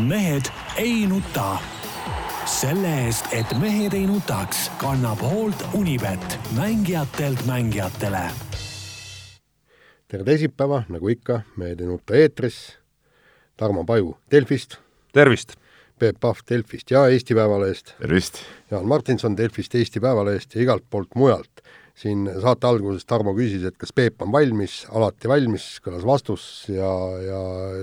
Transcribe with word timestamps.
mehed 0.00 0.42
ei 0.76 1.06
nuta. 1.06 1.58
selle 2.46 2.88
eest, 3.04 3.26
et 3.32 3.46
mehed 3.60 3.92
ei 3.94 4.06
nutaks, 4.06 4.70
kannab 4.80 5.20
hoolt 5.22 5.62
Unibet, 5.74 6.38
mängijatelt 6.56 7.46
mängijatele. 7.46 8.22
tere 10.08 10.24
teisipäeva, 10.24 10.82
nagu 10.88 11.08
ikka, 11.08 11.40
Mehed 11.56 11.80
ei 11.80 11.86
nuta 11.86 12.14
eetris. 12.14 12.78
Tarmo 13.56 13.84
Paju 13.84 14.16
Delfist. 14.30 14.76
tervist! 15.12 15.52
Peep 15.98 16.16
Pahv 16.20 16.38
Delfist 16.48 16.90
ja 16.90 17.06
Eesti 17.08 17.34
Päevalehest. 17.34 17.94
tervist! 17.98 18.34
Jaan 18.70 18.86
Martinson 18.86 19.36
Delfist, 19.36 19.74
Eesti 19.74 20.00
Päevalehest 20.00 20.54
ja 20.54 20.62
igalt 20.62 20.84
poolt 20.90 21.14
mujalt 21.14 21.60
siin 22.00 22.24
saate 22.40 22.68
alguses 22.68 23.04
Tarmo 23.08 23.34
küsis, 23.36 23.64
et 23.68 23.76
kas 23.80 23.92
Peep 23.96 24.22
on 24.24 24.30
valmis, 24.32 24.82
alati 24.96 25.28
valmis, 25.28 25.66
kõlas 25.84 26.04
vastus 26.06 26.44
ja, 26.72 26.90
ja 27.20 27.40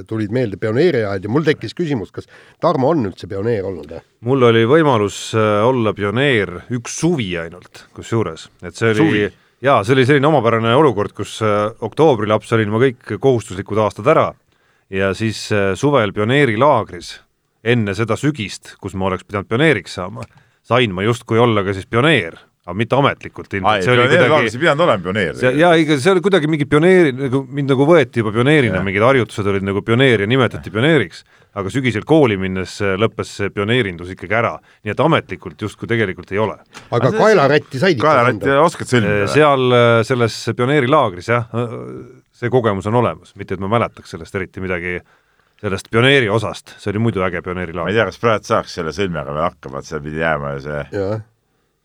tulid 0.09 0.33
meelde 0.33 0.57
pioneeriajad 0.61 1.27
ja 1.27 1.31
mul 1.31 1.45
tekkis 1.45 1.75
küsimus, 1.77 2.13
kas 2.15 2.29
Tarmo 2.63 2.89
on 2.93 3.05
üldse 3.11 3.29
pioneer 3.29 3.67
olnud? 3.69 3.93
mul 4.25 4.47
oli 4.49 4.63
võimalus 4.69 5.19
äh, 5.37 5.59
olla 5.67 5.93
pioneer 5.97 6.63
üks 6.73 6.97
suvi 7.03 7.29
ainult, 7.37 7.85
kusjuures, 7.97 8.47
et 8.65 8.77
see 8.77 8.95
oli 8.95 9.27
jaa, 9.61 9.83
see 9.83 9.93
oli 9.93 10.07
selline 10.09 10.31
omapärane 10.31 10.73
olukord, 10.77 11.13
kus 11.17 11.37
äh, 11.45 11.67
oktoobrilaps 11.85 12.57
olin 12.57 12.73
ma 12.73 12.81
kõik 12.87 13.17
kohustuslikud 13.21 13.85
aastad 13.85 14.09
ära 14.13 14.31
ja 14.93 15.13
siis 15.17 15.45
äh, 15.53 15.71
suvel 15.77 16.15
pioneerilaagris, 16.17 17.19
enne 17.67 17.93
seda 17.97 18.17
sügist, 18.17 18.75
kus 18.81 18.97
ma 18.97 19.11
oleks 19.11 19.27
pidanud 19.27 19.49
pioneeriks 19.49 19.97
saama, 19.99 20.25
sain 20.65 20.93
ma 20.95 21.05
justkui 21.05 21.37
olla 21.41 21.61
ka 21.67 21.77
siis 21.77 21.85
pioneer 21.85 22.46
aga 22.67 22.75
mitte 22.75 22.97
ametlikult 22.97 23.53
ilmselt. 23.55 23.85
see 23.85 23.93
oli 23.93 24.05
kuidagi 24.11 24.51
sa 24.51 24.57
ei 24.57 24.61
pidanud 24.61 24.83
olema 24.83 25.03
pioneer. 25.05 25.37
jaa, 25.55 25.71
ikka 25.79 25.97
see 26.03 26.11
oli 26.11 26.23
kuidagi 26.25 26.49
mingi 26.51 26.67
pioneeri, 26.67 27.13
nagu 27.15 27.41
mind 27.47 27.71
nagu 27.71 27.85
võeti 27.87 28.19
juba 28.19 28.33
pioneerina, 28.35 28.81
mingid 28.83 29.05
harjutused 29.07 29.47
olid 29.53 29.63
nagu 29.63 29.83
pioneer 29.87 30.25
ja 30.25 30.27
nimetati 30.27 30.73
pioneeriks, 30.73 31.23
aga 31.57 31.71
sügisel 31.71 32.03
kooli 32.07 32.35
minnes 32.41 32.75
lõppes 32.99 33.31
see 33.39 33.53
pioneerindus 33.55 34.11
ikkagi 34.13 34.35
ära, 34.41 34.57
nii 34.83 34.93
et 34.93 35.03
ametlikult 35.05 35.63
justkui 35.63 35.87
tegelikult 35.89 36.33
ei 36.35 36.41
ole. 36.43 36.57
aga 36.91 37.13
kaelarätti 37.15 37.79
said 37.83 37.95
ikka 37.95 38.09
kaelarätti 38.09 38.57
oskad 38.65 38.91
sõlmida? 38.91 39.31
seal 39.31 39.77
selles 40.09 40.41
pioneerilaagris 40.59 41.31
jah, 41.31 41.47
see 42.35 42.51
kogemus 42.51 42.91
on 42.91 42.99
olemas, 42.99 43.31
mitte 43.39 43.55
et 43.55 43.63
ma 43.63 43.71
mäletaks 43.77 44.11
sellest 44.17 44.35
eriti 44.35 44.65
midagi 44.65 44.99
sellest 45.57 45.87
pioneeri 45.89 46.27
osast, 46.29 46.75
see 46.77 46.91
oli 46.91 46.99
muidu 47.07 47.23
äge 47.25 47.39
pioneerilaager. 47.41 47.87
ma 47.87 47.95
ei 47.95 47.97
tea, 47.97 48.11
kas 48.11 48.21
praegu 48.21 48.51
saaks 48.51 48.75
selle 48.77 48.91
sõlmega 48.93 49.31
veel 49.31 49.47
hakkama, 49.47 49.79
et 49.79 49.87
seal 49.87 50.03
pidi 50.03 50.19
jääma 50.21 50.53
ju 50.57 50.67
see 50.67 50.83
ja 50.99 51.09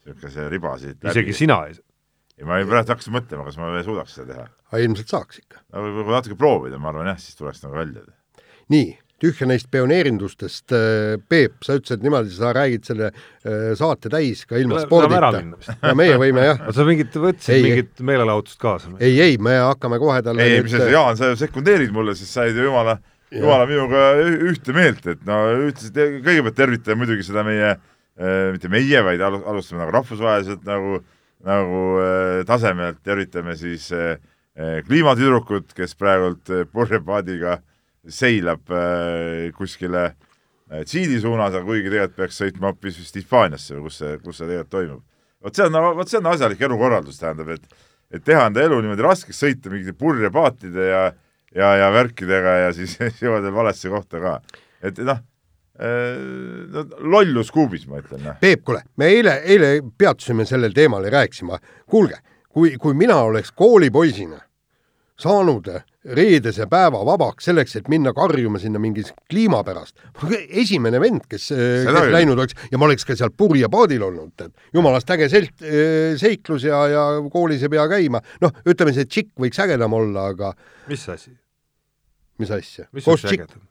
niisuguse 0.06 0.48
riba 0.50 0.76
siit 0.78 0.98
läbi. 0.98 1.14
isegi 1.14 1.38
sina 1.44 1.62
ei 1.68 1.78
ei, 2.42 2.48
ma 2.48 2.58
praegu 2.66 2.94
hakkasin 2.94 3.14
mõtlema, 3.14 3.46
kas 3.46 3.60
ma 3.60 3.70
veel 3.74 3.86
suudaks 3.86 4.16
seda 4.18 4.32
teha. 4.32 4.48
aga 4.72 4.82
ilmselt 4.86 5.14
saaks 5.14 5.40
ikka. 5.42 5.62
no 5.70 5.86
võib-olla 5.86 6.18
natuke 6.20 6.38
proovida, 6.40 6.80
ma 6.82 6.92
arvan 6.92 7.12
jah, 7.12 7.22
siis 7.22 7.38
tuleks 7.38 7.62
nagu 7.64 7.78
välja. 7.78 8.04
nii, 8.72 8.88
tühja 9.22 9.46
neist 9.46 9.68
pioneerindustest, 9.70 10.74
äh, 10.74 11.14
Peep, 11.30 11.60
sa 11.62 11.76
ütlesid 11.78 12.02
niimoodi, 12.02 12.32
sa 12.34 12.50
räägid 12.56 12.88
selle 12.88 13.12
äh, 13.12 13.70
saate 13.78 14.10
täis 14.12 14.42
ka 14.48 14.58
ilma 14.58 14.82
spordita. 14.82 15.44
ja 15.76 15.94
meie 15.98 16.18
võime 16.20 16.48
jah. 16.48 16.66
sa 16.76 16.88
mingit, 16.88 17.14
võtsid 17.14 17.68
mingit 17.68 18.04
meelelahutust 18.10 18.60
kaasa? 18.62 18.96
ei, 18.98 19.14
ei, 19.22 19.38
me 19.38 19.58
hakkame 19.60 20.00
kohe 20.02 20.18
talle 20.26 20.48
ei, 20.48 20.64
mis 20.66 20.74
sa, 20.74 20.90
Jaan, 20.90 21.18
sa 21.20 21.34
sekundeerid 21.38 21.94
mulle, 21.94 22.16
siis 22.18 22.32
sa 22.32 22.48
olid 22.48 22.58
ju 22.58 22.68
jumala, 22.70 22.98
jumala 23.32 23.70
minuga 23.70 24.10
ühte 24.50 24.74
meelt, 24.76 25.06
et 25.14 25.24
no 25.28 25.44
ütlesid, 25.68 26.04
kõigepealt 26.26 26.58
tervitame 26.58 27.04
muidugi 27.04 27.28
seda 27.28 27.46
meie 27.46 27.74
äh, 27.76 27.80
Äh, 27.82 27.91
mitte 28.20 28.68
meie, 28.68 29.00
vaid 29.04 29.22
alustame 29.24 29.80
nagu 29.80 29.94
rahvusvaheliselt 29.96 30.66
nagu, 30.68 30.98
nagu 31.46 31.82
äh, 32.02 32.42
tasemelt, 32.48 33.00
tervitame 33.04 33.56
siis 33.56 33.88
äh, 33.96 34.18
kliimatüdrukut, 34.86 35.72
kes 35.76 35.96
praegult 35.96 36.50
purjepaadiga 36.72 37.60
seilab 38.02 38.68
kuskile 39.56 40.10
Tšiili 40.72 41.18
suunas, 41.20 41.52
aga 41.52 41.66
kuigi 41.68 41.90
tegelikult 41.92 42.16
peaks 42.16 42.38
sõitma 42.40 42.70
hoopis 42.70 42.96
vist 42.96 43.16
Hispaaniasse 43.18 43.74
või 43.76 43.86
kus 43.86 43.98
see, 44.00 44.12
kus 44.24 44.38
see 44.40 44.46
tegelikult 44.48 44.70
toimub. 44.72 45.02
vot 45.44 45.56
see 45.56 45.66
on, 45.68 45.76
vot 45.98 46.08
see 46.08 46.20
on 46.20 46.28
asjalik 46.30 46.64
elukorraldus, 46.64 47.20
tähendab, 47.20 47.50
et 47.52 47.66
et 48.12 48.24
teha 48.24 48.46
enda 48.48 48.60
elu 48.60 48.80
niimoodi 48.80 49.04
raskeks, 49.04 49.40
sõita 49.40 49.72
mingite 49.72 49.96
purjepaatide 49.96 50.88
ja 50.88 51.02
ja, 51.52 51.74
ja 51.80 51.90
värkidega 51.92 52.56
ja 52.66 52.72
siis 52.76 52.98
jõuad 53.24 53.44
veel 53.44 53.56
valesse 53.56 53.92
kohta 53.92 54.20
ka. 54.20 54.38
et 54.84 55.00
noh 55.04 55.20
Äh, 55.20 55.31
no 55.78 56.84
lollus 57.14 57.50
kuubis, 57.54 57.86
ma 57.88 58.02
ütlen. 58.02 58.22
Noh. 58.26 58.38
Peep, 58.40 58.64
kuule, 58.66 58.82
me 59.00 59.08
eile, 59.08 59.38
eile 59.48 59.74
peatusime 59.98 60.46
sellel 60.48 60.74
teemal 60.76 61.04
ja 61.08 61.14
rääkisime, 61.16 61.58
kuulge, 61.90 62.20
kui, 62.52 62.76
kui 62.80 62.94
mina 62.98 63.16
oleks 63.24 63.54
koolipoisina 63.56 64.40
saanud 65.22 65.68
reedese 66.16 66.66
päeva 66.70 67.02
vabaks 67.06 67.46
selleks, 67.46 67.76
et 67.78 67.88
minna 67.92 68.12
karjuma 68.16 68.58
sinna 68.58 68.80
mingi 68.82 69.04
kliima 69.30 69.62
pärast. 69.64 70.00
esimene 70.48 71.00
vend, 71.00 71.26
kes, 71.30 71.48
kes 71.54 72.10
läinud 72.10 72.38
oleks 72.38 72.56
ja 72.72 72.80
ma 72.80 72.88
oleks 72.88 73.06
ka 73.06 73.16
seal 73.18 73.30
purjepaadil 73.36 74.02
olnud, 74.08 74.34
et 74.42 74.74
jumalast 74.74 75.10
äge 75.14 75.28
selt-, 75.30 75.66
seiklus 76.18 76.66
ja, 76.66 76.82
ja 76.90 77.04
koolis 77.32 77.62
ei 77.62 77.72
pea 77.72 77.86
käima. 77.90 78.22
noh, 78.42 78.54
ütleme, 78.66 78.94
see 78.96 79.06
tšikk 79.06 79.36
võiks 79.46 79.62
ägedam 79.62 79.94
olla, 79.98 80.30
aga 80.34 80.54
mis 80.90 81.06
asi? 81.08 81.36
mis 82.42 82.50
asja? 82.50 82.88
on 82.90 83.28
ägedam? 83.30 83.68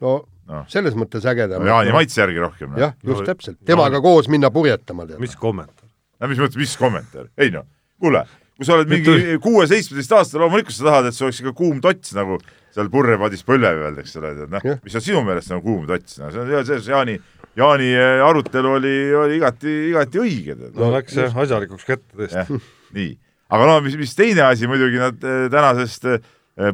No 0.00 0.18
no. 0.50 0.64
selles 0.70 0.96
mõttes 0.98 1.26
ägedam. 1.28 1.64
Jaani 1.66 1.94
maitse 1.94 2.20
järgi 2.22 2.42
rohkem. 2.42 2.76
jah, 2.80 2.94
just 3.06 3.22
no, 3.22 3.28
täpselt, 3.28 3.58
temaga 3.68 3.98
no, 3.98 4.04
koos 4.04 4.30
minna 4.32 4.50
purjetama. 4.54 5.06
mis 5.22 5.36
kommentaar? 5.38 5.88
no 6.20 6.30
mis 6.30 6.40
mõttes, 6.42 6.60
mis 6.60 6.76
kommentaar? 6.80 7.30
ei 7.40 7.52
noh, 7.54 7.66
kuule, 8.02 8.24
kui 8.56 8.68
sa 8.68 8.76
oled 8.76 8.90
mingi 8.90 9.38
kuue-seitsmeteist 9.44 10.16
aastane, 10.18 10.44
loomulikult 10.44 10.76
sa 10.76 10.88
tahad, 10.88 11.10
et 11.10 11.16
see 11.16 11.26
oleks 11.28 11.42
ikka 11.44 11.54
kuum 11.60 11.80
tots 11.84 12.14
nagu 12.16 12.40
seal 12.74 12.90
purjepadis 12.92 13.46
põlve 13.46 13.70
peal, 13.78 14.02
eks 14.02 14.18
ole, 14.20 14.34
tead 14.38 14.52
noh, 14.54 14.66
mis 14.84 14.98
on 14.98 15.06
sinu 15.06 15.22
meelest 15.26 15.54
nagu 15.54 15.64
kuum 15.66 15.86
tots, 15.90 16.18
no 16.22 16.30
see 16.34 16.44
on, 16.44 16.68
see 16.68 16.92
Jaani, 16.92 17.16
Jaani 17.58 17.88
eh, 17.94 18.26
arutelu 18.26 18.76
oli, 18.76 18.98
oli 19.24 19.40
igati, 19.40 19.78
igati 19.90 20.22
õige. 20.22 20.58
no 20.76 20.92
läks 20.94 21.18
jah 21.18 21.40
asjalikuks 21.44 21.88
kätte 21.88 22.20
tõesti. 22.20 22.60
nii, 22.98 23.16
aga 23.50 23.72
no 23.72 23.80
mis, 23.86 23.96
mis 24.00 24.14
teine 24.18 24.46
asi 24.50 24.70
muidugi 24.70 25.02
nad 25.02 25.18
eh, 25.24 25.48
tänasest 25.52 26.12
eh, 26.12 26.20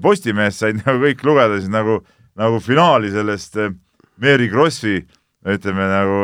Postimehest 0.02 0.64
said 0.64 0.80
nagu 0.80 0.98
kõik 0.98 1.20
lugeda 1.22 1.60
siis 1.60 1.70
nagu, 1.70 2.00
nagu 2.36 2.60
finaali 2.62 3.12
sellest 3.12 3.56
äh, 3.60 3.74
Mary 4.22 4.48
Krossi 4.52 4.98
ütleme 5.46 5.84
nagu, 5.86 6.16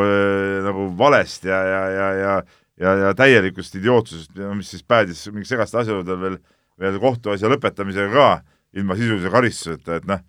nagu 0.65 0.89
valest 0.99 1.45
ja, 1.47 1.61
ja, 1.63 1.83
ja, 1.93 2.07
ja 2.19 2.33
ja, 2.81 2.95
ja 3.07 3.13
täielikust 3.17 3.77
idiootsusest, 3.79 4.37
mis 4.57 4.73
siis 4.75 4.85
päädis 4.87 5.25
mingi 5.33 5.49
segastel 5.49 5.83
asjaoludel 5.83 6.21
veel, 6.21 6.39
veel 6.81 6.99
kohtuasja 7.03 7.51
lõpetamisega 7.53 8.13
ka 8.15 8.29
ilma 8.79 8.97
sisulise 8.99 9.33
karistuseta, 9.33 9.99
et 10.01 10.07
noh, 10.09 10.23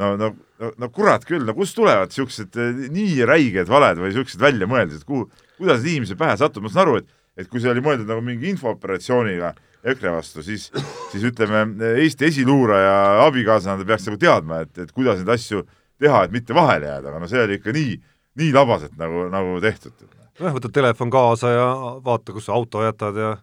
no, 0.00 0.14
no, 0.20 0.30
no, 0.60 0.72
no 0.82 0.90
kurat 0.94 1.26
küll, 1.28 1.44
no 1.46 1.54
kust 1.56 1.76
tulevad 1.78 2.10
niisugused 2.10 2.58
eh, 2.60 2.86
nii 2.94 3.28
räiged 3.28 3.70
valed 3.70 4.00
või 4.02 4.10
niisugused 4.10 4.42
väljamõeldised, 4.42 5.06
kuhu, 5.08 5.28
kuidas 5.60 5.86
inimese 5.86 6.18
pähe 6.18 6.34
satuvad, 6.40 6.66
ma 6.66 6.74
saan 6.74 6.88
aru, 6.88 7.02
et 7.02 7.20
et 7.34 7.48
kui 7.50 7.58
see 7.58 7.66
oli 7.66 7.82
mõeldud 7.82 8.06
nagu 8.06 8.22
mingi 8.22 8.46
infooperatsiooniga 8.52 9.48
EKRE 9.84 10.14
vastu, 10.14 10.42
siis, 10.44 10.70
siis 11.12 11.24
ütleme, 11.28 11.64
Eesti 12.00 12.28
esiluuraja 12.30 13.24
abikaasana 13.26 13.82
ta 13.82 13.88
peaks 13.88 14.08
nagu 14.08 14.20
teadma, 14.20 14.62
et, 14.64 14.72
et 14.80 14.92
kuidas 14.96 15.20
neid 15.20 15.32
asju 15.34 15.64
teha, 16.00 16.24
et 16.24 16.34
mitte 16.34 16.56
vahele 16.56 16.88
jääda, 16.88 17.10
aga 17.10 17.20
no 17.22 17.28
see 17.30 17.42
oli 17.42 17.58
ikka 17.60 17.74
nii, 17.76 17.96
nii 18.40 18.52
labaselt 18.54 18.94
nagu, 19.00 19.26
nagu 19.32 19.58
tehtud. 19.64 20.06
nojah, 20.40 20.56
võtad 20.56 20.74
telefon 20.74 21.12
kaasa 21.12 21.52
ja 21.52 21.66
vaata, 22.04 22.32
kus 22.34 22.48
sa 22.48 22.56
auto 22.56 22.82
jätad 22.84 23.20
ja 23.20 23.34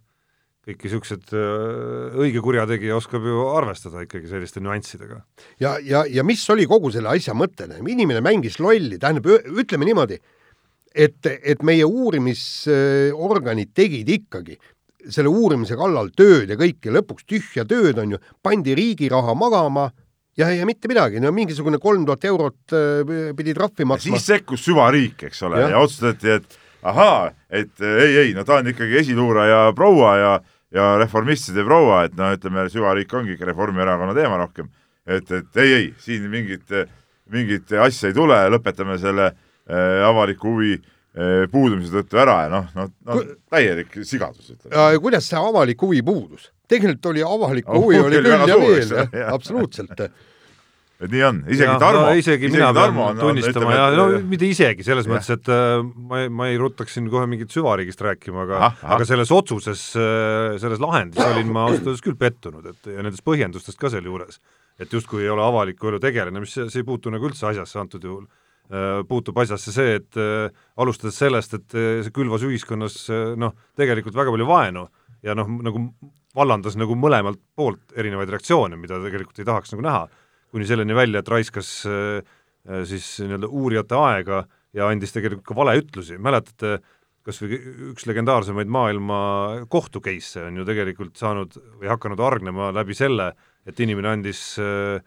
kõik 0.67 0.83
niisugused 0.85 1.31
äh, 1.33 2.17
õige 2.21 2.41
kurjategija 2.45 2.97
oskab 2.97 3.25
ju 3.25 3.47
arvestada 3.53 4.03
ikkagi 4.05 4.29
selliste 4.29 4.61
nüanssidega. 4.61 5.21
ja, 5.61 5.77
ja, 5.81 6.03
ja 6.09 6.25
mis 6.25 6.43
oli 6.53 6.67
kogu 6.69 6.91
selle 6.93 7.13
asja 7.13 7.37
mõte, 7.37 7.69
inimene 7.81 8.21
mängis 8.25 8.59
lolli, 8.61 8.99
tähendab, 9.01 9.29
ütleme 9.61 9.89
niimoodi, 9.89 10.19
et, 10.93 11.21
et 11.25 11.63
meie 11.65 11.85
uurimisorganid 11.87 13.73
tegid 13.77 14.09
ikkagi 14.19 14.59
selle 15.09 15.31
uurimise 15.31 15.77
kallal 15.79 16.11
tööd 16.17 16.51
ja 16.51 16.57
kõike, 16.59 16.91
lõpuks 16.93 17.25
tühja 17.29 17.65
tööd 17.67 17.99
on 18.01 18.15
ju, 18.15 18.21
pandi 18.43 18.75
riigi 18.77 19.09
raha 19.11 19.33
magama 19.37 19.89
ja, 20.37 20.49
ja 20.53 20.65
mitte 20.67 20.89
midagi, 20.91 21.21
no 21.23 21.31
mingisugune 21.35 21.79
kolm 21.81 22.05
tuhat 22.07 22.25
eurot 22.29 22.75
äh, 22.75 23.31
pidi 23.37 23.55
trahvi 23.57 23.87
maksma. 23.87 24.17
siis 24.17 24.29
sekkus 24.33 24.65
süvariik, 24.67 25.27
eks 25.29 25.43
ole, 25.47 25.63
ja 25.71 25.81
otsustati, 25.81 26.37
et 26.37 26.59
ahaa, 26.87 27.31
et 27.49 27.73
äh, 27.81 27.99
ei, 28.05 28.17
ei, 28.25 28.33
no 28.37 28.45
ta 28.47 28.59
on 28.61 28.71
ikkagi 28.71 29.01
esiluuraja 29.01 29.63
proua 29.77 30.15
ja, 30.19 30.31
ja 30.75 30.93
reformistide 31.01 31.65
proua, 31.67 32.05
et 32.07 32.15
no 32.19 32.31
ütleme, 32.35 32.67
süvariik 32.71 33.13
ongi 33.17 33.35
ikka 33.35 33.49
Reformierakonna 33.51 34.15
teema 34.17 34.39
rohkem. 34.41 34.71
et, 35.05 35.31
et 35.31 35.61
ei, 35.63 35.73
ei, 35.73 35.93
siin 35.99 36.29
mingit, 36.29 36.69
mingit 37.31 37.73
asja 37.81 38.11
ei 38.11 38.15
tule, 38.15 38.37
lõpetame 38.53 38.99
selle 39.01 39.31
äh, 39.31 40.01
avaliku 40.07 40.53
huvi 40.55 40.75
äh, 40.77 40.89
puudumise 41.51 41.91
tõttu 41.91 42.19
ära 42.23 42.37
ja 42.45 42.51
noh, 42.53 42.67
noh, 42.77 42.91
noh 43.07 43.23
täielik 43.51 43.97
sigadus. 44.07 44.53
kuidas 45.03 45.27
see 45.27 45.39
avalik 45.39 45.81
huvi 45.83 45.99
puudus? 46.07 46.51
tegelikult 46.71 47.09
oli 47.11 47.23
avalik 47.27 47.67
huvi 47.67 47.99
oh, 47.99 48.07
oli 48.07 48.21
küll 48.23 48.47
ja 48.47 48.59
veel, 48.61 48.93
absoluutselt 49.35 50.05
et 51.01 51.09
nii 51.09 51.23
on, 51.25 51.39
isegi 51.49 51.75
Tarmo 51.81 52.03
no,, 52.05 52.17
isegi, 52.17 52.49
mina 52.53 52.69
Tarmo 52.77 53.07
pean 53.09 53.21
tunnistama 53.21 53.73
ja 53.73 53.85
no 53.95 54.05
mitte 54.29 54.47
isegi, 54.49 54.85
selles 54.85 55.07
ja. 55.07 55.13
mõttes, 55.15 55.31
et 55.33 55.49
äh, 55.51 55.81
ma 55.81 56.21
ei, 56.21 56.29
ma 56.29 56.49
ei 56.51 56.59
ruttaks 56.61 56.97
siin 56.97 57.07
kohe 57.11 57.25
mingit 57.29 57.53
süvariigist 57.53 58.03
rääkima, 58.05 58.45
aga 58.45 58.59
ah, 58.59 58.67
ah. 58.69 58.95
aga 58.97 59.07
selles 59.09 59.33
otsuses, 59.33 59.85
äh, 59.97 60.59
selles 60.61 60.81
lahendis 60.83 61.23
olin 61.25 61.49
ma 61.53 61.65
ausalt 61.67 61.89
öeldes 61.89 62.05
küll 62.05 62.19
pettunud, 62.19 62.67
et 62.69 62.91
ja 62.93 63.01
nendest 63.01 63.25
põhjendustest 63.25 63.81
ka 63.81 63.89
sealjuures, 63.93 64.37
et 64.81 64.93
justkui 64.93 65.25
ei 65.25 65.33
ole 65.33 65.45
avaliku 65.45 65.89
elu 65.89 66.01
tegelane, 66.03 66.43
mis 66.43 66.53
see, 66.53 66.69
see 66.69 66.83
ei 66.83 66.87
puutu 66.87 67.13
nagu 67.13 67.29
üldse 67.29 67.49
asjasse 67.49 67.81
antud 67.81 68.05
juhul, 68.05 68.27
puutub 69.07 69.37
asjasse 69.41 69.73
see, 69.75 69.95
et 69.99 70.19
alustades 70.79 71.17
sellest, 71.19 71.57
et 71.57 71.73
see 71.75 72.13
külvas 72.15 72.45
ühiskonnas 72.47 72.95
noh, 73.35 73.51
tegelikult 73.75 74.15
väga 74.15 74.31
palju 74.31 74.47
vaenu 74.47 74.85
ja 75.27 75.35
noh, 75.35 75.49
nagu 75.65 75.81
vallandas 76.37 76.77
nagu 76.79 76.95
mõlemalt 76.95 77.41
poolt 77.59 77.91
erinevaid 77.99 78.31
reaktsioone, 78.31 78.79
mida 78.79 79.01
tegelikult 79.03 79.41
ei 79.41 79.49
tahaks 79.49 79.73
nagu 79.73 79.83
näha, 79.83 80.05
kuni 80.55 80.67
selleni 80.69 80.95
välja, 80.95 81.19
et 81.19 81.31
raiskas 81.31 81.73
siis 82.87 83.11
nii-öelda 83.25 83.49
uurijate 83.49 83.99
aega 83.99 84.41
ja 84.77 84.87
andis 84.87 85.13
tegelikult 85.15 85.47
ka 85.47 85.57
valeütlusi, 85.57 86.17
mäletate, 86.21 86.79
kas 87.25 87.41
või 87.43 87.59
üks 87.91 88.07
legendaarsemaid 88.09 88.69
maailma 88.71 89.21
kohtu 89.71 90.01
case'e 90.03 90.47
on 90.47 90.61
ju 90.61 90.65
tegelikult 90.65 91.19
saanud 91.19 91.57
või 91.81 91.91
hakanud 91.91 92.21
hargnema 92.23 92.71
läbi 92.73 92.97
selle, 92.97 93.31
et 93.67 93.79
inimene 93.83 94.15
andis 94.15 94.41
äh, 94.61 95.01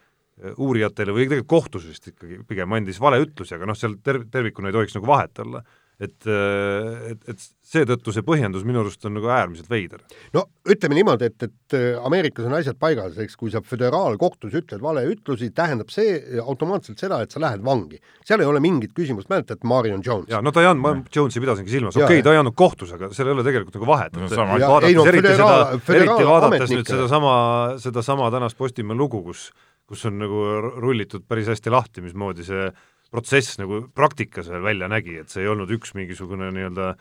uurijatele 0.57 1.15
või 1.15 1.29
tegelikult 1.29 1.51
kohtus 1.51 1.87
vist 1.87 2.11
ikkagi 2.11 2.41
pigem 2.49 2.73
andis 2.75 3.01
valeütlusi, 3.03 3.55
aga 3.55 3.71
noh, 3.71 3.79
seal 3.79 3.99
ter-, 4.03 4.25
tervikuna 4.31 4.71
ei 4.71 4.79
tohiks 4.79 4.97
nagu 4.99 5.11
vahet 5.11 5.43
olla 5.45 5.63
et, 6.01 6.27
äh, 6.27 7.13
et, 7.13 7.29
et 7.31 7.43
seetõttu 7.65 8.13
see 8.15 8.25
põhjendus 8.27 8.65
minu 8.67 8.81
arust 8.83 9.05
on 9.07 9.15
nagu 9.17 9.29
äärmiselt 9.31 9.71
veider. 9.71 10.03
no 10.35 10.45
ütleme 10.71 10.99
niimoodi, 10.99 11.29
et, 11.31 11.47
et 11.47 11.77
äh, 11.79 12.01
Ameerikas 12.07 12.49
on 12.49 12.57
asjad 12.59 12.79
paigas, 12.81 13.17
eks 13.23 13.37
kui 13.39 13.53
sa 13.53 13.63
föderaalkohtus 13.65 14.57
ütled 14.59 14.83
valeütlusi, 14.83 15.53
tähendab 15.55 15.93
see 15.95 16.17
automaatselt 16.43 17.01
seda, 17.03 17.21
et 17.23 17.35
sa 17.35 17.43
lähed 17.43 17.63
vangi. 17.65 18.01
seal 18.27 18.43
ei 18.43 18.51
ole 18.51 18.63
mingit 18.65 18.95
küsimust, 18.97 19.31
mäletad 19.31 19.63
Marion 19.69 20.03
Jones? 20.05 20.31
jaa, 20.33 20.43
no 20.43 20.53
ta 20.55 20.65
ei 20.65 20.71
andnud, 20.73 21.05
ma 21.05 21.15
Jonesi 21.15 21.43
pidasingi 21.45 21.77
silmas, 21.77 21.99
okei 21.99 22.19
okay,, 22.19 22.27
ta 22.27 22.35
ei 22.35 22.43
andnud 22.43 22.59
kohtus, 22.59 22.95
aga 22.97 23.13
seal 23.15 23.31
ei 23.31 23.37
ole 23.37 23.47
tegelikult 23.47 23.79
nagu 23.79 23.91
vahet, 23.93 24.17
et 24.17 24.25
no, 24.25 24.49
vaadates 24.51 24.99
no, 24.99 25.07
eriti 25.13 25.29
föderaal, 25.31 25.79
seda, 25.79 26.01
eriti 26.01 26.29
vaadates 26.33 26.75
nüüd 26.75 26.91
sedasama, 26.91 27.37
sedasama 27.83 28.35
tänast 28.35 28.59
Postimehe 28.59 28.99
lugu, 28.99 29.23
kus 29.31 29.49
kus 29.89 30.05
on 30.09 30.19
nagu 30.19 30.43
rullitud 30.81 31.27
päris 31.29 31.51
hästi 31.53 31.73
lahti, 31.73 32.05
mismoodi 32.05 32.47
see 32.47 32.69
protsess 33.13 33.59
nagu 33.61 33.85
praktikas 33.95 34.49
veel 34.51 34.65
välja 34.65 34.89
nägi, 34.91 35.19
et 35.21 35.31
see 35.31 35.45
ei 35.45 35.51
olnud 35.53 35.71
üks 35.77 35.95
mingisugune 35.95 36.51
nii-öelda 36.55 36.95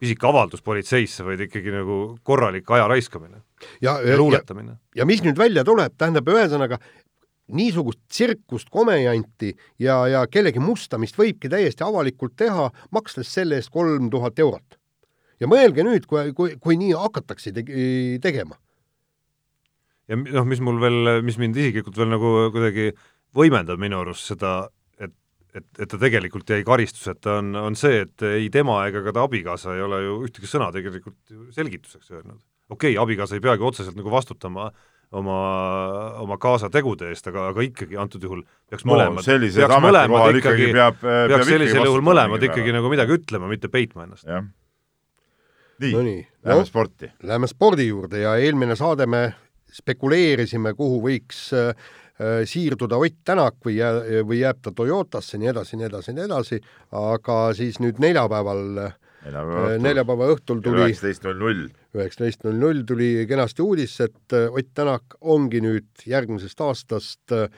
pisik 0.00 0.24
avaldus 0.26 0.62
politseisse, 0.66 1.22
vaid 1.24 1.44
ikkagi 1.46 1.70
nagu 1.70 1.98
korralik 2.26 2.70
aja 2.74 2.88
raiskamine 2.90 3.42
ja, 3.82 4.00
ja 4.02 4.16
luuletamine. 4.18 4.74
ja 4.96 5.06
mis 5.06 5.22
nüüd 5.22 5.38
välja 5.38 5.62
tuleb, 5.64 5.94
tähendab 5.98 6.28
ühesõnaga, 6.32 6.80
niisugust 7.54 8.00
tsirkust, 8.08 8.70
komejanti 8.70 9.52
ja, 9.78 10.02
ja 10.10 10.24
kellegi 10.30 10.62
mustamist 10.62 11.18
võibki 11.18 11.50
täiesti 11.50 11.86
avalikult 11.86 12.34
teha, 12.38 12.68
makstes 12.90 13.30
selle 13.34 13.60
eest 13.60 13.70
kolm 13.70 14.10
tuhat 14.10 14.38
eurot. 14.38 14.78
ja 15.40 15.46
mõelge 15.50 15.86
nüüd, 15.86 16.10
kui, 16.10 16.32
kui, 16.34 16.56
kui 16.60 16.80
nii 16.80 16.96
hakatakse 16.98 17.52
te 17.54 17.64
tegema. 18.22 18.58
Ja 20.10 20.18
noh, 20.18 20.44
mis 20.48 20.60
mul 20.64 20.82
veel, 20.82 21.16
mis 21.26 21.38
mind 21.40 21.56
isiklikult 21.56 21.96
veel 22.00 22.12
nagu 22.12 22.34
kuidagi 22.54 22.90
võimendab 23.36 23.78
minu 23.80 24.02
arust 24.02 24.32
seda 24.32 24.58
et, 25.54 25.66
et 25.82 25.90
ta 25.90 25.98
tegelikult 26.00 26.50
jäi 26.50 26.62
karistuseta, 26.66 27.38
on, 27.40 27.54
on 27.58 27.76
see, 27.78 28.04
et 28.04 28.26
ei 28.28 28.48
tema 28.52 28.80
ega 28.88 29.02
ka 29.06 29.14
ta 29.16 29.26
abikaasa 29.26 29.74
ei 29.76 29.82
ole 29.84 30.00
ju 30.04 30.20
ühtegi 30.28 30.50
sõna 30.50 30.70
tegelikult 30.74 31.18
selgituseks 31.56 32.12
öelnud. 32.14 32.40
okei 32.70 32.94
okay,, 32.94 33.02
abikaasa 33.02 33.38
ei 33.38 33.44
peagi 33.44 33.66
otseselt 33.66 33.98
nagu 33.98 34.12
vastutama 34.12 34.70
oma, 35.10 35.40
oma 36.22 36.38
kaasa 36.42 36.70
tegude 36.70 37.10
eest, 37.10 37.26
aga, 37.32 37.48
aga 37.50 37.66
ikkagi 37.66 37.98
antud 37.98 38.22
juhul 38.22 38.44
peaks 38.70 38.86
no, 38.86 38.94
mõlemad, 38.94 39.26
peaks 39.26 39.82
mõlemad 39.82 40.38
ikkagi, 40.38 40.70
ikkagi, 40.70 40.72
peab, 40.78 41.02
peaks 41.02 41.34
peab 41.34 41.46
sellisel 41.50 41.90
juhul 41.90 42.06
mõlemad 42.06 42.48
ikkagi 42.50 42.74
nagu 42.76 42.92
midagi 42.92 43.18
ütlema, 43.18 43.50
mitte 43.50 43.72
peitma 43.72 44.06
ennast. 44.06 44.28
nii 45.80 45.94
no, 45.96 46.06
nii, 46.06 46.24
lähme 46.44 46.62
no, 46.62 46.68
sporti. 46.68 47.10
Läheme 47.26 47.50
spordi 47.50 47.88
juurde 47.88 48.22
ja 48.22 48.36
eelmine 48.38 48.78
saade 48.78 49.08
me 49.10 49.30
spekuleerisime, 49.72 50.74
kuhu 50.78 51.00
võiks 51.04 51.48
äh, 51.56 51.74
Äh, 52.20 52.44
siirduda 52.44 52.98
Ott 53.00 53.22
Tänak 53.24 53.62
või 53.64 53.78
jää, 53.78 54.20
või 54.28 54.42
jääb 54.42 54.58
ta 54.60 54.74
Toyotasse, 54.76 55.38
nii 55.40 55.48
edasi, 55.54 55.78
nii 55.80 55.86
edasi, 55.86 56.12
nii 56.12 56.24
edasi, 56.26 56.58
aga 56.92 57.36
siis 57.56 57.78
nüüd 57.80 57.96
neljapäeval 58.02 58.60
neljapäeva 58.74 59.62
õhtul, 59.62 59.80
neljapäeva 59.86 60.26
õhtul 60.34 60.60
tuli 60.66 60.82
üheksateist 60.84 61.24
null 61.24 61.40
null. 61.40 61.62
üheksateist 61.96 62.44
null 62.44 62.60
null 62.60 62.82
tuli 62.88 63.08
kenasti 63.30 63.64
uudis, 63.64 63.94
et 64.04 64.36
äh, 64.36 64.52
Ott 64.52 64.68
Tänak 64.76 65.16
ongi 65.20 65.62
nüüd 65.64 66.04
järgmisest 66.04 66.60
aastast 66.66 67.32
äh, 67.32 67.48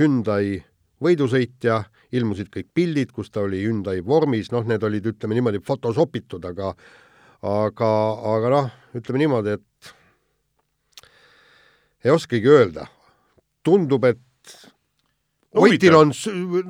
Hyundai 0.00 0.58
võidusõitja, 0.98 1.84
ilmusid 2.10 2.50
kõik 2.50 2.72
pildid, 2.74 3.14
kus 3.14 3.30
ta 3.30 3.44
oli 3.46 3.62
Hyundai 3.62 4.02
vormis, 4.02 4.50
noh, 4.50 4.66
need 4.66 4.82
olid, 4.82 5.06
ütleme 5.12 5.38
niimoodi, 5.38 5.62
fotosopitud, 5.62 6.50
aga 6.50 6.74
aga, 7.46 7.94
aga 8.34 8.54
noh, 8.56 8.74
ütleme 8.98 9.22
niimoodi, 9.22 9.54
et 9.60 9.94
ei 12.04 12.12
oskagi 12.14 12.50
öelda, 12.50 12.88
tundub, 13.66 14.04
et 14.08 14.18
Otil 15.50 15.94
on 15.98 16.12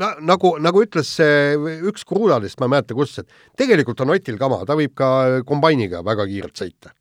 na, 0.00 0.15
nagu, 0.25 0.55
nagu 0.56 0.81
ütles 0.81 1.11
see 1.19 1.53
üks 1.91 2.06
kruudadest, 2.09 2.56
ma 2.61 2.65
ei 2.65 2.73
mäleta, 2.79 2.94
kus, 2.97 3.19
et 3.21 3.59
tegelikult 3.61 4.00
on 4.00 4.15
Otil 4.15 4.38
kama, 4.41 4.62
ta 4.65 4.77
võib 4.79 4.94
ka 4.97 5.11
kombainiga 5.49 6.00
väga 6.06 6.25
kiirelt 6.31 6.56
sõita. 6.56 6.94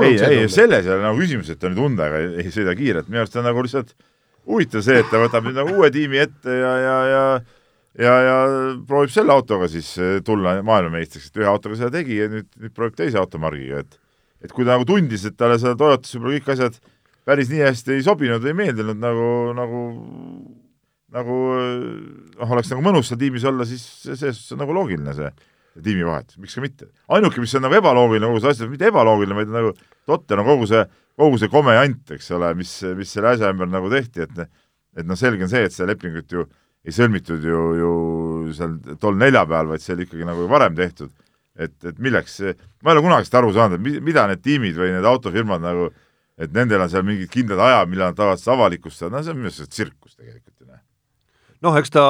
ei, 0.00 0.16
ei, 0.16 0.48
selles 0.52 0.88
ei 0.88 0.94
ole 0.94 1.04
nagu 1.04 1.20
küsimus, 1.20 1.50
et 1.52 1.60
ta 1.60 1.68
nüüd 1.68 1.82
Hyundai'ga 1.82 2.22
ei, 2.22 2.46
ei 2.46 2.54
sõida 2.54 2.72
kiirelt, 2.78 3.12
minu 3.12 3.20
arust 3.20 3.36
on 3.36 3.44
nagu 3.44 3.64
lihtsalt 3.64 3.92
huvitav 4.48 4.84
see, 4.84 5.02
et 5.02 5.12
ta 5.12 5.20
võtab 5.20 5.44
nüüd 5.44 5.60
nagu 5.60 5.76
uue 5.76 5.92
tiimi 5.92 6.22
ette 6.24 6.58
ja, 6.62 6.74
ja, 6.80 6.98
ja 7.12 7.22
ja, 7.98 8.12
ja 8.24 8.36
proovib 8.88 9.12
selle 9.12 9.34
autoga 9.34 9.68
siis 9.70 9.90
eh, 10.00 10.18
tulla 10.24 10.58
maailmameistriks, 10.64 11.30
et 11.30 11.40
ühe 11.42 11.48
autoga 11.50 11.78
seda 11.78 11.92
tegi 11.98 12.20
ja 12.22 12.28
nüüd, 12.32 12.48
nüüd 12.56 12.74
proovib 12.76 12.96
teise 12.98 13.20
automargiga, 13.20 13.84
et 13.84 13.98
et 14.38 14.52
kui 14.54 14.62
ta 14.62 14.76
nagu 14.76 14.86
tundis, 14.86 15.24
et 15.26 15.34
talle 15.34 15.56
seal 15.58 15.74
Toyotas 15.76 16.14
võib-olla 16.14 16.38
kõik 16.38 16.52
asjad 16.54 16.76
päris 17.28 17.52
nii 17.52 17.60
hästi 17.66 17.98
ei 17.98 18.06
sobinud 18.06 18.44
ei 18.48 18.56
meeldinud 18.56 18.98
nagu, 19.02 19.28
nagu 19.56 19.82
nagu 21.14 21.36
noh, 22.38 22.50
oleks 22.52 22.72
nagu 22.72 22.84
mõnus 22.84 23.08
seal 23.10 23.20
tiimis 23.20 23.46
olla, 23.48 23.66
siis 23.68 23.84
selles 24.04 24.36
suhtes 24.36 24.56
on 24.56 24.62
nagu 24.62 24.76
loogiline 24.76 25.14
see, 25.16 25.30
tiimivahetus, 25.84 26.38
miks 26.42 26.56
ka 26.56 26.64
mitte. 26.64 26.88
ainuke, 27.14 27.40
mis 27.40 27.54
on 27.56 27.64
nagu 27.64 27.78
ebaloogiline 27.78 28.30
kogu 28.30 28.42
see 28.44 28.54
asi, 28.54 28.70
mitte 28.70 28.88
ebaloogiline, 28.90 29.36
vaid 29.38 29.52
nagu 29.54 29.74
totter 30.08 30.42
on 30.42 30.48
kogu 30.48 30.68
see, 30.70 30.82
kogu 31.18 31.38
see 31.40 31.52
kome 31.52 31.76
jant, 31.76 32.16
eks 32.16 32.32
ole, 32.36 32.50
mis, 32.58 32.72
mis 32.98 33.12
selle 33.14 33.32
asja 33.32 33.52
ümber 33.54 33.70
nagu 33.70 33.92
tehti, 33.92 34.26
et 34.26 34.48
et 34.98 35.06
noh, 35.06 35.14
selge 35.20 35.44
on 35.46 35.50
see, 35.52 35.62
et 35.68 35.74
seda 35.74 35.92
lepingut 35.92 36.32
ju 36.32 36.42
ei 36.88 36.94
sõlmitud 36.94 37.44
ju, 37.44 37.62
ju 37.78 37.90
seal 38.56 38.76
tol 39.00 39.18
neljapäeval, 39.20 39.74
vaid 39.74 39.84
see 39.84 39.94
oli 39.94 40.06
ikkagi 40.08 40.26
nagu 40.26 40.46
varem 40.50 40.76
tehtud. 40.78 41.12
et, 41.58 41.74
et 41.84 41.96
milleks, 41.98 42.36
ma 42.86 42.92
ei 42.92 42.96
ole 42.96 43.02
kunagi 43.02 43.26
seda 43.26 43.40
aru 43.40 43.48
saanud, 43.54 43.80
et 43.80 44.02
mida 44.06 44.28
need 44.30 44.42
tiimid 44.44 44.76
või 44.78 44.92
need 44.94 45.06
autofirmad 45.08 45.62
nagu 45.62 45.88
et 46.38 46.54
nendel 46.54 46.84
on 46.84 46.92
seal 46.92 47.06
mingid 47.06 47.30
kindlad 47.32 47.60
ajad, 47.64 47.90
millal 47.90 48.12
nad 48.12 48.18
tahavad 48.18 48.40
seda 48.40 48.54
avalikustada, 48.54 49.10
no 49.12 49.24
see 49.24 49.34
on 49.34 49.40
minu 49.40 49.50
arust 49.50 49.74
tsirkus 49.74 50.14
tegelikult 50.14 50.54
ju 50.62 50.68
noh. 50.68 50.80
noh, 51.66 51.78
eks 51.80 51.92
ta 51.94 52.06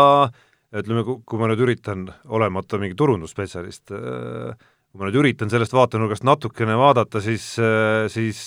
ütleme, 0.77 1.05
kui 1.25 1.41
ma 1.41 1.49
nüüd 1.49 1.65
üritan, 1.65 2.09
olemata 2.29 2.81
mingi 2.81 2.97
turundusspetsialist, 2.99 3.89
kui 3.89 5.01
ma 5.01 5.09
nüüd 5.09 5.21
üritan 5.23 5.53
sellest 5.53 5.73
vaatenurgast 5.73 6.27
natukene 6.29 6.77
vaadata, 6.77 7.23
siis, 7.25 7.55
siis 8.13 8.43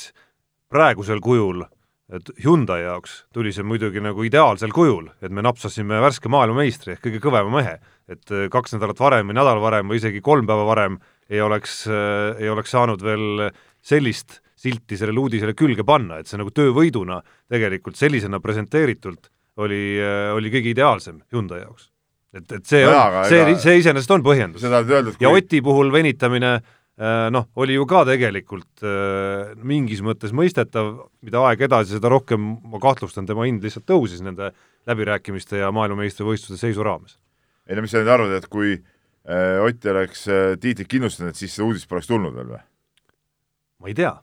praegusel 0.71 1.21
kujul, 1.23 1.63
et 2.11 2.29
Hyundai 2.43 2.83
jaoks 2.83 3.23
tuli 3.33 3.53
see 3.55 3.65
muidugi 3.65 4.03
nagu 4.03 4.21
ideaalsel 4.27 4.73
kujul, 4.75 5.07
et 5.23 5.33
me 5.33 5.41
napsasime 5.45 6.01
värske 6.03 6.29
maailmameistri 6.29 6.93
ehk 6.93 7.05
kõige 7.07 7.23
kõvema 7.23 7.55
mehe, 7.55 7.77
et 8.11 8.37
kaks 8.53 8.75
nädalat 8.75 8.99
varem 9.01 9.31
või 9.31 9.39
nädal 9.39 9.63
varem 9.63 9.89
või 9.89 10.01
isegi 10.01 10.21
kolm 10.21 10.45
päeva 10.49 10.67
varem 10.67 10.99
ei 11.31 11.41
oleks, 11.41 11.85
ei 11.87 12.51
oleks 12.51 12.75
saanud 12.75 13.01
veel 13.01 13.47
sellist 13.81 14.41
silti 14.61 14.97
sellele 14.99 15.21
uudisele 15.21 15.55
külge 15.57 15.85
panna, 15.87 16.19
et 16.21 16.29
see 16.29 16.39
nagu 16.39 16.53
töövõiduna 16.53 17.21
tegelikult 17.51 17.97
sellisena 17.99 18.41
presenteeritult 18.43 19.31
oli, 19.61 19.81
äh, 19.99 20.29
oli 20.35 20.51
kõige 20.53 20.71
ideaalsem 20.75 21.21
Hyundai 21.33 21.63
jaoks. 21.63 21.89
et, 22.33 22.45
et 22.45 22.67
see 22.67 22.83
no, 22.85 22.93
on, 22.93 23.25
see, 23.27 23.55
see 23.59 23.81
iseenesest 23.81 24.13
on 24.15 24.23
põhjendus. 24.25 24.63
Kui... 24.63 25.17
ja 25.25 25.33
Oti 25.33 25.59
puhul 25.65 25.91
venitamine 25.93 26.53
äh, 26.59 27.25
noh, 27.33 27.49
oli 27.59 27.75
ju 27.75 27.87
ka 27.89 28.05
tegelikult 28.07 28.85
äh, 28.85 29.51
mingis 29.57 30.03
mõttes 30.05 30.35
mõistetav, 30.35 30.93
mida 31.25 31.43
aeg 31.49 31.65
edasi, 31.67 31.97
seda 31.97 32.13
rohkem 32.13 32.53
ma 32.71 32.81
kahtlustan, 32.83 33.27
tema 33.29 33.49
hind 33.49 33.65
lihtsalt 33.65 33.89
tõusis 33.89 34.23
nende 34.23 34.53
läbirääkimiste 34.89 35.61
ja 35.61 35.73
maailmameistrivõistluste 35.75 36.61
seisu 36.61 36.85
raames. 36.85 37.17
ei 37.67 37.77
no 37.77 37.85
mis 37.85 37.93
sa 37.93 38.01
nüüd 38.01 38.13
arvad, 38.13 38.37
et 38.37 38.49
kui 38.51 38.79
Ott 39.21 39.85
oleks 39.85 40.23
tiitlit 40.57 40.87
kindlustanud, 40.89 41.35
siis 41.37 41.53
seda 41.53 41.67
uudist 41.67 41.85
poleks 41.85 42.07
tulnud 42.09 42.33
veel 42.33 42.55
või? 42.55 42.61
ma 43.85 43.91
ei 43.91 43.93
tea 43.93 44.15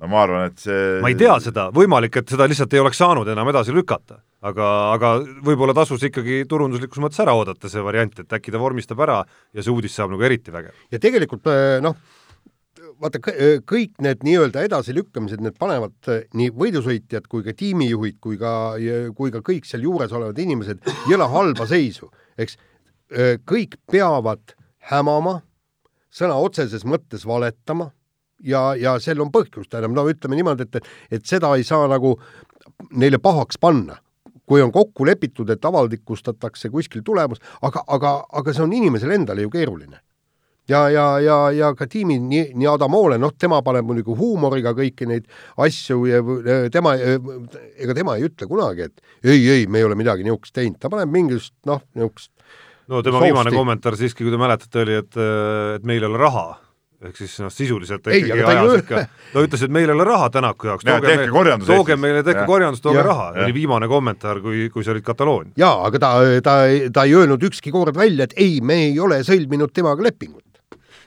no 0.00 0.08
ma 0.08 0.22
arvan, 0.24 0.48
et 0.50 0.62
see 0.62 1.00
ma 1.04 1.10
ei 1.12 1.18
tea 1.18 1.36
seda, 1.44 1.68
võimalik, 1.76 2.20
et 2.20 2.32
seda 2.32 2.46
lihtsalt 2.48 2.72
ei 2.74 2.82
oleks 2.82 3.00
saanud 3.00 3.28
enam 3.28 3.50
edasi 3.52 3.74
lükata. 3.76 4.20
aga, 4.40 4.66
aga 4.94 5.10
võib-olla 5.44 5.74
tasus 5.76 6.02
ikkagi 6.08 6.46
turunduslikus 6.48 7.02
mõttes 7.04 7.20
ära 7.20 7.34
oodata 7.36 7.68
see 7.68 7.82
variant, 7.84 8.22
et 8.22 8.32
äkki 8.38 8.54
ta 8.54 8.62
vormistab 8.62 9.02
ära 9.04 9.20
ja 9.52 9.62
see 9.62 9.72
uudis 9.72 9.94
saab 9.96 10.14
nagu 10.14 10.24
eriti 10.24 10.54
vägev. 10.54 10.72
ja 10.92 11.02
tegelikult 11.02 11.50
äh, 11.52 11.76
noh, 11.84 11.98
vaata 13.02 13.20
äh, 13.34 13.60
kõik 13.68 14.00
need 14.00 14.24
nii-öelda 14.24 14.64
edasilükkamised, 14.70 15.44
need 15.44 15.60
panevad 15.60 15.96
äh, 16.08 16.24
nii 16.32 16.54
võidusõitjad 16.56 17.28
kui 17.28 17.44
ka 17.44 17.56
tiimijuhid 17.56 18.16
kui 18.24 18.40
ka, 18.40 18.54
kui 19.16 19.34
ka 19.34 19.44
kõik 19.44 19.68
seal 19.68 19.84
juures 19.84 20.16
olevad 20.16 20.40
inimesed 20.40 20.88
jõle 21.10 21.28
halba 21.28 21.68
seisu, 21.68 22.08
eks. 22.40 22.56
kõik 23.44 23.74
peavad 23.90 24.54
hämama, 24.88 25.40
sõna 26.14 26.36
otseses 26.40 26.86
mõttes 26.86 27.26
valetama 27.26 27.90
ja, 28.44 28.74
ja 28.78 28.98
sel 29.02 29.20
on 29.22 29.32
põhjust, 29.32 29.70
tähendab, 29.70 29.94
no 29.96 30.06
ütleme 30.10 30.38
niimoodi, 30.38 30.68
et, 30.68 30.92
et 31.18 31.26
seda 31.26 31.52
ei 31.56 31.66
saa 31.66 31.88
nagu 31.90 32.16
neile 32.96 33.20
pahaks 33.22 33.58
panna, 33.60 33.98
kui 34.48 34.62
on 34.62 34.72
kokku 34.74 35.06
lepitud, 35.06 35.50
et 35.50 35.64
avalikustatakse 35.64 36.70
kuskil 36.70 37.04
tulemus, 37.06 37.42
aga, 37.62 37.84
aga, 37.86 38.14
aga 38.40 38.54
see 38.54 38.64
on 38.64 38.72
inimesele 38.76 39.20
endale 39.20 39.46
ju 39.46 39.52
keeruline. 39.52 40.00
Ja, 40.70 40.84
ja, 40.92 41.04
ja, 41.18 41.36
ja 41.50 41.72
ka 41.74 41.88
tiimi 41.90 42.20
nii, 42.22 42.52
nii 42.54 42.68
Adamoole, 42.70 43.16
noh, 43.18 43.32
tema 43.34 43.58
paneb 43.66 43.88
muidugi 43.88 44.14
huumoriga 44.14 44.70
kõiki 44.76 45.08
neid 45.10 45.24
asju 45.58 46.04
ja 46.06 46.20
tema, 46.70 46.92
ega 46.94 47.96
tema 47.96 48.14
ei 48.18 48.28
ütle 48.28 48.46
kunagi, 48.46 48.86
et 48.86 49.24
ei, 49.24 49.40
ei, 49.40 49.64
me 49.66 49.80
ei 49.80 49.88
ole 49.88 49.98
midagi 49.98 50.22
niisugust 50.26 50.54
teinud, 50.54 50.78
ta 50.78 50.92
paneb 50.92 51.10
mingisugust 51.10 51.56
noh, 51.66 51.82
niisugust 51.98 52.30
no 52.90 53.02
tema 53.02 53.18
Soosti. 53.18 53.30
viimane 53.32 53.54
kommentaar 53.54 53.98
siiski, 53.98 54.22
kui 54.22 54.34
te 54.34 54.38
mäletate, 54.38 54.84
oli, 54.84 54.98
et, 55.02 55.18
et 55.74 55.90
meil 55.90 56.06
ei 56.06 56.10
ole 56.10 56.22
raha 56.22 56.46
ehk 57.00 57.16
siis 57.16 57.38
noh, 57.40 57.52
sisuliselt 57.52 58.02
ta 58.04 58.12
ikkagi 58.12 58.44
ajas 58.44 58.82
ikka, 58.82 59.04
ta 59.32 59.44
ütles, 59.46 59.64
et 59.64 59.72
meil 59.72 59.88
ei 59.88 59.94
ole 59.94 60.04
raha 60.08 60.28
Tänaku 60.34 60.68
jaoks, 60.68 60.84
tooge, 60.84 61.16
me, 61.16 61.56
tooge 61.64 61.96
meile 62.00 62.20
tehke 62.26 62.44
korjandus, 62.48 62.82
tooge 62.84 63.00
ja, 63.00 63.06
raha, 63.06 63.30
oli 63.44 63.56
viimane 63.56 63.88
kommentaar, 63.88 64.42
kui, 64.44 64.66
kui 64.74 64.84
sa 64.84 64.92
olid 64.94 65.06
Kataloonia. 65.06 65.56
jaa, 65.60 65.80
aga 65.88 66.02
ta, 66.02 66.12
ta, 66.44 66.58
ta 66.92 67.06
ei 67.08 67.16
öelnud 67.16 67.48
ükski 67.50 67.72
kord 67.72 67.96
välja, 67.96 68.28
et 68.28 68.36
ei, 68.36 68.60
me 68.60 68.82
ei 68.90 69.00
ole 69.00 69.22
sõlminud 69.26 69.72
temaga 69.76 70.04
lepingut 70.10 70.44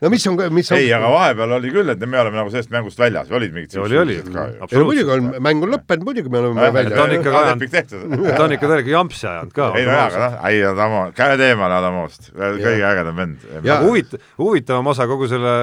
no 0.03 0.11
mis 0.11 0.25
on, 0.27 0.37
mis 0.53 0.71
on 0.71 0.79
ei, 0.79 0.89
aga 0.95 1.09
vahepeal 1.11 1.55
oli 1.57 1.71
küll, 1.73 1.91
et 1.93 2.01
me 2.03 2.19
oleme 2.19 2.39
nagu 2.39 2.51
sellest 2.51 2.71
mängust 2.73 2.99
väljas, 2.99 3.31
olid 3.33 3.53
mingid 3.55 3.77
oli, 3.81 3.97
oli, 4.01 4.17
ei 4.19 4.33
no 4.33 4.83
muidugi 4.87 5.13
on, 5.15 5.29
mäng 5.43 5.63
on 5.63 5.71
lõppenud, 5.73 6.05
muidugi 6.07 6.33
me 6.33 6.41
oleme 6.41 6.69
väljas. 6.75 6.95
ta 6.97 7.05
on 7.05 7.15
ikka 7.17 7.35
ajanud, 7.39 7.77
ta 8.37 8.47
on 8.47 8.55
ikka 8.57 8.71
täiega 8.73 8.93
jampsi 8.93 9.29
ajanud 9.29 9.55
ka. 9.55 9.69
ei 9.79 9.87
no 9.87 9.95
jaa, 9.95 10.07
aga 10.09 10.23
noh, 10.23 10.35
ei 10.49 10.65
Adamo, 10.67 11.03
käed 11.17 11.45
eemale 11.47 11.77
Adamost, 11.79 12.31
kõige 12.33 12.89
ägedam 12.89 13.21
vend. 13.21 13.47
aga 13.61 13.79
huvit-, 13.85 14.17
huvitavam 14.41 14.91
osa 14.91 15.07
kogu 15.09 15.29
selle, 15.31 15.55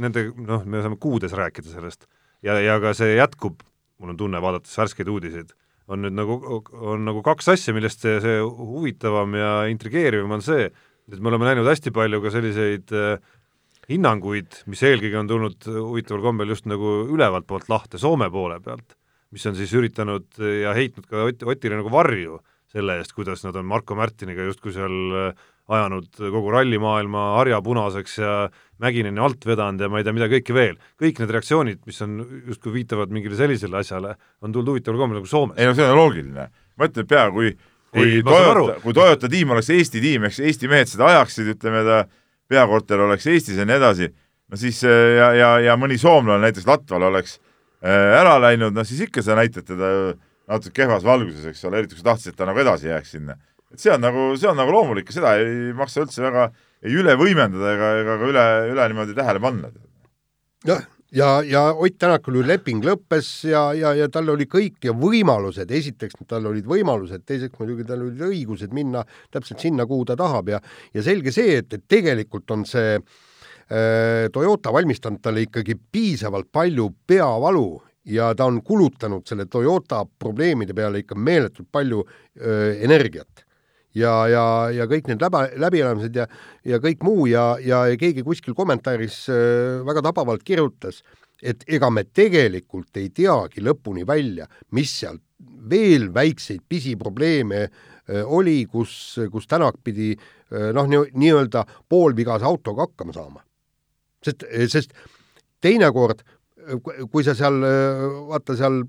nende, 0.00 0.30
noh, 0.48 0.64
me 0.64 0.84
saame 0.84 1.00
kuudes 1.00 1.36
rääkida 1.36 1.74
sellest. 1.74 2.08
Ja, 2.44 2.56
ja 2.60 2.78
ka 2.80 2.92
see 2.96 3.14
jätkub, 3.18 3.60
mul 4.00 4.14
on 4.14 4.18
tunne, 4.20 4.40
vaadates 4.44 4.74
värskeid 4.76 5.08
uudiseid, 5.12 5.52
on 5.92 6.04
nüüd 6.04 6.16
nagu, 6.16 6.40
on 6.72 7.04
nagu 7.04 7.20
kaks 7.24 7.52
asja, 7.54 7.76
millest 7.76 8.04
see, 8.04 8.16
see 8.24 8.40
huvitavam 8.40 9.36
ja 9.36 9.54
intrigeerivam 9.72 10.36
on 10.38 10.44
see, 10.44 10.68
et 11.12 11.20
me 11.20 11.28
oleme 11.28 11.50
näinud 11.50 11.68
hästi 11.68 11.92
palju 11.92 12.20
ka 12.24 12.32
selliseid 12.32 12.92
äh, 12.96 13.16
hinnanguid, 13.90 14.62
mis 14.70 14.82
eelkõige 14.86 15.20
on 15.20 15.30
tulnud 15.30 15.68
huvitaval 15.68 16.24
kombel 16.24 16.52
just 16.54 16.68
nagu 16.70 16.96
ülevalt 17.12 17.46
poolt 17.48 17.70
lahte 17.72 18.00
Soome 18.00 18.30
poole 18.32 18.60
pealt, 18.64 18.96
mis 19.34 19.44
on 19.50 19.56
siis 19.58 19.72
üritanud 19.76 20.40
ja 20.40 20.74
heitnud 20.76 21.08
ka 21.10 21.26
Ott, 21.28 21.42
Otile 21.44 21.80
nagu 21.80 21.92
varju 21.92 22.40
selle 22.74 22.98
eest, 22.98 23.14
kuidas 23.14 23.44
nad 23.46 23.56
on 23.56 23.66
Marko 23.70 23.94
Märtiniga 23.98 24.46
justkui 24.48 24.72
seal 24.74 24.94
äh, 25.14 25.44
ajanud 25.74 26.08
kogu 26.18 26.52
rallimaailma 26.52 27.26
harja 27.38 27.60
punaseks 27.64 28.18
ja 28.20 28.32
Mägineni 28.82 29.22
alt 29.22 29.46
vedanud 29.46 29.80
ja 29.80 29.88
ma 29.88 30.00
ei 30.00 30.04
tea, 30.06 30.16
mida 30.16 30.26
kõike 30.28 30.56
veel. 30.56 30.80
kõik 31.00 31.20
need 31.22 31.30
reaktsioonid, 31.36 31.84
mis 31.86 32.00
on, 32.04 32.18
justkui 32.48 32.74
viitavad 32.74 33.12
mingile 33.14 33.38
sellisele 33.38 33.78
asjale, 33.80 34.16
on 34.42 34.52
tulnud 34.52 34.74
huvitaval 34.74 35.04
kombel 35.04 35.20
nagu 35.20 35.30
Soomes. 35.30 35.56
ei 35.58 35.70
no 35.70 35.76
see 35.78 35.86
on 35.86 35.96
loogiline. 35.96 36.48
ma 36.50 36.90
ütlen 36.90 37.08
pea, 37.08 37.28
kui 37.30 37.54
kui 37.94 38.16
ei, 38.18 38.22
Toyota, 38.26 38.80
kui 38.82 38.96
Toyota 38.96 39.30
tiim 39.30 39.54
oleks 39.54 39.70
Eesti 39.70 40.02
tiim, 40.02 40.26
eks 40.26 40.40
Eesti 40.42 40.68
mehed 40.70 40.90
seda 40.90 41.06
ajaksid, 41.12 41.52
ütleme 41.54 41.84
ta 41.86 42.00
peakorter 42.50 43.00
oleks 43.06 43.26
Eestis 43.30 43.58
ja 43.60 43.66
nii 43.68 43.78
edasi, 43.78 44.10
no 44.50 44.60
siis 44.60 44.82
äh, 44.88 45.16
ja, 45.18 45.32
ja, 45.38 45.50
ja 45.70 45.78
mõni 45.80 45.98
soomlane, 46.00 46.42
näiteks 46.46 46.68
Latval 46.68 47.08
oleks 47.10 47.38
äh, 47.38 48.20
ära 48.20 48.36
läinud, 48.42 48.76
no 48.76 48.84
siis 48.86 49.06
ikka 49.06 49.24
sa 49.24 49.38
näitad 49.38 49.66
teda 49.68 49.90
natuke 50.50 50.74
kehvas 50.82 51.04
valguses, 51.06 51.46
eks 51.50 51.64
ole, 51.68 51.80
eriti 51.80 51.96
kui 51.96 52.04
sa 52.04 52.12
tahtsid, 52.12 52.34
et 52.34 52.40
ta 52.40 52.48
nagu 52.48 52.60
edasi 52.60 52.90
jääks 52.90 53.16
sinna. 53.16 53.38
et 53.72 53.80
see 53.80 53.90
on 53.90 54.02
nagu, 54.04 54.32
see 54.38 54.48
on 54.50 54.58
nagu 54.60 54.72
loomulik 54.72 55.08
ja 55.10 55.16
seda 55.16 55.36
ei 55.40 55.72
maksa 55.76 56.04
üldse 56.04 56.22
väga 56.22 56.50
ei 56.84 56.98
üle 57.00 57.16
võimendada 57.18 57.72
ega, 57.74 57.90
ega 58.02 58.18
ka 58.20 58.28
üle, 58.28 58.44
üle 58.74 58.88
niimoodi 58.92 59.16
tähele 59.16 59.40
panna. 59.40 59.72
jah, 60.68 60.84
ja, 61.14 61.42
ja 61.46 61.62
Ott 61.74 61.98
Tänakul 61.98 62.40
ju 62.40 62.44
leping 62.46 62.84
lõppes 62.84 63.28
ja, 63.48 63.68
ja, 63.76 63.94
ja 63.94 64.08
tal 64.12 64.32
oli 64.34 64.46
kõik 64.50 64.82
ja 64.84 64.94
võimalused, 64.98 65.70
esiteks 65.70 66.18
tal 66.28 66.48
olid 66.50 66.66
võimalused, 66.68 67.24
teiseks 67.26 67.58
muidugi 67.60 67.86
tal 67.88 68.02
olid 68.06 68.20
õigused 68.28 68.74
minna 68.74 69.04
täpselt 69.32 69.62
sinna, 69.62 69.86
kuhu 69.86 70.04
ta 70.08 70.18
tahab 70.18 70.50
ja, 70.54 70.60
ja 70.94 71.06
selge 71.06 71.32
see, 71.34 71.60
et, 71.62 71.72
et 71.72 71.86
tegelikult 71.88 72.50
on 72.54 72.66
see 72.68 72.98
äh, 72.98 74.26
Toyota 74.32 74.74
valmistanud 74.74 75.22
talle 75.22 75.46
ikkagi 75.46 75.78
piisavalt 75.92 76.50
palju 76.52 76.90
peavalu 77.06 77.68
ja 78.04 78.34
ta 78.36 78.48
on 78.50 78.60
kulutanud 78.62 79.26
selle 79.28 79.46
Toyota 79.50 80.04
probleemide 80.18 80.74
peale 80.76 81.00
ikka 81.04 81.16
meeletult 81.16 81.70
palju 81.72 82.02
öö, 82.04 82.74
energiat. 82.84 83.43
Ja, 83.98 84.12
ja, 84.30 84.44
ja 84.74 84.86
kõik 84.90 85.08
need 85.10 85.22
läbi, 85.22 85.42
läbielamised 85.62 86.16
ja, 86.18 86.26
ja 86.66 86.80
kõik 86.82 87.04
muu 87.06 87.28
ja, 87.30 87.54
ja 87.62 87.84
keegi 88.00 88.24
kuskil 88.26 88.56
kommentaaris 88.56 89.24
öö, 89.32 89.82
väga 89.86 90.02
tabavalt 90.08 90.44
kirjutas, 90.46 91.02
et 91.42 91.64
ega 91.66 91.90
me 91.90 92.04
tegelikult 92.04 92.96
ei 93.00 93.10
teagi 93.14 93.64
lõpuni 93.64 94.06
välja, 94.06 94.48
mis 94.74 94.92
seal 95.00 95.20
veel 95.70 96.10
väikseid 96.14 96.64
pisiprobleeme 96.68 97.64
öö, 97.64 98.24
oli, 98.40 98.64
kus, 98.70 99.18
kus 99.32 99.48
Tänak 99.50 99.80
pidi 99.84 100.12
noh, 100.50 100.86
nii-öelda 100.86 101.64
poolvigase 101.88 102.44
autoga 102.46 102.84
hakkama 102.86 103.14
saama. 103.16 103.40
sest, 104.24 104.44
sest 104.70 104.92
teinekord 105.60 106.22
kui 107.10 107.24
sa 107.24 107.34
seal, 107.36 107.58
vaata 108.28 108.54
seal 108.56 108.84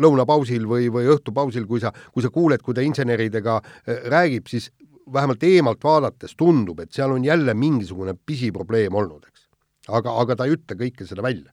lõunapausil 0.00 0.66
või, 0.68 0.88
või 0.92 1.08
õhtupausil, 1.14 1.66
kui 1.70 1.82
sa, 1.82 1.92
kui 2.12 2.24
sa 2.24 2.30
kuuled, 2.34 2.62
kui 2.62 2.76
ta 2.76 2.84
inseneridega 2.84 3.56
äh, 3.60 4.04
räägib, 4.12 4.48
siis 4.50 4.70
vähemalt 5.12 5.42
eemalt 5.44 5.84
vaadates 5.84 6.36
tundub, 6.36 6.80
et 6.80 6.92
seal 6.92 7.12
on 7.12 7.24
jälle 7.24 7.54
mingisugune 7.54 8.16
pisiprobleem 8.26 8.94
olnud, 8.94 9.26
eks. 9.28 9.48
aga, 9.88 10.14
aga 10.22 10.36
ta 10.36 10.48
ei 10.48 10.56
ütle 10.56 10.78
kõike 10.80 11.08
seda 11.08 11.24
välja. 11.24 11.52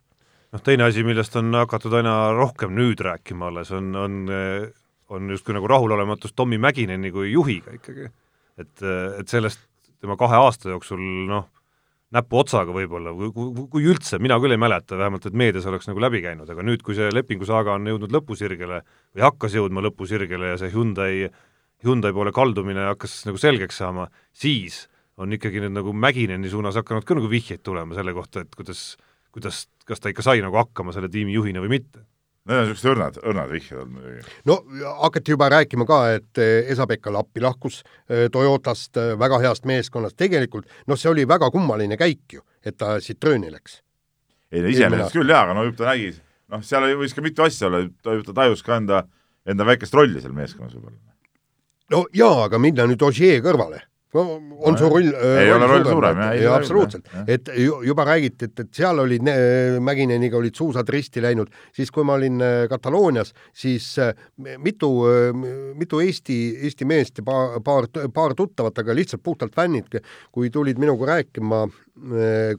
noh, 0.51 0.63
teine 0.63 0.87
asi, 0.87 1.03
millest 1.03 1.35
on 1.39 1.51
hakatud 1.59 1.93
aina 1.99 2.31
rohkem 2.35 2.75
nüüd 2.75 3.03
rääkima 3.03 3.51
alles, 3.51 3.71
on, 3.75 3.91
on, 3.95 4.21
on 5.11 5.33
justkui 5.35 5.55
nagu 5.55 5.67
rahulolematus 5.67 6.33
Tommy 6.33 6.57
Mäkineni 6.57 7.11
kui 7.11 7.31
juhiga 7.31 7.75
ikkagi. 7.75 8.07
et, 8.57 8.87
et 9.19 9.27
sellest 9.27 9.59
tema 10.01 10.17
kahe 10.17 10.39
aasta 10.39 10.71
jooksul 10.71 11.01
noh, 11.29 11.49
näpuotsaga 12.15 12.73
võib-olla, 12.75 13.13
kui, 13.15 13.29
kui, 13.35 13.65
kui 13.71 13.85
üldse, 13.87 14.19
mina 14.19 14.37
küll 14.43 14.55
ei 14.55 14.59
mäleta, 14.59 14.97
vähemalt 14.99 15.29
et 15.29 15.37
meedias 15.37 15.67
oleks 15.69 15.87
nagu 15.87 16.03
läbi 16.03 16.19
käinud, 16.23 16.49
aga 16.51 16.65
nüüd, 16.67 16.83
kui 16.83 16.97
see 16.97 17.07
lepingusaaga 17.13 17.77
on 17.77 17.87
jõudnud 17.87 18.11
lõpusirgele 18.17 18.81
või 19.15 19.25
hakkas 19.25 19.55
jõudma 19.55 19.83
lõpusirgele 19.87 20.51
ja 20.51 20.59
see 20.59 20.73
Hyundai, 20.73 21.29
Hyundai 21.85 22.11
poole 22.15 22.33
kaldumine 22.35 22.89
hakkas 22.89 23.21
nagu 23.29 23.39
selgeks 23.41 23.79
saama, 23.79 24.09
siis 24.35 24.83
on 25.21 25.31
ikkagi 25.37 25.63
nüüd 25.63 25.77
nagu 25.77 25.95
Mägineni 25.95 26.51
suunas 26.51 26.75
hakanud 26.79 27.07
ka 27.07 27.15
nagu 27.15 27.31
vihjeid 27.31 27.63
tulema 27.63 27.95
selle 27.95 28.13
kohta, 28.17 28.43
et 28.43 28.59
kuidas, 28.59 28.95
kuidas, 29.31 29.65
kas 29.87 30.03
ta 30.03 30.11
ikka 30.11 30.25
sai 30.25 30.43
nagu 30.43 30.59
hakkama 30.59 30.95
selle 30.95 31.09
tiimi 31.11 31.37
juhina 31.37 31.63
või 31.63 31.77
mitte 31.79 32.03
Need 32.49 32.57
on 32.57 32.63
niisugused 32.65 32.89
õrnad, 32.89 33.17
õrnad 33.21 33.51
vihjed 33.53 33.77
olnud 33.77 33.99
muidugi. 33.99 34.31
no 34.49 34.55
hakati 35.03 35.33
juba 35.35 35.49
rääkima 35.53 35.85
ka, 35.85 35.99
et 36.15 36.39
eh, 36.41 36.71
Esa-Pekka 36.73 37.13
Lappi 37.13 37.43
lahkus 37.43 37.83
eh, 38.09 38.31
Toyotast 38.33 38.97
eh, 38.97 39.11
väga 39.19 39.37
heast 39.43 39.67
meeskonnast, 39.69 40.17
tegelikult 40.17 40.65
noh, 40.89 40.97
see 40.97 41.11
oli 41.11 41.27
väga 41.29 41.51
kummaline 41.53 41.99
käik 42.01 42.39
ju, 42.39 42.41
et 42.65 42.79
ta 42.81 42.95
Citrooni 42.97 43.53
läks. 43.53 43.83
ei 44.51 44.65
no 44.65 44.73
iseenesest 44.73 45.19
küll 45.19 45.29
jaa, 45.29 45.43
aga 45.45 45.53
no 45.53 45.67
ju 45.67 45.75
ta 45.77 45.91
nägi, 45.91 46.15
noh, 46.49 46.65
seal 46.65 46.89
võis 46.97 47.13
ka 47.13 47.21
mitu 47.21 47.45
asja 47.45 47.69
olla, 47.69 47.83
ta, 48.01 48.17
ta 48.25 48.37
tajus 48.41 48.65
ka 48.65 48.79
enda, 48.81 49.03
enda 49.45 49.69
väikest 49.69 49.93
rolli 49.93 50.25
seal 50.25 50.33
meeskonnas 50.33 50.73
võib-olla. 50.73 50.97
no 51.93 52.07
jaa, 52.09 52.47
aga 52.47 52.57
minna 52.57 52.89
nüüd 52.89 53.05
Ogier 53.05 53.45
kõrvale 53.45 53.83
no 54.13 54.23
on 54.67 54.77
su 54.77 54.89
roll 54.89 55.07
ei 55.11 55.49
roll 55.49 55.55
ole 55.55 55.67
roll 55.71 55.85
suurem, 55.87 56.19
jah. 56.19 56.35
jaa, 56.41 56.55
absoluutselt. 56.57 57.11
et 57.27 57.51
juba 57.87 58.05
räägiti, 58.07 58.49
et, 58.49 58.63
et 58.65 58.81
seal 58.81 58.99
olid, 59.03 59.29
Mägineniga 59.81 60.37
olid 60.39 60.57
suusad 60.57 60.89
risti 60.91 61.23
läinud, 61.23 61.51
siis 61.75 61.91
kui 61.93 62.05
ma 62.07 62.17
olin 62.19 62.41
äh, 62.43 62.65
Kataloonias, 62.71 63.33
siis 63.53 63.93
äh, 64.01 64.11
mitu, 64.59 64.91
äh, 65.09 65.31
mitu 65.77 66.01
Eesti, 66.03 66.39
Eesti 66.67 66.87
meest 66.89 67.21
ja 67.21 67.27
paar, 67.27 67.59
paar, 67.63 67.87
paar 68.13 68.35
tuttavat, 68.37 68.83
aga 68.83 68.95
lihtsalt 68.95 69.23
puhtalt 69.23 69.55
fännid, 69.55 70.01
kui 70.31 70.51
tulid 70.53 70.81
minuga 70.81 71.13
rääkima 71.15 71.65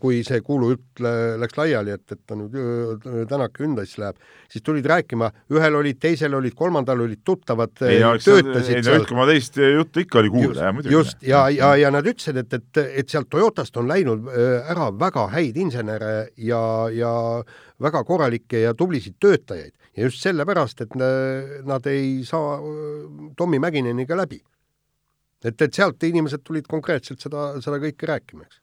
kui 0.00 0.20
see 0.26 0.42
kuulujutt 0.44 1.00
läks 1.40 1.56
laiali, 1.56 1.94
et, 1.96 2.04
et 2.12 2.20
ta 2.28 2.36
nüüd 2.36 2.52
äh, 2.58 3.22
Tänak 3.30 3.56
Hyundai'sse 3.58 4.02
läheb, 4.02 4.20
siis 4.52 4.64
tulid 4.64 4.86
rääkima, 4.88 5.30
ühel 5.56 5.78
olid, 5.78 5.98
teisel 6.02 6.36
olid, 6.36 6.54
kolmandal 6.58 7.00
olid 7.06 7.22
tuttavad, 7.24 7.72
äh, 7.80 8.04
töötasid 8.22 8.84
seal. 8.84 9.00
üht 9.00 9.08
koma 9.08 9.26
teist 9.30 9.56
juttu 9.56 10.04
ikka 10.04 10.20
oli 10.20 10.32
kuulda, 10.34 10.68
jah 10.68 10.76
muidugi. 10.76 10.94
just, 10.94 11.18
ja, 11.26 11.46
ja, 11.52 11.72
ja 11.80 11.90
nad 11.94 12.06
ütlesid, 12.06 12.42
et, 12.44 12.58
et, 12.60 12.82
et 13.02 13.12
sealt 13.12 13.30
Toyotast 13.32 13.76
on 13.80 13.88
läinud 13.88 14.28
ära 14.32 14.90
väga 15.00 15.26
häid 15.32 15.56
insenere 15.64 16.14
ja, 16.36 16.62
ja 16.92 17.12
väga 17.82 18.04
korralikke 18.06 18.62
ja 18.66 18.76
tublisid 18.76 19.16
töötajaid 19.22 19.72
ja 19.96 20.08
just 20.08 20.22
sellepärast, 20.24 20.84
et 20.84 20.96
nad 21.68 21.86
ei 21.88 22.20
saa 22.28 22.58
Tommy 23.36 23.60
Mäkineniga 23.62 24.16
läbi. 24.16 24.42
et, 25.42 25.56
et 25.58 25.74
sealt 25.74 26.04
inimesed 26.06 26.44
tulid 26.46 26.68
konkreetselt 26.70 27.24
seda, 27.24 27.48
seda 27.64 27.80
kõike 27.82 28.06
rääkima, 28.06 28.44
eks 28.46 28.61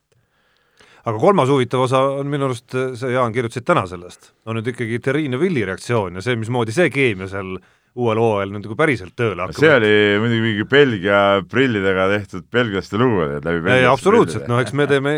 aga 1.06 1.18
kolmas 1.20 1.50
huvitav 1.52 1.86
osa 1.88 2.04
on 2.20 2.30
minu 2.32 2.50
arust, 2.50 2.76
sa 3.00 3.12
Jaan 3.12 3.36
kirjutasid 3.36 3.68
täna 3.68 3.86
sellest, 3.90 4.34
on 4.46 4.60
nüüd 4.60 4.72
ikkagi 4.74 5.02
Terrine 5.04 5.40
Villi 5.42 5.66
reaktsioon 5.68 6.20
ja 6.20 6.24
see, 6.26 6.40
mismoodi 6.40 6.76
see 6.76 6.90
keemia 6.94 7.30
seal 7.32 7.58
uuel 8.00 8.20
hooajal 8.22 8.52
nüüd 8.54 8.68
nagu 8.68 8.76
päriselt 8.78 9.16
tööle 9.18 9.42
hakkab. 9.44 9.60
see 9.60 9.72
oli 9.74 9.94
muidugi 10.22 10.44
mingi 10.44 10.66
Belgia 10.70 11.22
prillidega 11.50 12.06
tehtud 12.12 12.46
belglaste 12.54 13.00
lugu 13.02 13.26
läbi 13.42 13.74
ei, 13.74 13.88
absoluutselt, 13.90 14.46
no 14.52 14.60
eks 14.62 14.76
me 14.78 14.86
teeme 14.90 15.16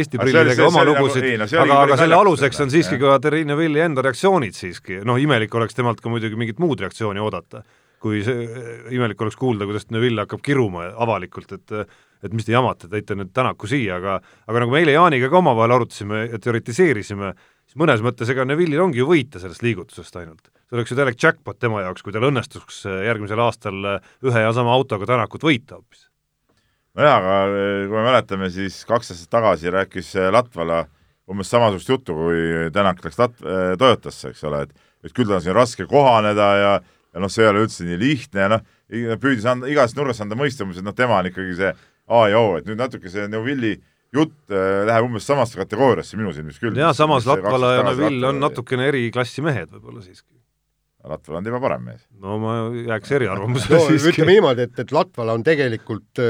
Eesti 0.00 0.20
prillidega 0.20 0.68
oma 0.70 0.84
lugusid, 0.88 1.26
no, 1.42 1.48
aga, 1.62 1.80
aga 1.84 1.98
selle 2.00 2.16
aluseks 2.18 2.62
on 2.64 2.72
siiski 2.72 2.98
ka 3.02 3.18
Terrine 3.22 3.58
Villi 3.58 3.84
enda 3.84 4.04
reaktsioonid 4.06 4.56
siiski, 4.56 5.02
noh, 5.06 5.20
imelik 5.20 5.54
oleks 5.60 5.76
temalt 5.76 6.00
ka 6.00 6.12
muidugi 6.12 6.40
mingit 6.40 6.62
muud 6.62 6.80
reaktsiooni 6.82 7.22
oodata 7.22 7.66
kui 8.06 8.22
see 8.24 8.46
imelik 8.94 9.22
oleks 9.24 9.38
kuulda, 9.40 9.66
kuidas 9.68 9.88
Neville 9.90 10.26
hakkab 10.26 10.42
kiruma 10.44 10.90
avalikult, 11.02 11.56
et 11.56 11.72
et 12.26 12.34
mis 12.36 12.46
te 12.46 12.54
jamate, 12.54 12.88
tõite 12.92 13.16
nüüd 13.18 13.32
Tänaku 13.36 13.68
siia, 13.70 13.98
aga 14.00 14.18
aga 14.46 14.62
nagu 14.62 14.72
me 14.72 14.80
eile 14.82 14.96
Jaaniga 14.96 15.30
ka 15.32 15.40
omavahel 15.40 15.76
arutasime 15.76 16.24
ja 16.32 16.40
teoritiseerisime, 16.42 17.32
siis 17.66 17.78
mõnes 17.80 18.02
mõttes 18.04 18.30
ega 18.32 18.46
Neville'il 18.48 18.82
ongi 18.82 19.02
ju 19.02 19.08
võita 19.10 19.42
sellest 19.42 19.64
liigutusest 19.66 20.18
ainult. 20.20 20.50
see 20.66 20.78
oleks 20.78 20.92
ju 20.92 20.98
täielik 20.98 21.22
jackpot 21.22 21.58
tema 21.58 21.84
jaoks, 21.84 22.02
kui 22.02 22.14
tal 22.14 22.26
õnnestuks 22.28 22.82
järgmisel 22.86 23.40
aastal 23.40 24.00
ühe 24.26 24.42
ja 24.42 24.52
sama 24.52 24.74
autoga 24.74 25.06
Tänakut 25.06 25.46
võita 25.46 25.78
hoopis. 25.78 26.08
nojah, 26.96 27.16
aga 27.22 27.38
kui 27.86 27.96
me 27.96 28.04
mäletame, 28.10 28.50
siis 28.50 28.84
kaks 28.84 29.14
aastat 29.14 29.30
tagasi 29.30 29.70
rääkis 29.70 30.14
Latvala 30.32 30.84
umbes 31.30 31.50
samasugust 31.50 31.88
juttu, 31.88 32.14
kui 32.14 32.70
Tänak 32.72 33.02
läks 33.04 33.18
Lat-, 33.18 33.40
Toyotasse, 33.78 34.30
eks 34.30 34.44
ole, 34.44 34.66
et 34.66 34.76
et 35.06 35.12
küll 35.14 35.28
tal 35.28 35.38
on 35.38 35.42
siin 35.44 35.54
raske 35.54 35.86
kohaneda 35.86 36.46
ja 36.58 36.70
ja 37.16 37.22
noh, 37.22 37.32
see 37.32 37.46
ei 37.46 37.48
ole 37.48 37.64
üldse 37.64 37.86
nii 37.86 37.96
lihtne 37.96 38.42
ja 38.42 38.48
noh, 38.52 38.64
püüdis 39.22 39.46
anda, 39.48 39.68
igast 39.72 39.96
nurgast 39.96 40.20
anda 40.20 40.36
mõista 40.36 40.66
umbes, 40.66 40.82
et 40.82 40.84
noh, 40.84 40.94
tema 40.96 41.16
on 41.22 41.30
ikkagi 41.30 41.54
see 41.56 41.70
A 42.06 42.26
ja 42.30 42.38
O, 42.38 42.56
et 42.60 42.66
nüüd 42.68 42.78
natuke 42.78 43.10
see 43.10 43.26
Neuvilli 43.30 43.74
jutt 44.14 44.54
äh, 44.54 44.84
läheb 44.86 45.08
umbes 45.08 45.26
samasse 45.26 45.58
kategooriasse 45.58 46.18
minu 46.18 46.32
silmis 46.34 46.60
küll. 46.62 46.76
jaa, 46.78 46.94
samas 46.96 47.26
Latvala 47.28 47.76
ja 47.78 47.84
Neuvill 47.90 48.30
on 48.30 48.42
natukene 48.42 48.88
eriklassi 48.92 49.44
mehed 49.44 49.72
võib-olla 49.74 50.04
siiski. 50.04 50.30
Latvala 51.06 51.38
on 51.38 51.46
tema 51.46 51.60
parem 51.62 51.84
mees. 51.86 52.00
no 52.22 52.36
ma 52.42 52.54
jääks 52.74 53.12
eriarvamusele 53.18 53.78
no, 53.78 53.82
siiski. 53.90 54.12
ütleme 54.14 54.36
niimoodi, 54.36 54.66
et, 54.66 54.80
et 54.82 54.94
Latvala 54.94 55.36
on 55.38 55.44
tegelikult, 55.46 56.22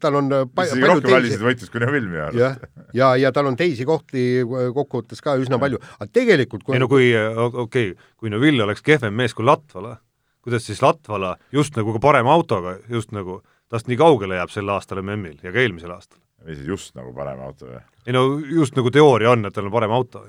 tal 0.00 0.20
on 0.20 0.30
pa, 0.52 0.64
isegi 0.68 0.88
rohkem 0.88 1.16
väliseid 1.16 1.44
võitlus 1.44 1.72
kui 1.72 1.82
Neuvill 1.84 2.08
minu 2.08 2.22
arust. 2.26 2.40
jah, 2.40 2.86
ja, 2.96 3.10
ja 3.20 3.32
tal 3.36 3.50
on 3.52 3.58
teisi 3.60 3.88
kohti 3.88 4.44
kokkuvõttes 4.44 5.24
ka 5.24 5.36
üsna 5.40 5.60
palju, 5.60 5.80
aga 5.98 6.08
tegelikult 6.20 6.64
kui 6.64 6.76
ei 6.76 6.84
no 6.84 6.88
kui, 6.92 7.10
okei 7.16 7.92
okay,, 7.92 8.12
kui 8.20 8.32
Neuvill 8.32 8.64
oleks 8.64 8.84
kehvem 8.84 9.16
mees 9.16 9.36
kui 9.36 9.48
Latvala, 9.48 9.98
kuidas 10.44 10.68
siis 10.68 10.84
Latvala 10.84 11.34
just 11.52 11.76
nagu 11.80 11.96
ka 11.96 12.04
parema 12.04 12.32
autoga, 12.36 12.78
just 12.92 13.12
nagu 13.16 13.42
tast 13.74 13.90
nii 13.90 13.98
kaugele 13.98 14.38
jääb 14.38 14.52
sel 14.54 14.70
aastal 14.70 15.02
MM-il 15.02 15.40
ja 15.42 15.52
ka 15.52 15.62
eelmisel 15.62 15.94
aastal. 15.94 16.20
või 16.44 16.58
siis 16.58 16.68
just 16.68 16.94
nagu 16.98 17.14
parem 17.16 17.40
auto 17.42 17.66
või? 17.70 17.80
ei 18.06 18.14
no 18.14 18.24
just 18.38 18.76
nagu 18.78 18.90
teooria 18.94 19.32
on, 19.32 19.46
et 19.48 19.54
tal 19.54 19.66
on 19.66 19.74
parem 19.74 19.94
auto. 19.94 20.22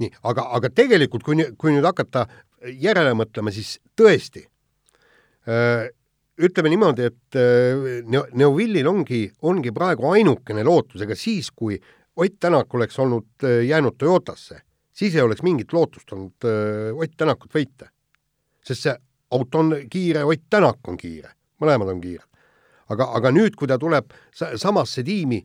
nii, 0.00 0.12
aga, 0.30 0.46
aga 0.56 0.70
tegelikult 0.72 1.26
kui, 1.26 1.44
kui 1.58 1.74
nüüd 1.74 1.84
hakata 1.84 2.26
järele 2.72 3.12
mõtlema, 3.18 3.52
siis 3.52 3.76
tõesti 3.98 4.46
öö, 5.48 5.88
ütleme 6.46 6.72
niimoodi, 6.72 7.06
et 7.08 7.36
Neuvillil 8.36 8.88
ongi, 8.88 9.22
ongi 9.48 9.72
praegu 9.72 10.10
ainukene 10.12 10.64
lootus, 10.64 11.04
ega 11.04 11.16
siis, 11.16 11.50
kui 11.52 11.78
Ott 12.16 12.38
Tänak 12.40 12.72
oleks 12.72 12.96
olnud 12.98 13.44
jäänud 13.44 13.98
Toyotasse, 14.00 14.62
siis 14.92 15.14
ei 15.16 15.20
oleks 15.20 15.42
mingit 15.44 15.72
lootust 15.76 16.12
olnud 16.16 16.48
Ott 16.96 17.16
Tänakut 17.16 17.52
võita. 17.52 17.90
sest 18.64 18.88
see 18.88 18.96
auto 19.36 19.58
on 19.58 19.74
kiire, 19.90 20.24
Ott 20.24 20.48
Tänak 20.50 20.88
on 20.88 20.96
kiire, 20.96 21.34
mõlemad 21.60 21.92
on 21.92 22.00
kiired 22.00 22.35
aga, 22.92 23.10
aga 23.18 23.32
nüüd, 23.34 23.56
kui 23.58 23.68
ta 23.70 23.78
tuleb 23.78 24.12
samasse 24.34 25.04
tiimi, 25.06 25.42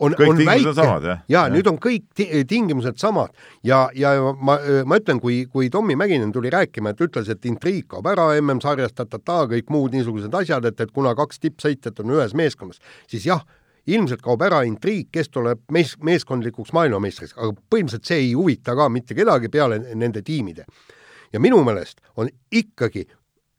on, 0.00 0.14
on 0.28 0.40
väike, 0.46 0.72
jah? 1.04 1.22
ja 1.28 1.44
nüüd 1.52 1.68
on 1.68 1.76
kõik 1.80 2.06
ti 2.16 2.26
tingimused 2.48 2.98
samad 3.00 3.34
ja, 3.66 3.82
ja 3.96 4.14
ma, 4.40 4.56
ma 4.88 4.98
ütlen, 5.00 5.20
kui, 5.20 5.42
kui 5.52 5.68
Tommy 5.72 5.96
Mäkinen 5.98 6.32
tuli 6.32 6.52
rääkima, 6.52 6.94
et 6.94 7.02
ütles, 7.04 7.28
et 7.32 7.44
intriig 7.48 7.90
kaob 7.92 8.08
ära 8.10 8.30
MM-sarjast, 8.40 8.96
ta-ta-ta, 8.96 9.42
kõik 9.50 9.72
muud 9.72 9.96
niisugused 9.96 10.34
asjad, 10.40 10.68
et, 10.70 10.80
et 10.80 10.92
kuna 10.94 11.12
kaks 11.18 11.42
tippsõitjat 11.44 12.00
on 12.00 12.14
ühes 12.16 12.36
meeskonnas, 12.38 12.80
siis 13.10 13.28
jah, 13.28 13.44
ilmselt 13.90 14.22
kaob 14.24 14.42
ära 14.46 14.62
intriig, 14.68 15.10
kes 15.12 15.30
tuleb 15.32 15.62
mees, 15.72 15.96
meeskondlikuks 16.04 16.72
maailmameistriks, 16.76 17.36
aga 17.36 17.52
põhimõtteliselt 17.72 18.08
see 18.08 18.24
ei 18.24 18.32
huvita 18.38 18.76
ka 18.78 18.88
mitte 18.92 19.16
kedagi 19.18 19.52
peale 19.52 19.80
nende 19.94 20.24
tiimide. 20.24 20.66
ja 21.32 21.38
minu 21.40 21.60
meelest 21.64 22.00
on 22.16 22.28
ikkagi 22.50 23.04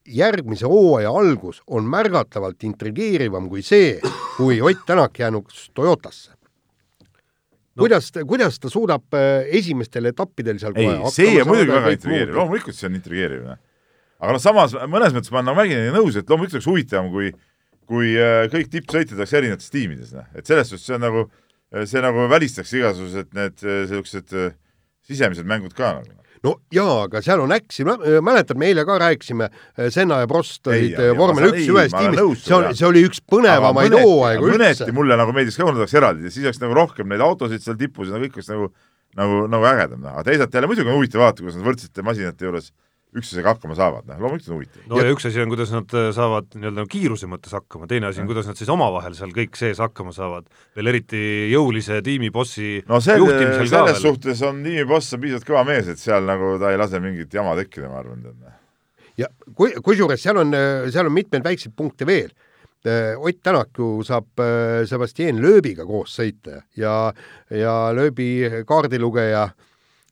järgmise 0.07 0.65
hooaja 0.69 1.11
algus 1.13 1.61
on 1.67 1.87
märgatavalt 1.89 2.63
intrigeerivam 2.63 3.49
kui 3.49 3.63
see, 3.65 3.99
kui 4.37 4.61
Ott 4.61 4.85
Tänak 4.85 5.19
jäänuks 5.19 5.69
Toyotasse. 5.73 6.31
No.. 7.71 7.85
kuidas, 7.85 8.11
kuidas 8.27 8.59
ta 8.59 8.69
suudab 8.69 9.13
äh, 9.15 9.45
esimestel 9.47 10.09
etappidel 10.09 10.57
seal 10.59 10.73
ei, 10.75 10.89
see 11.15 11.37
on 11.39 11.47
muidugi 11.47 11.71
väga 11.71 11.93
intrigeeriv, 11.95 12.33
loomulikult 12.35 12.75
see 12.75 12.89
on 12.89 12.97
intrigeeriv, 12.97 13.45
noh. 13.47 13.61
aga 14.19 14.33
noh, 14.35 14.41
samas 14.43 14.75
mõnes 14.91 15.15
mõttes 15.15 15.31
ma 15.31 15.39
olen 15.39 15.47
nagu 15.47 15.59
Mäginiga 15.61 15.93
nõus, 15.95 16.17
et 16.19 16.27
loomulikult 16.27 16.57
oleks 16.59 16.67
huvitavam, 16.67 17.07
kui 17.13 17.31
kui 17.87 18.11
äh, 18.19 18.49
kõik 18.51 18.73
tippsõitjad 18.75 19.15
oleks 19.15 19.35
erinevates 19.39 19.71
tiimides, 19.71 20.11
noh, 20.17 20.27
et 20.35 20.51
selles 20.51 20.67
suhtes 20.67 20.83
see 20.89 20.97
on 20.97 21.05
nagu, 21.05 21.23
see 21.87 22.03
nagu 22.03 22.27
välistaks 22.31 22.75
igasugused 22.75 23.31
need 23.39 23.63
niisugused 23.63 24.35
äh, 24.35 24.51
sisemised 25.07 25.47
mängud 25.47 25.71
ka 25.77 25.93
nagu 26.01 26.20
no 26.45 26.55
jaa, 26.73 26.95
aga 27.05 27.21
seal 27.25 27.43
on 27.43 27.53
äksi, 27.55 27.85
mäletad, 28.25 28.59
me 28.59 28.71
eile 28.71 28.85
ka 28.87 28.97
rääkisime, 29.01 29.49
Senna 29.93 30.21
ja 30.23 30.29
Prost 30.29 30.67
olid 30.71 30.97
vormel 31.17 31.49
üks 31.51 31.67
ühes 31.69 31.95
tiimis, 31.95 32.45
see 32.45 32.55
on, 32.57 32.69
see 32.77 32.87
oli 32.87 33.03
üks 33.07 33.21
põnevamaid 33.29 33.95
hooaegu 33.97 34.49
üldse. 34.49 34.57
mõneti 34.57 34.95
mulle 34.97 35.17
nagu 35.21 35.35
meeldiks 35.35 35.59
ka, 35.59 35.65
kui 35.65 35.75
nad 35.75 35.83
oleks 35.83 35.97
eraldi 35.99 36.33
siis 36.33 36.47
oleks 36.47 36.61
nagu 36.63 36.77
rohkem 36.77 37.11
neid 37.11 37.23
autosid 37.25 37.63
seal 37.65 37.77
tipus 37.79 38.09
ja 38.09 38.21
kõik 38.21 38.39
oleks 38.39 38.49
nagu, 38.53 38.71
nagu, 39.19 39.43
nagu 39.53 39.69
ägedam, 39.73 40.07
aga 40.13 40.25
teisalt 40.29 40.57
jälle 40.57 40.71
muidugi 40.71 40.89
on 40.89 40.97
huvitav 40.97 41.25
vaadata, 41.25 41.45
kuidas 41.45 41.59
nad 41.59 41.69
võrdsete 41.69 42.07
masinate 42.09 42.49
juures 42.49 42.71
üksteisega 43.11 43.51
hakkama 43.51 43.75
saavad, 43.75 44.05
noh, 44.07 44.19
loomulikult 44.23 44.51
on 44.51 44.57
huvitav. 44.57 44.83
no 44.87 44.99
ja, 44.99 45.05
ja 45.09 45.15
üks 45.15 45.25
asi 45.27 45.41
on, 45.43 45.49
kuidas 45.51 45.71
nad 45.73 45.95
äh, 45.99 46.07
saavad 46.15 46.53
nii-öelda 46.55 46.85
kiiruse 46.91 47.27
mõttes 47.31 47.55
hakkama, 47.57 47.87
teine 47.91 48.07
asi 48.07 48.21
on, 48.23 48.27
kuidas 48.29 48.47
nad 48.47 48.59
siis 48.59 48.69
omavahel 48.71 49.15
seal 49.17 49.33
kõik 49.35 49.57
sees 49.59 49.81
hakkama 49.83 50.13
saavad, 50.15 50.47
veel 50.77 50.91
eriti 50.93 51.23
jõulise 51.51 51.99
tiimibossi 52.05 52.85
no 52.87 53.01
sel, 53.03 53.25
selles 53.67 53.99
suhtes 54.03 54.43
on 54.47 54.61
tiimiboss 54.63 55.17
on 55.17 55.23
piisavalt 55.25 55.47
kõva 55.49 55.65
mees, 55.67 55.89
et 55.91 55.99
seal 55.99 56.23
nagu 56.27 56.53
ta 56.61 56.71
ei 56.71 56.79
lase 56.79 57.01
mingit 57.03 57.35
jama 57.35 57.57
tekkida, 57.59 57.89
ma 57.91 57.99
arvan. 57.99 58.23
Noh. 58.29 58.53
ja 59.19 59.27
kui, 59.57 59.73
kusjuures 59.83 60.23
seal 60.23 60.39
on, 60.39 60.55
seal 60.87 61.11
on 61.11 61.15
mitmeid 61.17 61.43
väikseid 61.49 61.75
punkte 61.75 62.07
veel 62.07 62.29
äh, 62.87 63.19
Ott 63.19 63.43
Tänak 63.43 63.75
ju 63.75 63.89
saab 64.07 64.39
äh, 64.39 64.85
Sebastian 64.87 65.43
Lööbiga 65.43 65.83
koos 65.89 66.15
sõita 66.15 66.63
ja, 66.79 67.11
ja 67.51 67.75
Lööbi 67.91 68.63
kaardilugeja 68.63 69.49
äh, 69.49 69.67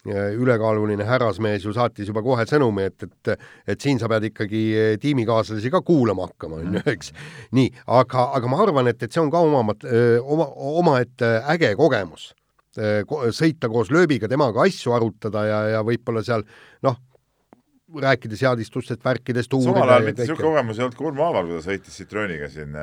ülekaaluline 0.08 1.04
härrasmees 1.04 1.66
ju 1.66 1.74
saatis 1.76 2.08
juba 2.08 2.22
kohe 2.24 2.46
sõnumi, 2.48 2.86
et, 2.88 3.04
et 3.04 3.34
et 3.74 3.82
siin 3.82 4.00
sa 4.00 4.08
pead 4.08 4.30
ikkagi 4.30 4.62
tiimikaaslasi 5.02 5.72
ka 5.74 5.82
kuulama 5.86 6.30
hakkama, 6.30 6.62
on 6.64 6.78
ju, 6.80 6.84
eks. 6.94 7.12
nii, 7.56 7.74
aga, 8.00 8.30
aga 8.38 8.52
ma 8.52 8.62
arvan, 8.64 8.88
et, 8.92 9.04
et 9.04 9.12
see 9.12 9.22
on 9.22 9.32
ka 9.34 9.42
omamat-, 9.44 9.88
oma, 10.24 10.48
omaette 10.80 11.34
äge 11.56 11.74
kogemus. 11.80 12.34
sõita 13.36 13.68
koos 13.68 13.90
lööbiga, 13.92 14.30
temaga 14.30 14.64
asju 14.64 14.94
arutada 14.96 15.44
ja, 15.44 15.60
ja 15.74 15.84
võib-olla 15.84 16.24
seal 16.24 16.46
noh, 16.86 16.96
rääkida 18.00 18.38
seadistustest, 18.40 19.04
värkidest, 19.04 19.52
samal 19.52 19.90
ajal 19.90 20.06
mitte 20.06 20.24
niisugune 20.24 20.48
kogemus 20.48 20.80
ei 20.80 20.86
olnud 20.86 20.98
ka 21.00 21.08
Urmo 21.10 21.26
Aaval, 21.26 21.50
kui 21.50 21.60
ta 21.60 21.66
sõitis 21.66 22.00
Citrooniga 22.00 22.48
siin 22.54 22.78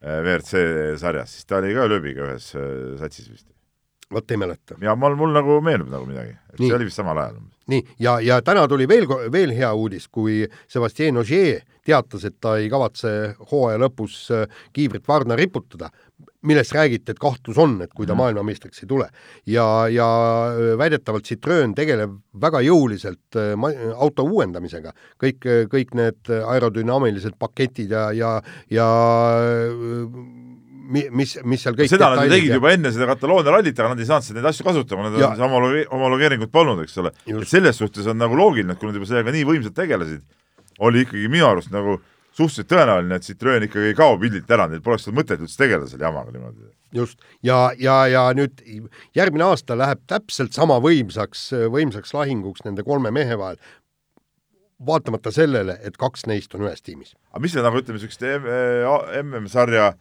WRC 0.00 0.64
sarjas, 0.98 1.36
siis 1.36 1.46
ta 1.46 1.60
oli 1.60 1.76
ka 1.76 1.86
lööbiga 1.92 2.26
ühes 2.26 2.50
satsis 2.98 3.28
vist 3.28 3.46
vot 4.12 4.30
ei 4.30 4.36
mäleta. 4.36 4.76
ja 4.80 4.96
mul, 4.96 5.16
mul 5.16 5.34
nagu 5.34 5.60
meenub 5.64 5.90
nagu 5.92 6.06
midagi, 6.08 6.36
et 6.52 6.58
nii. 6.58 6.68
see 6.68 6.76
oli 6.76 6.88
vist 6.88 7.00
samal 7.00 7.18
ajal. 7.18 7.40
nii, 7.70 7.82
ja, 8.02 8.18
ja 8.24 8.40
täna 8.42 8.66
tuli 8.68 8.88
veel, 8.88 9.06
veel 9.32 9.54
hea 9.54 9.72
uudis, 9.74 10.08
kui 10.08 10.42
Sebastian 10.68 11.20
Ogier 11.22 11.62
teatas, 11.86 12.26
et 12.28 12.36
ta 12.42 12.56
ei 12.60 12.68
kavatse 12.72 13.10
hooaja 13.50 13.80
lõpus 13.80 14.22
äh, 14.34 14.62
kiivrit 14.76 15.06
varna 15.08 15.36
riputada, 15.38 15.90
millest 16.46 16.72
räägiti, 16.74 17.12
et 17.12 17.20
kahtlus 17.20 17.58
on, 17.60 17.78
et 17.84 17.92
kui 17.94 18.06
ta 18.06 18.14
mm. 18.14 18.20
maailmameistriks 18.22 18.84
ei 18.84 18.90
tule. 18.90 19.08
ja, 19.46 19.66
ja 19.92 20.08
äh, 20.50 20.74
väidetavalt 20.80 21.28
Citroen 21.28 21.74
tegeleb 21.78 22.18
väga 22.42 22.62
jõuliselt 22.66 23.38
äh, 23.38 23.54
auto 23.96 24.26
uuendamisega, 24.28 24.92
kõik, 25.22 25.46
kõik 25.72 25.94
need 25.98 26.32
aerodünaamilised 26.40 27.38
paketid 27.38 27.94
ja, 27.94 28.10
ja, 28.16 28.36
ja 28.70 28.90
mis, 30.90 31.36
mis 31.46 31.62
seal 31.64 31.76
kõik 31.78 31.90
seda 31.92 32.10
nad 32.14 32.30
tegid 32.30 32.50
ja... 32.50 32.58
juba 32.58 32.72
enne 32.74 32.92
seda 32.94 33.08
Kataloonia 33.10 33.54
rallit, 33.54 33.78
aga 33.78 33.92
nad 33.92 34.02
ei 34.02 34.08
saanud 34.08 34.38
neid 34.38 34.50
asju 34.50 34.66
kasutama, 34.66 35.08
nad 35.08 35.18
on 35.28 35.44
homologe-, 35.44 35.86
homologeeringut 35.90 36.52
polnud, 36.52 36.82
eks 36.84 36.98
ole. 37.02 37.12
et 37.30 37.48
selles 37.50 37.78
suhtes 37.80 38.08
on 38.10 38.18
nagu 38.20 38.38
loogiline, 38.38 38.74
et 38.74 38.80
kui 38.80 38.90
nad 38.90 38.98
juba 38.98 39.08
sellega 39.10 39.34
nii 39.34 39.46
võimsalt 39.48 39.76
tegelesid, 39.76 40.24
oli 40.86 41.04
ikkagi 41.06 41.30
minu 41.32 41.48
arust 41.50 41.72
nagu 41.74 42.00
suhteliselt 42.36 42.70
tõenäoline, 42.70 43.18
et 43.18 43.26
Citroen 43.26 43.66
ikkagi 43.66 43.90
ei 43.90 43.96
kao 43.98 44.18
pildilt 44.20 44.50
ära, 44.54 44.68
neil 44.70 44.82
poleks 44.84 45.08
mõtet 45.14 45.42
üldse 45.42 45.58
tegeleda 45.60 45.90
selle 45.90 46.06
jamaga 46.06 46.34
niimoodi. 46.34 46.70
just, 46.94 47.18
ja, 47.46 47.70
ja, 47.78 48.04
ja 48.10 48.24
nüüd 48.36 48.62
järgmine 49.16 49.50
aasta 49.50 49.76
läheb 49.78 50.02
täpselt 50.10 50.56
sama 50.56 50.80
võimsaks, 50.82 51.50
võimsaks 51.74 52.14
lahinguks 52.16 52.64
nende 52.66 52.86
kolme 52.86 53.12
mehe 53.14 53.38
vahel, 53.38 53.58
vaatamata 54.86 55.32
sellele, 55.34 55.76
et 55.84 55.98
kaks 56.00 56.24
neist 56.30 56.54
on 56.56 56.64
ühes 56.68 56.82
tiimis. 56.82 57.14
aga 57.32 57.42
mis 57.44 57.54
see 57.54 57.66
nagu 57.66 57.82
ütleme, 57.82 57.98
niisugust 57.98 58.24
MM-sarja 59.20 59.90
äh, 59.90 59.98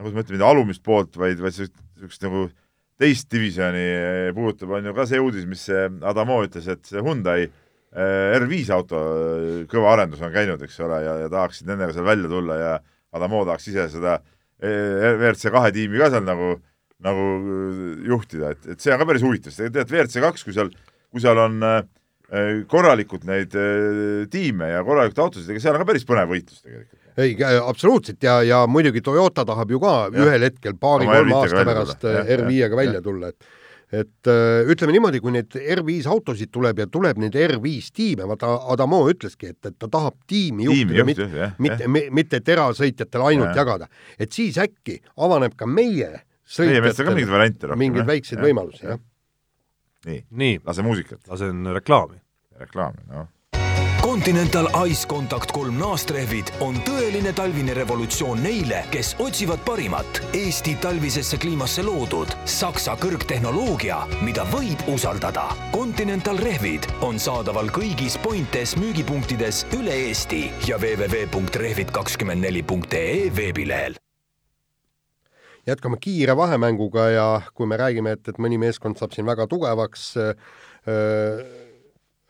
nagu 0.00 0.14
ma 0.14 0.24
ütlen, 0.24 0.38
mitte 0.38 0.48
alumist 0.48 0.82
poolt, 0.86 1.16
vaid, 1.20 1.40
vaid 1.42 1.56
niisugust 1.60 2.24
nagu 2.24 2.46
teist 3.00 3.30
divisjoni 3.32 3.84
puudutab, 4.36 4.72
on 4.76 4.88
ju 4.90 4.94
ka 4.96 5.06
see 5.08 5.20
uudis, 5.22 5.46
mis 5.48 5.62
see 5.68 5.86
Adamo 6.08 6.40
ütles, 6.44 6.68
et 6.72 6.82
see 6.88 7.00
Hyundai 7.00 7.46
eh, 7.46 8.38
R5 8.38 8.72
auto 8.76 9.00
eh, 9.00 9.62
kõva 9.70 9.94
arendus 9.94 10.20
on 10.24 10.32
käinud, 10.34 10.60
eks 10.64 10.80
ole, 10.84 11.00
ja, 11.06 11.16
ja 11.24 11.30
tahaksid 11.32 11.68
nendega 11.70 11.96
seal 11.96 12.08
välja 12.08 12.32
tulla 12.32 12.58
ja 12.60 12.74
Adamo 13.16 13.44
tahaks 13.48 13.70
ise 13.72 13.88
seda 13.92 14.18
eh, 14.60 15.16
WRC 15.16 15.52
kahe 15.54 15.72
tiimi 15.76 16.00
ka 16.00 16.10
seal 16.12 16.26
nagu, 16.28 16.52
nagu 17.04 17.26
juhtida, 18.08 18.52
et, 18.52 18.72
et 18.74 18.84
see 18.84 18.92
on 18.92 19.00
ka 19.00 19.08
päris 19.08 19.24
huvitav, 19.24 19.54
sest 19.54 19.64
tegelikult 19.68 19.96
WRC 19.96 20.24
kaks, 20.26 20.46
kui 20.46 20.56
seal, 20.56 20.72
kui 21.10 21.24
seal 21.24 21.40
on 21.40 21.64
korralikult 22.70 23.24
neid 23.26 23.56
tiime 24.30 24.68
ja 24.70 24.84
korralikult 24.86 25.24
autosid, 25.24 25.48
ega 25.50 25.64
seal 25.64 25.74
on 25.74 25.82
ka 25.82 25.88
päris 25.88 26.04
põnev 26.06 26.30
võitlus 26.30 26.60
tegelikult. 26.62 26.99
Ei, 27.18 27.36
absoluutselt 27.64 28.22
ja, 28.22 28.40
ja 28.42 28.66
muidugi 28.70 29.02
Toyota 29.02 29.44
tahab 29.48 29.70
ju 29.70 29.80
ka 29.82 29.94
ja. 30.10 30.26
ühel 30.26 30.44
hetkel 30.46 30.76
paari-kolme 30.80 31.34
aasta 31.34 31.64
pärast 31.64 32.04
R5-ga 32.04 32.76
välja 32.76 33.02
tulla, 33.02 33.32
et 33.32 33.50
et 33.90 34.28
äh, 34.30 34.68
ütleme 34.70 34.94
niimoodi, 34.94 35.18
kui 35.22 35.32
neid 35.34 35.54
R5 35.58 36.06
autosid 36.12 36.52
tuleb 36.54 36.78
ja 36.78 36.86
tuleb 36.86 37.18
neid 37.18 37.34
R5 37.34 37.88
tiime, 37.94 38.26
vaata 38.30 38.52
Adamo 38.70 39.00
ütleski, 39.10 39.50
et, 39.50 39.58
et 39.66 39.74
ta 39.82 39.88
tahab 39.90 40.14
tiimi 40.30 40.68
juhtida, 40.68 41.06
mitte, 41.08 41.48
mitte, 41.58 41.88
mitte 42.14 42.40
terasõitjatele 42.46 43.32
ainult 43.32 43.50
ja. 43.50 43.64
jagada. 43.64 43.90
et 44.18 44.30
siis 44.32 44.60
äkki 44.62 45.00
avaneb 45.18 45.58
ka 45.58 45.66
meie 45.66 46.22
sõitjatele 46.46 47.16
mingeid 47.16 47.34
variante 47.34 47.66
rohkem. 47.66 47.82
mingeid 47.82 48.06
väikseid 48.12 48.38
ja. 48.38 48.46
võimalusi, 48.46 48.86
jah. 48.92 49.02
nii, 50.06 50.22
nii., 50.44 50.62
lase 50.70 50.86
muusikat. 50.86 51.20
lasen 51.26 51.74
reklaami. 51.74 52.22
reklaami, 52.62 53.06
noh 53.10 53.28
Continental 54.10 54.66
Ice 54.86 55.06
Contact 55.06 55.52
kolm 55.54 55.76
naastrehvid 55.78 56.48
on 56.66 56.74
tõeline 56.82 57.30
talvine 57.30 57.70
revolutsioon 57.78 58.42
neile, 58.42 58.82
kes 58.90 59.14
otsivad 59.22 59.62
parimat 59.62 60.34
Eesti 60.34 60.74
talvisesse 60.82 61.38
kliimasse 61.38 61.78
loodud 61.86 62.26
Saksa 62.42 62.98
kõrgtehnoloogia, 62.98 64.02
mida 64.26 64.42
võib 64.50 64.82
usaldada. 64.90 65.54
Continental 65.70 66.42
rehvid 66.42 66.90
on 67.06 67.22
saadaval 67.22 67.70
kõigis 67.70 68.18
Pointes 68.18 68.74
müügipunktides 68.82 69.70
üle 69.78 69.94
Eesti 70.08 70.50
ja 70.66 70.74
www.rehvid24.ee 70.82 73.30
veebilehel 73.38 73.94
jätkame 75.70 76.02
kiire 76.02 76.34
vahemänguga 76.34 77.14
ja 77.14 77.46
kui 77.54 77.62
me 77.70 77.78
räägime, 77.78 78.18
et, 78.18 78.26
et 78.26 78.42
mõni 78.42 78.58
meeskond 78.58 78.98
saab 78.98 79.14
siin 79.14 79.30
väga 79.30 79.46
tugevaks 79.46 80.18
äh, 80.18 80.34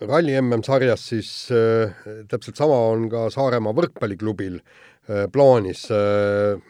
ralli 0.08 0.36
MM-sarjas 0.40 1.06
siis 1.12 1.30
äh, 1.54 1.92
täpselt 2.28 2.60
sama 2.60 2.78
on 2.90 3.08
ka 3.12 3.28
Saaremaa 3.32 3.76
võrkpalliklubil 3.76 4.60
äh, 4.60 5.26
plaanis 5.32 5.88
äh,. 5.94 6.60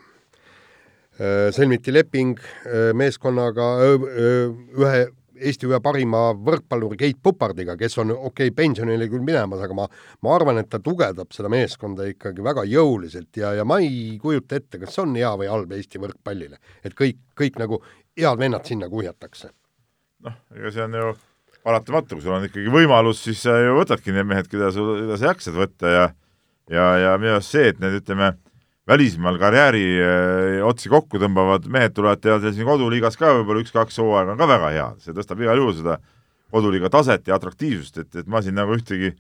Äh, 1.20 1.50
sõlmiti 1.52 1.92
leping 1.92 2.38
äh, 2.40 2.94
meeskonnaga 2.96 3.66
ühe 3.92 5.00
Eesti 5.40 5.64
ühe 5.68 5.78
parima 5.80 6.34
võrkpalluri 6.36 6.98
Keit 7.00 7.16
Pupardiga, 7.24 7.72
kes 7.80 7.96
on 8.02 8.12
okei 8.12 8.50
okay,, 8.50 8.54
pensionile 8.56 9.06
küll 9.08 9.24
minemas, 9.24 9.62
aga 9.64 9.76
ma, 9.76 9.86
ma 10.24 10.34
arvan, 10.36 10.60
et 10.60 10.68
ta 10.68 10.80
tugevdab 10.84 11.32
seda 11.32 11.48
meeskonda 11.52 12.04
ikkagi 12.10 12.44
väga 12.44 12.66
jõuliselt 12.68 13.40
ja, 13.40 13.54
ja 13.56 13.64
ma 13.64 13.78
ei 13.80 14.18
kujuta 14.20 14.60
ette, 14.60 14.80
kas 14.82 14.92
see 14.96 15.04
on 15.06 15.16
hea 15.16 15.32
või 15.40 15.48
halb 15.48 15.72
Eesti 15.76 16.02
võrkpallile. 16.02 16.60
et 16.84 16.96
kõik, 16.96 17.20
kõik 17.40 17.56
nagu 17.60 17.80
head 18.20 18.40
vennad 18.40 18.68
sinna 18.68 18.88
kuhjatakse. 18.92 19.52
noh, 20.28 20.36
ega 20.56 20.72
see 20.76 20.84
on 20.84 21.00
ju 21.00 21.12
paratamatu, 21.66 22.16
kui 22.16 22.24
sul 22.24 22.36
on 22.36 22.46
ikkagi 22.46 22.72
võimalus, 22.72 23.22
siis 23.26 23.42
sa 23.44 23.56
ju 23.60 23.76
võtadki 23.78 24.14
need 24.14 24.28
mehed, 24.28 24.48
keda 24.50 24.70
sul, 24.74 24.94
keda 25.02 25.18
sa 25.20 25.30
jaksad 25.32 25.58
võtta 25.58 25.92
ja 25.92 26.06
ja, 26.70 26.86
ja 27.02 27.16
minu 27.20 27.34
arust 27.36 27.54
see, 27.54 27.72
et 27.72 27.80
need, 27.82 27.98
ütleme, 28.00 28.32
välismaal 28.90 29.38
karjääri 29.38 29.82
öö, 30.02 30.60
otsi 30.66 30.90
kokku 30.90 31.20
tõmbavad 31.22 31.66
mehed 31.70 31.94
tulevad, 31.94 32.22
teevad 32.22 32.46
siin 32.46 32.68
koduliigas 32.68 33.18
ka 33.18 33.34
võib-olla 33.38 33.64
üks-kaks 33.64 34.00
hooaega 34.02 34.34
on 34.34 34.40
ka 34.40 34.48
väga 34.50 34.70
hea, 34.74 34.86
see 35.04 35.16
tõstab 35.16 35.42
igal 35.44 35.60
juhul 35.60 35.76
seda 35.78 35.98
koduliiga 36.50 36.90
taset 36.90 37.28
ja 37.30 37.36
atraktiivsust, 37.38 38.00
et, 38.02 38.22
et 38.22 38.30
ma 38.30 38.42
siin 38.42 38.56
nagu 38.58 38.74
ühtegi 38.74 39.12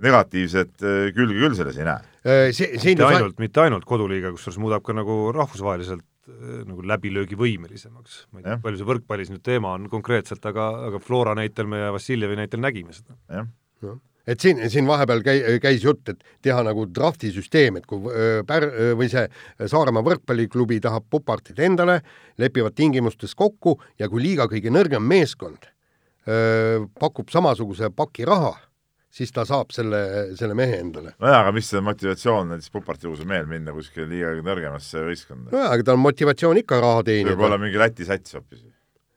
negatiivset 0.00 0.78
külge 1.12 1.36
küll 1.36 1.56
selles 1.58 1.76
ei 1.76 1.84
näe. 1.84 2.52
See, 2.56 2.70
mitte 2.86 3.04
ainult, 3.04 3.36
mitte 3.42 3.60
ainult 3.60 3.84
koduliiga, 3.88 4.30
kusjuures 4.32 4.60
muudab 4.62 4.84
ka 4.86 4.94
nagu 4.96 5.26
rahvusvaheliselt 5.36 6.04
nagu 6.66 6.84
läbilöögivõimelisemaks. 6.86 8.20
ma 8.32 8.40
ei 8.40 8.46
tea, 8.46 8.58
palju 8.62 8.80
see 8.80 8.90
võrkpallis 8.92 9.32
nüüd 9.32 9.42
teema 9.46 9.74
on 9.78 9.88
konkreetselt, 9.92 10.44
aga, 10.46 10.70
aga 10.90 11.00
Flora 11.02 11.34
näitel 11.38 11.68
me 11.70 11.82
ja 11.82 11.90
Vassiljevi 11.94 12.38
näitel 12.38 12.62
nägime 12.62 12.94
seda. 12.96 13.16
jah 13.28 13.48
ja. 13.82 13.96
et 14.26 14.40
siin, 14.40 14.62
siin 14.70 14.88
vahepeal 14.88 15.24
käi-, 15.26 15.58
käis 15.62 15.84
jutt, 15.84 16.12
et 16.12 16.24
teha 16.44 16.62
nagu 16.66 16.86
drafti 16.94 17.32
süsteem, 17.34 17.80
et 17.80 17.88
kui 17.90 18.12
äh, 18.12 18.40
Pär- 18.46 18.70
või 18.98 19.10
see 19.12 19.26
Saaremaa 19.70 20.04
võrkpalliklubi 20.06 20.80
tahab 20.84 21.08
Pupartit 21.10 21.58
endale, 21.58 22.00
lepivad 22.40 22.76
tingimustes 22.78 23.34
kokku 23.38 23.78
ja 23.98 24.08
kui 24.12 24.24
liiga 24.24 24.48
kõige 24.50 24.72
nõrgem 24.72 25.04
meeskond 25.06 25.70
öö, 26.28 26.86
pakub 27.00 27.30
samasuguse 27.32 27.90
paki 27.96 28.28
raha 28.28 28.54
siis 29.10 29.32
ta 29.34 29.44
saab 29.48 29.72
selle, 29.74 30.00
selle 30.38 30.54
mehe 30.58 30.78
endale. 30.80 31.14
nojah, 31.18 31.42
aga 31.42 31.54
mis 31.54 31.68
see 31.72 31.82
motivatsioon 31.84 32.52
näiteks 32.54 32.72
Puparti-Uuse 32.74 33.26
mehel 33.28 33.48
minna 33.50 33.74
kuskile 33.74 34.06
liiga 34.10 34.32
nõrgemasse 34.46 35.02
võistkonda? 35.06 35.50
nojah, 35.50 35.74
aga 35.74 35.86
tal 35.88 35.98
on 35.98 36.04
motivatsioon 36.04 36.60
ikka 36.62 36.78
raha 36.84 37.02
teenida. 37.08 37.34
võib-olla 37.34 37.58
mingi 37.60 37.80
Läti 37.80 38.06
sats 38.06 38.38
hoopis. 38.38 38.62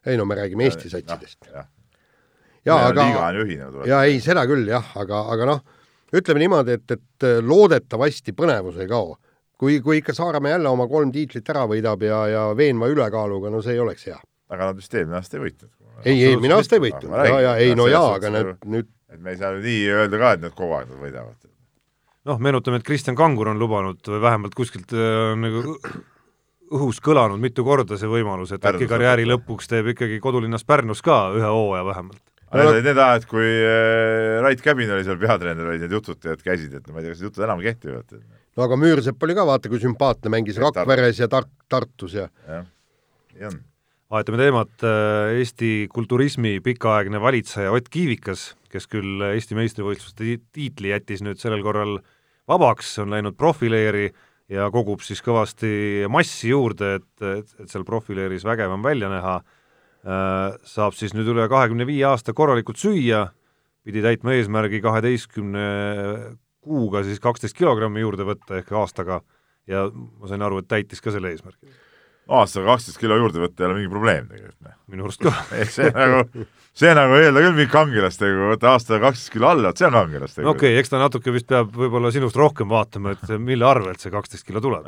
ei 0.05 0.17
no 0.19 0.25
me 0.29 0.39
räägime 0.39 0.65
Eesti 0.67 0.89
satsidest. 0.95 1.45
jah, 1.53 1.69
ja, 2.65 2.79
aga 2.87 3.05
liiga 3.05 3.27
on 3.27 3.41
ühine. 3.43 3.69
jaa, 3.91 4.01
ei, 4.09 4.17
seda 4.23 4.47
küll 4.49 4.65
jah, 4.71 4.89
aga, 5.03 5.21
aga 5.35 5.49
noh, 5.51 5.61
ütleme 6.13 6.41
niimoodi, 6.41 6.79
et, 6.79 6.97
et 6.97 7.29
loodetavasti 7.45 8.33
põnevus 8.37 8.81
ei 8.81 8.89
kao. 8.89 9.15
kui, 9.61 9.77
kui 9.85 10.01
ikka 10.01 10.17
Saaremaa 10.17 10.57
jälle 10.57 10.73
oma 10.73 10.89
kolm 10.89 11.13
tiitlit 11.13 11.49
ära 11.53 11.67
võidab 11.69 12.01
ja, 12.03 12.25
ja 12.27 12.43
veenva 12.57 12.89
ülekaaluga, 12.89 13.53
no 13.53 13.61
see 13.61 13.77
ei 13.77 13.85
oleks 13.85 14.09
hea. 14.09 14.17
aga 14.49 14.71
nad 14.71 14.81
vist 14.81 14.97
eelmine 14.97 15.21
aasta 15.21 15.37
ei 15.37 15.45
võitnud. 15.45 15.71
ei, 16.01 16.17
eelmine 16.31 16.57
aasta 16.57 16.81
ei 16.81 16.85
võitnud, 16.89 17.13
ja, 17.29 17.39
ja 17.45 17.55
ei 17.61 17.77
no 17.77 17.85
jaa, 17.91 18.17
aga 18.17 18.33
nüüd, 18.33 18.57
nüüd 18.65 18.91
et 19.13 19.21
me 19.21 19.33
ei 19.33 19.39
saa 19.39 19.53
nüüd 19.53 19.67
nii 19.67 19.83
öelda 19.93 20.19
ka, 20.21 20.31
et 20.35 20.43
nad 20.43 20.55
kogu 20.57 20.77
aeg 20.77 20.91
võidavad. 20.97 21.37
noh, 22.29 22.41
meenutame, 22.41 22.79
et 22.79 22.87
Kristjan 22.87 23.17
Kangur 23.19 23.51
on 23.51 23.61
lubanud 23.61 24.01
või 24.09 24.21
vähemalt 24.23 24.55
kuskilt 24.57 24.93
äh, 24.95 25.33
nagu 25.39 25.77
õhus 26.73 27.01
kõlanud 27.03 27.41
mitu 27.41 27.65
korda 27.65 27.97
see 27.99 28.09
võimalus, 28.09 28.53
et 28.55 28.65
äkki 28.65 28.87
karjääri 28.89 29.27
lõpuks 29.29 29.69
teeb 29.69 29.91
ikkagi 29.93 30.21
kodulinnas 30.23 30.65
Pärnus 30.65 31.03
ka 31.05 31.25
ühe 31.35 31.49
hooaja 31.49 31.85
vähemalt. 31.91 32.21
Need 32.53 32.69
olid 32.69 32.85
need 32.85 32.99
ajad, 33.01 33.23
kui 33.25 33.47
äh, 33.49 34.39
Rait 34.45 34.61
Käbin 34.61 34.91
oli 34.93 35.05
seal 35.05 35.17
peatreener, 35.21 35.71
olid 35.71 35.85
need 35.85 35.93
jutud, 35.97 36.19
et 36.29 36.41
käisid, 36.45 36.73
et 36.77 36.89
ma 36.89 37.01
ei 37.01 37.07
tea, 37.07 37.13
kas 37.13 37.21
need 37.21 37.31
jutud 37.31 37.45
enam 37.47 37.61
kehtivad. 37.65 38.17
no 38.57 38.65
aga 38.67 38.77
Müürsepp 38.77 39.25
oli 39.25 39.37
ka, 39.37 39.45
vaata 39.49 39.69
kui 39.73 39.81
sümpaatne, 39.81 40.33
mängis 40.33 40.61
Rakveres 40.61 41.21
ja 41.21 41.29
Tar-, 41.29 41.49
Tartus 41.69 42.17
ja 42.17 42.27
jah, 42.47 42.65
nii 43.33 43.49
on 43.49 43.61
vahetame 44.13 44.37
teemat, 44.37 44.73
äh, 44.85 45.39
Eesti 45.39 45.87
kulturismi 45.93 46.59
pikaaegne 46.63 47.21
valitseja 47.21 47.71
Ott 47.73 47.89
Kiivikas, 47.89 48.51
kes 48.73 48.89
küll 48.89 49.23
Eesti 49.29 49.57
meistrivõistluste 49.57 50.37
tiitli 50.55 50.93
jättis 50.93 51.23
nüüd 51.25 51.41
sellel 51.41 51.63
korral 51.65 51.99
vabaks, 52.49 52.95
on 53.03 53.13
läinud 53.13 53.37
profileeri 53.39 54.09
ja 54.51 54.69
kogub 54.73 55.03
siis 55.05 55.21
kõvasti 55.23 56.03
massi 56.11 56.51
juurde, 56.51 56.97
et, 56.99 57.11
et, 57.21 57.53
et 57.63 57.71
seal 57.71 57.85
profileeris 57.87 58.45
vägevam 58.47 58.83
välja 58.85 59.11
näha, 59.11 59.37
äh, 60.03 60.57
saab 60.67 60.97
siis 60.97 61.15
nüüd 61.15 61.29
üle 61.33 61.47
kahekümne 61.51 61.87
viie 61.89 62.03
aasta 62.09 62.35
korralikult 62.35 62.81
süüa, 62.81 63.27
pidi 63.85 64.03
täitma 64.03 64.35
eesmärgi 64.35 64.81
kaheteistkümne 64.83 65.69
kuuga 66.63 67.03
siis 67.03 67.19
kaksteist 67.23 67.57
kilogrammi 67.57 68.03
juurde 68.03 68.27
võtta 68.27 68.61
ehk 68.61 68.71
aastaga. 68.79 69.21
Ja 69.67 69.85
ma 69.93 70.27
sain 70.27 70.43
aru, 70.43 70.59
et 70.59 70.67
täitis 70.67 70.99
ka 70.99 71.11
selle 71.11 71.31
eesmärgi 71.31 71.71
aastaga 72.31 72.73
kaksteist 72.73 72.99
kilo 73.01 73.17
juurde 73.19 73.41
võtta 73.43 73.63
ei 73.63 73.69
ole 73.69 73.79
mingi 73.79 73.91
probleem 73.91 74.27
tegelikult. 74.29 74.59
Noh. 74.63 74.75
minu 74.93 75.07
arust 75.07 75.23
ka 75.23 75.33
see 75.75 75.89
nagu, 75.91 76.45
see 76.77 76.93
nagu 76.95 77.17
ei 77.17 77.27
eelda 77.27 77.43
küll 77.43 77.57
mingit 77.57 77.73
kangelast, 77.73 78.23
kui 78.23 78.47
võtta 78.53 78.71
aastaga 78.71 79.09
kaksteist 79.09 79.33
kilo 79.33 79.49
alla, 79.49 79.73
et 79.73 79.81
see 79.81 79.89
on 79.89 79.97
kangelast. 79.97 80.39
okei 80.39 80.53
okay,, 80.53 80.77
eks 80.79 80.93
ta 80.93 81.01
natuke 81.01 81.33
vist 81.35 81.49
peab 81.49 81.73
võib-olla 81.75 82.13
sinust 82.15 82.39
rohkem 82.39 82.71
vaatama, 82.71 83.17
et 83.17 83.35
mille 83.41 83.67
arvelt 83.67 84.03
see 84.03 84.13
kaksteist 84.13 84.47
kilo 84.47 84.63
tuleb. 84.63 84.87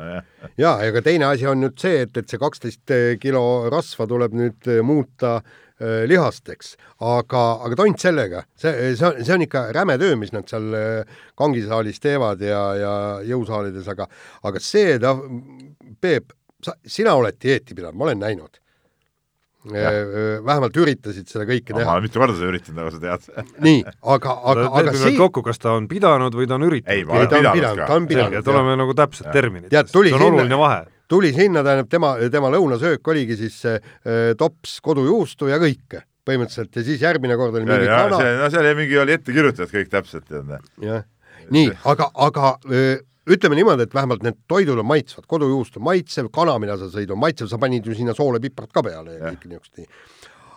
jaa, 0.56 0.74
aga 0.78 1.04
teine 1.04 1.28
asi 1.28 1.48
on 1.50 1.62
nüüd 1.64 1.76
see, 1.82 2.06
et, 2.06 2.16
et 2.16 2.32
see 2.32 2.40
kaksteist 2.40 2.96
kilo 3.20 3.44
rasva 3.72 4.08
tuleb 4.08 4.36
nüüd 4.36 4.72
muuta 4.86 5.36
äh, 5.42 6.06
lihasteks, 6.08 6.74
aga, 7.04 7.44
aga 7.66 7.76
tont 7.82 8.00
sellega, 8.00 8.46
see, 8.56 8.94
see 8.96 9.06
on, 9.10 9.20
see 9.20 9.36
on 9.36 9.44
ikka 9.44 9.66
räme 9.76 9.98
töö, 10.00 10.16
mis 10.16 10.32
nad 10.32 10.48
seal 10.48 10.72
äh, 10.78 11.20
kangisaalis 11.36 12.00
teevad 12.00 12.40
ja, 12.40 12.64
ja 12.80 12.96
jõusaalides, 13.28 13.92
aga 13.92 14.08
aga 14.46 14.62
see, 14.62 14.96
ta, 15.02 15.16
Peep, 16.00 16.32
sa, 16.66 16.76
sina 16.86 17.16
oled 17.18 17.36
dieeti 17.42 17.76
pidanud, 17.76 17.98
ma 17.98 18.08
olen 18.08 18.22
näinud. 18.22 18.62
vähemalt 19.66 20.76
üritasid 20.78 21.26
seda 21.26 21.42
kõike 21.42 21.72
teha. 21.72 21.82
ma 21.82 21.96
olen 21.96 22.04
mitu 22.04 22.20
korda 22.22 22.36
seda 22.38 22.50
üritanud, 22.52 22.76
nagu 22.78 22.92
sa 22.94 23.00
tead. 23.02 23.46
nii, 23.66 23.80
aga, 24.14 24.34
aga, 24.52 24.66
aga 24.80 24.92
see 25.00 25.16
kokku, 25.16 25.42
kas 25.42 25.58
ta 25.58 25.72
on 25.74 25.88
pidanud 25.90 26.36
või 26.38 26.46
ta 26.46 26.54
on 26.54 26.66
üritanud? 26.68 26.94
ei, 26.94 27.06
ma 27.08 27.16
olen 27.18 27.32
pidanud, 27.32 27.56
pidanud 27.58 27.80
ka. 27.82 27.88
ta 27.90 27.96
on 27.98 28.06
pidanud. 28.10 28.36
et 28.38 28.50
oleme 28.52 28.76
nagu 28.78 28.94
täpsed 29.00 29.32
terminid. 29.34 29.72
see 29.72 29.82
on 29.82 30.06
sinna, 30.12 30.28
oluline 30.28 30.60
vahe. 30.60 30.84
tuli 31.10 31.32
sinna, 31.34 31.64
tähendab, 31.66 31.90
tema, 31.90 32.12
tema 32.30 32.52
lõunasöök 32.54 33.10
oligi 33.10 33.40
siis 33.42 33.58
äh, 33.66 33.80
tops 34.38 34.78
kodujuustu 34.86 35.50
ja 35.50 35.58
kõike 35.62 36.04
põhimõtteliselt 36.26 36.78
ja 36.78 36.86
siis 36.86 37.02
järgmine 37.02 37.36
kord 37.38 37.54
oli 37.58 37.66
mingi 37.68 37.90
kana. 37.90 38.22
no 38.40 38.48
seal 38.50 38.64
oli 38.64 38.78
mingi, 38.82 38.98
oli 39.02 39.14
ette 39.16 39.34
kirjutatud 39.34 39.72
kõik 39.72 39.92
täpselt, 39.92 40.26
tead. 40.30 40.56
jah, 40.82 41.04
nii, 41.54 41.70
aga, 41.90 42.10
aga 42.26 42.56
öö, 42.70 42.96
ütleme 43.26 43.58
niimoodi, 43.58 43.86
et 43.86 43.94
vähemalt 43.94 44.22
need 44.26 44.38
toidud 44.50 44.78
on 44.78 44.86
maitsvad, 44.86 45.26
kodujuust 45.30 45.80
on 45.80 45.86
maitsev, 45.88 46.30
kana, 46.34 46.56
mida 46.62 46.78
sa 46.78 46.90
sõid, 46.92 47.10
on 47.12 47.20
maitsev, 47.22 47.50
sa 47.50 47.58
panid 47.62 47.86
ju 47.86 47.96
sinna 47.96 48.14
soolepiprat 48.16 48.72
ka 48.74 48.84
peale 48.86 49.18
ja 49.18 49.34
kõike 49.34 49.50
niisugust 49.50 49.82
nii. 49.82 49.88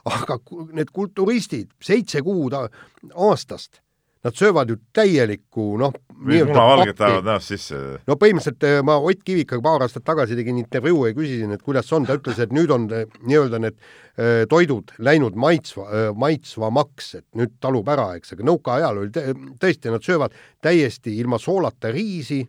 aga 0.09 0.39
need 0.77 0.91
kulturistid, 0.95 1.71
seitse 1.83 2.21
kuud 2.25 2.55
aastast, 2.55 3.81
nad 4.23 4.35
söövad 4.35 4.69
ju 4.69 4.75
täielikku 4.93 5.65
noh, 5.79 5.93
munavalget 6.19 7.01
ajavad 7.01 7.27
näost 7.29 7.53
sisse. 7.53 7.77
no 8.07 8.17
põhimõtteliselt 8.19 8.65
eh, 8.67 8.81
ma 8.83 8.97
Ott 8.99 9.23
Kivikaga 9.23 9.63
paar 9.63 9.85
aastat 9.85 10.03
tagasi 10.07 10.35
tegin 10.35 10.59
intervjuu 10.59 11.05
ja 11.07 11.15
küsisin, 11.15 11.55
et 11.55 11.63
kuidas 11.63 11.91
on, 11.95 12.05
ta 12.05 12.17
ütles, 12.19 12.41
et 12.43 12.53
nüüd 12.55 12.73
on 12.75 12.89
eh, 12.91 13.05
nii-öelda 13.23 13.61
need 13.63 13.77
eh, 13.79 14.43
toidud 14.51 14.91
läinud 14.99 15.39
maitsva, 15.39 16.11
maitsvamaks, 16.19 17.13
et 17.21 17.27
nüüd 17.39 17.55
talub 17.63 17.87
ära, 17.89 18.11
eks, 18.19 18.35
aga 18.35 18.47
nõukaajal 18.51 19.03
oli 19.05 19.27
tõesti, 19.61 19.93
nad 19.93 20.03
söövad 20.03 20.35
täiesti 20.61 21.15
ilma 21.23 21.39
soolata 21.39 21.93
riisi 21.95 22.43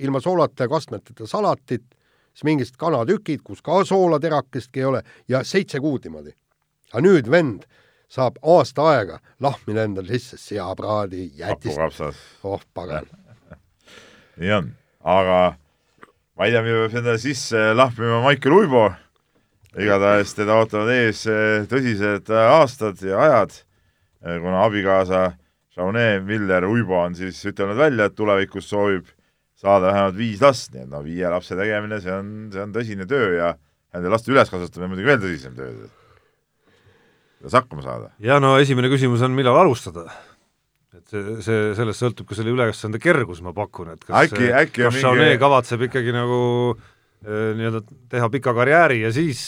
ilma 0.00 0.20
soolata 0.20 0.64
ja 0.64 0.68
kastmeteta 0.68 1.26
salatit, 1.26 1.84
siis 2.32 2.44
mingid 2.44 2.72
kanatükid, 2.78 3.42
kus 3.44 3.62
ka 3.62 3.84
soolaterakestki 3.84 4.80
ei 4.80 4.84
ole 4.84 5.02
ja 5.28 5.44
seitse 5.44 5.80
kuud 5.80 6.04
niimoodi. 6.04 6.32
aga 6.92 7.02
nüüd 7.06 7.30
vend 7.30 7.66
saab 8.10 8.40
aasta 8.42 8.88
aega 8.90 9.18
lahmida 9.40 9.84
endale 9.86 10.08
sisse 10.08 10.38
seapraadi, 10.40 11.30
jätist. 11.38 11.78
oh 12.42 12.62
pagan 12.74 13.06
nii 14.40 14.52
on, 14.52 14.72
aga 15.04 15.54
ma 16.36 16.46
ei 16.48 16.54
tea, 16.54 16.64
mida 16.64 16.80
peab 16.86 16.98
endale 17.02 17.18
sisse 17.18 17.70
lahmima 17.74 18.22
Maicel 18.24 18.56
Uibo. 18.56 18.88
igatahes 19.78 20.34
teda 20.34 20.56
ootavad 20.58 20.90
ees 20.96 21.26
eh, 21.30 21.66
tõsised 21.70 22.32
aastad 22.34 23.02
ja 23.06 23.20
ajad, 23.26 23.52
eh, 24.24 24.40
kuna 24.42 24.64
abikaasa 24.64 25.30
Jaunet 25.76 26.24
Miller 26.26 26.64
Uibo 26.66 26.98
on 26.98 27.14
siis 27.14 27.38
ütelnud 27.46 27.78
välja, 27.78 28.08
et 28.08 28.16
tulevikus 28.18 28.66
soovib 28.72 29.06
saada 29.60 29.90
vähemalt 29.90 30.16
viis 30.18 30.42
last, 30.42 30.72
nii 30.74 30.86
et 30.86 30.90
no 30.90 31.02
viie 31.04 31.30
lapse 31.30 31.56
tegemine, 31.58 32.00
see 32.00 32.12
on, 32.14 32.30
see 32.52 32.62
on 32.64 32.76
tõsine 32.76 33.06
töö 33.10 33.32
ja 33.36 33.54
nende 33.94 34.12
laste 34.12 34.32
üleskasvatamine 34.32 34.92
muidugi 34.92 35.10
veel 35.10 35.24
tõsisem 35.24 35.56
töö 35.58 35.72
kuidas 37.40 37.56
hakkama 37.56 37.84
saada? 37.84 38.10
ja 38.20 38.38
no 38.42 38.56
esimene 38.60 38.90
küsimus 38.92 39.24
on, 39.24 39.34
millal 39.36 39.58
alustada? 39.62 40.06
et 40.96 41.04
see, 41.12 41.36
see, 41.44 41.60
sellest 41.78 42.02
sõltub 42.02 42.28
ka 42.28 42.36
selle 42.36 42.52
ülesande 42.52 43.00
kergus, 43.02 43.40
ma 43.44 43.54
pakun, 43.56 43.94
et 43.94 44.04
kas 44.04 44.28
äkki, 44.28 44.50
äkki 44.64 44.86
kas 44.86 44.98
Chanet 45.00 45.24
mingi... 45.32 45.40
kavatseb 45.40 45.86
ikkagi 45.86 46.14
nagu 46.14 46.40
äh, 46.74 47.50
nii-öelda 47.56 47.82
teha 48.12 48.28
pika 48.32 48.54
karjääri 48.56 49.00
ja 49.04 49.12
siis, 49.14 49.44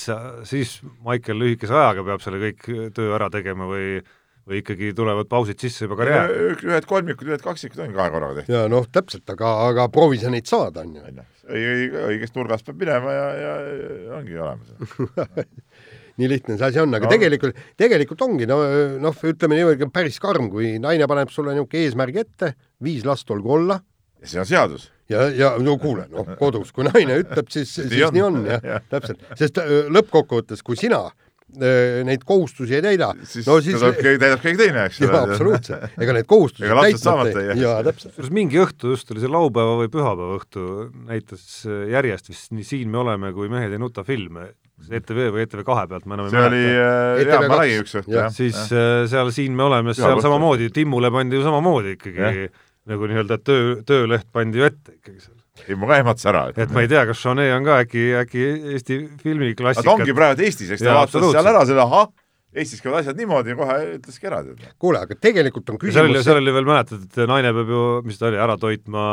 siis 0.49 0.79
Michael 1.05 1.43
lühikese 1.43 1.77
ajaga 1.77 2.07
peab 2.09 2.25
selle 2.25 2.41
kõik 2.47 2.69
töö 2.97 3.13
ära 3.19 3.29
tegema 3.35 3.69
või 3.69 4.01
või 4.49 4.63
ikkagi 4.63 4.93
tulevad 4.97 5.29
pausid 5.31 5.63
sisse 5.63 5.87
juba 5.87 5.99
karjääri? 6.01 6.53
ühed 6.67 6.87
kolmikud, 6.91 7.31
ühed 7.31 7.45
kaksikud 7.45 7.85
on 7.85 7.95
kahe 7.97 8.13
korraga 8.15 8.41
tehtud. 8.41 8.55
jaa, 8.57 8.71
noh, 8.73 8.89
täpselt, 8.91 9.27
aga, 9.35 9.53
aga 9.69 9.89
proovi 9.95 10.19
sa 10.23 10.33
neid 10.33 10.51
saada, 10.51 10.87
on 10.87 10.97
ju. 10.99 11.27
õigest 11.53 12.39
nurgast 12.39 12.67
peab 12.69 12.83
minema 12.83 13.15
ja, 13.15 13.27
ja, 13.39 13.57
ja 13.63 14.17
ongi 14.19 14.39
olemas 14.39 15.37
nii 16.21 16.29
lihtne 16.29 16.57
see 16.59 16.69
asi 16.69 16.81
on, 16.83 16.93
aga 16.97 17.09
no. 17.09 17.13
tegelikult, 17.13 17.61
tegelikult 17.81 18.25
ongi 18.27 18.49
no 18.49 18.59
noh, 19.03 19.23
ütleme 19.29 19.59
niimoodi 19.59 19.89
päris 19.95 20.19
karm, 20.23 20.51
kui 20.53 20.75
naine 20.83 21.09
paneb 21.11 21.33
sulle 21.33 21.55
niisugune 21.57 21.87
eesmärgi 21.87 22.25
ette, 22.25 22.53
viis 22.85 23.07
last 23.09 23.31
olgu 23.33 23.57
olla. 23.57 23.79
ja 24.21 24.29
see 24.29 24.43
on 24.43 24.49
seadus. 24.49 24.91
ja, 25.13 25.27
ja 25.37 25.55
no 25.63 25.79
kuule, 25.81 26.07
noh, 26.13 26.35
kodus, 26.41 26.73
kui 26.75 26.87
naine 26.89 27.19
ütleb, 27.23 27.49
siis 27.53 27.73
siis 27.77 27.91
nii 27.93 28.05
on, 28.09 28.17
nii 28.19 28.27
on 28.29 28.41
jah 28.51 28.69
ja., 28.75 28.81
täpselt, 28.93 29.25
sest 29.41 29.63
lõppkokkuvõttes, 29.93 30.65
kui 30.67 30.79
sina 30.81 31.07
neid 31.53 32.25
kohustusi 32.25 32.79
ei 32.79 32.85
täida. 32.85 33.11
siis 33.29 33.47
no, 33.49 33.59
siis... 33.65 33.77
täidab 33.77 33.99
keegi, 34.01 34.21
täidab 34.23 34.43
keegi 34.45 34.61
teine, 34.63 34.87
eks 34.89 35.03
ole. 35.07 35.21
absoluutselt, 35.21 35.99
ega 36.01 36.17
need 36.17 36.29
kohustused 36.31 36.67
ega 36.69 36.79
lapsed 36.79 37.05
saamata 37.05 37.43
ei 37.43 37.51
jää. 37.51 37.59
jaa, 37.63 37.77
täpselt. 37.89 38.15
kusjuures 38.15 38.35
mingi 38.39 38.61
õhtu, 38.63 38.95
just 38.97 39.13
oli 39.13 39.25
see 39.25 39.33
laupäeva 39.33 39.77
või 39.83 39.93
pühapäeva 39.93 40.39
õhtu, 40.41 40.67
näitas 41.11 41.47
järjest 41.93 42.33
vist 42.33 42.57
nii 42.57 42.69
Siin 42.73 42.93
me 42.93 43.03
oleme 43.03 43.35
kui 43.37 43.51
Mehed 43.53 43.75
ei 43.75 43.81
nuta 43.83 44.05
filme 44.07 44.49
ETV 44.91 45.29
või 45.35 45.45
ETV 45.45 45.63
kahe 45.67 45.85
pealt, 45.91 46.07
ma 46.09 46.17
enam 46.17 46.29
ei 46.29 46.35
mäleta. 46.35 46.49
see 46.49 46.63
oli 46.63 47.27
äh,, 47.27 47.29
jah, 47.29 47.47
ma 47.47 47.61
nägin 47.61 47.85
üks 47.85 47.95
õhtu, 48.01 48.17
jah. 48.17 48.33
siis 48.35 48.59
äh, 48.73 49.05
seal 49.11 49.31
Siin 49.35 49.55
me 49.59 49.67
oleme, 49.69 49.95
seal 49.99 50.17
ja, 50.17 50.25
samamoodi, 50.25 50.73
Timmule 50.75 51.13
pandi 51.15 51.39
ju 51.39 51.45
samamoodi 51.47 51.95
ikkagi 51.99 52.25
ja. 52.25 52.49
nagu 52.91 53.11
nii-öelda 53.11 53.39
töö, 53.45 53.77
tööleht 53.87 54.27
pandi 54.35 54.63
ju 54.63 54.67
ette 54.67 54.97
ikkagi 54.97 55.21
seal. 55.21 55.42
Ka 55.67 55.99
ehmatas 55.99 56.27
ära. 56.31 56.47
et 56.57 56.73
ma 56.75 56.85
ei 56.85 56.91
tea, 56.91 57.05
kas 57.09 57.21
Chanet 57.23 57.53
on 57.57 57.67
ka 57.67 57.83
äkki, 57.85 58.07
äkki 58.23 58.49
Eesti 58.77 58.99
filmiklassikat 59.23 59.89
ta 59.89 59.97
ongi 59.97 60.17
praegu 60.17 60.47
Eestis, 60.47 60.73
eks 60.75 60.85
ta 60.85 60.97
vaatas 60.99 61.29
seal 61.29 61.53
ära 61.53 61.67
selle, 61.69 61.85
ahah, 61.85 62.09
Eestis 62.53 62.83
käivad 62.85 63.03
asjad 63.03 63.21
niimoodi 63.21 63.55
ja 63.55 63.59
kohe 63.59 63.77
ütleski 63.99 64.31
ära. 64.31 64.43
kuule, 64.79 65.05
aga 65.07 65.19
tegelikult 65.19 65.71
on 65.73 65.79
küsimus 65.79 66.01
seal 66.01 66.11
oli, 66.11 66.25
seal 66.25 66.43
oli 66.43 66.57
veel, 66.59 66.69
mäletad, 66.69 67.07
et 67.07 67.23
naine 67.31 67.55
peab 67.59 67.77
ju, 67.77 67.85
mis 68.09 68.21
ta 68.21 68.29
oli, 68.31 68.41
ära 68.43 68.59
toitma 68.61 69.07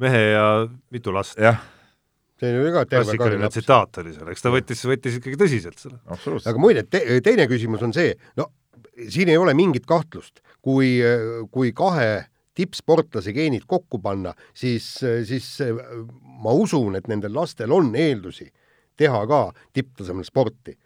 mehe 0.00 0.24
ja 0.32 0.46
mitu 0.90 1.14
last. 1.14 1.38
jah 1.38 1.60
see 2.40 2.56
oli 2.56 2.72
ka 2.72 2.86
terve 2.88 3.04
klassikaline 3.04 3.50
tsitaat 3.52 4.00
oli 4.00 4.14
seal, 4.14 4.30
eks 4.32 4.44
ta 4.44 4.52
võttis, 4.54 4.84
võttis 4.88 5.18
ikkagi 5.20 5.36
tõsiselt 5.40 5.82
seda. 5.82 6.00
aga 6.08 6.56
muide 6.62 6.86
te,, 6.88 7.02
teine 7.24 7.46
küsimus 7.50 7.84
on 7.84 7.92
see, 7.96 8.14
no 8.40 8.48
siin 9.12 9.30
ei 9.32 9.38
ole 9.40 9.54
mingit 9.56 9.86
kahtlust, 9.88 10.40
kui, 10.64 10.98
kui 11.52 11.72
kahe 11.76 12.29
tippsportlase 12.56 13.32
geenid 13.32 13.66
kokku 13.70 14.00
panna, 14.02 14.34
siis, 14.54 14.86
siis 15.28 15.46
ma 16.42 16.54
usun, 16.56 16.96
et 16.98 17.08
nendel 17.10 17.34
lastel 17.34 17.72
on 17.72 17.92
eeldusi 17.96 18.50
teha 19.00 19.24
ka 19.30 19.42
tipptasemel 19.76 20.26
sporti. 20.26 20.76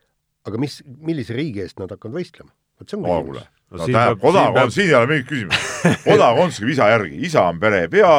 aga 0.44 0.59
mis, 0.61 0.83
millise 0.85 1.33
riigi 1.33 1.62
eest 1.64 1.79
nad 1.81 1.90
hakkavad 1.90 2.18
võistlema? 2.20 2.53
vot 2.79 2.90
see 2.90 2.98
on 2.98 3.07
küsimus. 3.07 3.46
no, 3.70 3.79
no 3.79 3.87
tähendab, 3.87 4.20
kodakondsus, 4.20 4.74
siin 4.74 4.90
ei 4.90 4.98
ole 4.98 5.11
mingit 5.11 5.31
küsimust. 5.31 6.03
kodakondsus 6.05 6.61
käib 6.61 6.74
isa 6.74 6.90
järgi, 6.92 7.22
isa 7.29 7.46
on 7.48 7.61
perepea, 7.62 8.12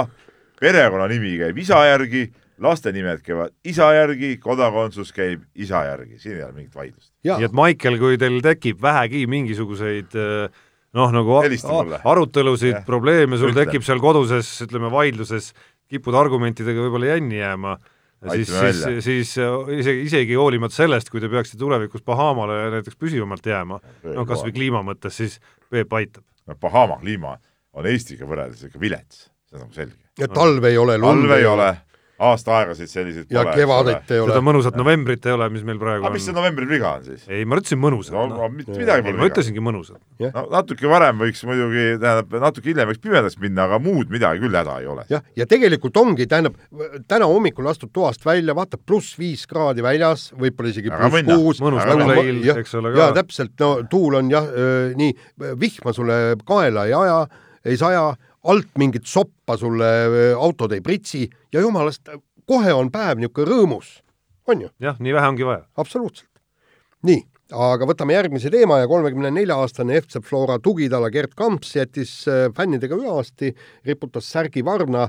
perekonnanimi 0.60 1.38
käib 1.44 1.62
isa 1.64 1.86
järgi 1.92 2.26
laste 2.62 2.92
nimed 2.96 3.24
käivad 3.24 3.52
isa 3.68 3.90
järgi, 3.96 4.36
kodakondsus 4.44 5.12
käib 5.16 5.44
isa 5.56 5.84
järgi, 5.90 6.20
siin 6.20 6.38
ei 6.38 6.46
ole 6.46 6.56
mingit 6.56 6.76
vaidlust. 6.76 7.12
nii 7.26 7.50
et 7.50 7.56
Maicel, 7.56 8.00
kui 8.02 8.20
teil 8.22 8.40
tekib 8.44 8.82
vähegi 8.82 9.26
mingisuguseid 9.32 10.16
eh, 10.16 10.64
noh, 10.96 11.12
nagu 11.14 11.40
arutelusid, 11.42 12.82
probleeme, 12.88 13.40
sul 13.40 13.52
Ütle. 13.52 13.66
tekib 13.66 13.86
seal 13.86 14.02
koduses, 14.04 14.50
ütleme, 14.66 14.92
vaidluses, 14.94 15.52
kipud 15.92 16.18
argumentidega 16.18 16.86
võib-olla 16.86 17.14
jänni 17.14 17.40
jääma, 17.42 17.76
siis, 18.32 18.52
siis, 18.52 18.84
siis 19.06 19.34
isegi, 19.80 20.06
isegi 20.08 20.38
hoolimata 20.40 20.78
sellest, 20.78 21.12
kui 21.14 21.24
te 21.24 21.30
peaksite 21.32 21.60
tulevikus 21.62 22.06
Bahamale 22.06 22.62
näiteks 22.78 22.98
püsivamalt 23.02 23.46
jääma, 23.46 23.82
no 24.16 24.26
kas 24.30 24.46
või 24.46 24.56
kliima 24.56 24.84
mõttes, 24.88 25.20
siis 25.20 25.40
Peep 25.70 25.94
aitab. 25.98 26.24
no 26.48 26.58
Bahama 26.62 27.00
kliima 27.02 27.36
on 27.76 27.90
Eestiga 27.90 28.28
võrreldes 28.30 28.68
ikka 28.70 28.82
vilets, 28.82 29.28
see 29.50 29.60
on 29.60 29.68
nagu 29.68 29.76
selge. 29.76 30.00
ja 30.22 30.32
talv 30.32 30.64
ei 30.70 30.80
ole, 30.80 30.98
lund 31.02 31.32
ei 31.36 31.46
ole 31.50 31.74
aasta 32.16 32.54
aegasid 32.62 32.88
selliseid 32.88 33.32
ja 33.34 33.42
pole, 33.44 33.54
kevadet 33.60 34.12
ei 34.16 34.22
ole. 34.24 34.32
seda 34.32 34.44
mõnusat 34.46 34.78
novembrit 34.80 35.26
ei 35.28 35.34
ole, 35.36 35.50
mis 35.52 35.66
meil 35.68 35.80
praegu 35.82 36.06
aga 36.06 36.12
on. 36.12 36.16
mis 36.16 36.24
see 36.28 36.36
novembri 36.36 36.68
viga 36.70 36.94
on 36.96 37.04
siis? 37.04 37.26
ei, 37.28 37.44
ma 37.44 37.58
ütlesin 37.60 37.82
mõnusat 37.82 38.16
no, 38.16 38.24
no. 38.32 38.48
mitte 38.54 38.78
midagi 38.78 39.04
pole 39.04 39.12
viga. 39.12 39.22
ma 39.22 39.28
ütlesingi 39.32 39.64
mõnusat. 39.66 40.00
no 40.24 40.44
natuke 40.54 40.88
varem 40.92 41.20
võiks 41.20 41.44
muidugi, 41.48 41.84
tähendab, 42.00 42.38
natuke 42.46 42.72
hiljem 42.72 42.92
võiks 42.92 43.02
pimedaks 43.04 43.36
minna, 43.42 43.66
aga 43.68 43.80
muud 43.84 44.14
midagi 44.14 44.44
küll 44.46 44.56
häda 44.56 44.78
ei 44.80 44.88
ole. 44.94 45.04
jah, 45.12 45.26
ja 45.36 45.48
tegelikult 45.52 46.00
ongi, 46.00 46.28
tähendab, 46.32 46.56
täna 47.12 47.28
hommikul 47.32 47.68
astud 47.72 47.92
toast 47.96 48.24
välja, 48.28 48.56
vaatad 48.56 48.86
pluss 48.88 49.18
viis 49.20 49.44
kraadi 49.50 49.84
väljas, 49.84 50.30
võib-olla 50.40 50.72
isegi 50.72 50.94
pluss 50.94 51.28
kuus. 51.34 51.64
mõnus 51.66 51.84
tuuleil, 51.90 52.44
eks 52.56 52.78
ole 52.80 52.94
ka. 52.96 53.02
jaa, 53.02 53.18
täpselt, 53.20 53.58
no 53.60 53.74
tuul 53.92 54.22
on 54.22 54.32
jah 54.32 54.48
nii, 54.96 55.12
vihma 55.60 55.92
sulle 55.96 56.22
kaela 56.48 56.88
ei 56.88 56.96
aja, 56.96 57.20
ei 57.66 57.76
saja, 57.82 58.08
alt 58.46 58.72
mingit 58.78 59.08
soppa 59.10 59.58
sulle 59.58 59.90
autod 60.38 60.76
ei 60.76 60.82
pritsi 60.86 61.26
ja 61.54 61.64
jumalast, 61.64 62.10
kohe 62.46 62.74
on 62.74 62.92
päev 62.94 63.22
niisugune 63.22 63.50
rõõmus, 63.50 63.94
on 64.48 64.68
ju? 64.68 64.74
jah, 64.82 65.00
nii 65.02 65.16
vähe 65.16 65.32
ongi 65.34 65.48
vaja. 65.48 65.64
absoluutselt. 65.82 66.30
nii, 67.06 67.24
aga 67.54 67.88
võtame 67.90 68.16
järgmise 68.16 68.52
teema 68.54 68.80
ja 68.82 68.90
kolmekümne 68.90 69.32
nelja 69.34 69.58
aastane 69.62 69.98
FC 70.02 70.22
Flora 70.26 70.58
tugitala 70.62 71.10
Gerd 71.14 71.34
Kamps 71.38 71.76
jättis 71.76 72.14
fännidega 72.58 72.98
ühasti, 73.02 73.54
riputas 73.86 74.30
särgi 74.32 74.66
varna 74.66 75.08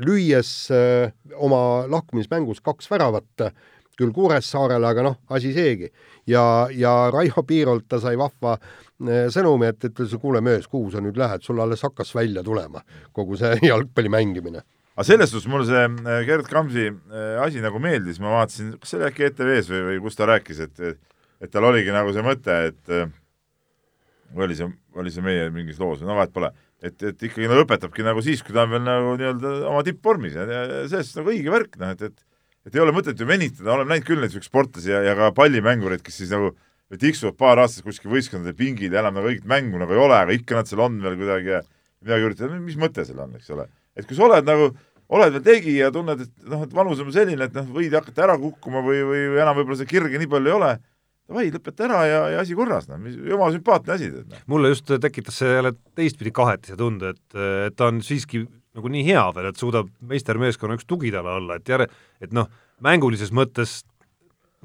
lüües 0.00 0.52
oma 1.36 1.62
lahkumismängus 1.92 2.60
kaks 2.64 2.90
väravat 2.92 3.48
küll 3.98 4.12
Kuressaarele, 4.14 4.88
aga 4.88 5.04
noh, 5.06 5.18
asi 5.34 5.52
seegi. 5.54 5.90
ja, 6.26 6.68
ja 6.70 7.10
Raivo 7.12 7.44
Piirolt 7.46 7.88
ta 7.88 8.00
sai 8.00 8.16
vahva 8.18 8.56
äh, 8.56 9.28
sõnumi, 9.32 9.68
et 9.72 9.88
ütles, 9.90 10.14
kuule 10.20 10.40
mees, 10.44 10.68
kuhu 10.70 10.90
sa 10.92 11.02
nüüd 11.04 11.18
lähed, 11.20 11.44
sul 11.44 11.60
alles 11.60 11.82
hakkas 11.84 12.14
välja 12.14 12.44
tulema 12.46 12.84
kogu 13.12 13.36
see 13.40 13.58
jalgpalli 13.70 14.12
mängimine. 14.12 14.64
aga 14.96 15.06
selles 15.08 15.32
suhtes 15.32 15.48
mulle 15.50 15.68
see 15.68 15.84
äh, 15.84 16.22
Gerd 16.28 16.48
Kamsi 16.50 16.88
äh, 16.90 17.40
asi 17.44 17.64
nagu 17.64 17.80
meeldis, 17.82 18.20
ma 18.20 18.38
vaatasin, 18.38 18.76
kas 18.80 18.92
see 18.94 19.00
oli 19.00 19.10
äkki 19.10 19.28
ETV-s 19.30 19.72
või, 19.72 19.82
või 19.90 20.04
kus 20.06 20.20
ta 20.20 20.30
rääkis, 20.30 20.62
et 20.68 20.86
et 21.42 21.50
tal 21.50 21.64
oligi 21.66 21.90
nagu 21.90 22.12
see 22.14 22.22
mõte, 22.22 22.54
et 22.70 22.90
või 24.32 24.46
oli 24.46 24.56
see, 24.56 24.68
oli 24.98 25.12
see 25.12 25.24
meie 25.24 25.48
mingis 25.52 25.80
loos 25.80 26.02
või 26.02 26.10
no 26.10 26.18
vahet 26.18 26.32
pole, 26.34 26.52
et, 26.82 26.96
et 27.02 27.24
ikkagi 27.28 27.48
no 27.50 27.58
õpetabki 27.62 28.04
nagu 28.06 28.22
siis, 28.24 28.42
kui 28.44 28.54
ta 28.54 28.64
on 28.64 28.74
veel 28.74 28.84
nagu 28.86 29.16
nii-öelda 29.18 29.54
oma 29.70 29.82
tippvormis 29.86 30.36
ja, 30.38 30.46
ja 30.46 30.62
selles 30.86 31.10
suhtes 31.10 31.18
nagu 31.20 31.32
õige 31.34 31.52
värk, 31.52 31.78
noh 31.82 31.92
et, 31.94 32.06
et 32.08 32.24
et 32.66 32.76
ei 32.76 32.82
ole 32.82 32.94
mõtet 32.94 33.18
ju 33.18 33.26
venitada, 33.28 33.74
olen 33.74 33.90
näinud 33.90 34.06
küll 34.06 34.22
niisuguseid 34.22 34.50
sportlasi 34.50 34.92
ja, 34.92 35.02
ja 35.06 35.16
ka 35.18 35.32
pallimängureid, 35.36 36.04
kes 36.04 36.20
siis 36.22 36.32
nagu 36.34 36.52
tiksuvad 37.00 37.36
paar 37.40 37.60
aastat 37.62 37.86
kuskil 37.86 38.12
võistkondade 38.12 38.54
pingil 38.56 38.92
ja 38.92 39.00
enam 39.00 39.18
nagu 39.18 39.30
õiget 39.30 39.48
mängu 39.48 39.80
nagu 39.80 39.94
ei 39.94 40.02
ole, 40.02 40.18
aga 40.18 40.36
ikka 40.36 40.58
nad 40.58 40.68
seal 40.68 40.84
on 40.84 41.00
veel 41.02 41.16
kuidagi 41.20 41.54
ja 41.54 41.60
midagi 42.02 42.28
üritavad, 42.28 42.62
mis 42.62 42.78
mõte 42.80 43.06
seal 43.08 43.22
on, 43.24 43.34
eks 43.38 43.52
ole. 43.54 43.68
et 43.96 44.08
kui 44.08 44.18
sa 44.18 44.26
oled 44.28 44.48
nagu, 44.48 44.70
oled 45.12 45.36
veel 45.36 45.44
tegija, 45.46 45.90
tunned, 45.94 46.24
et 46.26 46.48
noh, 46.52 46.64
et 46.66 46.74
vanus 46.76 47.02
on 47.02 47.12
selline, 47.14 47.48
et 47.48 47.56
noh, 47.56 47.68
võid 47.74 47.94
hakata 47.96 48.26
ära 48.28 48.38
kukkuma 48.40 48.82
või, 48.84 49.02
või 49.08 49.22
enam 49.40 49.56
võib-olla 49.58 49.80
seda 49.80 49.92
kirge 49.92 50.20
nii 50.20 50.30
palju 50.32 50.52
ei 50.52 50.56
ole, 50.58 50.72
davai, 51.30 51.46
lõpeta 51.54 51.86
ära 51.88 52.00
ja, 52.08 52.22
ja 52.34 52.42
asi 52.44 52.56
korras, 52.58 52.88
noh, 52.90 53.00
mis 53.00 53.16
jumala 53.16 53.54
sümpaatne 53.56 53.96
asi 53.96 54.10
noh. 54.12 54.42
mulle 54.50 54.72
just 54.74 54.92
tekitas 55.02 55.40
see 55.40 55.54
jälle 55.56 55.74
teistpidi 55.96 56.34
kahetise 56.34 56.76
tunde, 56.80 57.14
et, 57.16 57.40
et 57.68 57.78
ta 57.78 57.88
on 57.92 58.02
siiski 58.04 58.44
nagu 58.76 58.92
nii 58.92 59.04
hea 59.06 59.24
veel, 59.36 59.50
et 59.50 59.60
suudab 59.60 59.88
meistermeeskonna 60.08 60.78
üks 60.78 60.88
tugitala 60.88 61.36
olla, 61.40 61.58
et 61.60 61.68
järe, 61.68 61.88
et 62.24 62.32
noh, 62.36 62.48
mängulises 62.84 63.32
mõttes 63.34 63.82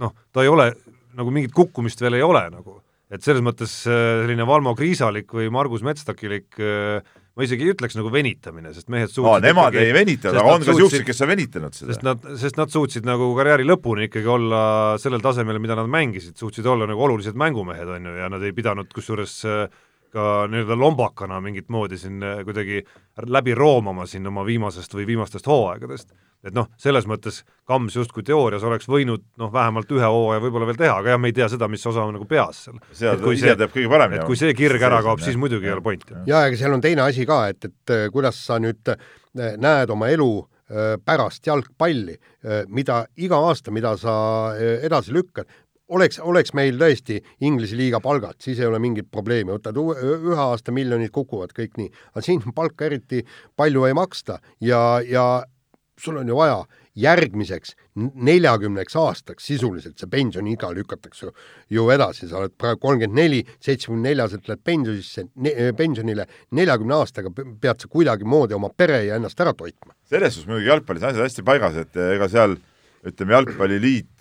noh, 0.02 0.14
ta 0.32 0.46
ei 0.46 0.52
ole, 0.52 0.72
nagu 1.18 1.34
mingit 1.34 1.56
kukkumist 1.56 2.02
veel 2.04 2.20
ei 2.20 2.26
ole 2.26 2.46
nagu, 2.54 2.80
et 3.12 3.24
selles 3.24 3.44
mõttes 3.44 3.80
äh, 3.90 4.24
selline 4.24 4.48
Valmo 4.48 4.76
Kriisalik 4.78 5.32
või 5.36 5.52
Margus 5.54 5.84
Metstakilik 5.86 6.60
äh, 6.60 7.16
ma 7.38 7.46
isegi 7.46 7.68
ei 7.68 7.74
ütleks 7.76 7.94
nagu 7.94 8.10
venitamine, 8.10 8.72
sest 8.74 8.88
mehed 8.90 9.12
aa, 9.12 9.14
suutsid 9.14 9.46
nemad 9.46 9.76
ikkagi, 9.76 9.90
ei 9.92 9.94
venitanud, 9.94 10.40
aga 10.42 10.54
on 10.56 10.64
ka 10.66 10.74
siukseid, 10.80 11.04
kes 11.06 11.22
on 11.22 11.30
venitanud 11.30 11.76
seda. 11.78 11.94
sest 11.94 12.06
nad, 12.08 12.24
sest 12.42 12.58
nad 12.58 12.74
suutsid 12.74 13.06
nagu 13.06 13.28
karjääri 13.38 13.68
lõpuni 13.68 14.08
ikkagi 14.10 14.32
olla 14.34 14.62
sellel 15.02 15.22
tasemel, 15.22 15.60
mida 15.62 15.78
nad 15.78 15.90
mängisid, 15.94 16.34
suutsid 16.40 16.66
olla 16.66 16.88
nagu 16.90 17.06
olulised 17.06 17.38
mängumehed, 17.38 17.92
on 17.94 18.10
ju, 18.10 18.16
ja 18.24 18.32
nad 18.34 18.46
ei 18.46 18.56
pidanud 18.58 18.90
kusjuures 18.96 19.36
äh, 19.46 19.68
ka 20.14 20.48
nii-öelda 20.52 20.78
lombakana 20.80 21.42
mingit 21.44 21.70
moodi 21.74 21.98
siin 22.00 22.24
äh, 22.24 22.40
kuidagi 22.46 22.84
läbi 23.26 23.56
roomama 23.56 24.06
siin 24.08 24.28
oma 24.28 24.46
viimasest 24.46 24.94
või 24.96 25.08
viimastest 25.08 25.48
hooaegadest. 25.48 26.14
et 26.48 26.54
noh, 26.54 26.68
selles 26.78 27.08
mõttes 27.10 27.42
Kams 27.68 27.96
justkui 27.96 28.24
teoorias 28.24 28.64
oleks 28.64 28.88
võinud 28.88 29.24
noh, 29.42 29.52
vähemalt 29.54 29.92
ühe 29.92 30.06
hooaja 30.06 30.42
võib-olla 30.44 30.68
veel 30.70 30.80
teha, 30.80 31.00
aga 31.02 31.16
jah, 31.16 31.20
me 31.20 31.32
ei 31.32 31.38
tea 31.38 31.50
seda, 31.50 31.68
mis 31.68 31.86
osa 31.86 32.06
on 32.06 32.14
nagu 32.16 32.28
peas 32.30 32.68
seal. 32.68 33.16
et 33.16 33.24
kui 33.24 33.40
see, 33.40 33.56
teab 33.56 33.74
kõige 33.74 33.90
paremini. 33.92 34.22
et 34.22 34.30
kui 34.30 34.40
see 34.40 34.54
kirg 34.58 34.82
ära 34.82 35.02
kaob, 35.04 35.24
siis 35.24 35.40
muidugi 35.40 35.68
ei 35.68 35.76
ole 35.76 35.84
pointi. 35.84 36.14
ja 36.30 36.46
ega 36.48 36.60
seal 36.60 36.78
on 36.78 36.84
teine 36.84 37.04
asi 37.08 37.26
ka, 37.26 37.48
et, 37.54 37.66
et 37.66 37.96
äh, 37.96 38.06
kuidas 38.14 38.40
sa 38.46 38.62
nüüd 38.64 38.94
äh, 38.94 39.58
näed 39.58 39.94
oma 39.94 40.12
elu 40.14 40.32
pärast 41.08 41.48
jalgpalli, 41.48 42.18
mida 42.76 42.98
iga 43.24 43.38
aasta, 43.48 43.72
mida 43.72 43.94
sa 43.96 44.12
edasi 44.60 45.14
lükkad, 45.16 45.48
oleks, 45.94 46.20
oleks 46.20 46.54
meil 46.58 46.80
tõesti 46.80 47.20
Inglise 47.48 47.78
liiga 47.80 48.02
palgad, 48.04 48.40
siis 48.44 48.60
ei 48.60 48.70
ole 48.70 48.80
mingit 48.84 49.10
probleemi, 49.12 49.54
võtad 49.56 49.78
ühe 49.78 50.40
aasta 50.48 50.74
miljonid 50.76 51.14
kukuvad 51.16 51.54
kõik 51.58 51.78
nii, 51.80 51.92
aga 52.14 52.26
siin 52.26 52.44
palka 52.58 52.90
eriti 52.90 53.24
palju 53.56 53.88
ei 53.88 53.96
maksta 53.98 54.42
ja, 54.64 55.00
ja 55.06 55.28
sul 55.98 56.20
on 56.22 56.28
ju 56.30 56.38
vaja 56.38 56.62
järgmiseks 56.98 57.76
neljakümneks 57.98 58.96
aastaks 58.98 59.46
sisuliselt 59.50 60.02
see 60.02 60.10
pensioniiga 60.10 60.70
lükatakse 60.74 61.28
ju, 61.28 61.34
ju 61.78 61.86
edasi, 61.94 62.30
sa 62.30 62.40
oled 62.42 62.56
praegu 62.58 62.82
kolmkümmend 62.88 63.18
neli, 63.18 63.44
seitsmekümne 63.64 64.10
neljaselt 64.10 64.50
lähed 64.50 64.64
pensionisse 64.66 65.28
ne,, 65.36 65.54
pensionile, 65.78 66.26
neljakümne 66.58 66.98
aastaga 66.98 67.34
pe- 67.34 67.46
pead 67.62 67.84
sa 67.84 67.92
kuidagimoodi 67.94 68.58
oma 68.58 68.72
pere 68.74 69.04
ja 69.06 69.20
ennast 69.22 69.42
ära 69.46 69.54
toitma. 69.58 69.94
selles 70.10 70.34
suhtes 70.34 70.50
muidugi 70.50 70.72
jalgpallis 70.72 71.06
on 71.06 71.14
asjad 71.14 71.28
hästi 71.28 71.46
paigas, 71.46 71.78
et 71.86 72.02
eh, 72.02 72.16
ega 72.18 72.30
seal 72.34 72.58
ütleme, 73.08 73.36
jalgpalliliit, 73.38 74.12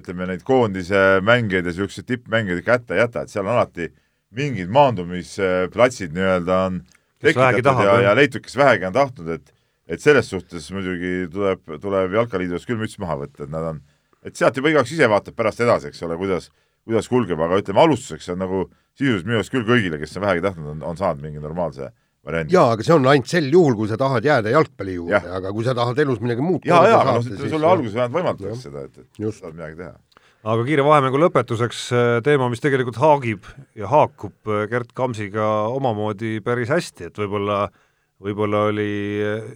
ütleme 0.00 0.28
neid 0.30 0.44
koondise 0.46 1.20
mängijaid 1.26 1.66
ja 1.66 1.72
niisuguseid 1.72 2.08
tippmängijaid 2.08 2.62
ikka 2.62 2.78
hätta 2.78 2.96
ei 2.96 3.02
jäta, 3.04 3.24
et 3.24 3.32
seal 3.32 3.46
on 3.46 3.54
alati 3.56 3.90
mingid 4.36 4.70
maandumisplatsid 4.72 6.14
nii-öelda 6.16 6.58
on 6.68 6.82
tekitatud 7.20 7.66
tahab, 7.66 7.88
ja, 7.88 7.96
ja 8.08 8.14
leitud, 8.16 8.44
kes 8.44 8.56
vähegi 8.56 8.88
on 8.88 8.96
tahtnud, 8.96 9.32
et 9.36 9.54
et 9.90 10.02
selles 10.02 10.28
suhtes 10.30 10.68
muidugi 10.70 11.26
tuleb, 11.32 11.64
tuleb 11.82 12.12
Jalkaliidus 12.14 12.66
küll 12.68 12.78
müts 12.78 12.94
maha 13.02 13.16
võtta, 13.24 13.46
et 13.46 13.50
nad 13.50 13.64
on, 13.72 13.80
et 14.22 14.36
sealt 14.38 14.58
juba 14.60 14.70
igaüks 14.70 14.92
ise 14.94 15.08
vaatab 15.10 15.34
pärast 15.34 15.62
edasi, 15.64 15.90
eks 15.90 16.04
ole, 16.06 16.14
kuidas, 16.20 16.46
kuidas 16.86 17.10
kulgeb, 17.10 17.40
aga 17.42 17.58
ütleme, 17.58 17.82
alustuseks 17.82 18.30
on 18.34 18.38
nagu 18.44 18.60
sisuliselt 18.94 19.26
minu 19.26 19.40
arust 19.40 19.54
küll 19.54 19.66
kõigile, 19.66 19.98
kes 19.98 20.14
on 20.14 20.26
vähegi 20.28 20.44
tahtnud, 20.46 20.68
on, 20.76 20.84
on 20.92 21.00
saanud 21.00 21.26
mingi 21.26 21.42
normaalse 21.42 21.90
variandi. 22.26 22.54
jaa, 22.54 22.74
aga 22.74 22.86
see 22.86 22.94
on 22.96 23.08
ainult 23.12 23.30
sel 23.30 23.48
juhul, 23.52 23.76
kui 23.78 23.90
sa 23.90 23.98
tahad 24.00 24.26
jääda 24.26 24.52
jalgpalli 24.54 24.96
juurde 24.98 25.16
Jah., 25.16 25.28
aga 25.40 25.52
kui 25.56 25.66
sa 25.66 25.74
tahad 25.76 25.98
elus 26.04 26.20
midagi 26.24 26.44
muud 26.44 26.68
jaa, 26.68 26.82
jaa, 26.88 27.00
aga 27.02 27.16
noh, 27.18 27.48
sulle 27.54 27.70
alguses 27.70 27.96
vähemalt 27.96 28.16
võimaldatakse 28.18 28.68
seda, 28.68 28.86
et, 28.88 28.98
et 29.04 29.22
Just. 29.24 29.44
saad 29.44 29.56
midagi 29.56 29.78
teha. 29.80 29.94
aga 30.54 30.66
kiire 30.68 30.86
vahemängu 30.86 31.22
lõpetuseks 31.24 31.84
äh, 31.96 32.10
teema, 32.26 32.50
mis 32.52 32.64
tegelikult 32.64 33.00
haagib 33.00 33.48
ja 33.78 33.90
haakub 33.92 34.52
äh, 34.52 34.66
Gerd 34.72 34.92
Kamsiga 34.96 35.48
omamoodi 35.72 36.38
päris 36.44 36.72
hästi, 36.72 37.10
et 37.10 37.22
võib-olla, 37.24 37.64
võib-olla 38.20 38.66
oli 38.72 38.90
äh, 39.24 39.48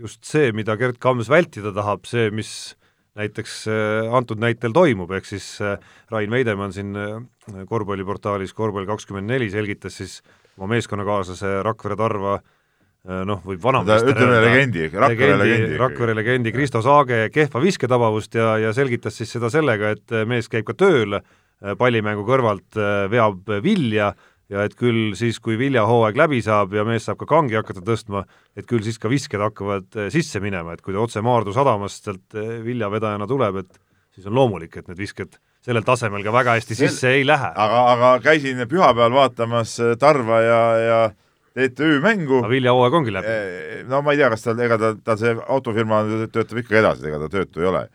just 0.00 0.24
see, 0.28 0.52
mida 0.56 0.76
Gerd 0.80 1.00
Kams 1.00 1.28
vältida 1.32 1.72
tahab, 1.76 2.06
see, 2.08 2.28
mis 2.34 2.74
näiteks 3.18 3.64
äh, 3.68 4.10
antud 4.14 4.40
näitel 4.40 4.74
toimub, 4.74 5.10
ehk 5.16 5.28
siis 5.28 5.46
äh, 5.64 5.78
Rain 6.12 6.30
Veidemann 6.32 6.74
siin 6.74 6.94
äh, 6.96 7.64
korvpalliportaalis 7.68 8.54
Korvpall 8.56 8.88
kakskümmend 8.88 9.30
neli 9.30 9.50
selgitas 9.52 9.98
siis 10.00 10.20
oma 10.58 10.70
meeskonnakaaslase 10.74 11.60
Rakvere 11.66 11.96
Tarva 11.98 12.38
äh, 12.38 13.20
noh, 13.28 13.42
võib 13.44 13.62
vanameister 13.64 14.14
ütleme 14.14 14.40
legendi, 14.44 14.88
Rakvere 14.92 15.36
legendi. 15.40 15.76
Rakvere 15.80 16.16
legendi 16.18 16.54
Kristo 16.54 16.82
Saage 16.84 17.26
kehva 17.34 17.62
visketabavust 17.62 18.34
ja, 18.38 18.54
ja 18.62 18.74
selgitas 18.76 19.18
siis 19.20 19.32
seda 19.36 19.52
sellega, 19.52 19.94
et 19.96 20.16
mees 20.28 20.50
käib 20.52 20.68
ka 20.70 20.76
tööl 20.78 21.20
äh, 21.20 21.74
pallimängu 21.78 22.24
kõrvalt, 22.28 22.78
veab 23.12 23.50
vilja 23.64 24.14
ja 24.50 24.64
et 24.66 24.74
küll 24.74 25.12
siis, 25.18 25.38
kui 25.38 25.54
viljahooaeg 25.60 26.16
läbi 26.18 26.40
saab 26.42 26.72
ja 26.74 26.82
mees 26.88 27.04
saab 27.06 27.20
ka 27.20 27.28
kangi 27.30 27.54
hakata 27.54 27.84
tõstma, 27.86 28.24
et 28.58 28.66
küll 28.66 28.82
siis 28.82 28.98
ka 28.98 29.12
visked 29.12 29.38
hakkavad 29.38 30.08
sisse 30.10 30.40
minema, 30.42 30.74
et 30.74 30.82
kui 30.82 30.96
ta 30.96 31.04
otse 31.04 31.22
Maardu 31.22 31.54
sadamast 31.54 32.08
sealt 32.08 32.34
viljavedajana 32.64 33.28
tuleb, 33.30 33.60
et 33.62 33.78
siis 34.16 34.26
on 34.26 34.34
loomulik, 34.34 34.74
et 34.80 34.90
need 34.90 34.98
visked 34.98 35.38
sellel 35.64 35.84
tasemel 35.84 36.24
ka 36.24 36.32
väga 36.32 36.56
hästi 36.58 36.76
Sel- 36.76 36.88
sisse 36.88 37.10
ei 37.18 37.24
lähe. 37.26 37.50
aga, 37.54 37.80
aga 37.94 38.12
käisin 38.24 38.62
pühapäeval 38.68 39.12
vaatamas 39.12 39.76
äh, 39.80 39.96
Tarva 40.00 40.40
ja, 40.44 40.60
ja 40.80 41.00
TTÜ 41.56 41.98
mängu 42.00 42.40
viljahooaeg 42.48 42.94
ongi 42.94 43.12
läbi. 43.12 43.26
Eh, 43.28 43.80
no 43.90 44.00
ma 44.06 44.14
ei 44.14 44.20
tea, 44.20 44.30
kas 44.32 44.44
tal, 44.46 44.60
ega 44.62 44.78
ta, 44.80 44.92
tal 45.04 45.18
see 45.20 45.34
autofirma 45.50 46.04
töötab 46.32 46.60
ikka 46.62 46.78
edasi, 46.80 47.08
ega 47.10 47.18
ta 47.24 47.28
töötu 47.32 47.64
ei 47.64 47.70
ole. 47.72 47.88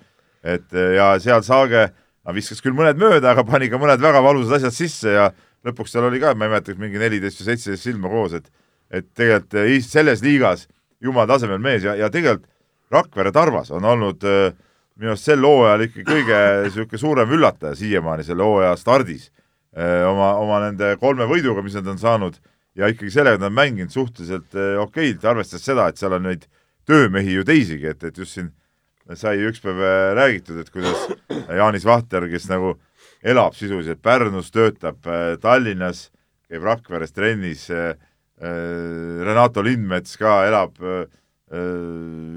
et 0.43 0.73
eh, 0.75 0.91
ja 0.99 1.13
seal 1.23 1.41
Saage, 1.45 1.87
viskas 2.35 2.61
küll 2.61 2.75
mõned 2.77 2.99
mööda, 3.01 3.31
aga 3.31 3.45
pani 3.47 3.69
ka 3.71 3.79
mõned 3.81 4.01
väga 4.01 4.21
valusad 4.21 4.59
asjad 4.59 4.75
sisse 4.75 5.15
ja 5.15 5.29
lõpuks 5.65 5.95
seal 5.95 6.05
oli 6.05 6.19
ka, 6.21 6.35
ma 6.35 6.45
ei 6.45 6.53
mäleta, 6.53 6.75
mingi 6.77 7.01
neliteist 7.01 7.41
või 7.41 7.49
seitseteist 7.49 7.87
silma 7.89 8.11
koos, 8.11 8.37
et 8.37 8.51
et 8.93 9.07
tegelikult 9.17 9.87
selles 9.89 10.21
liigas 10.21 10.67
jumala 11.01 11.25
tasemel 11.33 11.57
mees 11.59 11.83
ja, 11.83 11.95
ja 11.97 12.11
tegelikult 12.13 12.51
Rakvere 12.93 13.31
Tarvas 13.33 13.71
on 13.73 13.85
olnud 13.89 14.21
äh, 14.29 14.53
minu 14.99 15.11
arust 15.11 15.27
sel 15.27 15.43
hooajal 15.43 15.85
ikka 15.87 16.05
kõige 16.07 16.41
niisugune 16.65 16.99
suurem 17.01 17.33
üllataja 17.37 17.75
siiamaani 17.79 18.25
selle 18.27 18.45
hooaja 18.47 18.75
stardis 18.79 19.29
oma, 19.75 20.35
oma 20.39 20.61
nende 20.67 20.93
kolme 21.01 21.27
võiduga, 21.27 21.63
mis 21.65 21.75
nad 21.75 21.87
on 21.91 21.99
saanud 21.99 22.37
ja 22.79 22.87
ikkagi 22.91 23.11
sellega 23.11 23.39
nad 23.39 23.49
on 23.49 23.57
mänginud 23.57 23.91
suhteliselt 23.91 24.55
okeilt, 24.81 25.25
arvestades 25.27 25.67
seda, 25.67 25.89
et 25.89 25.99
seal 25.99 26.15
on 26.15 26.27
neid 26.29 26.47
töömehi 26.87 27.35
ju 27.39 27.43
teisigi, 27.47 27.89
et, 27.91 28.03
et 28.07 28.17
just 28.17 28.37
siin 28.37 28.51
sai 29.19 29.37
üks 29.45 29.61
päev 29.61 29.81
räägitud, 30.17 30.59
et 30.61 30.71
kuidas 30.73 31.05
Jaanis 31.59 31.85
Vahter, 31.85 32.25
kes 32.31 32.47
nagu 32.49 32.75
elab 33.25 33.55
sisuliselt 33.57 34.01
Pärnus, 34.05 34.51
töötab 34.53 35.05
Tallinnas, 35.41 36.09
käib 36.49 36.65
Rakveres 36.65 37.13
trennis, 37.13 37.67
Renato 38.39 39.63
Lindmets 39.63 40.17
ka 40.19 40.41
elab 40.47 40.81
äh, 40.83 41.05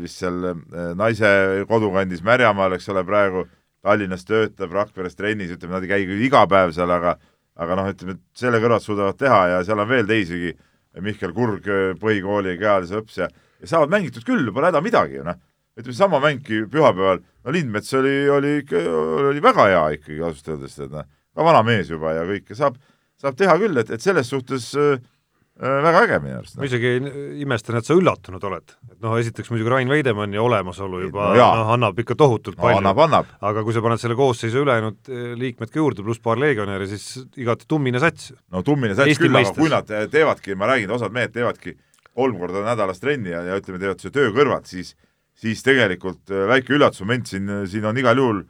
vist 0.02 0.20
seal 0.20 0.44
äh, 0.50 0.92
naise 0.98 1.64
kodukandis 1.68 2.20
Märjamaal, 2.26 2.76
eks 2.76 2.88
ole, 2.92 3.04
praegu 3.08 3.46
Tallinnas 3.84 4.26
töötab, 4.28 4.72
Rakveres 4.74 5.16
trennis, 5.16 5.52
ütleme, 5.54 5.76
nad 5.76 5.86
ei 5.86 5.92
käi 5.92 6.06
küll 6.08 6.24
iga 6.26 6.44
päev 6.50 6.74
seal, 6.76 6.92
aga 6.92 7.16
aga 7.58 7.74
noh, 7.78 7.90
ütleme, 7.90 8.14
et 8.18 8.38
selle 8.38 8.60
kõrvalt 8.62 8.84
suudavad 8.84 9.18
teha 9.18 9.38
ja 9.54 9.60
seal 9.66 9.82
on 9.82 9.88
veel 9.90 10.06
teisigi, 10.06 10.54
Mihkel 11.02 11.32
Kurg, 11.34 11.66
põhikooli 12.00 12.56
kehalise 12.58 12.98
õps 13.00 13.18
ja, 13.20 13.28
ja 13.62 13.70
saavad 13.70 13.92
mängitud 13.92 14.24
küll, 14.26 14.48
pole 14.54 14.70
häda 14.70 14.80
midagi 14.82 15.18
ju 15.18 15.24
noh. 15.26 15.36
ütleme, 15.78 15.94
sama 15.94 16.20
mängki 16.22 16.64
pühapäeval, 16.70 17.20
no 17.22 17.54
Lindmets 17.54 17.94
oli, 17.98 18.14
oli 18.34 18.54
ikka, 18.62 18.82
oli 19.30 19.42
väga 19.42 19.68
hea 19.72 19.84
ikkagi 19.98 20.20
ausalt 20.22 20.52
öeldes, 20.54 20.78
et 20.84 20.94
noh, 20.94 21.06
ka 21.34 21.46
vana 21.46 21.62
mees 21.66 21.90
juba 21.92 22.14
ja 22.16 22.24
kõike 22.26 22.56
saab, 22.58 22.78
saab 23.18 23.38
teha 23.38 23.54
küll, 23.60 23.78
et, 23.78 23.90
et 23.94 24.02
selles 24.02 24.30
suhtes 24.30 24.72
äh, 24.78 24.98
äh, 24.98 25.06
väga 25.58 26.02
äge 26.06 26.18
minu 26.22 26.36
arust 26.38 26.54
ma 26.56 26.62
no.. 26.62 26.68
isegi 26.68 26.90
imestan, 27.42 27.78
et 27.80 27.86
sa 27.86 27.96
üllatunud 27.98 28.44
oled. 28.46 28.74
et 28.92 29.00
noh, 29.02 29.16
esiteks 29.18 29.50
muidugi 29.50 29.72
Rain 29.72 29.90
Veidemanni 29.90 30.38
olemasolu 30.38 31.00
juba 31.02 31.32
No 31.32 31.34
no, 31.34 31.48
noh, 31.58 31.72
annab 31.74 31.98
ikka 31.98 32.14
tohutult 32.18 32.58
no, 32.58 32.62
palju 32.62 32.92
annab. 33.04 33.32
aga 33.50 33.64
kui 33.66 33.74
sa 33.74 33.82
paned 33.82 34.02
selle 34.02 34.14
koosseisu 34.18 34.62
ülejäänud 34.62 35.10
eh, 35.10 35.32
liikmed 35.38 35.72
ka 35.74 35.80
juurde, 35.80 36.04
pluss 36.06 36.22
paar 36.22 36.38
legionäri, 36.38 36.86
siis 36.92 37.24
igati 37.40 37.66
tummine 37.68 37.98
sats. 38.02 38.30
no 38.54 38.62
tummine 38.66 38.94
sats 38.94 39.10
Eesti 39.10 39.26
küll, 39.26 39.40
aga 39.40 39.54
kui 39.56 39.72
nad 39.72 39.90
teevadki, 40.12 40.54
ma 40.58 40.70
räägin, 40.70 40.94
osad 40.94 41.14
mehed 41.14 41.34
teevadki 41.34 41.74
kolm 42.18 42.38
korda 42.38 42.62
nädalas 42.66 43.02
trenni 43.02 43.34
ja, 43.34 43.42
ja 43.46 43.58
ütleme, 43.58 43.82
teevad 43.82 44.02
seda 44.02 44.14
töö 44.14 44.30
kõrvalt, 44.36 44.70
siis 44.70 44.94
siis 45.38 45.62
tegelikult 45.66 46.30
äh, 46.34 46.46
väike 46.50 46.74
üllatusmoment 46.74 47.26
siin, 47.30 47.50
siin 47.70 47.86
on 47.86 47.98
igal 47.98 48.18
juhul, 48.18 48.44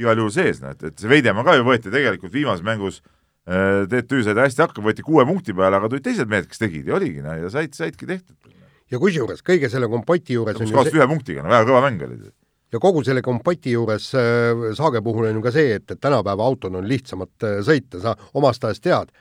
igal 0.00 0.16
juhul 0.20 0.32
sees, 0.32 0.64
noh, 0.64 0.72
et, 0.72 0.88
et 0.88 0.96
see 1.00 1.12
Veidemaa 1.12 1.44
ka 1.44 1.58
ju 1.58 1.64
võeti 1.68 1.92
tegelikult 1.92 2.32
viimases 2.32 2.64
mängus 2.64 3.00
äh, 3.00 3.12
TTÜ 3.44 4.22
sai 4.24 4.32
ta 4.32 4.46
hästi 4.46 4.62
hakkama, 4.64 4.88
võeti 4.88 5.04
kuue 5.04 5.24
punkti 5.28 5.52
peale, 5.56 5.76
aga 5.76 5.90
tulid 5.92 6.04
teised 6.06 6.30
mehed, 6.30 6.46
kes 6.48 6.62
tegid 6.62 6.86
ja 6.88 6.94
oligi, 6.96 7.20
noh, 7.24 7.36
ja 7.42 7.50
said, 7.52 7.74
saidki 7.76 8.08
tehtud. 8.08 8.54
ja 8.92 9.00
kusjuures 9.00 9.44
kõige 9.44 9.68
selle 9.72 9.90
kompoti 9.92 10.38
juures 10.38 10.56
on 10.56 10.64
kus 10.64 10.72
kaotasid 10.72 10.96
see 10.96 11.02
ühe 11.02 11.08
punktiga, 11.10 11.44
no 11.44 11.52
väga 11.52 11.68
kõva 11.68 11.82
mäng 11.84 12.06
oli. 12.06 12.32
ja 12.72 12.80
kogu 12.80 13.02
selle 13.04 13.20
kompoti 13.26 13.74
juures 13.76 14.06
äh, 14.16 14.64
Saage 14.78 15.04
puhul 15.04 15.28
on 15.28 15.36
ju 15.40 15.44
ka 15.44 15.52
see, 15.52 15.76
et, 15.76 15.84
et 15.92 16.00
tänapäeva 16.00 16.48
autod 16.48 16.80
on 16.80 16.88
lihtsamad 16.88 17.44
äh, 17.44 17.60
sõita, 17.66 18.00
sa 18.00 18.16
omast 18.32 18.64
ajast 18.64 18.86
tead, 18.88 19.12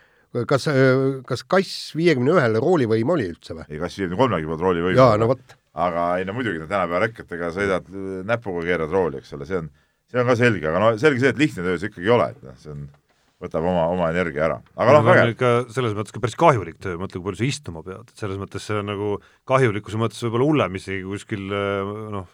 kas 0.48 0.70
äh,, 0.72 1.20
kas 1.28 1.44
kass 1.44 1.92
viiekümne 2.00 2.38
ühele 2.38 2.64
roolivõim 2.64 3.12
oli 3.18 3.28
üldse 3.34 3.60
või? 3.60 3.68
ei, 3.68 3.84
kas 3.84 4.00
viiekümne 4.00 4.24
kolmegi 4.24 4.52
poolt 4.54 4.68
rooli 4.70 4.88
või? 4.88 4.96
jaa, 4.96 5.20
no 5.20 5.34
vot. 5.36 5.60
aga 5.76 6.10
ei 6.22 6.32
no 6.32 6.40
muidugi, 6.40 6.64
tänapäeva 6.64 7.04
rekketega 7.10 7.52
sõidad 7.60 7.92
äh, 7.92 8.20
näpuga 8.32 8.64
keerad 8.72 8.96
rooli, 8.96 9.20
eks 9.20 9.36
ole, 9.36 9.52
see 9.52 9.60
on, 9.60 9.72
see 10.08 10.24
on 10.24 10.32
ka 10.32 10.40
selge, 10.40 10.72
aga 10.72 10.80
no 10.80 10.96
selge 10.96 11.26
see, 11.26 11.36
et 11.36 11.44
lihtne 11.44 11.68
töö 11.68 11.76
see 11.76 11.92
ikkagi 11.92 12.08
ei 12.08 12.20
ole, 12.22 12.32
et 12.32 12.46
noh, 12.48 12.60
see 12.64 12.72
on 12.72 12.88
võtab 13.44 13.66
oma, 13.68 13.88
oma 13.92 14.10
energia 14.14 14.46
ära. 14.48 14.60
aga 14.76 14.96
noh, 14.96 15.04
vägev. 15.08 15.34
ikka 15.34 15.52
selles 15.74 15.96
mõttes 15.98 16.16
ka 16.16 16.22
päris 16.24 16.38
kahjulik 16.40 16.80
töö, 16.84 16.96
mõtle, 17.02 17.20
kui 17.20 17.30
palju 17.30 17.42
sa 17.42 17.48
istuma 17.48 17.84
pead, 17.86 18.14
et 18.14 18.24
selles 18.24 18.40
mõttes 18.42 18.66
see 18.68 18.80
on 18.80 18.90
nagu 18.92 19.10
kahjulikkuse 19.50 20.00
mõttes 20.02 20.24
võib-olla 20.26 20.48
hullem 20.50 20.80
isegi 20.80 21.04
kuskil 21.08 21.44
noh, 22.14 22.30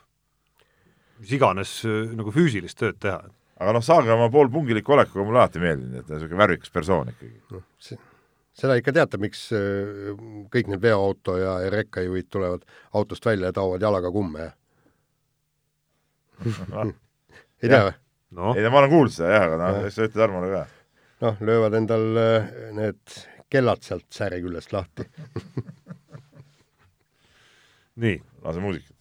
mis 1.19 1.33
iganes 1.35 1.73
nagu 2.15 2.33
füüsilist 2.35 2.79
tööd 2.79 2.99
teha. 3.01 3.19
aga 3.59 3.75
noh, 3.75 3.85
saage 3.85 4.13
oma 4.13 4.29
poolpungiliku 4.33 4.95
olekuga 4.95 5.25
mulle 5.25 5.43
alati 5.43 5.63
meeldinud, 5.63 6.03
et 6.03 6.13
niisugune 6.13 6.43
värvikas 6.43 6.73
persoon 6.75 7.11
ikkagi 7.13 7.35
no,. 7.55 7.63
seda 8.59 8.75
ikka 8.79 8.95
teate, 8.95 9.19
miks 9.21 9.47
kõik 10.53 10.71
need 10.71 10.83
veoauto 10.83 11.37
ja, 11.39 11.57
rekkajuhid 11.73 12.29
tulevad 12.31 12.65
autost 12.93 13.25
välja 13.25 13.51
ja 13.51 13.59
taovad 13.59 13.83
jalaga 13.83 14.11
kumme 14.13 14.51
ei 17.63 17.67
tea 17.67 17.81
või? 17.87 17.95
no.. 18.35 18.53
ei, 18.55 18.67
ma 18.69 18.81
olen 18.81 18.91
kuulnud 18.91 19.13
seda 19.13 19.31
jah, 19.33 19.45
aga 19.47 19.59
noh, 19.59 19.79
eks 19.87 19.97
sa 19.97 20.07
ütled 20.07 20.25
Armole 20.25 20.51
ka. 20.53 20.65
Noh, 21.21 21.35
löövad 21.39 21.73
endal 21.73 22.17
äh, 22.17 22.43
need 22.71 22.99
kellad 23.49 23.83
sealt 23.83 24.05
sääre 24.13 24.41
küljest 24.41 24.73
lahti 24.73 25.05
nii. 28.03 28.21
lase 28.43 28.59
muusikat. 28.59 28.95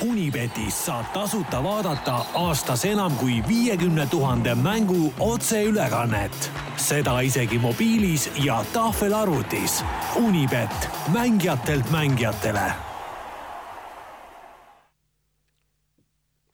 Unibetis 0.00 0.78
saab 0.86 1.10
tasuta 1.12 1.60
vaadata 1.64 2.14
aastas 2.40 2.84
enam 2.88 3.16
kui 3.20 3.42
viiekümne 3.48 4.06
tuhande 4.06 4.54
mängu 4.54 5.12
otseülekannet. 5.18 6.50
seda 6.76 7.20
isegi 7.20 7.58
mobiilis 7.58 8.30
ja 8.44 8.64
tahvelarvutis. 8.72 9.84
Unibet, 10.16 10.88
mängijatelt 11.12 11.90
mängijatele 11.90 12.72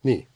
nii, 0.07 0.27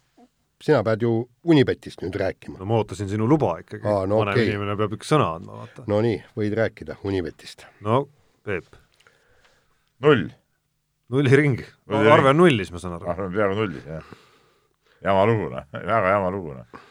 sina 0.61 0.83
pead 0.87 1.05
ju 1.07 1.13
Unibetist 1.45 2.03
nüüd 2.05 2.19
rääkima. 2.21 2.59
no 2.59 2.69
ma 2.69 2.81
ootasin 2.81 3.09
sinu 3.09 3.29
luba 3.29 3.57
ikkagi. 3.63 3.85
No, 3.85 4.21
vanem 4.21 4.35
okay. 4.35 4.49
inimene 4.49 4.77
peab 4.81 4.99
ikka 4.99 5.09
sõna 5.09 5.31
andma, 5.39 5.63
vaata. 5.63 5.87
no 5.91 6.03
nii, 6.05 6.21
võid 6.37 6.59
rääkida 6.59 7.01
Unibetist. 7.05 7.67
no 7.87 8.03
Peep. 8.45 8.77
null. 10.05 10.29
nulli 11.11 11.41
ring. 11.43 11.65
arve 11.89 12.35
on 12.35 12.41
nullis, 12.45 12.73
ma 12.73 12.83
saan 12.83 12.99
aru. 12.99 13.09
arve 13.13 13.29
on 13.31 13.35
peaaegu 13.39 13.59
nullis, 13.63 13.89
jah. 13.89 14.15
jama 15.09 15.27
lugu, 15.33 15.51
noh, 15.55 15.69
väga 15.75 16.15
jama 16.19 16.31
lugu, 16.37 16.55
noh 16.61 16.89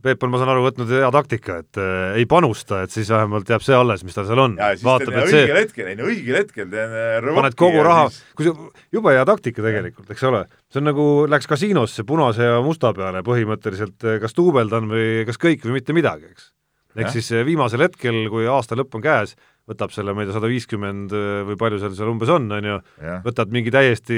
Peep 0.00 0.22
on, 0.24 0.30
ma 0.32 0.38
saan 0.40 0.50
aru, 0.54 0.62
võtnud 0.64 0.90
hea 0.94 1.08
taktika, 1.12 1.58
et 1.60 1.80
äh, 1.80 2.14
ei 2.20 2.26
panusta, 2.28 2.82
et 2.86 2.94
siis 2.94 3.10
vähemalt 3.12 3.48
jääb 3.52 3.64
see 3.64 3.76
alles, 3.76 4.04
mis 4.06 4.16
tal 4.16 4.24
seal 4.28 4.40
on. 4.40 4.54
vaatab, 4.56 5.12
et 5.12 5.26
õigel 5.26 5.34
see... 5.34 5.58
hetkel, 5.58 5.90
ei 5.90 5.98
no 5.98 6.08
õigel 6.08 6.38
hetkel 6.40 6.70
teen 6.72 6.94
äh, 6.96 7.28
paned 7.36 7.58
kogu 7.60 7.82
raha 7.84 8.06
siis..., 8.08 8.22
kui 8.38 8.48
see, 8.48 8.70
jube 8.96 9.12
hea 9.12 9.26
taktika 9.28 9.66
tegelikult, 9.66 10.08
eks 10.14 10.24
ole. 10.30 10.46
see 10.72 10.80
on 10.80 10.88
nagu, 10.88 11.06
läks 11.30 11.50
kasiinosse 11.50 12.06
punase 12.08 12.48
ja 12.48 12.62
musta 12.64 12.94
peale 12.96 13.20
põhimõtteliselt, 13.26 13.98
äh, 14.06 14.18
kas 14.24 14.36
duubeldan 14.38 14.88
või 14.88 15.28
kas 15.28 15.40
kõik 15.42 15.68
või 15.68 15.76
mitte 15.80 15.96
midagi, 15.96 16.32
eks. 16.32 16.50
ehk 16.96 17.14
siis 17.18 17.30
äh, 17.36 17.44
viimasel 17.48 17.84
hetkel, 17.84 18.24
kui 18.32 18.48
aasta 18.48 18.78
lõpp 18.80 18.96
on 18.96 19.04
käes, 19.04 19.36
võtab 19.68 19.92
selle, 19.92 20.16
ma 20.16 20.24
ei 20.24 20.30
tea, 20.30 20.38
sada 20.40 20.48
viiskümmend 20.50 21.12
või 21.46 21.60
palju 21.60 21.78
seal 21.78 21.92
seal 21.94 22.08
umbes 22.10 22.32
on, 22.32 22.48
on 22.56 22.72
ju, 22.72 22.80
võtad 23.28 23.52
mingi 23.54 23.70
täiesti 23.70 24.16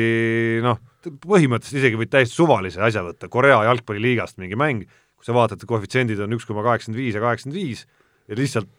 noh, 0.64 0.78
põhimõtteliselt 1.26 1.83
isegi 1.83 1.99
võid 1.99 2.12
täiesti 2.14 2.39
suvalise 2.39 2.80
asja 2.87 3.03
võtta, 3.05 3.28
Korea 3.28 3.59
jalgpalliliigast 3.66 4.39
mingi 4.41 4.57
mäng 4.57 4.87
kui 5.22 5.30
sa 5.30 5.34
vaatad, 5.36 5.60
et 5.62 5.70
koefitsiendid 5.70 6.20
on 6.24 6.34
üks 6.34 6.48
koma 6.48 6.64
kaheksakümmend 6.66 6.98
viis 6.98 7.14
ja 7.14 7.20
kaheksakümmend 7.22 7.60
viis 7.60 7.84
ja 8.26 8.38
lihtsalt 8.38 8.70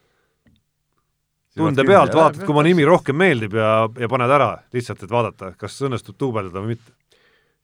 tunde 1.55 1.85
pealt 1.87 2.15
vaatad, 2.17 2.43
kui 2.43 2.55
mu 2.57 2.63
nimi 2.67 2.83
rohkem 2.87 3.15
meeldib 3.15 3.55
ja, 3.55 3.85
ja 3.87 4.09
paned 4.11 4.33
ära 4.35 4.49
lihtsalt, 4.75 5.05
et 5.05 5.13
vaadata, 5.13 5.53
kas 5.55 5.77
õnnestub 5.87 6.17
duubeldada 6.19 6.59
või 6.59 6.75
mitte. 6.75 6.91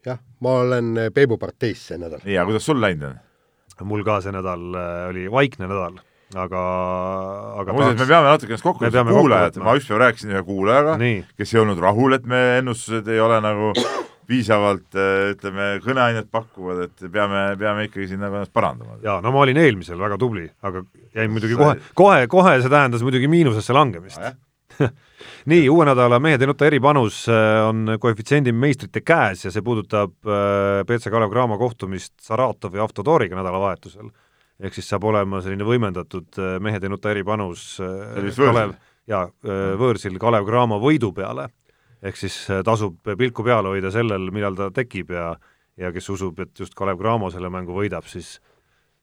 jah, 0.07 0.21
ma 0.39 0.61
olen 0.63 0.93
Peebu 1.11 1.35
parteis 1.41 1.89
see 1.89 1.99
nädal. 1.99 2.23
aga 2.23 2.45
kuidas 2.47 2.69
sul 2.69 2.79
läinud 2.79 3.09
on? 3.11 3.17
mul 3.89 4.05
ka 4.07 4.21
see 4.23 4.31
nädal 4.35 4.63
äh, 4.75 5.09
oli 5.09 5.25
vaikne 5.31 5.67
nädal, 5.67 5.99
aga, 6.39 6.63
aga 7.61 7.75
muuseas, 7.75 7.99
me 7.99 8.07
peame 8.07 8.31
natuke 8.31 8.53
ennast 8.53 8.67
kokku 8.67 8.87
võtma, 8.87 9.11
kuulajad, 9.11 9.59
ma 9.63 9.75
ükspäev 9.79 10.01
rääkisin 10.05 10.35
ühe 10.35 10.43
kuulajaga, 10.47 10.95
kes 11.39 11.53
ei 11.55 11.61
olnud 11.65 11.83
rahul, 11.83 12.15
et 12.15 12.27
me 12.27 12.41
ennustused 12.61 13.11
ei 13.11 13.19
ole 13.23 13.39
nagu 13.43 13.73
piisavalt 14.29 14.97
äh, 14.97 15.31
ütleme, 15.33 15.69
kõneainet 15.83 16.29
pakuvad, 16.31 16.83
et 16.85 17.05
peame, 17.11 17.43
peame 17.59 17.87
ikkagi 17.87 18.11
siin 18.11 18.21
nagu 18.21 18.37
ennast 18.37 18.53
parandama. 18.53 18.99
jaa, 19.03 19.17
no 19.25 19.33
ma 19.33 19.41
olin 19.43 19.57
eelmisel 19.57 19.99
väga 19.99 20.19
tubli, 20.21 20.45
aga 20.65 20.83
jäin 21.17 21.33
muidugi 21.33 21.57
kohe, 21.59 21.79
kohe, 21.97 22.27
kohe 22.31 22.55
see 22.61 22.71
tähendas 22.71 23.05
muidugi 23.05 23.29
miinusesse 23.31 23.75
langemist 23.75 24.21
ah,. 24.21 24.37
nii, 25.51 25.65
uue 25.73 25.83
nädala 25.89 26.21
Mehed 26.23 26.43
ei 26.45 26.47
nuta 26.47 26.67
eripanus 26.69 27.23
äh, 27.31 27.59
on 27.67 27.97
koefitsiendi 27.99 28.53
meistrite 28.55 29.01
käes 29.03 29.47
ja 29.47 29.51
see 29.51 29.65
puudutab 29.65 30.13
BC 30.21 31.09
äh, 31.09 31.13
Kalev 31.13 31.33
Cramo 31.33 31.57
kohtumist 31.59 32.13
Saratovi 32.23 32.79
Avtodoriga 32.79 33.39
nädalavahetusel. 33.39 34.11
ehk 34.59 34.75
siis 34.75 34.91
saab 34.91 35.09
olema 35.09 35.41
selline 35.41 35.65
võimendatud 35.65 36.37
Mehed 36.61 36.85
ei 36.85 36.93
nuta 36.93 37.11
eripanus 37.11 37.79
Kalev, 38.37 38.77
jaa, 39.09 39.25
võõrsil 39.81 40.21
Kalev 40.21 40.45
Cramo 40.47 40.77
võidu 40.83 41.11
peale 41.17 41.49
ehk 42.03 42.19
siis 42.19 42.35
äh, 42.51 42.63
tasub 42.65 42.99
pilku 43.17 43.45
peal 43.45 43.67
hoida 43.69 43.91
sellel, 43.93 44.29
millal 44.35 44.57
ta 44.57 44.69
tekib 44.75 45.13
ja 45.15 45.33
ja 45.79 45.93
kes 45.95 46.09
usub, 46.11 46.39
et 46.43 46.59
just 46.59 46.75
Kalev 46.75 46.97
Cramo 46.99 47.29
selle 47.31 47.47
mängu 47.51 47.71
võidab, 47.71 48.07
siis 48.11 48.37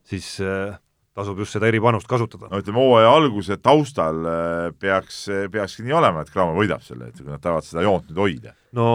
siis 0.07 0.35
äh, 0.45 0.77
tasub 1.17 1.41
just 1.41 1.57
seda 1.57 1.71
eripanust 1.71 2.09
kasutada. 2.11 2.51
no 2.51 2.61
ütleme, 2.61 2.81
hooaja 2.83 3.15
alguse 3.17 3.57
taustal 3.65 4.21
äh, 4.29 4.69
peaks, 4.79 5.23
peakski 5.53 5.87
nii 5.87 5.97
olema, 5.97 6.23
et 6.23 6.33
Cramo 6.33 6.57
võidab 6.59 6.85
selle, 6.85 7.11
et 7.11 7.23
kui 7.23 7.31
nad 7.31 7.43
tahavad 7.43 7.65
seda 7.65 7.87
joont 7.87 8.11
nüüd 8.11 8.21
hoida. 8.21 8.55
no 8.77 8.87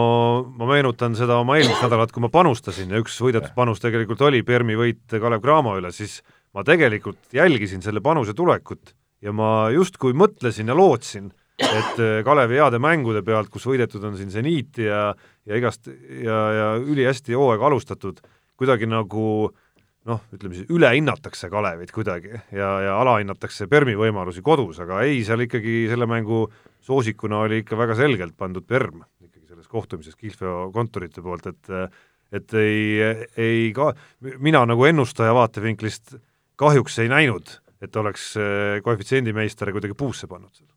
ma 0.58 0.70
meenutan 0.70 1.18
seda 1.18 1.40
oma 1.42 1.58
eelmist 1.58 1.82
nädalat, 1.82 2.14
kui 2.14 2.22
ma 2.22 2.30
panustasin 2.32 2.94
ja 2.94 3.02
üks 3.02 3.18
võidetud 3.22 3.54
panus 3.58 3.82
tegelikult 3.82 4.22
oli 4.28 4.44
Permi 4.46 4.78
võit 4.78 5.04
Kalev 5.10 5.42
Cramo 5.42 5.76
üle, 5.80 5.90
siis 5.94 6.20
ma 6.54 6.64
tegelikult 6.66 7.34
jälgisin 7.34 7.82
selle 7.82 8.02
panuse 8.04 8.34
tulekut 8.36 8.94
ja 9.22 9.34
ma 9.34 9.70
justkui 9.74 10.14
mõtlesin 10.16 10.70
ja 10.70 10.76
lootsin, 10.76 11.30
et 11.62 12.00
äh, 12.02 12.20
Kalevi 12.26 12.58
heade 12.60 12.80
mängude 12.82 13.22
pealt, 13.26 13.50
kus 13.52 13.66
võidetud 13.68 14.04
on 14.08 14.16
siin 14.18 14.32
seniit 14.32 14.80
ja, 14.82 15.10
ja 15.48 15.58
igast 15.58 15.88
ja, 15.88 16.38
ja 16.56 16.68
ülihästi 16.80 17.36
hooaega 17.38 17.68
alustatud, 17.68 18.20
kuidagi 18.58 18.88
nagu 18.90 19.26
noh, 20.08 20.22
ütleme 20.34 20.58
siis 20.58 20.70
ülehinnatakse 20.72 21.50
Kalevit 21.52 21.92
kuidagi 21.94 22.34
ja, 22.34 22.70
ja 22.86 22.98
alahinnatakse 23.00 23.68
Permi 23.70 23.94
võimalusi 23.98 24.42
kodus, 24.44 24.80
aga 24.82 25.02
ei, 25.06 25.22
seal 25.26 25.46
ikkagi 25.46 25.86
selle 25.90 26.08
mängu 26.10 26.44
soosikuna 26.82 27.44
oli 27.46 27.62
ikka 27.62 27.78
väga 27.78 27.98
selgelt 27.98 28.36
pandud 28.38 28.66
Perm 28.66 29.04
ikkagi 29.22 29.46
selles 29.46 29.70
kohtumises 29.70 30.18
Kihlveo 30.18 30.70
kontorite 30.74 31.24
poolt, 31.24 31.52
et 31.52 31.76
et 32.32 32.54
ei, 32.56 32.84
ei 33.36 33.64
ka, 33.76 33.90
mina 34.40 34.62
nagu 34.64 34.86
ennustaja 34.88 35.34
vaatevinklist 35.36 36.14
kahjuks 36.56 36.96
ei 37.02 37.10
näinud, 37.12 37.58
et 37.84 37.96
oleks 38.00 38.30
äh, 38.40 38.78
koefitsiendimeister 38.84 39.72
kuidagi 39.74 39.96
puusse 39.98 40.30
pannud 40.30 40.54
seda 40.56 40.71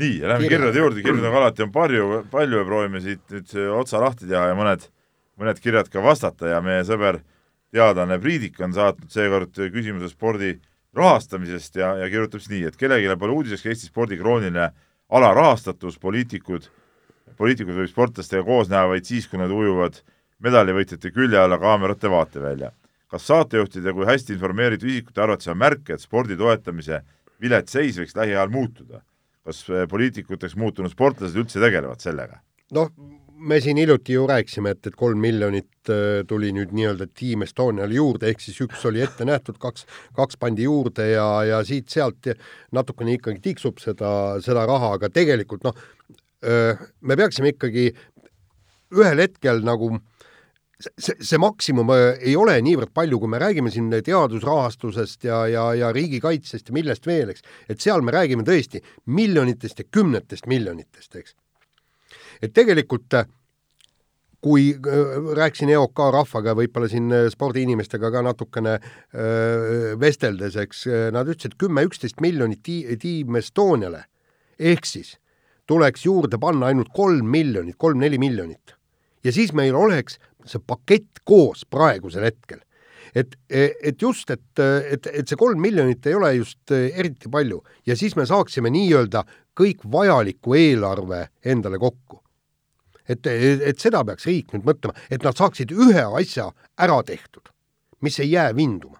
nii, 0.00 0.18
ja 0.20 0.32
lähme 0.32 0.50
kirjade 0.50 0.78
juurde, 0.78 1.02
kirju 1.04 1.22
nagu 1.22 1.38
alati 1.38 1.64
on 1.64 1.72
palju, 1.74 2.24
palju 2.32 2.60
ja 2.60 2.66
proovime 2.68 3.02
siit 3.04 3.22
nüüd 3.30 3.54
otsa 3.78 4.00
lahti 4.02 4.28
teha 4.30 4.48
ja 4.50 4.58
mõned, 4.58 4.88
mõned 5.40 5.60
kirjad 5.62 5.90
ka 5.92 6.02
vastata 6.04 6.50
ja 6.50 6.60
meie 6.64 6.84
sõber, 6.86 7.20
teadlane 7.74 8.18
Priidik 8.22 8.60
on 8.62 8.74
saatnud 8.74 9.10
seekord 9.10 9.58
küsimuse 9.74 10.12
spordi 10.12 10.54
rahastamisest 10.94 11.80
ja, 11.80 11.94
ja 11.98 12.08
kirjutab 12.10 12.42
siis 12.42 12.52
nii, 12.52 12.64
et 12.70 12.78
kellelegi 12.78 13.16
pole 13.18 13.34
uudiseks 13.34 13.66
Eesti 13.66 13.90
spordi 13.90 14.18
krooniline 14.20 14.70
alarahastatus, 15.14 15.98
poliitikud, 16.02 16.68
poliitikud 17.38 17.80
võib 17.80 17.90
sportlastega 17.90 18.44
koos 18.46 18.70
näha 18.70 18.86
vaid 18.92 19.08
siis, 19.08 19.26
kui 19.30 19.40
nad 19.42 19.50
ujuvad 19.50 19.98
medalivõitjate 20.44 21.10
külje 21.14 21.38
alla 21.40 21.58
kaamerate 21.58 22.10
vaatevälja. 22.10 22.72
kas 23.14 23.26
saatejuhtide 23.30 23.92
kui 23.94 24.06
hästi 24.08 24.32
informeeritud 24.34 24.88
isikute 24.90 25.22
arvates 25.22 25.46
on 25.46 25.58
märk, 25.58 25.90
et 25.90 26.02
spordi 26.02 26.34
toetamise 26.36 27.02
vilets 27.40 27.72
seis 27.72 27.98
võiks 27.98 28.16
lähiajal 28.16 28.50
muutuda? 28.50 29.02
Kas 29.44 29.64
äh, 29.70 29.84
poliitikuteks 29.90 30.56
muutunud 30.60 30.92
sportlased 30.92 31.36
üldse 31.40 31.62
tegelevad 31.62 32.02
sellega? 32.04 32.40
noh, 32.74 32.88
me 33.44 33.58
siin 33.60 33.78
hiljuti 33.78 34.16
ju 34.16 34.24
rääkisime, 34.26 34.72
et, 34.74 34.86
et 34.88 34.96
kolm 34.98 35.20
miljonit 35.22 35.92
äh, 35.92 36.22
tuli 36.28 36.52
nüüd 36.56 36.72
nii-öelda 36.74 37.10
Team 37.12 37.44
Estoniale 37.46 37.94
juurde, 37.94 38.30
ehk 38.30 38.42
siis 38.42 38.58
üks 38.64 38.86
oli 38.88 39.04
ette 39.04 39.26
nähtud, 39.28 39.60
kaks, 39.62 39.86
kaks 40.16 40.40
pandi 40.40 40.66
juurde 40.66 41.10
ja, 41.12 41.28
ja 41.48 41.60
siit-sealt 41.66 42.32
natukene 42.74 43.18
ikkagi 43.18 43.42
tiksub 43.44 43.82
seda, 43.82 44.10
seda 44.44 44.64
raha, 44.70 44.94
aga 44.98 45.12
tegelikult 45.12 45.68
noh, 45.68 45.76
me 46.44 47.16
peaksime 47.16 47.54
ikkagi 47.54 47.86
ühel 48.92 49.22
hetkel 49.22 49.62
nagu 49.64 49.94
äh, 49.94 50.02
see, 50.80 51.14
see 51.20 51.40
maksimum 51.40 51.92
äh, 51.94 52.18
ei 52.30 52.34
ole 52.38 52.56
niivõrd 52.64 52.92
palju, 52.94 53.20
kui 53.22 53.30
me 53.30 53.40
räägime 53.42 53.72
siin 53.74 53.90
teadusrahastusest 53.92 55.28
ja, 55.28 55.44
ja, 55.50 55.68
ja 55.78 55.92
riigikaitsest 55.94 56.70
ja 56.70 56.76
millest 56.76 57.06
veel, 57.06 57.32
eks, 57.34 57.46
et 57.70 57.80
seal 57.84 58.04
me 58.04 58.14
räägime 58.14 58.46
tõesti 58.46 58.82
miljonitest 59.06 59.82
ja 59.82 59.88
kümnetest 59.90 60.48
miljonitest, 60.50 61.16
eks. 61.20 61.34
et 62.42 62.54
tegelikult 62.56 63.18
äh, 63.20 63.28
kui 64.44 64.74
äh, 64.74 65.18
rääkisin 65.38 65.72
EOK 65.72 66.04
rahvaga, 66.12 66.56
võib-olla 66.58 66.90
siin 66.92 67.12
spordiinimestega 67.32 68.10
ka 68.12 68.20
natukene 68.26 68.74
öö, 68.76 69.94
vesteldes, 69.96 70.58
eks, 70.60 70.84
nad 71.16 71.30
ütlesid 71.32 71.56
kümme-üksteist 71.56 72.20
miljonit 72.20 72.60
Tiim 73.00 73.40
Estoniale, 73.40 74.02
ehk 74.60 74.84
siis 74.84 75.14
tuleks 75.66 76.04
juurde 76.04 76.36
panna 76.40 76.68
ainult 76.68 76.92
kolm 76.92 77.28
miljonit, 77.30 77.78
kolm-neli 77.80 78.20
miljonit. 78.20 78.76
Ja 79.24 79.32
siis 79.32 79.52
meil 79.56 79.76
oleks 79.76 80.18
see 80.48 80.62
pakett 80.66 81.22
koos 81.24 81.64
praegusel 81.70 82.26
hetkel. 82.28 82.60
et, 83.14 83.36
et 83.48 84.02
just, 84.02 84.30
et, 84.30 84.58
et, 84.58 85.06
et 85.06 85.28
see 85.28 85.38
kolm 85.38 85.60
miljonit 85.62 86.06
ei 86.06 86.16
ole 86.18 86.32
just 86.34 86.72
eriti 86.74 87.30
palju 87.30 87.62
ja 87.86 87.96
siis 87.96 88.16
me 88.16 88.26
saaksime 88.26 88.72
nii-öelda 88.74 89.22
kõik 89.58 89.86
vajaliku 89.90 90.56
eelarve 90.58 91.28
endale 91.44 91.78
kokku. 91.78 92.20
et, 93.08 93.26
et 93.26 93.78
seda 93.78 94.04
peaks 94.04 94.26
riik 94.26 94.52
nüüd 94.54 94.66
mõtlema, 94.66 94.94
et 95.10 95.24
nad 95.24 95.36
saaksid 95.36 95.72
ühe 95.72 96.04
asja 96.20 96.50
ära 96.80 97.02
tehtud, 97.04 97.52
mis 98.00 98.18
ei 98.20 98.32
jää 98.32 98.54
vinduma. 98.56 98.98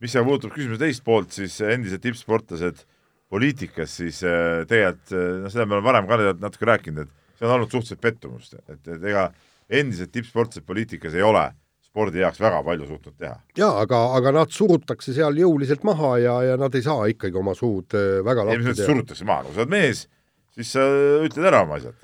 mis 0.00 0.16
aga 0.16 0.26
puudutab 0.26 0.54
küsimuse 0.56 0.80
teist 0.80 1.04
poolt, 1.04 1.32
siis 1.32 1.60
endised 1.60 2.02
tippsportlased 2.02 2.84
poliitikas, 3.30 3.96
siis 4.02 4.24
äh, 4.26 4.66
tegelikult, 4.66 5.14
noh, 5.44 5.52
seda 5.52 5.66
me 5.66 5.78
oleme 5.78 5.86
varem 5.86 6.08
ka 6.08 6.18
natuke 6.42 6.66
rääkinud, 6.66 7.06
et 7.06 7.19
see 7.40 7.48
on 7.48 7.56
olnud 7.56 7.72
suhteliselt 7.72 8.04
pettumust, 8.04 8.54
et, 8.68 8.82
et 8.84 9.08
ega 9.08 9.30
endised 9.70 10.12
tippsportlased 10.12 10.66
poliitikas 10.68 11.16
ei 11.16 11.24
ole 11.24 11.46
spordi 11.90 12.22
heaks 12.22 12.38
väga 12.40 12.60
palju 12.66 12.86
suutnud 12.86 13.16
teha. 13.18 13.34
jaa, 13.58 13.72
aga, 13.82 14.02
aga 14.18 14.34
nad 14.40 14.52
surutakse 14.54 15.14
seal 15.16 15.40
jõuliselt 15.40 15.82
maha 15.86 16.14
ja, 16.22 16.36
ja 16.50 16.60
nad 16.60 16.74
ei 16.78 16.84
saa 16.86 17.08
ikkagi 17.10 17.40
oma 17.40 17.56
suud 17.58 17.96
äh, 17.98 18.20
väga 18.26 18.46
lahti 18.46 18.70
teha. 18.70 18.86
surutakse 18.86 19.26
maha, 19.26 19.46
kui 19.46 19.56
sa 19.56 19.64
oled 19.64 19.74
mees, 19.74 20.06
siis 20.54 20.72
sa 20.76 20.86
ütled 21.24 21.50
ära 21.50 21.64
oma 21.66 21.80
asjad. 21.80 21.96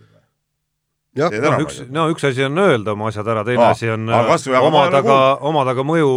jah, 1.21 1.37
no 1.45 1.53
üks, 1.63 1.79
no 1.93 2.09
üks 2.15 2.27
asi 2.27 2.49
on 2.49 2.59
öelda 2.65 2.97
oma 2.97 3.13
asjad 3.13 3.31
ära, 3.31 3.45
teine 3.47 3.69
Aa, 3.69 3.77
asi 3.77 3.93
on 3.93 4.11
omada 4.11 5.05
ka, 5.07 5.21
omada 5.53 5.77
ka 5.79 5.87
mõju 5.87 6.11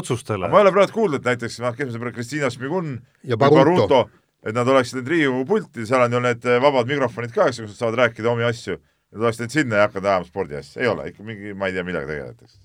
otsustele. 0.00 0.48
ma 0.48 0.62
ei 0.62 0.68
ole 0.68 0.74
praegu 0.78 0.96
kuulnud, 0.96 1.20
et 1.20 1.34
näiteks, 1.34 1.60
noh, 1.66 1.76
kes 1.76 1.90
me 1.90 1.98
sõber 1.98 2.14
Kristiina 2.16 2.52
Šmigun 2.54 2.96
ja 3.28 3.36
Baruto 3.36 4.06
et 4.42 4.56
nad 4.56 4.68
oleksid 4.68 4.98
need 4.98 5.10
Riigikogu 5.12 5.46
pulti, 5.46 5.86
seal 5.86 6.06
on 6.06 6.16
ju 6.16 6.22
need 6.22 6.46
eh, 6.48 6.60
vabad 6.62 6.90
mikrofonid 6.90 7.34
ka, 7.34 7.48
eks 7.48 7.60
ju, 7.60 7.66
kus 7.66 7.76
nad 7.76 7.82
saavad 7.84 8.00
rääkida 8.02 8.30
omi 8.32 8.46
asju, 8.46 8.78
nad 9.14 9.26
oleks 9.26 9.40
läinud 9.40 9.54
sinna 9.54 9.78
ja 9.78 9.88
hakanud 9.88 10.08
ajama 10.10 10.28
spordiasja, 10.28 10.82
ei 10.82 10.90
ole, 10.90 11.08
ikka 11.12 11.26
mingi, 11.26 11.54
ma 11.58 11.68
ei 11.68 11.76
tea, 11.76 11.84
millega 11.86 12.10
tegeletakse. 12.10 12.58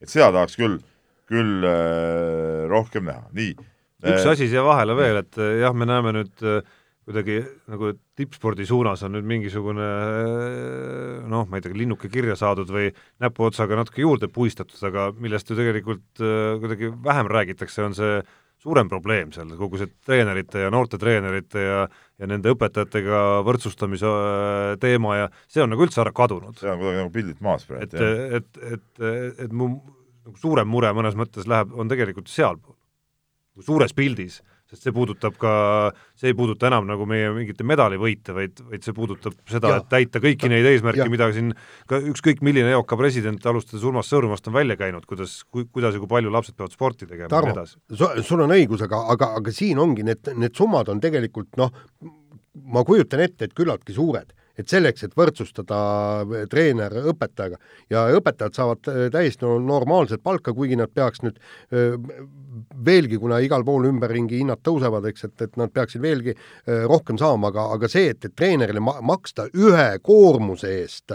et 0.00 0.12
seda 0.12 0.30
tahaks 0.36 0.58
küll, 0.60 0.76
küll 1.30 1.64
äh, 1.68 2.66
rohkem 2.70 3.08
näha, 3.08 3.24
nii. 3.36 3.54
üks 4.02 4.26
äh, 4.26 4.34
asi 4.34 4.50
siia 4.50 4.64
vahele 4.66 4.96
veel, 4.98 5.22
et 5.22 5.40
jah, 5.62 5.72
me 5.76 5.88
näeme 5.88 6.12
nüüd 6.18 6.44
äh, 6.44 6.60
kuidagi 7.08 7.38
nagu 7.72 7.94
tippspordi 8.20 8.66
suunas 8.68 9.00
on 9.06 9.16
nüüd 9.16 9.24
mingisugune 9.26 9.86
noh, 11.32 11.48
ma 11.48 11.58
ei 11.58 11.64
tea, 11.64 11.72
linnuke 11.74 12.10
kirja 12.12 12.36
saadud 12.38 12.68
või 12.70 12.90
näpuotsaga 13.24 13.78
natuke 13.80 14.04
juurde 14.04 14.28
puistatud, 14.30 14.76
aga 14.86 15.08
millest 15.16 15.48
ju 15.50 15.56
tegelikult 15.58 16.20
kuidagi 16.20 16.92
vähem 17.02 17.32
räägitakse, 17.32 17.82
on 17.88 17.96
see 17.96 18.20
suurem 18.60 18.88
probleem 18.90 19.30
seal, 19.32 19.50
kogu 19.58 19.80
see 19.80 19.88
treenerite 20.06 20.66
ja 20.66 20.72
noorte 20.72 20.98
treenerite 21.00 21.64
ja 21.64 21.84
ja 22.20 22.28
nende 22.28 22.52
õpetajatega 22.52 23.20
võrdsustamise 23.46 24.10
äh, 24.10 24.74
teema 24.82 25.16
ja 25.16 25.30
see 25.48 25.62
on 25.64 25.72
nagu 25.72 25.86
üldse 25.86 26.02
ära 26.02 26.12
kadunud. 26.12 26.58
see 26.60 26.68
on 26.68 26.76
kuidagi 26.80 27.00
nagu 27.00 27.12
pildilt 27.14 27.40
maas 27.44 27.64
praegu. 27.68 27.88
et, 27.88 27.94
et, 27.96 28.60
et, 28.60 28.60
et, 28.74 29.40
et 29.46 29.56
mu 29.56 29.70
nagu 30.26 30.36
suurem 30.40 30.68
mure 30.68 30.92
mõnes 30.96 31.16
mõttes 31.18 31.48
läheb, 31.48 31.72
on 31.72 31.88
tegelikult 31.88 32.28
sealpool, 32.28 32.76
suures 33.64 33.94
pildis 33.96 34.40
sest 34.70 34.86
see 34.86 34.94
puudutab 34.94 35.36
ka, 35.40 35.52
see 36.18 36.30
ei 36.30 36.36
puuduta 36.38 36.68
enam 36.70 36.86
nagu 36.88 37.06
meie 37.08 37.30
mingite 37.34 37.66
medalivõite, 37.66 38.34
vaid, 38.36 38.62
vaid 38.70 38.86
see 38.86 38.94
puudutab 38.96 39.36
seda, 39.50 39.74
et 39.80 39.88
täita 39.90 40.22
kõiki 40.22 40.50
neid 40.52 40.68
eesmärke, 40.70 41.08
mida 41.12 41.30
siin 41.34 41.52
ka 41.90 42.00
ükskõik 42.12 42.44
milline 42.46 42.70
EOK 42.76 42.94
president, 43.00 43.50
alustades 43.50 43.86
Urmas 43.86 44.10
Sõõrumast, 44.10 44.46
on 44.46 44.56
välja 44.56 44.78
käinud, 44.80 45.06
kuidas, 45.10 45.40
kuidas 45.50 45.96
ja 45.96 46.02
kui 46.02 46.10
palju 46.10 46.32
lapsed 46.34 46.58
peavad 46.58 46.76
sporti 46.76 47.08
tegema 47.10 47.30
Tarmo, 47.32 47.54
ja 47.54 47.64
nii 47.64 47.98
edasi. 47.98 48.26
sul 48.28 48.44
on 48.46 48.54
õigus, 48.54 48.84
aga, 48.86 49.02
aga, 49.16 49.32
aga 49.40 49.54
siin 49.54 49.80
ongi 49.82 50.06
need, 50.06 50.34
need 50.38 50.54
summad 50.56 50.92
on 50.92 51.02
tegelikult 51.02 51.58
noh, 51.60 51.74
ma 52.70 52.84
kujutan 52.86 53.24
ette, 53.26 53.50
et 53.50 53.56
küllaltki 53.56 53.96
suured 53.96 54.30
et 54.60 54.72
selleks, 54.72 55.04
et 55.06 55.16
võrdsustada 55.18 55.80
treener 56.52 56.94
õpetajaga 57.12 57.58
ja 57.92 58.04
õpetajad 58.18 58.56
saavad 58.56 58.90
äh, 58.92 59.02
täiesti 59.12 59.48
normaalset 59.66 60.22
palka, 60.22 60.54
kuigi 60.56 60.78
nad 60.80 60.92
peaks 60.94 61.24
nüüd 61.24 61.38
äh, 61.40 61.98
veelgi, 62.86 63.18
kuna 63.20 63.40
igal 63.44 63.64
pool 63.66 63.88
ümberringi 63.90 64.40
hinnad 64.40 64.62
tõusevad, 64.66 65.06
eks, 65.10 65.28
et, 65.30 65.36
et 65.46 65.60
nad 65.60 65.72
peaksid 65.72 66.02
veelgi 66.02 66.34
rohkem 66.66 67.18
saama, 67.20 67.50
aga, 67.52 67.66
aga 67.76 67.88
see, 67.90 68.10
et, 68.12 68.24
et 68.26 68.34
treenerile 68.36 68.82
ma 68.84 68.98
maksta 69.06 69.46
ühe 69.56 69.86
koormuse 70.04 70.70
eest 70.80 71.14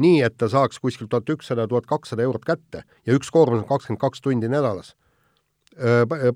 nii, 0.00 0.22
et 0.24 0.36
ta 0.40 0.48
saaks 0.50 0.80
kuskil 0.82 1.08
tuhat 1.10 1.28
ükssada, 1.34 1.68
tuhat 1.68 1.86
kakssada 1.90 2.24
eurot 2.24 2.44
kätte 2.48 2.84
ja 3.06 3.16
üks 3.16 3.30
koormus 3.32 3.62
on 3.62 3.68
kakskümmend 3.68 4.00
kaks 4.00 4.24
tundi 4.24 4.48
nädalas. 4.48 4.94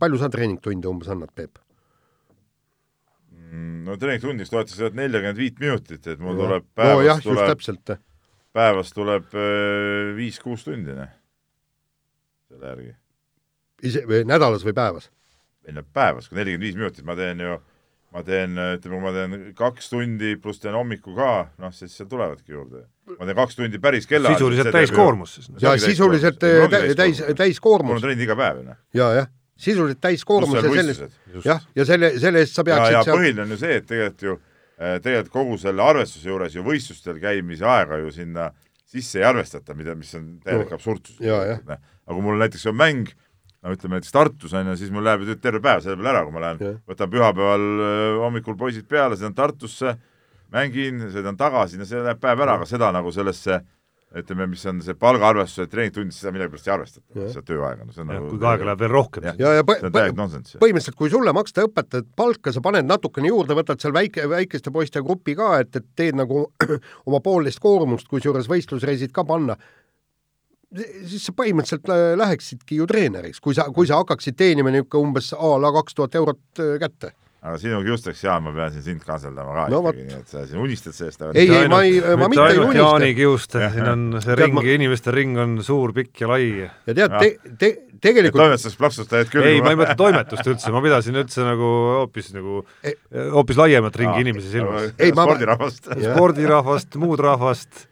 palju 0.00 0.18
sa 0.18 0.28
treeningtunde 0.32 0.88
umbes 0.88 1.08
annad, 1.12 1.32
Peep? 1.34 1.58
No 3.86 3.94
treeningtundis 4.00 4.50
loetakse 4.50 4.80
sealt 4.80 4.96
neljakümmend 4.98 5.38
viit 5.38 5.60
minutit, 5.62 6.02
et 6.02 6.22
mul 6.22 6.34
ja. 6.34 6.40
tuleb 6.40 6.64
päevas 6.74 6.96
no, 6.96 7.04
jah, 7.06 7.20
tuleb, 7.22 8.00
päevas 8.56 8.90
tuleb 8.96 9.36
äh, 9.36 10.16
viis-kuus 10.16 10.64
tundi, 10.66 10.96
noh, 10.96 11.12
selle 12.50 12.72
järgi. 12.72 12.90
ise, 13.86 14.02
või 14.08 14.24
nädalas 14.26 14.66
või 14.66 14.74
päevas? 14.76 15.10
ei 15.66 15.76
no 15.76 15.84
päevas, 15.86 16.28
kui 16.28 16.40
nelikümmend 16.40 16.66
viis 16.66 16.78
minutit, 16.78 17.06
ma 17.06 17.16
teen 17.18 17.42
ju, 17.42 17.54
ma 18.16 18.24
teen, 18.26 18.58
ütleme, 18.58 18.98
kui 18.98 19.04
ma 19.04 19.14
teen 19.14 19.38
kaks 19.58 19.90
tundi 19.94 20.34
pluss 20.42 20.62
teen 20.62 20.74
hommikul 20.78 21.14
ka, 21.18 21.30
noh, 21.62 21.74
siis 21.74 21.94
seal 21.94 22.10
tulevadki 22.10 22.54
juurde. 22.56 22.86
ma 23.14 23.30
teen 23.30 23.38
kaks 23.38 23.60
tundi 23.60 23.82
päris 23.82 24.10
kella 24.10 24.34
sisuliselt 24.34 24.74
täiskoormus 24.74 25.38
siis? 25.38 25.50
jaa, 25.62 25.78
sisuliselt 25.82 26.42
täis, 26.98 27.22
täiskoormus. 27.38 27.92
mul 27.92 28.00
on 28.00 28.06
trenn 28.08 28.26
iga 28.26 28.38
päev, 28.38 28.62
noh. 28.66 28.82
jaa, 28.96 29.14
jah 29.22 29.34
sisuliselt 29.56 30.00
täiskoormus 30.04 30.58
ja 30.58 30.62
sellest, 30.68 31.18
jah, 31.44 31.64
ja 31.76 31.86
selle, 31.88 32.12
selle 32.20 32.42
eest 32.44 32.56
sa 32.58 32.64
peaksid 32.66 32.92
ja, 32.92 33.00
ja 33.00 33.04
seal... 33.06 33.18
põhiline 33.18 33.44
on 33.46 33.54
ju 33.54 33.60
see, 33.60 33.76
et 33.80 33.86
tegelikult 33.88 34.24
ju 34.26 34.34
äh, 34.36 34.96
tegelikult 35.02 35.32
kogu 35.32 35.58
selle 35.60 35.84
arvestuse 35.84 36.28
juures 36.28 36.56
ju 36.56 36.64
võistlustel 36.66 37.20
käimise 37.22 37.68
aega 37.68 38.00
ju 38.02 38.12
sinna 38.14 38.50
sisse 38.86 39.20
ei 39.20 39.28
arvestata, 39.28 39.74
mida, 39.76 39.96
mis 39.98 40.12
on 40.18 40.34
täielik 40.44 40.70
no, 40.70 40.78
absurdsus. 40.78 41.20
aga 41.20 41.78
kui 42.10 42.24
mul 42.24 42.42
näiteks 42.42 42.68
on 42.70 42.76
mäng, 42.78 43.08
no 43.64 43.72
ütleme 43.74 43.98
näiteks 43.98 44.14
Tartus 44.14 44.54
on 44.54 44.68
ju, 44.70 44.76
siis 44.78 44.92
mul 44.94 45.04
läheb 45.08 45.24
ju 45.26 45.38
terve 45.40 45.62
päev 45.64 45.82
selle 45.84 45.98
peale 45.98 46.12
ära, 46.12 46.26
kui 46.26 46.36
ma 46.36 46.44
lähen, 46.44 46.76
võtan 46.86 47.14
pühapäeval 47.16 47.66
äh, 47.72 48.20
hommikul 48.26 48.58
poisid 48.60 48.86
peale, 48.90 49.16
sõidan 49.18 49.38
Tartusse, 49.40 49.96
mängin, 50.54 51.08
sõidan 51.10 51.40
tagasi, 51.40 51.80
no 51.80 51.88
see 51.88 52.04
läheb 52.04 52.20
päev 52.22 52.44
ära, 52.44 52.60
aga 52.60 52.68
seda 52.68 52.92
nagu 52.94 53.10
sellesse 53.14 53.56
äh, 53.56 53.64
ütleme, 54.14 54.46
mis 54.48 54.62
on 54.70 54.78
see 54.84 54.94
palgaarvestus 54.98 55.64
ja 55.64 55.70
treeningtundid, 55.70 56.14
seda 56.14 56.32
millegipärast 56.34 56.68
ei 56.68 56.72
arvestata, 56.74 57.24
seda 57.32 57.42
tööaega, 57.46 57.86
no 57.86 57.94
see 57.94 58.04
on 58.04 58.12
ja, 58.12 58.18
nagu 58.20 58.28
kuigi 58.30 58.48
aega 58.52 58.68
läheb 58.68 58.84
veel 58.84 58.92
rohkem. 58.94 59.26
ja, 59.26 59.34
ja, 59.40 59.54
ja 59.58 59.64
põhimõtteliselt, 59.66 60.98
kui 60.98 61.10
sulle 61.12 61.34
maksta 61.36 61.66
õpetajat 61.66 62.12
palka, 62.18 62.54
sa 62.54 62.62
paned 62.64 62.86
natukene 62.86 63.32
juurde, 63.32 63.56
võtad 63.58 63.82
seal 63.82 63.96
väike, 63.96 64.28
väikeste 64.30 64.72
poiste 64.74 65.02
grupi 65.04 65.34
ka, 65.38 65.56
et, 65.64 65.74
et 65.80 65.88
teed 65.98 66.20
nagu 66.22 66.46
oma 67.08 67.20
poolteist 67.24 67.60
koormust, 67.62 68.08
kusjuures 68.12 68.48
võistlusreisid 68.52 69.12
ka 69.16 69.26
panna, 69.26 69.58
siis 70.76 71.26
sa 71.26 71.34
põhimõtteliselt 71.36 71.90
läheksidki 72.22 72.80
ju 72.80 72.88
treeneriks, 72.90 73.42
kui 73.42 73.58
sa, 73.58 73.66
kui 73.74 73.90
sa 73.90 74.00
hakkaksid 74.02 74.38
teenima 74.38 74.70
niisugune 74.70 75.10
umbes 75.10 75.32
a 75.34 75.54
la 75.60 75.74
kaks 75.76 75.98
tuhat 75.98 76.18
eurot 76.22 76.62
äh, 76.62 76.76
kätte 76.82 77.14
aga 77.46 77.58
sinuga 77.62 77.86
just 77.86 78.08
läks 78.08 78.22
hea, 78.26 78.36
ma 78.42 78.52
pean 78.56 78.72
siin 78.74 78.84
sind 78.84 79.06
kanseldama 79.06 79.54
ka 79.54 79.64
no, 79.72 79.80
ikkagi, 79.84 80.06
nii 80.08 80.18
et 80.18 80.32
sa 80.34 80.44
siin 80.48 80.62
unistad 80.62 80.96
sellest. 80.96 81.24
ei, 81.32 81.46
ei, 81.46 81.70
ma 81.70 81.80
ei, 81.86 82.00
ma 82.18 82.28
mitte 82.32 82.46
ei 82.50 82.60
unista. 82.62 82.82
Jaani 82.82 83.10
Kiuste, 83.18 83.64
siin 83.74 83.90
on 83.92 84.06
see 84.24 84.38
ring, 84.40 84.60
inimeste 84.76 85.14
ring 85.14 85.38
on 85.42 85.58
suur, 85.66 85.94
pikk 85.96 86.24
ja 86.24 86.30
lai. 86.32 86.48
ja 86.66 86.96
tead, 86.98 87.16
te, 87.20 87.54
te, 87.60 87.72
tegelikult 88.02 88.42
toimetuseks 88.42 88.78
plaksutajad 88.80 89.32
küll. 89.32 89.48
ei, 89.48 89.62
ma 89.64 89.74
ei 89.74 89.80
mõtle 89.82 89.98
toimetust 90.04 90.52
üldse, 90.52 90.72
ma 90.74 90.82
pidasin 90.84 91.20
üldse 91.22 91.46
nagu 91.46 91.72
hoopis 92.02 92.32
nagu, 92.36 92.62
hoopis 93.36 93.60
laiemat 93.62 94.00
ringi 94.02 94.26
inimesi 94.26 94.54
silmas. 94.56 94.90
spordirahvast. 94.96 95.92
spordirahvast, 96.02 96.98
muud 97.02 97.22
rahvast 97.22 97.86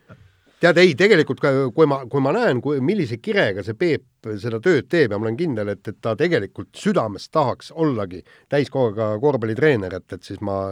tead, 0.62 0.78
ei, 0.82 0.94
tegelikult 0.98 1.42
kui 1.74 1.88
ma, 1.90 2.02
kui 2.10 2.22
ma 2.24 2.32
näen, 2.36 2.60
kui, 2.64 2.80
millise 2.84 3.18
kirega 3.22 3.64
see 3.66 3.76
Peep 3.78 4.30
seda 4.40 4.60
tööd 4.64 4.88
teeb 4.92 5.12
ja 5.12 5.18
ma 5.18 5.28
olen 5.28 5.38
kindel, 5.38 5.72
et, 5.74 5.82
et 5.88 5.98
ta 6.00 6.14
tegelikult 6.18 6.70
südamest 6.78 7.32
tahaks 7.34 7.72
ollagi 7.74 8.22
täiskohaga 8.52 9.14
korvpallitreener, 9.22 9.98
et, 10.00 10.06
et 10.16 10.24
siis 10.24 10.40
ma 10.44 10.62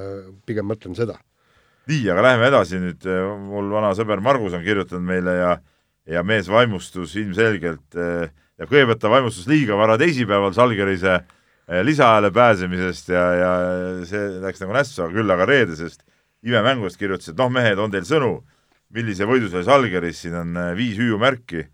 pigem 0.46 0.68
mõtlen 0.70 0.96
seda. 0.98 1.18
nii, 1.90 2.06
aga 2.14 2.28
läheme 2.28 2.48
edasi 2.48 2.80
nüüd, 2.80 3.10
mul 3.50 3.70
vana 3.74 3.92
sõber 3.98 4.22
Margus 4.24 4.54
on 4.56 4.64
kirjutanud 4.64 5.06
meile 5.06 5.36
ja 5.40 5.52
ja 6.10 6.22
mees 6.26 6.48
vaimustus 6.50 7.14
ilmselgelt 7.20 7.94
ja 7.94 8.66
kõigepealt 8.66 9.00
ta 9.02 9.10
vaimustus 9.10 9.46
liiga 9.50 9.76
vara 9.78 9.94
teisipäeval 10.00 10.54
Salgerise 10.56 11.20
lisaajale 11.86 12.32
pääsemisest 12.34 13.12
ja, 13.14 13.26
ja 13.38 13.52
see 14.08 14.24
läks 14.42 14.62
nagu 14.64 14.74
nässu, 14.74 15.04
aga 15.04 15.14
küll 15.14 15.34
aga 15.34 15.46
reedesest 15.46 16.02
imemängust 16.42 16.98
kirjutas, 16.98 17.30
et 17.30 17.38
noh, 17.38 17.52
mehed, 17.54 17.78
on 17.78 17.92
teil 17.92 18.06
sõnu 18.06 18.32
millise 18.94 19.26
võidu 19.28 19.50
sai 19.52 19.64
Žalgiris, 19.66 20.24
siin 20.24 20.36
on 20.38 20.56
äh, 20.58 20.72
viis 20.78 20.98
hüüumärki, 21.00 21.66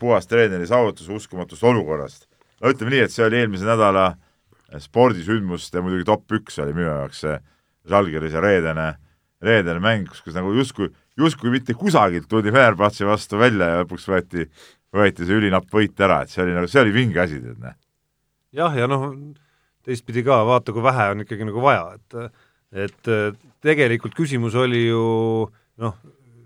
puhas 0.00 0.28
treeneri 0.28 0.66
saavutus 0.68 1.10
uskumatust 1.12 1.64
olukorrast. 1.68 2.28
no 2.60 2.72
ütleme 2.72 2.94
nii, 2.94 3.02
et 3.04 3.12
see 3.12 3.24
oli 3.26 3.42
eelmise 3.42 3.66
nädala 3.68 4.06
äh, 4.12 4.80
spordisündmuste 4.80 5.82
muidugi 5.84 6.06
top 6.08 6.38
üks 6.38 6.58
oli 6.62 6.76
minu 6.76 6.88
jaoks 6.88 7.24
see 7.26 7.38
Žalgiris 7.90 8.32
ja 8.32 8.40
reedene, 8.40 8.86
reedene 9.44 9.82
mäng, 9.84 10.08
kus, 10.08 10.22
kus 10.24 10.36
nagu 10.36 10.54
justkui, 10.56 10.88
justkui 11.20 11.52
mitte 11.52 11.76
kusagilt 11.76 12.30
tuldi 12.30 12.52
Fenerbahce 12.54 13.04
vastu 13.04 13.36
välja 13.40 13.68
ja 13.68 13.82
lõpuks 13.82 14.08
võeti, 14.08 14.46
võeti 14.94 15.28
see 15.28 15.36
ülinapp 15.36 15.68
võit 15.72 16.00
ära, 16.00 16.22
et 16.24 16.32
see 16.32 16.46
oli 16.46 16.56
nagu, 16.56 16.70
see 16.70 16.80
oli 16.80 16.94
vinge 16.96 17.20
asi, 17.20 17.42
tead 17.44 17.60
näe. 17.60 17.76
jah, 18.56 18.72
ja 18.78 18.88
noh, 18.88 19.10
teistpidi 19.84 20.24
ka, 20.24 20.40
vaata, 20.48 20.72
kui 20.72 20.84
vähe 20.84 21.10
on 21.12 21.26
ikkagi 21.26 21.50
nagu 21.50 21.64
vaja, 21.64 21.92
et 21.98 22.32
et 22.74 23.12
tegelikult 23.62 24.16
küsimus 24.16 24.56
oli 24.58 24.86
ju 24.88 25.04
noh, 25.78 25.98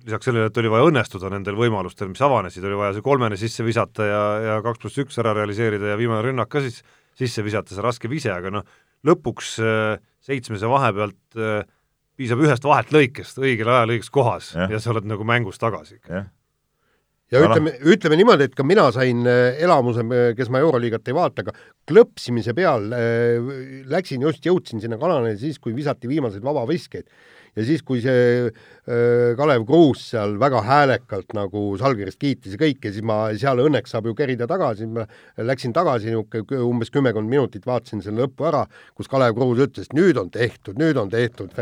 lisaks 0.09 0.29
sellele, 0.29 0.49
et 0.49 0.61
oli 0.61 0.71
vaja 0.73 0.89
õnnestuda 0.89 1.31
nendel 1.33 1.57
võimalustel, 1.59 2.11
mis 2.11 2.23
avanesid, 2.25 2.65
oli 2.65 2.79
vaja 2.79 2.95
see 2.97 3.05
kolmene 3.05 3.39
sisse 3.41 3.65
visata 3.67 4.07
ja, 4.09 4.23
ja 4.47 4.55
kaks 4.65 4.83
pluss 4.83 5.03
üks 5.05 5.21
ära 5.21 5.35
realiseerida 5.37 5.93
ja 5.93 5.99
viimane 6.01 6.25
rünnak 6.25 6.51
ka 6.53 6.63
siis 6.65 6.81
sisse 7.19 7.45
visata, 7.45 7.75
see 7.75 7.85
raske 7.85 8.11
vise, 8.11 8.31
aga 8.33 8.53
noh, 8.55 8.65
lõpuks 9.07 9.59
äh, 9.63 9.99
seitsmese 10.25 10.71
vahe 10.71 10.91
pealt 10.97 11.39
äh, 11.39 11.61
piisab 12.19 12.43
ühest 12.43 12.67
vahet 12.67 12.91
lõikest 12.95 13.39
õigel 13.43 13.71
ajal 13.71 13.95
õiges 13.95 14.11
kohas 14.15 14.53
ja, 14.57 14.67
ja 14.73 14.83
sa 14.83 14.95
oled 14.95 15.07
nagu 15.09 15.27
mängus 15.29 15.61
tagasi 15.61 15.99
ikka. 16.01 16.25
Ja 17.29 17.43
no, 17.43 17.51
ütleme, 17.51 17.75
ütleme 17.93 18.17
niimoodi, 18.17 18.47
et 18.49 18.55
ka 18.57 18.65
mina 18.65 18.87
sain 18.95 19.27
äh, 19.29 19.59
elamuse, 19.61 20.07
kes 20.39 20.49
ma 20.49 20.63
Euroliigat 20.65 21.11
ei 21.11 21.17
vaata, 21.19 21.45
aga 21.45 21.53
klõpsimise 21.91 22.55
peal 22.57 22.89
läksin 23.93 24.25
just, 24.25 24.41
jõudsin 24.49 24.81
sinna 24.81 24.97
kanalile 25.01 25.37
siis, 25.41 25.61
kui 25.61 25.77
visati 25.77 26.09
viimaseid 26.09 26.47
vabaviskeid 26.47 27.11
ja 27.57 27.65
siis, 27.67 27.83
kui 27.87 28.01
see 28.05 28.49
äh, 28.49 29.35
Kalev 29.39 29.65
Kruus 29.69 30.03
seal 30.13 30.37
väga 30.41 30.63
häälekalt 30.67 31.35
nagu 31.37 31.63
Salgerist 31.81 32.21
kiitis 32.21 32.55
ja 32.57 32.61
kõike, 32.61 32.93
siis 32.93 33.05
ma 33.07 33.21
seal 33.39 33.63
õnneks 33.65 33.95
saab 33.95 34.09
ju 34.09 34.15
kerida 34.19 34.49
tagasi, 34.51 34.89
ma 34.91 35.07
läksin 35.39 35.75
tagasi 35.77 36.13
niisugune 36.13 36.63
umbes 36.67 36.93
kümmekond 36.95 37.31
minutit, 37.31 37.67
vaatasin 37.69 38.03
selle 38.05 38.25
lõppu 38.25 38.49
ära, 38.51 38.65
kus 38.99 39.11
Kalev 39.11 39.37
Kruus 39.39 39.63
ütles, 39.67 39.91
nüüd 39.97 40.21
on 40.21 40.31
tehtud, 40.35 40.79
nüüd 40.81 41.01
on 41.01 41.13
tehtud 41.13 41.55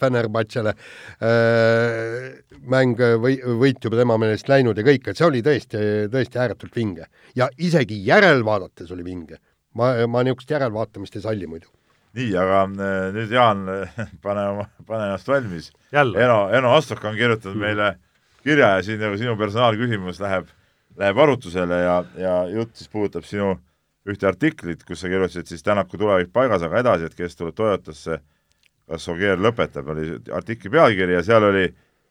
Fenerbahcele 0.00 0.74
äh, 0.74 2.30
mäng 2.70 3.00
või 3.22 3.38
võit 3.60 3.82
juba 3.84 4.00
tema 4.00 4.18
meelest 4.20 4.50
läinud 4.50 4.78
ja 4.78 4.86
kõik, 4.86 5.10
et 5.10 5.20
see 5.20 5.28
oli 5.28 5.44
tõesti, 5.46 5.84
tõesti 6.12 6.40
ääretult 6.40 6.76
vinge. 6.76 7.08
ja 7.36 7.48
isegi 7.58 8.00
järelvaadates 8.06 8.90
oli 8.90 9.04
vinge. 9.04 9.38
ma, 9.74 9.92
ma 10.06 10.24
niisugust 10.26 10.50
järelvaatamist 10.50 11.16
ei 11.16 11.22
salli 11.22 11.46
muidu 11.46 11.70
nii, 12.16 12.30
aga 12.38 12.62
äh, 12.66 13.08
nüüd 13.14 13.32
Jaan, 13.34 13.64
pane 14.24 14.46
oma, 14.54 14.66
pane 14.86 15.08
ennast 15.10 15.28
valmis. 15.30 15.70
Eno, 15.92 16.42
Eno 16.54 16.72
Astok 16.76 17.04
on 17.06 17.18
kirjutanud 17.18 17.60
meile 17.60 17.94
kirja 18.44 18.74
ja 18.76 18.84
siin 18.84 19.00
nagu 19.02 19.18
sinu 19.20 19.36
personaalküsimus 19.38 20.20
läheb, 20.22 20.48
läheb 20.98 21.20
arutusele 21.22 21.82
ja, 21.84 21.96
ja 22.18 22.34
jutt 22.50 22.74
siis 22.78 22.90
puudutab 22.90 23.26
sinu 23.28 23.54
ühte 24.08 24.26
artiklit, 24.30 24.82
kus 24.88 25.02
sa 25.02 25.10
kirjutasid 25.12 25.50
siis 25.50 25.62
Tänaku 25.62 26.00
tulevik 26.00 26.32
paigas, 26.34 26.64
aga 26.66 26.80
edasi, 26.80 27.06
et 27.10 27.16
kes 27.18 27.36
tuleb 27.38 27.54
Toyotasse, 27.58 28.20
kas 28.90 29.08
Ogier 29.12 29.38
lõpetab, 29.38 29.90
oli 29.92 30.16
artikli 30.34 30.72
pealkiri 30.72 31.18
ja 31.18 31.24
seal 31.26 31.46
oli, 31.46 31.66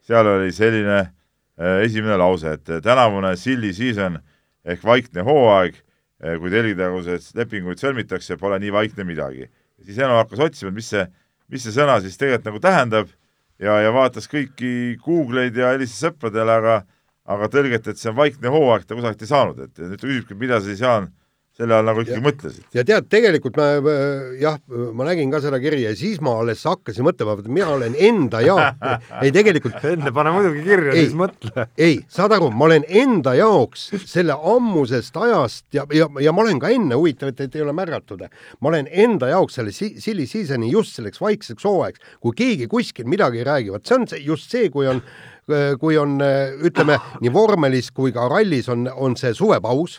seal 0.06 0.28
oli 0.38 0.54
selline 0.56 1.00
äh, 1.02 1.80
esimene 1.84 2.20
lause, 2.22 2.56
et 2.56 2.76
tänavune 2.86 3.34
silly 3.42 3.74
season 3.76 4.20
ehk 4.64 4.86
vaikne 4.86 5.26
hooaeg, 5.28 5.82
äh, 6.24 6.38
kui 6.40 6.54
telgitaguseid 6.54 7.34
lepinguid 7.42 7.82
sõlmitakse, 7.82 8.38
pole 8.40 8.62
nii 8.62 8.72
vaikne 8.76 9.08
midagi 9.10 9.50
siis 9.86 10.00
Eno 10.02 10.20
hakkas 10.20 10.44
otsima, 10.50 10.72
mis 10.76 10.90
see, 10.94 11.06
mis 11.50 11.66
see 11.66 11.76
sõna 11.76 12.00
siis 12.04 12.18
tegelikult 12.20 12.50
nagu 12.50 12.62
tähendab 12.64 13.12
ja, 13.60 13.80
ja 13.84 13.92
vaatas 13.96 14.30
kõiki 14.32 14.98
Google'id 15.04 15.58
ja 15.60 15.74
helistas 15.74 16.08
sõpradele, 16.08 16.60
aga 16.62 16.80
aga 17.30 17.50
tõlget, 17.54 17.86
et 17.92 18.00
see 18.00 18.10
on 18.10 18.18
vaikne 18.18 18.50
hooaeg, 18.50 18.88
ta 18.90 18.96
kusagilt 18.98 19.22
ei 19.22 19.30
saanud, 19.30 19.60
et 19.68 19.82
nüüd 19.84 20.00
ta 20.02 20.08
küsibki, 20.08 20.38
mida 20.40 20.58
sa 20.58 20.66
siis, 20.66 20.80
Jaan, 20.82 21.12
selle 21.60 21.76
all 21.76 21.88
nagu 21.90 22.04
ikkagi 22.04 22.24
mõtlesid? 22.24 22.66
ja 22.76 22.84
tead, 22.88 23.08
tegelikult 23.12 23.58
ma 23.60 23.68
jah, 24.40 24.58
ma 24.96 25.08
nägin 25.10 25.32
ka 25.34 25.42
seda 25.44 25.60
kirja 25.62 25.92
ja 25.92 25.98
siis 26.00 26.22
ma 26.24 26.38
alles 26.40 26.64
hakkasin 26.68 27.06
mõtlema, 27.08 27.36
et 27.40 27.50
mina 27.52 27.70
olen 27.74 27.98
enda 28.10 28.42
jaoks, 28.46 29.00
ei 29.26 29.34
tegelikult 29.36 29.84
enne 29.92 30.14
pane 30.16 30.34
muidugi 30.36 30.64
kirja, 30.68 30.96
siis 30.96 31.16
mõtle. 31.20 31.68
ei, 31.80 32.00
saad 32.12 32.36
aru, 32.38 32.52
ma 32.56 32.70
olen 32.70 32.88
enda 32.88 33.36
jaoks 33.40 33.90
selle 34.08 34.38
ammusest 34.54 35.20
ajast 35.20 35.66
ja, 35.76 35.86
ja, 35.96 36.08
ja 36.24 36.36
ma 36.36 36.46
olen 36.46 36.62
ka 36.64 36.72
enne, 36.76 36.96
huvitav, 37.00 37.34
et, 37.34 37.44
et 37.48 37.60
ei 37.60 37.66
ole 37.66 37.76
märgatud, 37.76 38.24
ma 38.60 38.72
olen 38.72 38.88
enda 38.90 39.34
jaoks 39.34 39.60
selle 39.60 39.76
silly 39.76 40.28
season'i 40.30 40.72
just 40.72 40.96
selleks 41.00 41.20
vaikseks 41.24 41.68
hooaegs, 41.68 42.16
kui 42.24 42.38
keegi 42.38 42.70
kuskil 42.72 43.10
midagi 43.10 43.44
ei 43.44 43.50
räägi, 43.50 43.74
vot 43.76 43.86
see 43.86 44.00
on 44.00 44.08
see, 44.08 44.24
just 44.24 44.52
see, 44.52 44.72
kui 44.72 44.88
on 44.90 45.04
kui 45.82 45.96
on, 45.98 46.20
ütleme, 46.62 47.00
nii 47.24 47.32
vormelis 47.34 47.88
kui 47.96 48.14
ka 48.14 48.28
rallis 48.30 48.68
on, 48.70 48.86
on 48.94 49.16
see 49.18 49.34
suvepaus 49.34 49.98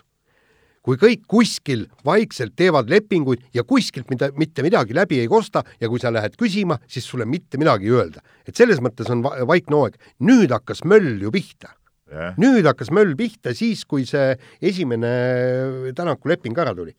kui 0.91 0.99
kõik 0.99 1.26
kuskil 1.30 1.84
vaikselt 2.07 2.57
teevad 2.59 2.91
lepinguid 2.91 3.45
ja 3.55 3.62
kuskilt 3.66 4.09
mida, 4.11 4.30
mitte 4.38 4.64
midagi 4.66 4.97
läbi 4.97 5.20
ei 5.22 5.28
kosta 5.30 5.62
ja 5.80 5.91
kui 5.91 6.03
sa 6.03 6.11
lähed 6.11 6.34
küsima, 6.41 6.80
siis 6.91 7.07
sulle 7.07 7.26
mitte 7.28 7.61
midagi 7.61 7.86
ei 7.86 7.95
öelda. 8.01 8.24
et 8.47 8.57
selles 8.57 8.80
mõttes 8.82 9.11
on 9.11 9.22
va 9.22 9.36
vaikne 9.47 9.76
hooaeg. 9.76 10.01
nüüd 10.26 10.51
hakkas 10.51 10.82
möll 10.84 11.22
ju 11.22 11.30
pihta 11.30 11.74
yeah.. 12.11 12.34
nüüd 12.41 12.66
hakkas 12.66 12.91
möll 12.91 13.14
pihta 13.18 13.55
siis, 13.55 13.84
kui 13.86 14.07
see 14.09 14.34
esimene 14.61 15.93
Tänaku 15.95 16.32
leping 16.32 16.59
ära 16.59 16.74
tuli. 16.74 16.95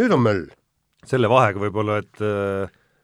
nüüd 0.00 0.12
on 0.16 0.24
möll. 0.24 0.46
selle 1.04 1.28
vahega 1.28 1.60
võib-olla, 1.60 2.00
et 2.00 2.24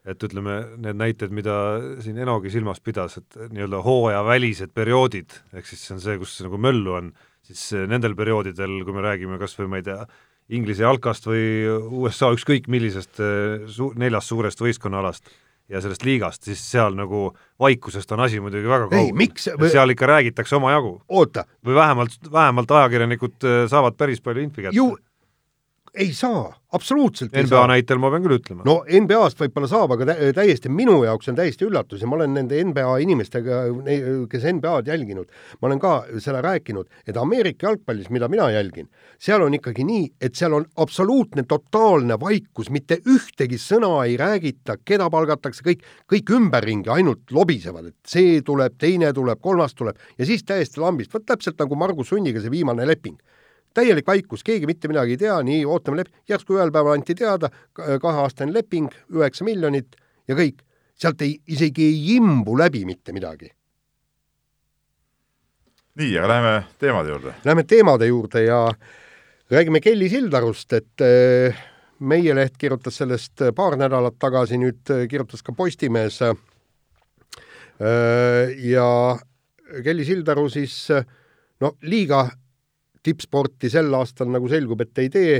et 0.06 0.22
ütleme, 0.22 0.60
need 0.78 0.98
näited, 1.00 1.32
mida 1.34 1.54
siin 1.98 2.18
Enogi 2.22 2.52
silmas 2.54 2.78
pidas, 2.78 3.16
et 3.18 3.38
nii-öelda 3.50 3.80
hooajavälised 3.82 4.70
perioodid, 4.70 5.34
ehk 5.50 5.66
siis 5.66 5.82
see 5.82 5.96
on 5.96 6.02
see, 6.04 6.14
kus 6.20 6.36
nagu 6.46 6.60
möllu 6.62 6.94
on 6.94 7.08
siis 7.46 7.66
eh, 7.76 7.86
nendel 7.90 8.16
perioodidel, 8.18 8.80
kui 8.84 8.96
me 8.96 9.04
räägime 9.04 9.40
kas 9.42 9.56
või 9.60 9.70
ma 9.72 9.82
ei 9.82 9.86
tea, 9.86 10.06
Inglise 10.54 10.84
jalkast 10.84 11.24
või 11.26 11.42
USA 12.04 12.30
ükskõik 12.34 12.68
millisest 12.70 13.18
eh, 13.18 13.66
su-, 13.72 13.92
neljast 13.98 14.30
suurest 14.30 14.62
võistkonnaalast 14.62 15.32
ja 15.72 15.80
sellest 15.82 16.04
liigast, 16.06 16.44
siis 16.46 16.60
seal 16.62 16.94
nagu 16.94 17.32
vaikusest 17.62 18.12
on 18.14 18.22
asi 18.26 18.38
muidugi 18.42 18.68
väga 18.70 18.86
kaugel. 18.92 19.16
seal 19.72 19.90
ikka 19.90 20.06
räägitakse 20.06 20.56
omajagu. 20.58 21.00
või 21.66 21.74
vähemalt, 21.74 22.18
vähemalt 22.32 22.70
ajakirjanikud 22.70 23.48
eh, 23.48 23.64
saavad 23.70 23.98
päris 23.98 24.22
palju 24.22 24.46
infi 24.46 24.68
kätte. 24.68 24.76
ju 24.76 24.92
ei 25.96 26.12
saa, 26.12 26.50
absoluutselt 26.72 27.30
NBA 27.32 27.40
ei 27.40 27.48
saa. 27.48 27.66
näitel 27.70 28.00
ma 28.00 28.10
pean 28.12 28.24
küll 28.24 28.36
ütlema. 28.36 28.64
no 28.66 28.76
NBA-st 28.84 29.40
võib-olla 29.40 29.68
saab, 29.70 29.94
aga 29.96 30.16
täiesti 30.36 30.70
minu 30.72 30.98
jaoks 31.06 31.30
on 31.32 31.38
täiesti 31.38 31.66
üllatus 31.66 32.02
ja 32.04 32.08
ma 32.10 32.18
olen 32.18 32.34
nende 32.36 32.58
NBA 32.70 32.96
inimestega, 33.04 33.60
kes 34.32 34.46
NBA-d 34.52 34.90
jälginud, 34.92 35.30
ma 35.60 35.70
olen 35.70 35.80
ka 35.82 35.92
seda 36.22 36.42
rääkinud, 36.44 36.90
et 37.08 37.20
Ameerika 37.20 37.70
jalgpallis, 37.70 38.10
mida 38.14 38.28
mina 38.32 38.48
jälgin, 38.54 38.90
seal 39.22 39.44
on 39.46 39.56
ikkagi 39.56 39.86
nii, 39.88 40.08
et 40.20 40.36
seal 40.38 40.58
on 40.58 40.66
absoluutne 40.82 41.46
totaalne 41.48 42.18
vaikus, 42.20 42.70
mitte 42.74 43.00
ühtegi 43.08 43.60
sõna 43.60 43.92
ei 44.04 44.18
räägita, 44.20 44.78
keda 44.84 45.08
palgatakse, 45.12 45.64
kõik, 45.66 45.86
kõik 46.12 46.34
ümberringi 46.36 46.92
ainult 46.92 47.32
lobisevad, 47.32 47.92
et 47.92 48.16
see 48.16 48.42
tuleb, 48.46 48.76
teine 48.80 49.12
tuleb, 49.16 49.40
kolmas 49.40 49.74
tuleb 49.78 49.96
ja 50.18 50.28
siis 50.28 50.44
täiesti 50.44 50.82
lambist, 50.82 51.14
vot 51.14 51.24
täpselt 51.26 51.58
nagu 51.62 51.78
Margus 51.78 52.12
Sunniga 52.12 52.42
see 52.42 52.52
viimane 52.52 52.86
leping 52.86 53.16
täielik 53.76 54.06
vaikus, 54.08 54.44
keegi 54.46 54.68
mitte 54.68 54.88
midagi 54.90 55.16
ei 55.16 55.20
tea, 55.20 55.36
nii, 55.44 55.60
ootame 55.68 56.00
lep-, 56.00 56.12
järsku 56.28 56.56
ühel 56.56 56.72
päeval 56.74 56.96
anti 56.96 57.16
teada, 57.18 57.50
kaheaastane 57.76 58.54
leping, 58.54 58.88
üheksa 59.12 59.46
miljonit 59.46 59.98
ja 60.28 60.36
kõik. 60.38 60.62
sealt 60.96 61.20
ei, 61.20 61.34
isegi 61.52 61.84
ei 61.84 62.14
imbu 62.16 62.54
läbi 62.56 62.84
mitte 62.88 63.12
midagi. 63.12 63.50
nii, 65.96 66.18
aga 66.18 66.28
läheme 66.28 66.54
teemade 66.78 67.08
juurde. 67.12 67.34
Läheme 67.44 67.64
teemade 67.64 68.06
juurde 68.06 68.42
ja 68.42 68.60
räägime 69.50 69.80
Kelly 69.80 70.08
Sildarust, 70.08 70.72
et 70.72 71.04
äh, 71.04 71.56
meie 72.00 72.34
leht 72.34 72.56
kirjutas 72.58 72.96
sellest 72.96 73.44
paar 73.56 73.76
nädalat 73.76 74.18
tagasi, 74.18 74.58
nüüd 74.58 74.90
äh, 74.90 75.06
kirjutas 75.08 75.42
ka 75.42 75.52
Postimees. 75.52 76.20
Ja 78.56 78.88
Kelly 79.84 80.04
Sildaru 80.08 80.46
siis 80.48 80.88
no 81.60 81.74
liiga 81.82 82.22
tippsporti 83.06 83.70
sel 83.72 83.94
aastal 83.96 84.30
nagu 84.32 84.50
selgub, 84.50 84.82
et 84.82 85.02
ei 85.02 85.12
tee, 85.12 85.38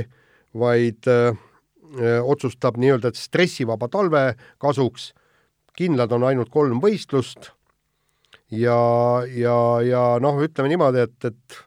vaid 0.57 1.07
öö, 1.11 1.29
äh, 1.31 2.17
otsustab 2.23 2.79
nii-öelda 2.79 3.13
stressivaba 3.15 3.89
talve 3.91 4.33
kasuks. 4.63 5.13
kindlad 5.77 6.11
on 6.11 6.23
ainult 6.25 6.49
kolm 6.49 6.79
võistlust 6.81 7.51
ja, 8.51 8.79
ja, 9.29 9.57
ja 9.85 10.03
noh, 10.23 10.39
ütleme 10.41 10.71
niimoodi, 10.71 11.03
et, 11.05 11.27
et 11.29 11.59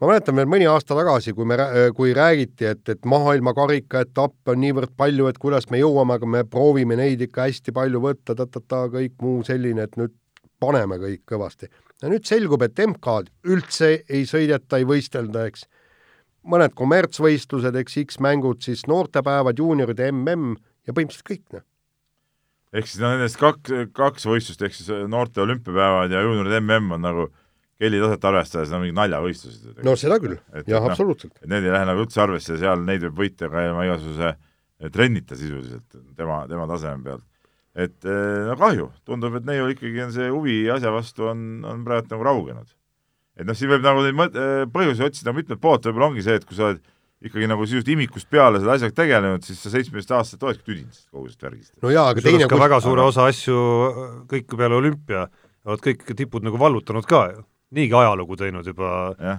ma 0.00 0.10
mäletan 0.10 0.38
veel 0.38 0.48
mõni 0.50 0.66
aasta 0.70 0.96
tagasi, 0.98 1.34
kui 1.36 1.46
me, 1.48 1.58
kui 1.96 2.14
räägiti, 2.16 2.66
et, 2.72 2.82
et 2.88 3.04
maailmakarikaetappe 3.08 4.54
on 4.54 4.62
niivõrd 4.64 4.94
palju, 4.96 5.28
et 5.28 5.38
kuidas 5.42 5.68
me 5.70 5.82
jõuame, 5.82 6.16
aga 6.18 6.30
me 6.38 6.44
proovime 6.48 6.98
neid 6.98 7.22
ikka 7.28 7.48
hästi 7.50 7.74
palju 7.76 8.02
võtta, 8.02 8.36
ta-ta-ta, 8.38 8.86
kõik 8.92 9.14
muu 9.22 9.42
selline, 9.46 9.86
et 9.86 10.00
nüüd 10.00 10.14
paneme 10.62 10.98
kõik 11.02 11.24
kõvasti 11.28 11.70
ja 12.02 12.10
nüüd 12.10 12.26
selgub, 12.28 12.62
et 12.66 12.78
MK-d 12.82 13.30
üldse 13.52 13.92
ei 14.10 14.24
sõideta, 14.28 14.80
ei 14.80 14.86
võistelda, 14.88 15.46
eks. 15.50 15.66
mõned 16.42 16.74
kommertsvõistlused, 16.78 17.76
eks, 17.78 17.98
X-mängud, 18.06 18.62
siis 18.64 18.86
noortepäevad, 18.90 19.58
juunioride 19.58 20.10
mm 20.10 20.56
ja 20.82 20.94
põhimõtteliselt 20.94 21.28
kõik, 21.28 21.44
noh. 21.54 21.64
ehk 22.74 22.88
siis 22.90 23.02
no 23.02 23.12
nendest 23.12 23.38
kaks, 23.38 23.76
kaks 23.94 24.26
võistlust, 24.26 24.64
ehk 24.66 24.74
siis 24.74 24.90
noorte 25.06 25.44
olümpiapäevad 25.44 26.10
ja 26.10 26.24
juunioride 26.26 26.60
mm 26.60 26.98
on 26.98 27.06
nagu 27.06 27.28
kellitaset 27.82 28.24
arvestades 28.30 28.70
no 28.70 28.78
mingid 28.82 28.98
naljavõistlused. 28.98 29.82
no 29.86 29.94
seda 29.98 30.18
küll, 30.22 30.38
jah, 30.66 30.84
absoluutselt. 30.86 31.34
et 31.42 31.50
need 31.50 31.66
ei 31.66 31.74
lähe 31.74 31.86
nagu 31.88 32.04
üldse 32.04 32.22
arvesse, 32.22 32.58
seal 32.58 32.82
neid 32.86 33.06
võib 33.08 33.24
võita 33.24 33.50
ka 33.50 33.66
ilma 33.68 33.86
igasuguse 33.88 34.34
trennita 34.90 35.38
sisuliselt 35.38 36.00
tema, 36.18 36.42
tema 36.50 36.66
taseme 36.70 37.02
pealt 37.06 37.26
et 37.72 38.04
eh, 38.04 38.38
no 38.48 38.56
kahju, 38.60 38.90
tundub, 39.08 39.36
et 39.38 39.48
neiul 39.48 39.72
ikkagi 39.72 40.04
on 40.04 40.14
see 40.14 40.30
huvi 40.32 40.56
asja 40.72 40.92
vastu 40.92 41.28
on, 41.30 41.62
on 41.68 41.84
praegu 41.86 42.10
nagu 42.12 42.26
raugenud. 42.28 42.72
et 43.38 43.48
noh, 43.48 43.56
siin 43.56 43.70
võib 43.72 43.84
nagu 43.86 44.02
neid 44.04 44.16
mõt-, 44.18 44.36
eh, 44.36 44.64
põhjusi 44.72 45.06
otsida 45.06 45.32
mitmelt 45.36 45.62
poolt, 45.62 45.86
võib-olla 45.88 46.10
ongi 46.10 46.24
see, 46.26 46.36
et 46.40 46.48
kui 46.48 46.58
sa 46.58 46.68
oled 46.70 46.82
ikkagi 47.22 47.48
nagu 47.48 47.64
sisust 47.68 47.88
imikust 47.92 48.28
peale 48.30 48.58
selle 48.60 48.74
asjaga 48.74 48.96
tegelenud, 48.98 49.46
siis 49.46 49.60
sa 49.62 49.70
seitsmeteist 49.72 50.12
aastaselt 50.16 50.44
oledki 50.48 50.66
tüdinud 50.66 50.98
kogu 51.14 51.28
sellest 51.28 51.46
värgist. 51.46 51.72
no 51.84 51.94
jaa, 51.94 52.08
aga 52.12 52.24
teine 52.24 52.48
ka 52.48 52.56
kus... 52.56 52.64
väga 52.64 52.82
suure 52.84 53.06
osa 53.06 53.28
asju 53.30 53.62
kõik 54.32 54.52
peale 54.58 54.78
olümpia 54.80 55.28
olevat 55.64 55.86
kõik 55.86 56.04
tipud 56.18 56.44
nagu 56.44 56.60
vallutanud 56.60 57.06
ka 57.08 57.24
ju 57.30 57.44
niigi 57.72 57.96
ajalugu 57.96 58.36
teinud 58.40 58.66
juba, 58.68 58.90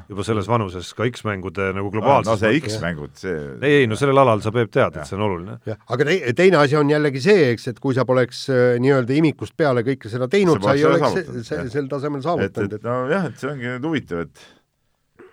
juba 0.09 0.25
selles 0.25 0.47
vanuses 0.49 0.89
ka 0.97 1.05
X-mängude 1.09 1.69
nagu 1.77 1.91
globaalses 1.93 2.31
no 2.31 2.37
see 2.39 2.61
X-mängud, 2.61 3.13
see 3.19 3.35
ei, 3.61 3.83
ei 3.83 3.89
no 3.89 3.97
sellel 3.99 4.23
alal 4.23 4.41
sa, 4.45 4.53
Peep, 4.55 4.71
tead, 4.73 4.97
et 4.97 5.09
see 5.09 5.17
on 5.19 5.25
oluline. 5.27 5.59
aga 5.67 6.07
te, 6.09 6.17
teine 6.37 6.61
asi 6.61 6.77
on 6.79 6.89
jällegi 6.91 7.21
see, 7.23 7.51
eks, 7.53 7.69
et 7.73 7.83
kui 7.83 7.97
sa 7.97 8.07
poleks 8.09 8.45
äh, 8.53 8.63
nii-öelda 8.83 9.17
imikust 9.19 9.57
peale 9.59 9.85
kõike 9.85 10.11
seda 10.11 10.29
teinud, 10.31 10.63
sa 10.63 10.75
ei 10.77 10.87
oleks 10.89 11.47
se, 11.47 11.61
sel 11.73 11.89
tasemel 11.91 12.25
saavutanud. 12.25 12.77
et 12.79 12.89
nojah, 12.89 13.29
et 13.29 13.39
see 13.41 13.51
ongi 13.53 13.69
nüüd 13.69 13.89
huvitav, 13.89 14.25
et 14.27 14.49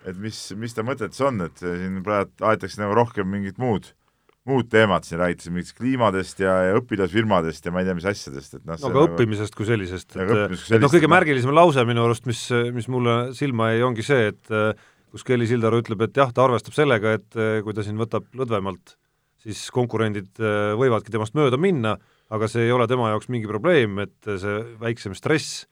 et 0.09 0.17
mis, 0.17 0.37
mis 0.57 0.73
ta 0.73 0.85
mõte 0.85 1.09
siis 1.11 1.25
on, 1.27 1.43
et 1.45 1.61
siin 1.61 2.01
praegu 2.05 2.47
aetakse 2.49 2.81
nagu 2.81 2.95
rohkem 2.97 3.27
mingit 3.29 3.59
muud 3.61 3.91
muud 4.49 4.69
teemad 4.73 5.05
siin 5.05 5.19
räägitakse 5.21 5.51
mingitest 5.53 5.77
kliimadest 5.77 6.39
ja, 6.41 6.53
ja 6.69 6.77
õpilasfirmadest 6.79 7.67
ja 7.67 7.73
ma 7.73 7.83
ei 7.83 7.89
tea, 7.89 7.97
mis 7.97 8.07
asjadest, 8.09 8.55
et 8.57 8.63
noh 8.65 8.79
no 8.79 8.87
aga 8.87 8.95
nagu... 8.95 9.03
õppimisest 9.11 9.57
kui 9.57 9.67
sellisest, 9.69 10.15
et, 10.15 10.55
et 10.57 10.81
noh, 10.81 10.89
kõige 10.89 11.09
märgilisem 11.11 11.53
lause 11.53 11.85
minu 11.85 12.07
arust, 12.07 12.25
mis, 12.29 12.41
mis 12.73 12.89
mulle 12.89 13.17
silma 13.37 13.69
jäi, 13.73 13.83
ongi 13.85 14.05
see, 14.07 14.31
et 14.33 14.55
kus 15.11 15.27
Kelly 15.27 15.45
Sildaru 15.49 15.83
ütleb, 15.83 16.01
et 16.07 16.17
jah, 16.17 16.33
ta 16.33 16.47
arvestab 16.47 16.73
sellega, 16.73 17.13
et 17.19 17.39
kui 17.65 17.77
ta 17.77 17.85
siin 17.85 18.01
võtab 18.01 18.31
lõdvemalt, 18.37 18.95
siis 19.45 19.61
konkurendid 19.73 20.41
võivadki 20.79 21.13
temast 21.13 21.37
mööda 21.37 21.59
minna, 21.61 21.95
aga 22.33 22.49
see 22.49 22.65
ei 22.65 22.73
ole 22.73 22.87
tema 22.89 23.11
jaoks 23.11 23.29
mingi 23.29 23.49
probleem, 23.49 24.01
et 24.07 24.33
see 24.41 24.57
väiksem 24.81 25.13
stress 25.17 25.67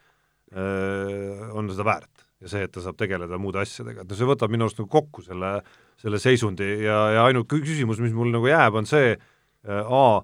on 0.53 1.74
seda 1.74 1.86
väärt. 1.88 2.26
Ja 2.39 2.47
see, 2.47 2.63
et 2.63 2.72
ta 2.72 2.80
saab 2.80 2.95
tegeleda 2.95 3.36
muude 3.41 3.59
asjadega, 3.59 4.05
et 4.05 4.11
no 4.11 4.15
see 4.15 4.28
võtab 4.28 4.51
minu 4.53 4.63
arust 4.63 4.78
nagu 4.80 4.88
kokku 4.93 5.26
selle, 5.26 5.57
selle 6.00 6.20
seisundi 6.22 6.68
ja, 6.86 7.00
ja 7.16 7.26
ainuke 7.28 7.60
küsimus, 7.60 8.02
mis 8.04 8.16
mul 8.16 8.32
nagu 8.34 8.50
jääb, 8.50 8.78
on 8.80 8.88
see 8.89 9.14
äh, 9.16 9.82
A, 9.84 10.22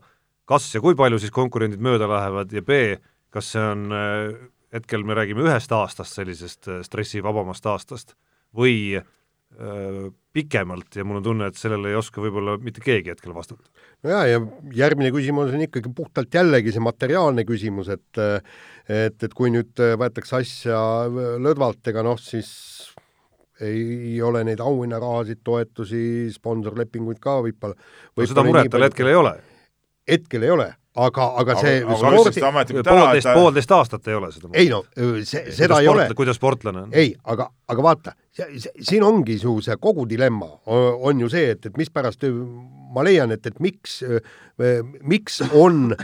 kas 0.49 0.69
ja 0.76 0.82
kui 0.84 0.97
palju 0.97 1.19
siis 1.21 1.34
konkurendid 1.36 1.84
mööda 1.84 2.09
lähevad 2.11 2.53
ja 2.55 2.63
B, 2.65 2.99
kas 3.34 3.51
see 3.55 3.65
on 3.73 3.89
äh,, 3.95 4.30
hetkel 4.76 5.05
me 5.07 5.15
räägime 5.17 5.45
ühest 5.45 5.71
aastast, 5.76 6.15
sellisest 6.17 6.71
äh, 6.71 6.82
stressivabamast 6.86 7.67
aastast, 7.71 8.17
või 8.55 9.03
pikemalt 10.36 10.97
ja 10.97 11.05
mul 11.07 11.21
on 11.21 11.23
tunne, 11.23 11.47
et 11.47 11.55
sellele 11.55 11.91
ei 11.91 11.95
oska 11.95 12.19
võib-olla 12.19 12.57
mitte 12.59 12.82
keegi 12.84 13.13
hetkel 13.13 13.32
vastata. 13.36 13.69
no 14.03 14.11
jaa, 14.11 14.26
ja 14.28 14.41
järgmine 14.76 15.11
küsimus 15.15 15.53
on 15.55 15.63
ikkagi 15.63 15.91
puhtalt 15.95 16.34
jällegi 16.34 16.73
see 16.76 16.84
materiaalne 16.84 17.45
küsimus, 17.47 17.88
et 17.93 18.19
et, 18.19 19.23
et 19.23 19.34
kui 19.38 19.53
nüüd 19.53 19.80
võetakse 20.01 20.41
asja 20.41 20.80
lõdvalt, 21.39 21.88
ega 21.88 22.03
noh, 22.03 22.19
siis 22.19 22.49
ei 23.63 24.21
ole 24.21 24.43
neid 24.43 24.59
auhinnarahasid, 24.59 25.39
toetusi, 25.43 26.31
sponsorlepinguid 26.33 27.21
ka 27.23 27.37
võib-olla 27.45 27.75
võib 28.15 28.25
no 28.25 28.31
seda 28.31 28.43
muret 28.47 28.71
tal 28.71 28.87
hetkel 28.87 29.11
ei 29.11 29.19
ole? 29.19 29.35
hetkel 30.09 30.43
ei 30.45 30.51
ole, 30.53 30.67
aga, 31.01 31.27
aga 31.41 31.55
see 31.61 31.79
aga 31.81 31.95
spordi... 31.97 32.43
poolteist, 32.85 33.29
poolteist 33.33 33.73
aastat 33.77 34.11
ei 34.11 34.17
ole 34.19 34.29
seda 34.35 34.51
ei 34.53 34.69
no 34.69 34.83
see, 35.23 35.45
seda 35.55 35.79
ei 35.81 35.89
ole. 35.89 36.07
kuidas 36.17 36.37
sportlane 36.39 36.85
on? 36.85 36.93
ei, 36.93 37.15
aga, 37.31 37.47
aga 37.71 37.87
vaata, 37.87 38.15
siin 38.35 39.03
ongi 39.07 39.39
su 39.41 39.57
see 39.65 39.79
kogu 39.81 40.05
dilemma, 40.09 40.51
on 40.67 41.23
ju 41.23 41.31
see, 41.31 41.55
et, 41.55 41.65
et 41.71 41.79
mispärast 41.79 42.27
ma 42.95 43.03
leian, 43.07 43.33
et, 43.35 43.47
et 43.47 43.59
miks, 43.63 44.01
miks 45.03 45.41
on 45.55 45.95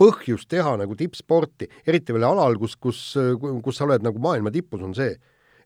põhjust 0.00 0.48
teha 0.52 0.76
nagu 0.80 0.96
tippsporti, 1.00 1.68
eriti 1.88 2.16
veel 2.16 2.28
alal, 2.28 2.56
kus, 2.60 2.76
kus, 2.80 3.06
kus 3.64 3.80
sa 3.80 3.88
oled 3.88 4.04
nagu 4.04 4.20
maailma 4.22 4.52
tipus, 4.54 4.84
on 4.84 4.94
see 4.96 5.16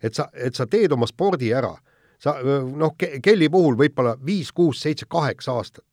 et 0.03 0.15
sa, 0.15 0.29
et 0.35 0.55
sa 0.55 0.67
teed 0.67 0.93
oma 0.93 1.07
spordi 1.07 1.53
ära, 1.55 1.75
sa 2.19 2.37
noh, 2.43 2.97
Kelly 2.99 3.49
puhul 3.49 3.77
võib-olla 3.79 4.17
viis, 4.25 4.53
kuus, 4.53 4.81
seitse, 4.83 5.07
kaheksa 5.11 5.55
aastat 5.55 5.85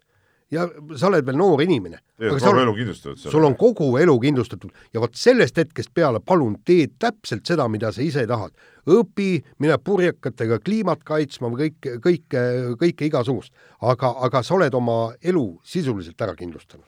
ja 0.54 0.66
sa 1.00 1.10
oled 1.10 1.26
veel 1.26 1.38
noor 1.40 1.62
inimene. 1.64 2.00
kogu 2.20 2.62
elu 2.62 2.74
kindlustatud. 2.78 3.32
sul 3.32 3.44
on 3.44 3.56
kogu 3.58 3.90
elu 3.98 4.14
kindlustatud 4.22 4.72
ja 4.94 5.02
vot 5.02 5.16
sellest 5.18 5.58
hetkest 5.58 5.94
peale 5.94 6.20
palun 6.20 6.58
tee 6.66 6.88
täpselt 7.00 7.46
seda, 7.48 7.68
mida 7.68 7.92
sa 7.92 8.02
ise 8.02 8.26
tahad. 8.28 8.54
õpi, 8.86 9.44
mine 9.60 9.78
purjekatega 9.82 10.60
kliimat 10.60 11.04
kaitsma 11.04 11.50
või 11.50 11.70
kõike, 11.70 11.98
kõike, 12.04 12.44
kõike 12.82 13.10
igasugust. 13.10 13.54
aga, 13.82 14.14
aga 14.28 14.44
sa 14.44 14.56
oled 14.56 14.74
oma 14.74 15.00
elu 15.24 15.48
sisuliselt 15.64 16.22
ära 16.22 16.36
kindlustanud. 16.36 16.88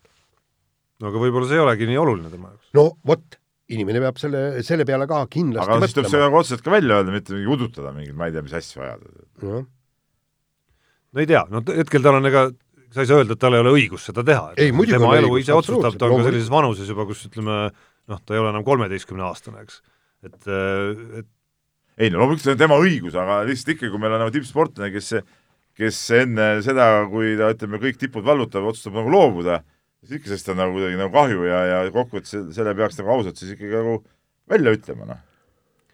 no 1.02 1.10
aga 1.10 1.26
võib-olla 1.26 1.50
see 1.50 1.58
ei 1.58 1.66
olegi 1.66 1.90
nii 1.90 1.98
oluline 1.98 2.30
tema 2.30 2.54
jaoks. 2.54 2.70
no 2.74 2.92
vot 3.06 3.42
inimene 3.74 4.02
peab 4.04 4.20
selle, 4.22 4.44
selle 4.66 4.86
peale 4.88 5.08
ka 5.10 5.24
kindlasti 5.32 5.74
aga 5.74 5.88
siis 5.88 5.98
tuleb 5.98 6.12
see 6.12 6.22
nagu 6.22 6.40
otseselt 6.40 6.64
ka 6.66 6.74
välja 6.74 7.00
öelda, 7.00 7.16
mitte 7.16 7.36
mingi 7.36 7.52
udutada 7.58 7.92
mingeid, 7.96 8.16
ma 8.18 8.30
ei 8.30 8.36
tea, 8.36 8.46
mis 8.46 8.56
asju 8.60 8.84
ajada 8.86 9.12
no.. 9.44 9.64
no 11.12 11.24
ei 11.24 11.30
tea, 11.30 11.44
no 11.52 11.64
hetkel 11.68 12.06
tal 12.06 12.20
on 12.20 12.30
ega, 12.32 12.46
sa 12.96 13.04
ei 13.04 13.12
saa 13.12 13.22
öelda, 13.22 13.36
et 13.36 13.44
tal 13.44 13.58
ei 13.58 13.64
ole 13.64 13.74
õigus 13.76 14.08
seda 14.10 14.24
teha. 14.28 14.54
tema 14.56 15.16
elu 15.20 15.32
õigus, 15.32 15.48
ise 15.48 15.58
otsustab, 15.58 15.98
ta 16.00 16.10
on 16.10 16.22
ka 16.22 16.30
sellises 16.30 16.52
vanuses 16.54 16.94
juba, 16.94 17.08
kus 17.10 17.26
ütleme 17.28 17.58
noh, 17.68 18.22
ta 18.24 18.38
ei 18.38 18.44
ole 18.44 18.54
enam 18.54 18.68
kolmeteistkümne 18.68 19.28
aastane, 19.28 19.66
eks. 19.68 19.82
et, 20.28 20.40
et 20.48 21.34
ei 21.98 22.14
no 22.14 22.22
loomulikult 22.22 22.46
see 22.46 22.56
on 22.56 22.62
tema 22.62 22.78
õigus, 22.80 23.18
aga 23.20 23.42
lihtsalt 23.50 23.76
ikkagi, 23.76 23.92
kui 23.92 24.00
meil 24.00 24.16
on 24.16 24.24
nagu 24.24 24.36
tippsportlane, 24.36 24.94
kes 24.96 25.18
kes 25.78 25.98
enne 26.18 26.46
seda, 26.66 26.88
kui 27.12 27.36
ta 27.38 27.52
ütleme, 27.54 27.80
kõik 27.82 28.00
tipud 28.02 28.26
vallutab, 28.26 28.66
otsustab 28.72 28.98
nagu 28.98 29.12
loobuda 29.14 29.60
sellest 30.06 30.52
on 30.54 30.60
nagu 30.62 30.76
kuidagi 30.76 31.00
nagu 31.00 31.14
kahju 31.14 31.48
ja, 31.48 31.62
ja 31.72 31.80
kokkuvõttes 31.94 32.36
selle 32.56 32.76
peaks 32.78 33.00
nagu 33.00 33.16
ausalt 33.16 33.40
siis 33.40 33.56
ikkagi 33.56 33.74
nagu 33.74 33.96
välja 34.50 34.74
ütlema, 34.78 35.08
noh. 35.10 35.24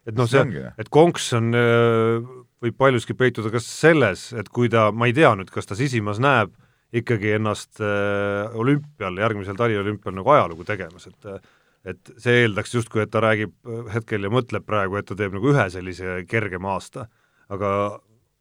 et 0.05 0.17
noh, 0.17 0.27
see, 0.29 0.43
et 0.77 0.91
konks 0.93 1.31
on, 1.37 1.53
äh, 1.57 2.27
võib 2.63 2.77
paljuski 2.77 3.15
peituda 3.17 3.51
ka 3.53 3.61
selles, 3.63 4.31
et 4.37 4.51
kui 4.53 4.69
ta, 4.71 4.89
ma 4.91 5.09
ei 5.09 5.15
tea 5.15 5.33
nüüd, 5.39 5.49
kas 5.53 5.69
ta 5.69 5.77
sisimas 5.79 6.21
näeb 6.23 6.53
ikkagi 6.93 7.33
ennast 7.39 7.81
äh, 7.81 8.53
olümpial, 8.59 9.17
järgmisel 9.23 9.57
taliolümpial 9.57 10.15
nagu 10.19 10.35
ajalugu 10.35 10.67
tegemas, 10.67 11.09
et 11.09 11.51
et 11.83 12.13
see 12.15 12.45
eeldaks 12.45 12.71
justkui, 12.77 13.01
et 13.03 13.11
ta 13.11 13.19
räägib 13.23 13.51
äh, 13.67 13.87
hetkel 13.97 14.23
ja 14.23 14.31
mõtleb 14.31 14.63
praegu, 14.67 14.95
et 14.99 15.07
ta 15.09 15.17
teeb 15.19 15.33
nagu 15.35 15.51
ühe 15.51 15.65
sellise 15.73 16.21
kergema 16.29 16.77
aasta, 16.77 17.09
aga 17.51 17.71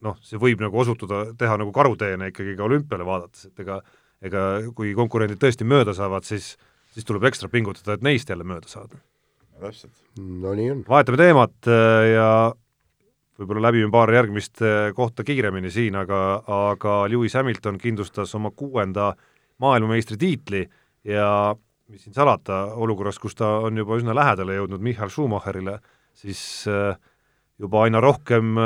noh, 0.02 0.18
see 0.26 0.38
võib 0.42 0.62
nagu 0.62 0.78
osutuda, 0.78 1.24
teha 1.38 1.56
nagu 1.58 1.72
karuteene 1.74 2.30
ikkagi 2.30 2.54
ka 2.58 2.66
olümpiale 2.68 3.06
vaadates, 3.06 3.48
et 3.50 3.64
ega 3.64 3.80
ega 4.26 4.42
kui 4.76 4.94
konkurendid 4.98 5.40
tõesti 5.42 5.66
mööda 5.68 5.94
saavad, 5.96 6.26
siis, 6.26 6.54
siis 6.94 7.06
tuleb 7.08 7.26
ekstra 7.30 7.50
pingutada, 7.52 7.96
et 7.96 8.04
neist 8.06 8.30
jälle 8.30 8.46
mööda 8.46 8.70
saada. 8.70 9.00
täpselt. 9.62 9.94
no 10.18 10.54
nii 10.58 10.70
on. 10.72 10.84
vahetame 10.88 11.18
teemat 11.20 11.70
äh, 11.70 12.06
ja 12.14 12.28
võib-olla 13.38 13.68
läbime 13.68 13.90
paar 13.94 14.12
järgmist 14.14 14.62
äh, 14.62 14.90
kohta 14.96 15.24
kiiremini 15.26 15.70
siin, 15.70 15.98
aga, 15.98 16.42
aga 16.46 17.02
Lewis 17.10 17.36
Hamilton 17.38 17.78
kindlustas 17.82 18.34
oma 18.38 18.50
kuuenda 18.50 19.12
maailmameistritiitli 19.62 20.64
ja 21.10 21.28
mis 21.92 22.06
siin 22.06 22.14
salata, 22.14 22.64
olukorras, 22.80 23.18
kus 23.22 23.36
ta 23.38 23.58
on 23.66 23.78
juba 23.78 23.98
üsna 24.00 24.14
lähedale 24.16 24.56
jõudnud 24.56 24.82
Michal 24.82 25.10
Schumacherile, 25.12 25.78
siis 26.14 26.40
äh, 26.70 26.94
juba 27.62 27.84
aina 27.84 28.00
rohkem 28.02 28.56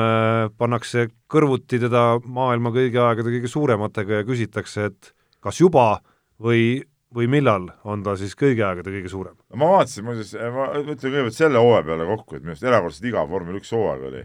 pannakse 0.56 1.10
kõrvuti 1.28 1.76
teda 1.82 2.16
maailma 2.24 2.70
kõigi 2.72 2.96
aegade 3.02 3.32
kõige 3.34 3.50
suurematega 3.50 4.22
ja 4.22 4.24
küsitakse, 4.24 4.86
et 4.88 5.10
kas 5.46 5.60
juba 5.62 5.86
või, 6.42 6.80
või 7.14 7.28
millal 7.30 7.68
on 7.86 8.02
ta 8.06 8.16
siis 8.18 8.34
kõigi 8.38 8.64
aegade 8.66 8.92
kõige 8.94 9.12
suurem? 9.12 9.36
ma 9.54 9.70
vaatasin 9.76 10.06
muuseas, 10.06 10.34
ma 10.54 10.70
ütlen 10.80 11.02
kõigepealt 11.02 11.38
selle 11.38 11.62
hooaja 11.62 11.86
peale 11.86 12.08
kokku, 12.10 12.36
et 12.36 12.44
minu 12.44 12.54
arust 12.54 12.66
erakordselt 12.66 13.10
igav 13.12 13.30
vormel 13.30 13.60
üks 13.60 13.72
hooaeg 13.76 14.08
oli. 14.10 14.24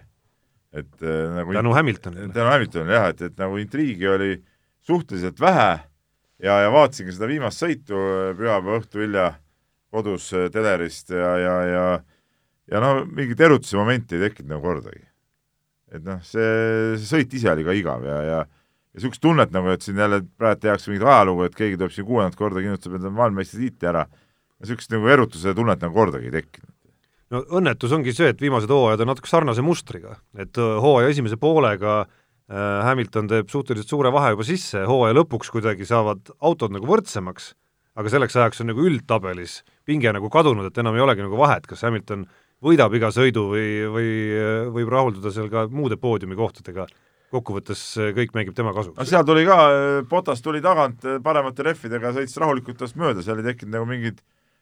et 0.82 1.06
äh, 1.06 1.24
nagu 1.38 1.58
tänu 1.60 1.76
Hamiltonile. 1.78 2.32
tänu 2.34 2.54
Hamiltonile 2.56 2.98
jah, 3.00 3.10
et, 3.14 3.26
et 3.30 3.40
nagu 3.42 3.62
intriigi 3.62 4.10
oli 4.10 4.34
suhteliselt 4.82 5.40
vähe 5.42 5.72
ja, 6.42 6.62
ja 6.66 6.72
vaatasingi 6.74 7.14
seda 7.16 7.30
viimast 7.32 7.62
sõitu 7.62 7.98
äh, 7.98 8.32
pühapäeva 8.38 8.82
õhtu 8.82 9.06
hilja 9.06 9.34
kodus 9.92 10.30
telerist 10.54 11.10
ja, 11.12 11.36
ja, 11.36 11.56
ja 11.68 11.86
ja 12.72 12.80
no 12.80 13.02
mingit 13.06 13.42
erutuse 13.44 13.78
momenti 13.80 14.18
ei 14.18 14.28
tekkinud 14.28 14.56
nagu 14.56 14.64
kordagi. 14.64 15.04
et 15.92 16.04
noh, 16.06 16.22
see, 16.24 16.96
see 17.02 17.08
sõit 17.10 17.34
ise 17.36 17.52
oli 17.52 17.66
ka 17.68 17.76
igav 17.76 18.06
ja, 18.08 18.18
ja 18.24 18.42
ja 18.92 19.00
niisugust 19.00 19.22
tunnet 19.24 19.54
nagu, 19.56 19.72
et 19.72 19.86
siin 19.86 20.00
jälle 20.00 20.22
praegu 20.38 20.60
tehakse 20.66 20.92
mingit 20.92 21.08
ajalugu, 21.08 21.46
et 21.48 21.56
keegi 21.56 21.78
tuleb 21.80 21.94
siin 21.96 22.08
kuuendat 22.08 22.36
korda, 22.36 22.60
kindlustab 22.64 22.98
endale 22.98 23.14
maailmameistritiitli 23.16 23.88
ära, 23.88 24.04
niisugust 24.60 24.92
nagu 24.92 25.12
erutuse 25.14 25.54
tunnet 25.56 25.84
nagu 25.84 25.96
kordagi 25.96 26.28
ei 26.28 26.36
tekkinud. 26.36 26.74
no 27.32 27.44
õnnetus 27.60 27.94
ongi 27.96 28.12
see, 28.16 28.34
et 28.34 28.42
viimased 28.44 28.72
hooajad 28.72 29.06
on 29.06 29.14
natuke 29.14 29.32
sarnase 29.32 29.64
mustriga, 29.64 30.18
et 30.36 30.60
äh, 30.60 30.74
hooaja 30.84 31.14
esimese 31.14 31.40
poolega 31.40 32.02
äh, 32.02 32.84
Hamilton 32.90 33.32
teeb 33.32 33.54
suhteliselt 33.54 33.88
suure 33.96 34.12
vahe 34.12 34.34
juba 34.36 34.48
sisse, 34.48 34.84
hooaja 34.88 35.16
lõpuks 35.22 35.54
kuidagi 35.56 35.88
saavad 35.88 36.34
autod 36.44 36.76
nagu 36.76 36.90
võrdsemaks, 36.90 37.54
aga 37.96 38.12
selleks 38.12 38.36
ajaks 38.36 38.60
on 38.64 38.74
nagu 38.74 38.84
üldtabelis 38.88 39.62
pinge 39.88 40.12
nagu 40.12 40.28
kadunud, 40.32 40.68
et 40.68 40.84
enam 40.84 41.00
ei 41.00 41.06
olegi 41.06 41.24
nagu 41.24 41.40
vahet, 41.40 41.64
kas 41.68 41.88
Hamilton 41.88 42.28
võidab 42.62 42.92
iga 43.00 43.08
sõidu 43.16 43.48
või, 43.54 43.70
või 43.96 44.12
äh, 44.36 44.68
võib 44.76 44.92
rahulduda 44.92 45.32
seal 45.32 45.48
ka 45.54 45.70
muude 45.72 45.96
poodiumi 45.96 46.36
kohtadega 46.36 46.90
kokkuvõttes 47.32 47.82
kõik 48.18 48.36
mängib 48.36 48.56
tema 48.58 48.74
kasuks. 48.76 48.98
no 49.00 49.08
seal 49.08 49.26
tuli 49.28 49.46
ka, 49.48 49.58
Potas 50.10 50.44
tuli 50.44 50.62
tagant 50.64 51.06
paremate 51.24 51.66
rehvidega, 51.68 52.14
sõitis 52.18 52.38
rahulikult 52.42 52.82
tast 52.82 53.00
mööda, 53.00 53.24
seal 53.26 53.40
ei 53.42 53.48
tekkinud 53.52 53.78
nagu 53.78 53.88
mingit, 53.90 54.20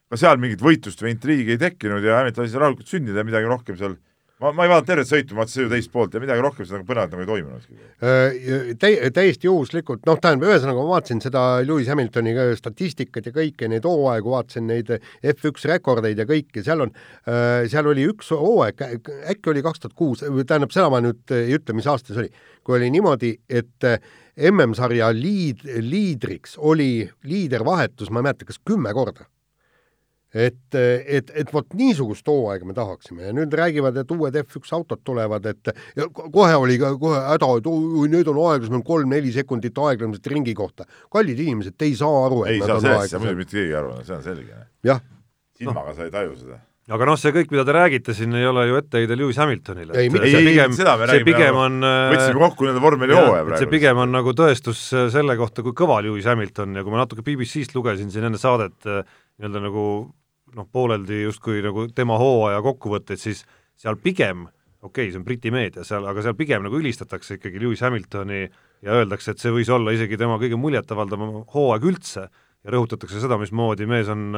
ka 0.10 0.20
seal 0.20 0.38
mingit 0.42 0.62
võitlust 0.64 1.02
või 1.04 1.16
intriigi 1.16 1.56
ei 1.56 1.62
tekkinud 1.62 2.06
ja 2.06 2.22
Hamilton 2.22 2.46
lasi 2.46 2.62
rahulikult 2.62 2.94
sündida 2.94 3.24
ja 3.24 3.28
midagi 3.28 3.50
rohkem 3.50 3.80
seal 3.80 3.98
ma, 4.40 4.52
ma 4.56 4.66
ei 4.66 4.72
vaadanud 4.72 4.88
tervet 4.88 5.10
sõitu, 5.10 5.36
ma 5.36 5.44
vaatasin 5.44 5.66
ju 5.66 5.72
teist 5.74 5.92
poolt 5.94 6.16
ja 6.16 6.22
midagi 6.24 6.44
rohkem 6.44 6.68
seda 6.68 6.82
põnevat 6.88 7.14
nagu 7.14 7.24
ei 7.24 7.30
toimunudki. 7.30 7.78
Äh, 8.00 8.70
Tä-, 8.80 9.12
täiesti 9.16 9.50
juhuslikult, 9.50 10.06
noh, 10.08 10.20
tähendab, 10.22 10.48
ühesõnaga 10.50 10.84
ma 10.84 10.94
vaatasin 10.96 11.24
seda 11.24 11.44
Lewis 11.66 11.90
Hamiltoni 11.92 12.36
statistikat 12.60 13.30
ja 13.30 13.34
kõike 13.36 13.70
neid 13.72 13.88
hooaegu, 13.88 14.34
vaatasin 14.36 14.70
neid 14.72 14.94
F1 14.96 15.68
rekordeid 15.74 16.22
ja 16.22 16.28
kõike, 16.30 16.64
seal 16.66 16.86
on, 16.88 16.94
äh, 17.28 17.66
seal 17.72 17.90
oli 17.92 18.08
üks 18.10 18.32
hooaeg, 18.36 18.86
äkki 19.34 19.54
oli 19.54 19.66
kaks 19.66 19.84
tuhat 19.84 19.98
kuus, 20.00 20.24
tähendab, 20.24 20.72
seda 20.76 20.88
ma 20.94 21.04
nüüd 21.04 21.36
ei 21.36 21.58
ütle, 21.60 21.76
mis 21.78 21.90
aasta 21.90 22.14
see 22.14 22.26
oli, 22.26 22.46
kui 22.64 22.80
oli 22.80 22.92
niimoodi, 22.96 23.34
et 23.50 23.90
MM-sarja 24.50 25.10
liid, 25.16 25.66
liidriks 25.84 26.56
oli 26.64 27.10
liidervahetus, 27.28 28.12
ma 28.12 28.22
ei 28.22 28.30
mäleta, 28.30 28.48
kas 28.48 28.62
kümme 28.64 28.96
korda 28.96 29.28
et, 30.34 30.76
et, 30.76 31.32
et 31.34 31.54
vot 31.54 31.66
niisugust 31.74 32.28
hooaega 32.30 32.68
me 32.70 32.76
tahaksime 32.78 33.26
ja 33.26 33.34
nüüd 33.34 33.54
räägivad, 33.58 33.98
et 33.98 34.12
uued 34.14 34.38
F1 34.44 34.76
autod 34.78 35.02
tulevad, 35.08 35.50
et 35.50 35.74
ja 35.98 36.08
kohe 36.14 36.54
oli 36.60 36.78
ka 36.82 36.94
kohe 37.02 37.24
häda, 37.32 37.52
et 37.58 37.70
oi, 37.72 38.08
need 38.14 38.30
on 38.30 38.42
aeglased, 38.46 38.70
meil 38.70 38.84
on 38.84 38.88
kolm-neli 38.92 39.34
sekundit 39.34 39.78
aeglasemalt 39.78 40.32
ringi 40.36 40.54
kohta. 40.58 40.86
kallid 41.12 41.40
inimesed, 41.40 41.78
te 41.78 41.90
ei 41.90 41.98
saa 41.98 42.26
aru, 42.28 42.44
et 42.46 42.60
ei 42.60 42.64
saa 42.64 42.78
sellest, 42.78 43.16
seda 43.16 43.24
muidugi 43.26 43.44
mitte 43.44 43.58
keegi 43.58 43.78
aru, 43.82 43.94
see 44.06 44.18
on 44.20 44.26
selge. 44.26 44.66
jah. 44.86 45.06
silmaga 45.58 45.94
no. 45.94 45.98
sa 45.98 46.06
ei 46.06 46.14
taju 46.14 46.36
seda 46.38 46.66
aga 46.90 47.06
noh, 47.06 47.18
see 47.22 47.34
kõik, 47.34 47.52
mida 47.54 47.66
te 47.66 47.74
räägite 47.76 48.14
siin, 48.18 48.34
ei 48.38 48.46
ole 48.50 48.64
ju 48.70 48.78
etteheide 48.80 49.18
Lewis 49.18 49.38
Hamiltonile. 49.42 49.94
ei, 49.94 50.10
ei, 50.10 50.30
ei, 50.30 50.46
pigem, 50.48 50.78
seda 50.78 50.96
me 50.98 51.10
räägime, 51.10 51.28
pigem 51.28 51.58
on 51.58 51.82
võtsime 51.86 52.44
kokku 52.46 52.66
nii-öelda 52.66 52.86
vormeli 52.86 53.18
hooaja 53.18 53.44
praegu. 53.46 53.62
see 53.62 53.72
pigem 53.74 54.02
on 54.06 54.14
nagu 54.14 54.34
tõestus 54.38 54.86
selle 55.14 55.36
kohta, 55.42 55.66
kui 55.66 55.76
kõva 55.78 56.00
Lewis 56.06 56.30
Hamilton 56.30 56.80
ja 56.80 56.86
kui 56.86 56.94
ma 56.94 57.04
natuke 57.04 57.26
BBC-st 57.26 57.78
lugesin 57.78 58.10
siin 58.14 58.26
enne 58.30 58.42
saadet 58.42 58.78
nii-öelda 58.90 59.62
nagu 59.68 59.84
noh, 60.56 60.68
pooleldi 60.72 61.24
justkui 61.26 61.64
nagu 61.66 61.88
tema 61.96 62.18
hooaja 62.22 62.62
kokkuvõtteid, 62.66 63.22
siis 63.22 63.44
seal 63.80 64.00
pigem, 64.02 64.48
okei 64.82 65.08
okay,, 65.08 65.12
see 65.14 65.22
on 65.22 65.26
Briti 65.28 65.54
meedia 65.54 65.86
seal, 65.88 66.08
aga 66.10 66.24
seal 66.26 66.38
pigem 66.40 66.66
nagu 66.66 66.80
ülistatakse 66.80 67.38
ikkagi 67.38 67.62
Lewis 67.62 67.84
Hamiltoni 67.86 68.44
ja 68.46 68.98
öeldakse, 69.00 69.34
et 69.34 69.44
see 69.44 69.54
võis 69.56 69.72
olla 69.74 69.94
isegi 69.96 70.20
tema 70.20 70.40
kõige 70.42 70.60
muljetavaldavam 70.60 71.44
hooaeg 71.54 71.90
üldse. 71.92 72.30
Ja 72.60 72.74
rõhutatakse 72.76 73.22
seda, 73.24 73.38
mismoodi 73.40 73.86
mees 73.88 74.10
on, 74.12 74.34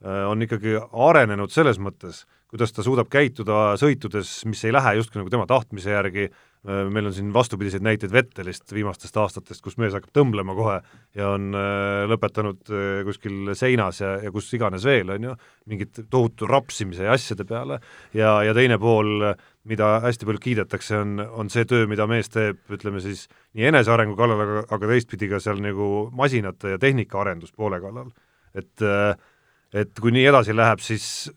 on 0.00 0.44
ikkagi 0.46 0.78
arenenud 0.80 1.52
selles 1.52 1.76
mõttes, 1.76 2.22
kuidas 2.48 2.72
ta 2.72 2.80
suudab 2.84 3.10
käituda 3.12 3.74
sõitudes, 3.80 4.30
mis 4.48 4.64
ei 4.64 4.72
lähe 4.72 4.94
justkui 4.96 5.20
nagu 5.20 5.32
tema 5.32 5.44
tahtmise 5.48 5.92
järgi, 5.92 6.30
Äh, 6.30 6.49
meil 6.66 7.08
on 7.08 7.14
siin 7.16 7.30
vastupidiseid 7.32 7.84
näiteid 7.84 8.12
Vettelist 8.12 8.72
viimastest 8.74 9.16
aastatest, 9.16 9.62
kus 9.64 9.78
mees 9.80 9.94
hakkab 9.96 10.12
tõmblema 10.16 10.52
kohe 10.56 10.74
ja 11.16 11.30
on 11.32 11.54
äh, 11.56 12.02
lõpetanud 12.10 12.68
äh, 12.68 12.98
kuskil 13.06 13.52
seinas 13.56 14.02
ja, 14.02 14.10
ja 14.20 14.32
kus 14.34 14.50
iganes 14.56 14.84
veel, 14.84 15.08
on 15.14 15.30
ju, 15.30 15.36
mingit 15.72 16.02
tohutu 16.12 16.48
rapsimise 16.50 17.06
ja 17.06 17.14
asjade 17.16 17.46
peale, 17.48 17.78
ja, 18.16 18.34
ja 18.44 18.52
teine 18.56 18.76
pool, 18.82 19.30
mida 19.70 19.88
hästi 20.04 20.28
palju 20.28 20.42
kiidetakse, 20.44 20.98
on, 21.00 21.22
on 21.42 21.52
see 21.52 21.64
töö, 21.68 21.86
mida 21.88 22.04
mees 22.10 22.28
teeb, 22.32 22.60
ütleme 22.76 23.00
siis 23.04 23.24
nii 23.56 23.70
enesearengu 23.70 24.18
kallal, 24.18 24.44
aga, 24.44 24.64
aga 24.76 24.90
teistpidi 24.92 25.30
ka 25.32 25.40
seal 25.40 25.62
nagu 25.64 26.10
masinate 26.16 26.74
ja 26.74 26.80
tehnikaarendus 26.82 27.54
poole 27.56 27.80
kallal. 27.80 28.12
et, 28.52 28.84
et 29.72 30.00
kui 30.02 30.12
nii 30.12 30.26
edasi 30.28 30.52
läheb, 30.56 30.84
siis 30.84 31.30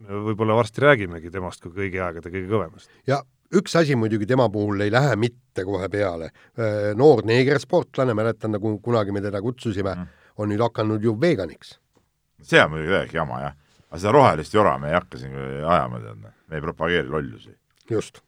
võib-olla 0.00 0.56
varsti 0.56 0.80
räägimegi 0.80 1.32
temast 1.32 1.60
kui 1.60 1.74
kõigi 1.74 2.00
aegade 2.00 2.32
kõige 2.32 2.48
kõvemast. 2.48 2.88
ja 3.06 3.20
üks 3.56 3.76
asi 3.76 3.96
muidugi 3.96 4.26
tema 4.26 4.48
puhul 4.52 4.80
ei 4.80 4.92
lähe 4.92 5.16
mitte 5.16 5.64
kohe 5.64 5.88
peale. 5.88 6.30
noor 6.94 7.24
neegersportlane, 7.26 8.14
mäletan 8.14 8.56
nagu 8.56 8.78
kunagi 8.82 9.12
me 9.12 9.20
teda 9.20 9.42
kutsusime 9.42 9.94
mm., 9.94 10.08
on 10.36 10.48
nüüd 10.48 10.62
hakanud 10.62 11.02
ju 11.04 11.16
veganiks. 11.20 11.78
see 12.42 12.62
on 12.62 12.70
muidugi 12.70 12.96
täiesti 12.96 13.16
jama, 13.16 13.40
jah. 13.40 13.56
aga 13.90 14.02
seda 14.02 14.12
rohelist 14.12 14.54
jora 14.54 14.78
me 14.78 14.92
ei 14.92 14.98
hakka 14.98 15.18
siin 15.18 15.36
ajama, 15.66 16.00
tead, 16.00 16.26
me 16.26 16.56
ei 16.56 16.60
propageeri 16.60 17.08
lollusi. 17.08 17.56
just. 17.90 18.22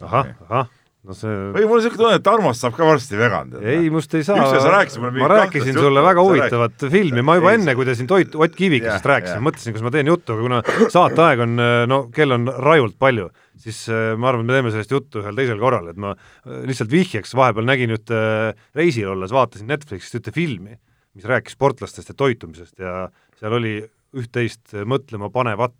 ahah, 0.00 0.34
ahah 0.48 0.72
no 1.04 1.16
see 1.16 1.32
või 1.54 1.66
mul 1.68 1.76
on 1.76 1.82
niisugune 1.82 2.00
tunne, 2.00 2.18
et 2.18 2.24
Tarmost 2.24 2.64
saab 2.64 2.76
ka 2.78 2.86
varsti 2.88 3.18
vegan. 3.20 3.52
ei, 3.60 3.90
must 3.92 4.14
ei 4.16 4.24
saa. 4.26 4.38
ma 4.40 5.28
rääkisin 5.30 5.76
sulle 5.76 6.00
juttu, 6.00 6.06
väga 6.08 6.24
huvitavat 6.24 6.86
filmi, 6.92 7.24
ma 7.26 7.36
juba 7.38 7.52
ei, 7.52 7.60
enne, 7.60 7.74
kui 7.76 7.88
te 7.88 7.96
siin 7.98 8.08
Toit, 8.10 8.34
Ott 8.34 8.56
Kivikesest 8.56 9.08
rääkisime, 9.10 9.44
mõtlesin, 9.44 9.76
kas 9.76 9.84
ma 9.84 9.92
teen 9.94 10.08
juttu, 10.08 10.36
aga 10.36 10.46
kuna 10.46 10.88
saateaeg 10.94 11.44
on, 11.44 11.64
no 11.90 12.00
kell 12.14 12.36
on 12.36 12.48
rajult 12.48 12.96
palju, 13.00 13.28
siis 13.60 13.84
äh, 13.92 14.14
ma 14.16 14.30
arvan, 14.30 14.46
et 14.46 14.50
me 14.50 14.58
teeme 14.58 14.72
sellest 14.74 14.94
juttu 14.94 15.20
ühel 15.22 15.36
teisel 15.38 15.60
korral, 15.60 15.90
et 15.92 16.00
ma 16.00 16.14
äh, 16.16 16.64
lihtsalt 16.70 16.92
vihjeks, 16.92 17.36
vahepeal 17.36 17.68
nägin 17.68 17.92
ühte 17.94 18.16
äh, 18.16 18.64
reisil 18.76 19.12
olles, 19.12 19.34
vaatasin 19.34 19.68
Netflixist 19.70 20.18
ühte 20.20 20.34
filmi, 20.34 20.78
mis 21.14 21.28
rääkis 21.28 21.58
sportlastest 21.58 22.10
ja 22.10 22.18
toitumisest 22.18 22.80
ja 22.82 23.04
seal 23.38 23.60
oli 23.60 23.76
üht-teist 24.14 24.74
mõtlema 24.86 25.28
panevat 25.34 25.76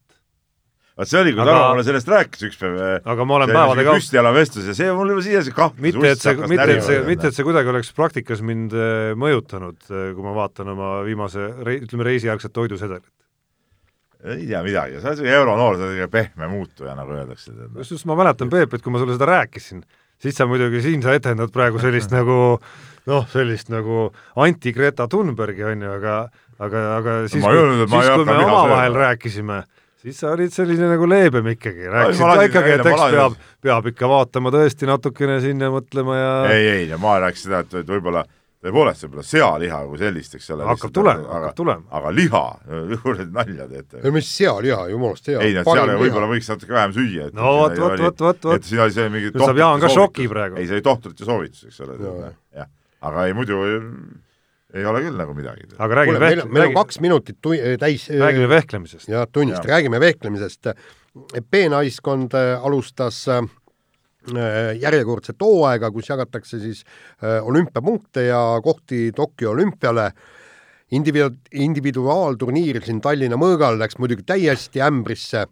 vaat 0.95 1.11
see 1.11 1.21
oli, 1.21 1.33
kui 1.35 1.43
Tarmo 1.43 1.73
mulle 1.73 1.87
sellest 1.87 2.11
rääkis 2.13 2.47
üks 2.49 2.61
päev. 2.61 2.79
aga 3.15 3.27
ma 3.27 3.39
olen 3.41 3.51
päevadega 3.55 3.97
püstijala 3.99 4.31
vestlus 4.37 4.69
ja 4.71 4.77
see 4.79 4.93
mul 4.95 5.11
juba 5.15 5.25
siia 5.27 5.43
see 5.47 5.57
kahtlus 5.57 5.83
mitte, 5.89 6.13
et 6.15 6.23
see, 6.23 6.37
mitte, 6.53 6.69
et 6.71 6.87
see, 6.87 7.01
mitte, 7.09 7.31
et 7.31 7.39
see 7.39 7.47
kuidagi 7.47 7.73
oleks 7.73 7.91
praktikas 7.97 8.45
mind 8.47 8.77
mõjutanud, 9.19 9.83
kui 9.91 10.25
ma 10.27 10.37
vaatan 10.39 10.73
oma 10.77 10.95
viimase, 11.07 11.51
ütleme, 11.81 12.09
reisijärgset 12.13 12.55
toidusedelit 12.55 13.11
ei 14.25 14.47
tea 14.49 14.63
midagi, 14.65 15.01
sa 15.03 15.13
oled 15.13 15.29
euronoor, 15.29 15.77
sa 15.77 15.85
oled 15.85 15.93
selline 15.93 16.09
pehme 16.13 16.49
muutuja, 16.49 16.95
nagu 16.97 17.13
öeldakse. 17.13 17.53
kusjuures 17.75 18.07
ma 18.09 18.17
mäletan, 18.23 18.49
Peep, 18.53 18.73
et 18.73 18.85
kui 18.85 18.95
ma 18.95 19.03
sulle 19.03 19.19
seda 19.19 19.29
rääkisin, 19.29 19.83
siis 20.23 20.39
sa 20.39 20.47
muidugi, 20.49 20.81
siin 20.85 21.05
sa 21.05 21.13
etendad 21.17 21.53
praegu 21.53 21.83
sellist 21.83 22.15
nagu 22.19 22.39
noh, 23.11 23.27
sellist 23.33 23.69
nagu 23.73 24.07
anti-Greta 24.47 25.09
Thunbergi, 25.13 25.67
on 25.69 25.85
ju, 25.85 25.93
aga 25.99 26.17
aga, 26.63 26.85
aga 26.97 27.17
siis, 27.29 27.45
kui, 27.45 27.63
siis 27.85 28.11
kui 28.15 28.29
me 28.29 28.39
omavahel 28.47 28.97
rääkisime, 29.03 29.61
siis 30.05 30.21
sa 30.21 30.31
olid 30.35 30.53
selline 30.53 30.93
nagu 30.93 31.09
leebem 31.09 31.51
ikkagi, 31.55 31.89
rääkisid 31.91 32.25
ka 32.29 32.47
ikkagi, 32.51 32.73
et 32.77 32.89
eks 32.93 33.05
peab, 33.17 33.37
peab 33.65 33.91
ikka 33.93 34.09
vaatama 34.11 34.53
tõesti 34.55 34.89
natukene 34.89 35.41
sinna 35.45 35.71
mõtlema 35.73 36.17
ja 36.19 36.33
ei, 36.53 36.73
ei, 36.79 36.89
ma 37.01 37.19
rääkisin 37.25 37.49
seda, 37.49 37.63
et, 37.65 37.79
et 37.81 37.93
võib-olla 37.95 38.25
tõepoolest 38.65 39.05
võib-olla 39.05 39.25
sealiha 39.29 39.79
kui 39.89 40.01
sellist, 40.01 40.37
eks 40.39 40.51
ole. 40.55 40.67
hakkab 40.69 40.93
tulema, 40.97 41.25
hakkab 41.37 41.57
tulema. 41.59 41.85
aga 41.99 42.13
liha, 42.17 42.43
kuule 43.05 43.27
nalja 43.33 43.69
teete. 43.71 44.03
ei 44.03 44.15
mis 44.15 44.29
sealiha, 44.37 44.87
jumalast 44.93 45.33
hea. 45.33 45.41
ei, 45.45 45.57
sealiha 45.59 45.99
võib-olla 46.01 46.31
võiks 46.33 46.53
natuke 46.53 46.77
vähem 46.77 46.95
süüa. 46.97 47.31
no 47.37 47.55
vot, 47.61 47.79
vot, 47.79 47.97
vot, 48.05 48.25
vot, 48.29 48.47
vot. 48.49 48.59
et 48.59 48.69
siin 48.69 48.85
oli 48.85 48.97
see 48.97 49.09
mingi 49.13 49.33
nüüd 49.33 49.45
saab 49.45 49.63
Jaan 49.65 49.85
ka 49.85 49.93
šoki 49.93 50.29
praegu. 50.33 50.61
ei, 50.61 50.69
see 50.69 50.79
oli 50.79 50.87
tohtrite 50.87 51.29
soovitus, 51.29 51.67
eks 51.69 51.83
ole. 51.85 52.31
jah, 52.57 52.71
aga 53.05 53.27
ei 53.29 53.37
muidu 53.37 53.61
ei 54.75 54.87
ole 54.87 55.03
küll 55.05 55.19
nagu 55.19 55.35
midagi. 55.37 55.69
aga 55.79 56.01
räägime 56.01 56.19
Kuule, 56.19 56.29
meil, 56.29 56.45
meil 56.51 56.69
on 56.69 56.79
kaks 56.81 57.01
minutit 57.05 57.41
tu-, 57.43 57.57
täis 57.81 58.07
räägime 58.11 58.49
vehklemisest. 58.51 59.09
jah, 59.09 59.27
tunnist, 59.31 59.67
räägime 59.69 60.01
vehklemisest. 60.03 60.73
B-naiskond 61.51 62.35
alustas 62.35 63.21
äh, 63.31 63.45
järjekordset 64.81 65.43
hooaega, 65.43 65.91
kus 65.95 66.09
jagatakse 66.11 66.59
siis 66.59 66.83
olümpiapunkte 67.23 68.27
ja 68.31 68.41
kohti 68.65 69.11
Tokyo 69.17 69.53
olümpiale. 69.55 70.11
Individu-, 70.95 71.35
individuaalturniir 71.59 72.83
siin 72.85 73.01
Tallinna 73.03 73.39
mõõgal 73.41 73.79
läks 73.81 73.97
muidugi 73.99 74.23
täiesti 74.27 74.83
ämbrisse. 74.85 75.47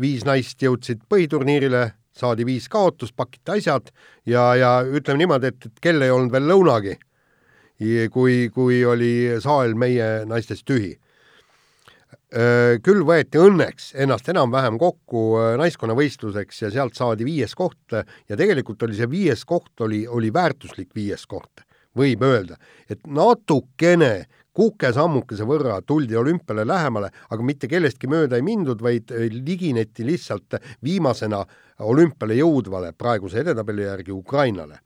Viis 0.00 0.26
naist 0.28 0.60
jõudsid 0.62 1.00
põhiturniirile, 1.08 1.86
saadi 2.12 2.44
viis 2.44 2.66
kaotust, 2.68 3.14
pakiti 3.16 3.54
asjad 3.56 3.88
ja, 4.28 4.50
ja 4.54 4.70
ütleme 4.84 5.22
niimoodi, 5.22 5.48
et, 5.48 5.68
et 5.70 5.80
kell 5.82 6.04
ei 6.04 6.12
olnud 6.12 6.34
veel 6.34 6.50
lõunagi, 6.52 6.98
kui, 8.12 8.48
kui 8.54 8.84
oli 8.84 9.40
saal 9.42 9.74
meie 9.78 10.24
naistest 10.28 10.64
tühi. 10.68 10.94
Küll 12.82 13.04
võeti 13.06 13.38
õnneks 13.40 13.92
ennast 14.02 14.28
enam-vähem 14.28 14.78
kokku 14.80 15.36
naiskonnavõistluseks 15.60 16.62
ja 16.64 16.70
sealt 16.74 16.96
saadi 16.98 17.24
viies 17.24 17.54
koht. 17.54 17.94
Ja 18.28 18.36
tegelikult 18.36 18.82
oli 18.82 18.96
see 18.98 19.08
viies 19.10 19.44
koht 19.46 19.84
oli, 19.86 20.02
oli 20.08 20.32
väärtuslik 20.34 20.90
viies 20.96 21.26
koht, 21.26 21.62
võib 21.96 22.24
öelda, 22.26 22.58
et 22.90 23.00
natukene 23.06 24.26
kuke-sammukese 24.56 25.44
võrra 25.44 25.78
tuldi 25.84 26.16
olümpiale 26.16 26.64
lähemale, 26.66 27.10
aga 27.30 27.44
mitte 27.44 27.68
kellestki 27.68 28.08
mööda 28.08 28.40
ei 28.40 28.44
mindud, 28.44 28.80
vaid 28.82 29.12
ligineti 29.44 30.06
lihtsalt 30.08 30.56
viimasena 30.84 31.44
olümpiale 31.84 32.40
jõudvale 32.40 32.94
praeguse 32.96 33.42
edetabeli 33.44 33.84
järgi 33.84 34.16
Ukrainale 34.16 34.80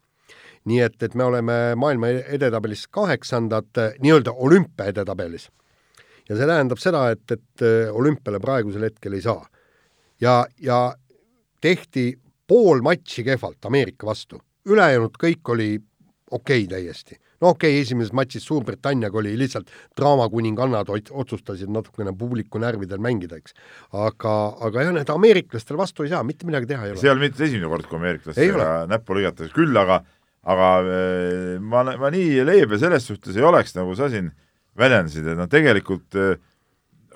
nii 0.68 0.80
et, 0.84 1.02
et 1.02 1.14
me 1.14 1.24
oleme 1.24 1.54
maailma 1.76 2.10
edetabelis 2.36 2.86
kaheksandad, 2.92 3.70
nii-öelda 4.02 4.34
olümpia 4.36 4.90
edetabelis 4.92 5.48
ja 6.30 6.38
see 6.38 6.48
tähendab 6.48 6.80
seda, 6.80 7.04
et, 7.14 7.24
et 7.34 7.64
äh, 7.66 7.90
olümpiale 7.96 8.40
praegusel 8.42 8.86
hetkel 8.86 9.18
ei 9.18 9.24
saa. 9.24 9.42
ja, 10.20 10.44
ja 10.62 10.80
tehti 11.60 12.12
pool 12.48 12.84
matši 12.86 13.24
kehvalt 13.26 13.66
Ameerika 13.66 14.06
vastu, 14.06 14.40
ülejäänud 14.68 15.18
kõik 15.20 15.52
oli 15.54 15.72
okei 16.30 16.64
okay 16.64 16.70
täiesti. 16.70 17.18
no 17.40 17.54
okei 17.54 17.72
okay,, 17.74 17.82
esimeses 17.82 18.12
matšis 18.14 18.46
Suurbritanniaga 18.46 19.18
oli 19.18 19.34
lihtsalt 19.38 19.72
draamakuninkannad 19.98 20.92
otsustasid 21.10 21.72
natukene 21.72 22.14
publiku 22.16 22.62
närvidel 22.62 23.02
mängida, 23.02 23.40
eks. 23.40 23.56
aga, 23.92 24.36
aga 24.60 24.86
jah, 24.86 24.94
need 24.94 25.10
ameeriklastel 25.10 25.80
vastu 25.80 26.06
ei 26.06 26.14
saa, 26.14 26.22
mitte 26.26 26.46
midagi 26.46 26.70
teha 26.70 26.86
ei 26.86 26.94
ole. 26.94 27.02
see 27.02 27.10
ei 27.10 27.16
ole 27.16 27.26
mitte 27.26 27.44
esimene 27.48 27.74
kord, 27.74 27.90
kui 27.90 27.98
ameeriklastega 27.98 28.70
näppu 28.92 29.18
lõigatakse, 29.18 29.54
küll 29.56 29.82
aga, 29.82 30.02
aga 30.48 30.68
äh, 30.80 31.56
ma, 31.60 31.84
ma 31.84 32.12
nii 32.12 32.44
leebe 32.48 32.78
selles 32.80 33.08
suhtes 33.08 33.36
ei 33.36 33.44
oleks, 33.44 33.74
nagu 33.76 33.96
sa 33.98 34.08
siin 34.12 34.30
väljendasid, 34.80 35.26
et 35.28 35.38
noh, 35.38 35.48
tegelikult 35.50 36.16
äh, 36.16 36.38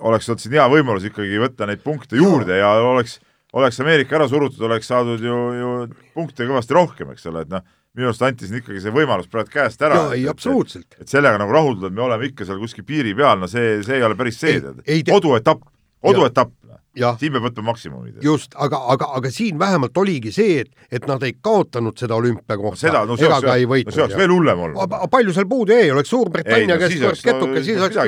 oleks 0.04 0.28
olnud 0.28 0.42
siin 0.42 0.56
hea 0.58 0.66
võimalus 0.70 1.06
ikkagi 1.08 1.38
võtta 1.40 1.68
neid 1.70 1.84
punkte 1.84 2.18
juurde 2.20 2.58
ja 2.58 2.74
oleks, 2.84 3.20
oleks 3.56 3.80
Ameerika 3.80 4.18
ära 4.18 4.28
surutud, 4.28 4.60
oleks 4.66 4.90
saadud 4.90 5.22
ju, 5.22 5.38
ju 5.60 5.72
punkte 6.16 6.48
kõvasti 6.48 6.76
rohkem, 6.76 7.14
eks 7.14 7.30
ole, 7.30 7.46
et 7.46 7.52
noh, 7.54 7.64
minu 7.94 8.10
arust 8.10 8.24
anti 8.26 8.48
siin 8.48 8.58
ikkagi 8.58 8.82
see 8.82 8.94
võimalus 8.94 9.30
praegu 9.30 9.52
käest 9.54 9.82
ära. 9.86 10.00
jaa, 10.02 10.16
ei 10.18 10.26
absoluutselt. 10.28 10.98
et 10.98 11.08
sellega 11.08 11.38
nagu 11.40 11.54
rahuldatud, 11.54 11.94
me 11.94 12.02
oleme 12.04 12.28
ikka 12.28 12.46
seal 12.48 12.58
kuskil 12.60 12.86
piiri 12.86 13.14
peal, 13.16 13.38
no 13.40 13.48
see, 13.50 13.78
see 13.86 14.00
ei 14.00 14.06
ole 14.06 14.18
päris 14.18 14.40
see, 14.42 14.58
tead. 14.60 14.82
koduetapp, 15.08 15.62
koduetapp 16.04 16.52
siin 16.95 17.34
peab 17.34 17.47
võtma 17.49 17.64
maksimumi. 17.70 18.12
just, 18.22 18.55
aga, 18.61 18.78
aga, 18.95 19.09
aga 19.18 19.30
siin 19.34 19.59
vähemalt 19.59 19.97
oligi 19.99 20.32
see, 20.34 20.61
et, 20.62 20.70
et 20.95 21.07
nad 21.11 21.22
ei 21.26 21.34
kaotanud 21.42 21.99
seda 21.99 22.16
olümpiakohta 22.20 22.80
seda, 22.80 23.05
no 23.09 23.18
ei 23.59 23.68
võitnud. 23.70 23.90
no 23.90 23.97
see 23.97 24.07
oleks 24.07 24.20
veel 24.20 24.34
hullem 24.34 24.64
olnud. 24.68 24.97
palju 25.12 25.34
seal 25.36 25.49
puudu 25.51 25.76
jäi, 25.76 25.90
oleks 25.95 26.14
Suurbritannia 26.14 26.78
käest 26.80 27.03
no, 27.03 27.12
ketuke, 27.26 27.64
siis 27.66 27.82
oleks 27.82 28.01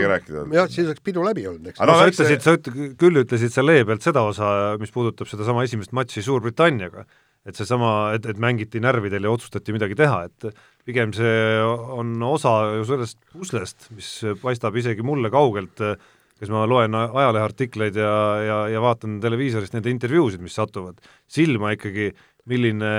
jah, 0.54 0.72
siis 0.72 0.86
oleks 0.86 1.04
pidu 1.06 1.26
läbi 1.26 1.46
olnud, 1.50 1.70
eks. 1.72 1.82
no 1.82 1.98
sa 1.98 2.08
ütlesid, 2.12 2.46
sa 2.46 2.56
üt-, 2.58 2.72
küll 3.00 3.22
ütlesid 3.24 3.54
seal 3.54 3.68
lehe 3.68 3.86
pealt 3.88 4.06
seda 4.06 4.26
osa, 4.26 4.50
mis 4.82 4.94
puudutab 4.94 5.30
sedasama 5.30 5.66
esimest 5.66 5.94
matši 5.96 6.24
Suurbritanniaga, 6.26 7.06
et 7.46 7.58
seesama, 7.58 7.92
et, 8.16 8.26
et 8.26 8.38
mängiti 8.42 8.82
närvidel 8.82 9.26
ja 9.26 9.34
otsustati 9.34 9.74
midagi 9.74 9.98
teha, 9.98 10.24
et 10.26 10.50
pigem 10.86 11.12
see 11.14 11.62
on 11.62 12.14
osa 12.26 12.56
ju 12.78 12.86
sellest 12.86 13.18
puslest, 13.34 13.90
mis 13.94 14.10
paistab 14.42 14.76
isegi 14.78 15.06
mulle 15.06 15.30
kaugelt 15.34 15.82
äh, 15.82 15.98
kes 16.36 16.52
ma 16.52 16.66
loen 16.68 16.94
ajaleheartikleid 16.96 17.96
ja, 17.96 18.12
ja, 18.44 18.58
ja 18.74 18.82
vaatan 18.84 19.18
televiisorist 19.22 19.76
nende 19.76 19.92
intervjuusid, 19.92 20.42
mis 20.44 20.56
satuvad? 20.58 21.00
Silma 21.32 21.72
ikkagi, 21.76 22.10
milline 22.50 22.92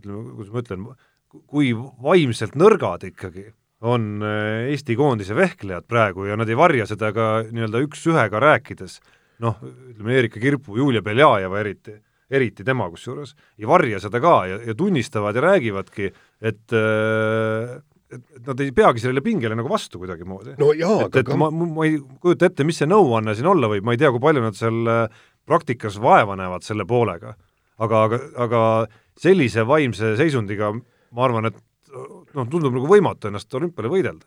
ütleme, 0.00 0.24
kuidas 0.38 0.52
ma 0.54 0.64
ütlen, 0.64 0.88
kui 1.50 1.70
vaimselt 1.76 2.56
nõrgad 2.58 3.04
ikkagi 3.10 3.50
on 3.86 4.24
äh, 4.24 4.70
Eesti 4.72 4.96
koondise 4.96 5.36
vehklejad 5.36 5.84
praegu 5.88 6.24
ja 6.28 6.36
nad 6.38 6.48
ei 6.48 6.56
varja 6.58 6.86
seda 6.88 7.12
ka 7.14 7.28
nii-öelda 7.50 7.82
üks-ühega 7.84 8.40
rääkides, 8.42 8.98
noh, 9.44 9.58
ütleme 9.92 10.16
Erika 10.16 10.40
Kirpu, 10.40 10.78
Julia 10.80 11.02
Beljajeva 11.04 11.60
eriti, 11.60 11.98
eriti 12.32 12.64
tema 12.64 12.88
kusjuures, 12.92 13.34
ei 13.60 13.68
varja 13.68 14.00
seda 14.02 14.20
ka 14.24 14.38
ja, 14.48 14.60
ja 14.64 14.74
tunnistavad 14.78 15.36
ja 15.36 15.44
räägivadki, 15.44 16.08
et 16.40 16.76
äh, 16.76 17.76
et, 18.12 18.22
nad 18.46 18.60
ei 18.62 18.72
peagi 18.76 19.02
sellele 19.02 19.22
pingele 19.24 19.56
nagu 19.58 19.70
vastu 19.70 20.00
kuidagimoodi. 20.02 20.56
no 20.60 20.72
jaa, 20.76 21.06
et, 21.06 21.20
et 21.22 21.24
aga... 21.24 21.38
ma, 21.40 21.50
ma 21.50 21.86
ei 21.88 21.98
kujuta 22.22 22.50
ette, 22.50 22.66
mis 22.68 22.78
see 22.82 22.90
nõuanne 22.90 23.34
siin 23.36 23.48
olla 23.50 23.70
võib, 23.72 23.86
ma 23.86 23.96
ei 23.96 24.02
tea, 24.02 24.12
kui 24.14 24.22
palju 24.22 24.44
nad 24.44 24.58
seal 24.58 24.92
äh, 24.92 25.24
praktikas 25.46 25.98
vaeva 26.02 26.36
näevad 26.38 26.66
selle 26.66 26.86
poolega. 26.88 27.36
aga, 27.78 28.02
aga, 28.08 28.20
aga 28.46 28.60
sellise 29.20 29.66
vaimse 29.68 30.14
seisundiga 30.16 30.72
ma 30.72 31.24
arvan, 31.26 31.50
et 31.50 31.58
noh, 32.36 32.48
tundub 32.48 32.74
nagu 32.74 32.88
võimatu 32.90 33.30
ennast 33.30 33.54
olümpiale 33.54 33.92
võidelda. 33.92 34.26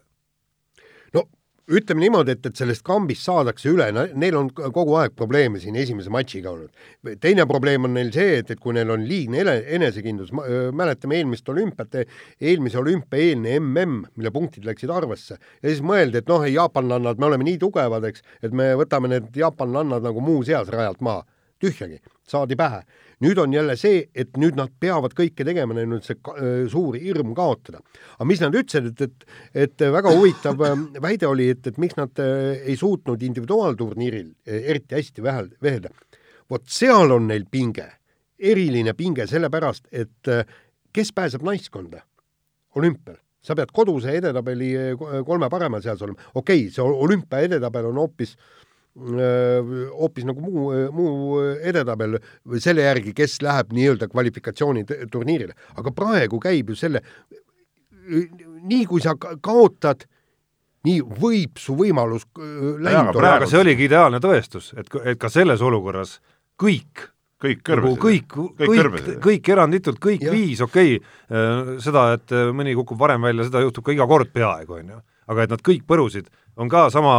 no 1.17 1.25
ütleme 1.69 2.03
niimoodi, 2.03 2.33
et, 2.35 2.45
et 2.49 2.59
sellest 2.59 2.83
kambist 2.85 3.25
saadakse 3.27 3.69
üle, 3.71 3.87
neil 3.93 4.37
on 4.39 4.49
kogu 4.49 4.95
aeg 4.99 5.15
probleeme 5.17 5.61
siin 5.61 5.77
esimese 5.79 6.11
matšiga 6.13 6.51
olnud. 6.51 6.71
teine 7.21 7.45
probleem 7.49 7.85
on 7.85 7.93
neil 7.97 8.11
see, 8.13 8.39
et, 8.41 8.51
et 8.53 8.61
kui 8.61 8.73
neil 8.75 8.89
on 8.93 9.05
liigne 9.05 9.43
enesekindlus, 9.77 10.33
mäletame 10.75 11.19
eelmist 11.19 11.49
olümpiat, 11.49 11.99
eelmise 12.41 12.79
olümpia 12.81 13.29
eelne 13.29 13.57
mm, 13.59 13.99
mille 14.15 14.31
punktid 14.35 14.65
läksid 14.67 14.93
arvesse 14.93 15.37
ja 15.37 15.67
siis 15.67 15.83
mõeldi, 15.85 16.23
et 16.23 16.31
noh, 16.31 16.45
jaapanlannad, 16.49 17.19
me 17.19 17.29
oleme 17.29 17.47
nii 17.47 17.59
tugevad, 17.61 18.07
eks, 18.09 18.25
et 18.43 18.55
me 18.55 18.71
võtame 18.79 19.11
need 19.11 19.35
jaapanlannad 19.37 20.05
nagu 20.05 20.23
muuseas 20.23 20.71
rajalt 20.73 21.01
maha. 21.05 21.25
tühjagi, 21.59 21.99
saadi 22.23 22.55
pähe 22.55 22.85
nüüd 23.23 23.39
on 23.41 23.53
jälle 23.53 23.75
see, 23.79 24.03
et 24.15 24.37
nüüd 24.39 24.57
nad 24.59 24.71
peavad 24.79 25.13
kõike 25.17 25.45
tegema, 25.47 25.75
neil 25.75 25.97
on 25.97 26.03
see 26.03 26.15
äh, 26.15 26.65
suur 26.71 26.97
hirm 26.99 27.33
kaotada. 27.37 27.81
aga 28.17 28.27
mis 28.27 28.41
nad 28.43 28.55
ütlesid, 28.55 28.91
et, 28.93 29.01
et, 29.05 29.25
et 29.65 29.85
väga 29.95 30.13
huvitav 30.15 30.61
ähm, 30.67 30.85
väide 31.01 31.27
oli, 31.27 31.49
et, 31.53 31.65
et 31.67 31.79
miks 31.81 31.97
nad 31.99 32.19
äh, 32.23 32.59
ei 32.63 32.77
suutnud 32.79 33.21
individuaalturniiril 33.29 34.27
äh, 34.47 34.69
eriti 34.73 34.95
hästi 34.95 35.23
vähel, 35.23 35.49
vehelda. 35.61 35.91
vot 36.49 36.65
seal 36.65 37.11
on 37.13 37.27
neil 37.29 37.45
pinge, 37.51 37.85
eriline 38.39 38.95
pinge, 38.97 39.27
sellepärast 39.27 39.91
et 39.91 40.29
kes 40.93 41.11
pääseb 41.13 41.43
naiskonda 41.45 42.05
olümpial? 42.75 43.19
sa 43.39 43.55
pead 43.55 43.69
koduse 43.71 44.11
edetabeli 44.17 44.73
kolme 45.25 45.47
parema 45.49 45.79
seas 45.81 46.01
olema, 46.03 46.19
okei 46.35 46.65
okay,, 46.65 46.71
see 46.75 46.83
olümpia 46.83 47.39
edetabel 47.47 47.85
on 47.87 48.01
hoopis 48.01 48.33
äh, 48.33 48.68
hoopis 48.99 50.27
nagu 50.27 50.43
muu, 50.43 50.71
muu 50.95 51.41
edetabel 51.63 52.17
või 52.47 52.61
selle 52.63 52.85
järgi, 52.87 53.13
kes 53.17 53.39
läheb 53.45 53.73
nii-öelda 53.75 54.09
kvalifikatsiooniturniirile. 54.11 55.53
aga 55.79 55.93
praegu 55.95 56.39
käib 56.43 56.73
ju 56.73 56.79
selle, 56.79 57.03
nii 58.09 58.85
kui 58.89 59.03
sa 59.03 59.15
kaotad, 59.17 60.03
nii 60.87 61.03
võib 61.21 61.59
su 61.59 61.75
võimalus 61.79 62.27
läinud 62.35 63.15
olla. 63.15 63.37
aga 63.37 63.47
see 63.49 63.61
oligi 63.61 63.87
ideaalne 63.89 64.19
tõestus, 64.23 64.73
et, 64.77 64.91
et 65.03 65.19
ka 65.19 65.31
selles 65.31 65.63
olukorras 65.65 66.19
kõik 66.59 67.09
kõik 67.39 67.61
kõrbesid 67.63 67.95
nagu. 67.95 68.03
kõik, 68.03 68.25
kõik, 68.35 68.97
kõik, 68.99 69.19
kõik 69.23 69.49
eranditult, 69.53 69.99
kõik 70.03 70.25
ja. 70.27 70.31
viis, 70.35 70.59
okei 70.63 70.97
okay,, 70.99 71.77
seda, 71.83 72.09
et 72.17 72.33
mõni 72.55 72.75
kukub 72.75 72.99
varem 72.99 73.23
välja, 73.29 73.47
seda 73.47 73.63
juhtub 73.63 73.85
ka 73.87 73.95
iga 73.95 74.07
kord 74.09 74.33
peaaegu, 74.35 74.81
on 74.81 74.91
ju. 74.95 74.99
aga 75.31 75.45
et 75.45 75.53
nad 75.55 75.63
kõik 75.63 75.85
põrusid 75.87 76.27
on 76.59 76.71
ka 76.71 76.89
sama 76.91 77.13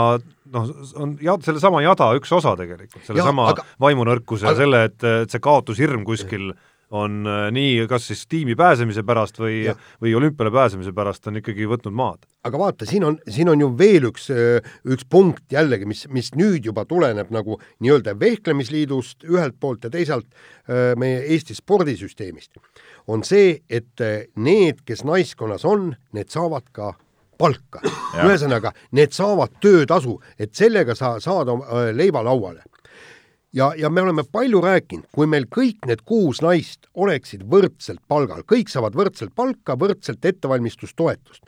noh, 0.54 0.72
on 1.00 1.14
jad-, 1.22 1.44
sellesama 1.46 1.82
jada 1.84 2.10
üks 2.18 2.32
osa 2.36 2.56
tegelikult, 2.58 3.04
sellesama 3.06 3.50
aga... 3.54 3.66
vaimunõrkuse 3.82 4.46
aga... 4.46 4.52
ja 4.54 4.64
selle, 4.64 4.82
et, 4.90 5.08
et 5.24 5.32
see 5.32 5.42
kaotushirm 5.44 6.04
kuskil 6.08 6.52
on 6.90 7.26
äh, 7.26 7.46
nii 7.54 7.86
kas 7.90 8.08
siis 8.10 8.24
tiimi 8.30 8.56
pääsemise 8.58 9.02
pärast 9.06 9.38
või, 9.38 9.62
või 10.02 10.14
olümpiale 10.18 10.50
pääsemise 10.50 10.92
pärast 10.94 11.26
on 11.30 11.38
ikkagi 11.38 11.68
võtnud 11.70 11.94
maad. 11.94 12.26
aga 12.44 12.58
vaata, 12.58 12.86
siin 12.88 13.04
on, 13.06 13.18
siin 13.30 13.48
on 13.52 13.60
ju 13.62 13.68
veel 13.78 14.08
üks, 14.10 14.26
äh, 14.34 14.72
üks 14.84 15.06
punkt 15.10 15.44
jällegi, 15.54 15.86
mis, 15.86 16.06
mis 16.10 16.32
nüüd 16.34 16.66
juba 16.66 16.84
tuleneb 16.90 17.30
nagu 17.34 17.60
nii-öelda 17.78 18.16
vehklemisliidust 18.20 19.28
ühelt 19.28 19.60
poolt 19.60 19.86
ja 19.86 19.92
teisalt 19.94 20.26
äh, 20.26 20.96
meie 20.98 21.22
Eesti 21.30 21.54
spordisüsteemist, 21.54 22.58
on 23.06 23.22
see, 23.26 23.60
et 23.70 24.02
need, 24.36 24.82
kes 24.86 25.04
naiskonnas 25.06 25.64
on, 25.68 25.94
need 26.16 26.30
saavad 26.32 26.66
ka 26.74 26.94
palka. 27.40 27.82
ühesõnaga, 28.20 28.74
need 28.96 29.14
saavad 29.16 29.56
töötasu, 29.62 30.18
et 30.38 30.52
sellega 30.56 30.96
sa 30.98 31.16
saad 31.22 31.48
oma 31.48 31.86
leiva 31.96 32.22
lauale. 32.26 32.62
ja, 33.52 33.72
ja 33.76 33.90
me 33.90 34.02
oleme 34.02 34.22
palju 34.32 34.60
rääkinud, 34.62 35.08
kui 35.14 35.26
meil 35.26 35.48
kõik 35.50 35.86
need 35.90 36.04
kuus 36.06 36.42
naist 36.44 36.86
oleksid 36.94 37.42
võrdselt 37.50 38.02
palgal, 38.08 38.44
kõik 38.46 38.70
saavad 38.70 38.94
võrdselt 38.94 39.34
palka, 39.34 39.74
võrdselt 39.74 40.24
ettevalmistustoetust, 40.24 41.42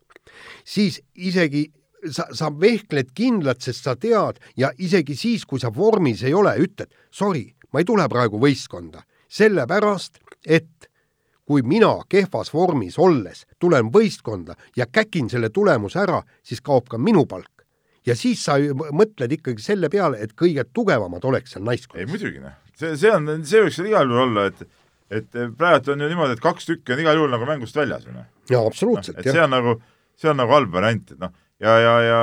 siis 0.64 1.00
isegi 1.14 1.68
sa, 2.10 2.26
sa 2.34 2.50
vehkled 2.50 3.12
kindlalt, 3.14 3.62
sest 3.62 3.86
sa 3.86 3.94
tead 3.96 4.40
ja 4.58 4.72
isegi 4.78 5.16
siis, 5.18 5.44
kui 5.46 5.60
sa 5.62 5.70
vormis 5.74 6.24
ei 6.26 6.34
ole, 6.34 6.54
ütled 6.64 6.90
sorry, 7.10 7.46
ma 7.72 7.82
ei 7.82 7.88
tule 7.88 8.06
praegu 8.10 8.40
võistkonda, 8.42 9.04
sellepärast 9.32 10.18
et 10.46 10.91
kui 11.46 11.62
mina 11.66 11.92
kehvas 12.08 12.52
vormis 12.54 12.98
olles 13.02 13.44
tulen 13.60 13.90
võistkonda 13.94 14.56
ja 14.76 14.86
käkin 14.86 15.30
selle 15.30 15.50
tulemuse 15.50 16.02
ära, 16.02 16.20
siis 16.42 16.62
kaob 16.64 16.88
ka 16.90 16.98
minu 16.98 17.26
palk. 17.26 17.66
ja 18.06 18.16
siis 18.18 18.44
sa 18.44 18.56
mõtled 18.90 19.32
ikkagi 19.38 19.62
selle 19.62 19.88
peale, 19.90 20.18
et 20.22 20.32
kõige 20.38 20.64
tugevamad 20.74 21.24
oleks 21.24 21.54
seal 21.54 21.64
naiskonnas. 21.64 22.02
ei 22.02 22.10
muidugi 22.10 22.42
noh, 22.42 22.54
see, 22.74 22.96
see 22.96 23.12
on, 23.14 23.28
see 23.44 23.62
võiks 23.66 23.82
igal 23.84 24.08
juhul 24.08 24.24
olla, 24.28 24.46
et 24.50 24.64
et 25.12 25.28
praegu 25.58 25.92
on 25.92 26.00
ju 26.00 26.08
niimoodi, 26.08 26.38
et 26.38 26.42
kaks 26.42 26.66
tükki 26.70 26.94
on 26.94 27.02
igal 27.02 27.18
juhul 27.18 27.34
nagu 27.34 27.46
mängust 27.48 27.76
väljas 27.76 28.06
ju 28.06 28.14
noh. 28.14 28.26
jaa, 28.50 28.64
absoluutselt 28.66 29.18
no,. 29.18 29.22
et 29.22 29.36
see 29.36 29.44
on 29.44 29.52
nagu, 29.52 29.76
see 30.16 30.30
on 30.32 30.40
nagu 30.40 30.56
halb 30.56 30.72
variant, 30.72 31.14
et 31.14 31.20
noh, 31.20 31.34
ja, 31.62 31.76
ja, 31.78 31.94
ja, 32.06 32.20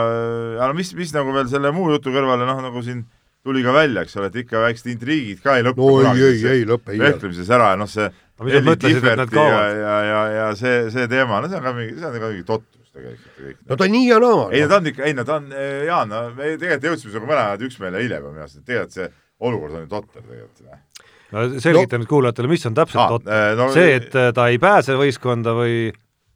ja 0.58 0.68
no 0.68 0.78
mis, 0.78 0.92
mis 0.98 1.14
nagu 1.16 1.36
veel 1.36 1.48
selle 1.52 1.72
muu 1.76 1.92
jutu 1.94 2.14
kõrvale 2.16 2.48
noh, 2.50 2.64
nagu 2.66 2.84
siin 2.86 3.06
tuli 3.46 3.64
ka 3.64 3.74
välja, 3.74 4.04
eks 4.04 4.18
ole, 4.20 4.30
et 4.32 4.42
ikka 4.42 4.64
väiksed 4.66 4.90
intriigid 4.92 5.44
ka 5.44 5.56
ei 5.58 5.66
lõppe 5.66 5.84
no, 5.84 5.94
kunagi. 6.00 6.26
ei, 6.26 6.42
ei, 6.42 6.58
ei 6.60 6.66
lõpe. 6.68 6.98
vehklemises 7.00 7.52
ära 7.56 7.72
ja 7.74 7.80
noh, 7.80 7.90
see 7.90 8.10
aga 8.40 8.48
mis 8.48 8.56
nad 8.56 8.68
mõtlesid, 8.70 9.06
et 9.06 9.20
nad 9.20 9.32
kaovad? 9.34 9.78
ja, 9.78 9.96
ja, 10.08 10.20
ja, 10.34 10.50
see, 10.58 10.76
see 10.94 11.08
teema, 11.12 11.42
no 11.44 11.50
see 11.52 11.60
on 11.60 11.66
ka 11.66 11.74
mingi, 11.76 11.96
see 12.00 12.08
on 12.08 12.16
ka 12.16 12.30
mingi 12.32 12.46
totrus 12.48 12.94
tegelikult 12.96 13.40
kõik. 13.40 13.58
no 13.68 13.78
ta 13.78 13.88
on 13.88 13.96
nii 13.96 14.06
ja 14.08 14.20
naa. 14.24 14.44
ei, 14.54 14.62
no 14.64 14.70
ta 14.72 14.78
on 14.80 14.92
ikka, 14.92 15.08
ei 15.08 15.18
no 15.18 15.26
ta 15.28 15.40
on, 15.40 15.50
eh, 15.52 15.80
Jaan, 15.90 16.14
no 16.14 16.22
me 16.38 16.52
tegelikult 16.54 16.88
jõudsime 16.90 17.14
sinuga 17.16 17.32
mõlemad 17.34 17.66
üksmeele 17.68 18.04
eile 18.04 18.22
juba 18.22 18.32
minu 18.32 18.46
arust, 18.46 18.62
et 18.62 18.70
tegelikult 18.70 18.96
see 18.96 19.10
olukord 19.50 19.76
on 19.76 19.84
ju 19.84 19.92
totter 19.92 20.24
tegelikult. 20.24 21.10
no 21.34 21.48
selgita 21.66 21.98
no, 21.98 22.04
nüüd 22.04 22.14
kuulajatele, 22.14 22.54
mis 22.54 22.70
on 22.70 22.80
täpselt 22.80 23.04
ah, 23.04 23.16
totter 23.18 23.36
eh, 23.36 23.50
no,? 23.60 23.70
see, 23.76 23.92
et 24.00 24.16
eh, 24.24 24.32
ta 24.40 24.48
ei 24.54 24.62
pääse 24.64 24.96
võistkonda 25.00 25.58
või? 25.60 25.76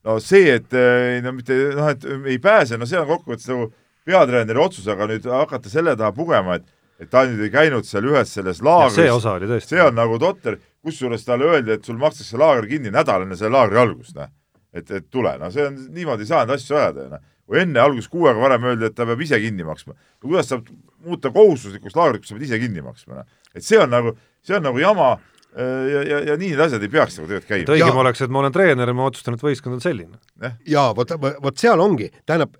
no 0.03 0.19
see, 0.23 0.59
et 0.59 0.77
no 1.23 1.35
mitte 1.39 1.59
noh, 1.79 1.89
et 1.95 2.07
ei 2.35 2.39
pääse, 2.43 2.77
no 2.77 2.89
see 2.89 2.99
on 2.99 3.07
kokkuvõttes 3.15 3.47
nagu 3.53 3.71
peatreeneri 4.03 4.59
otsus, 4.59 4.91
aga 4.91 5.07
nüüd 5.07 5.31
hakata 5.31 5.71
selle 5.71 5.95
taha 5.95 6.11
pugema, 6.11 6.59
et 6.59 6.67
et 7.01 7.09
ta 7.11 7.23
nüüd 7.27 7.41
ei 7.43 7.51
käinud 7.51 7.87
seal 7.87 8.05
ühes 8.07 8.31
selles 8.37 8.61
laagris. 8.63 9.65
see 9.65 9.81
on 9.81 9.95
nagu 9.97 10.19
totter, 10.21 10.59
kusjuures 10.83 11.25
talle 11.25 11.49
öeldi, 11.49 11.77
et 11.77 11.85
sul 11.87 11.99
makstakse 12.01 12.39
laager 12.39 12.67
kinni 12.69 12.91
nädal 12.93 13.25
enne 13.25 13.37
selle 13.39 13.55
laagri 13.57 13.79
algust, 13.81 14.15
noh. 14.17 14.31
et, 14.73 14.89
et 14.91 15.05
tule, 15.11 15.35
no 15.39 15.51
see 15.53 15.67
on, 15.69 15.77
niimoodi 15.95 16.25
ei 16.25 16.31
saa 16.31 16.43
neid 16.43 16.57
asju 16.57 16.79
ajada, 16.79 17.09
noh. 17.15 17.27
kui 17.47 17.59
enne 17.63 17.83
alguses 17.83 18.09
kuu 18.11 18.27
aega 18.29 18.41
varem 18.43 18.71
öeldi, 18.71 18.89
et 18.89 18.97
ta 18.97 19.07
peab 19.09 19.21
ise 19.23 19.39
kinni 19.43 19.67
maksma. 19.67 19.95
no 19.95 20.29
kuidas 20.29 20.51
saab 20.51 20.67
muuta 21.03 21.31
kohustuslikuks 21.35 21.95
laagrit, 21.99 22.23
kui 22.23 22.31
sa 22.31 22.39
pead 22.39 22.49
ise 22.49 22.59
kinni 22.63 22.83
maksma, 22.85 23.21
noh. 23.21 23.37
et 23.53 23.65
see 23.65 23.79
on 23.79 23.93
nagu, 23.93 24.15
see 24.43 24.57
on 24.59 24.67
nagu 24.67 24.83
jama 24.83 25.09
äh, 25.15 25.87
ja, 25.93 26.03
ja, 26.11 26.21
ja 26.31 26.37
nii 26.39 26.53
need 26.53 26.65
asjad 26.67 26.83
ei 26.83 26.93
peaks 26.97 27.19
nagu 27.19 27.31
tegelikult 27.31 27.53
käima. 27.53 27.73
õigem 27.77 28.03
oleks, 28.03 28.25
et 28.25 28.35
ma 28.35 28.43
olen 28.43 28.55
treener 28.55 28.93
ja 28.93 28.97
ma 28.97 29.07
otsustan, 29.11 29.39
et 29.39 29.47
võistkond 29.47 29.79
on 29.79 29.83
selline. 29.83 30.21
jaa, 30.67 30.89
vot, 30.97 31.15
vot 31.19 31.63
seal 31.63 31.83
ongi, 31.83 32.11
tähendab, 32.25 32.59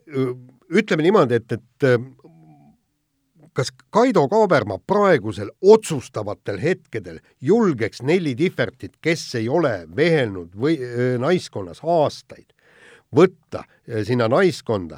ütleme 0.74 1.05
niimoodi, 1.05 1.41
et, 1.43 1.59
et 1.59 1.91
kas 3.54 3.72
Kaido 3.93 4.26
Kaaberma 4.32 4.80
praegusel 4.88 5.51
otsustavatel 5.62 6.60
hetkedel 6.62 7.20
julgeks 7.41 8.01
Nelli 8.01 8.36
Tihvertit, 8.36 8.97
kes 9.01 9.36
ei 9.39 9.49
ole 9.49 9.84
vehelnud 9.95 10.56
või 10.58 10.78
öö, 10.82 11.18
naiskonnas 11.22 11.84
aastaid, 11.84 12.49
võtta 13.14 13.64
sinna 14.08 14.28
naiskonda, 14.32 14.97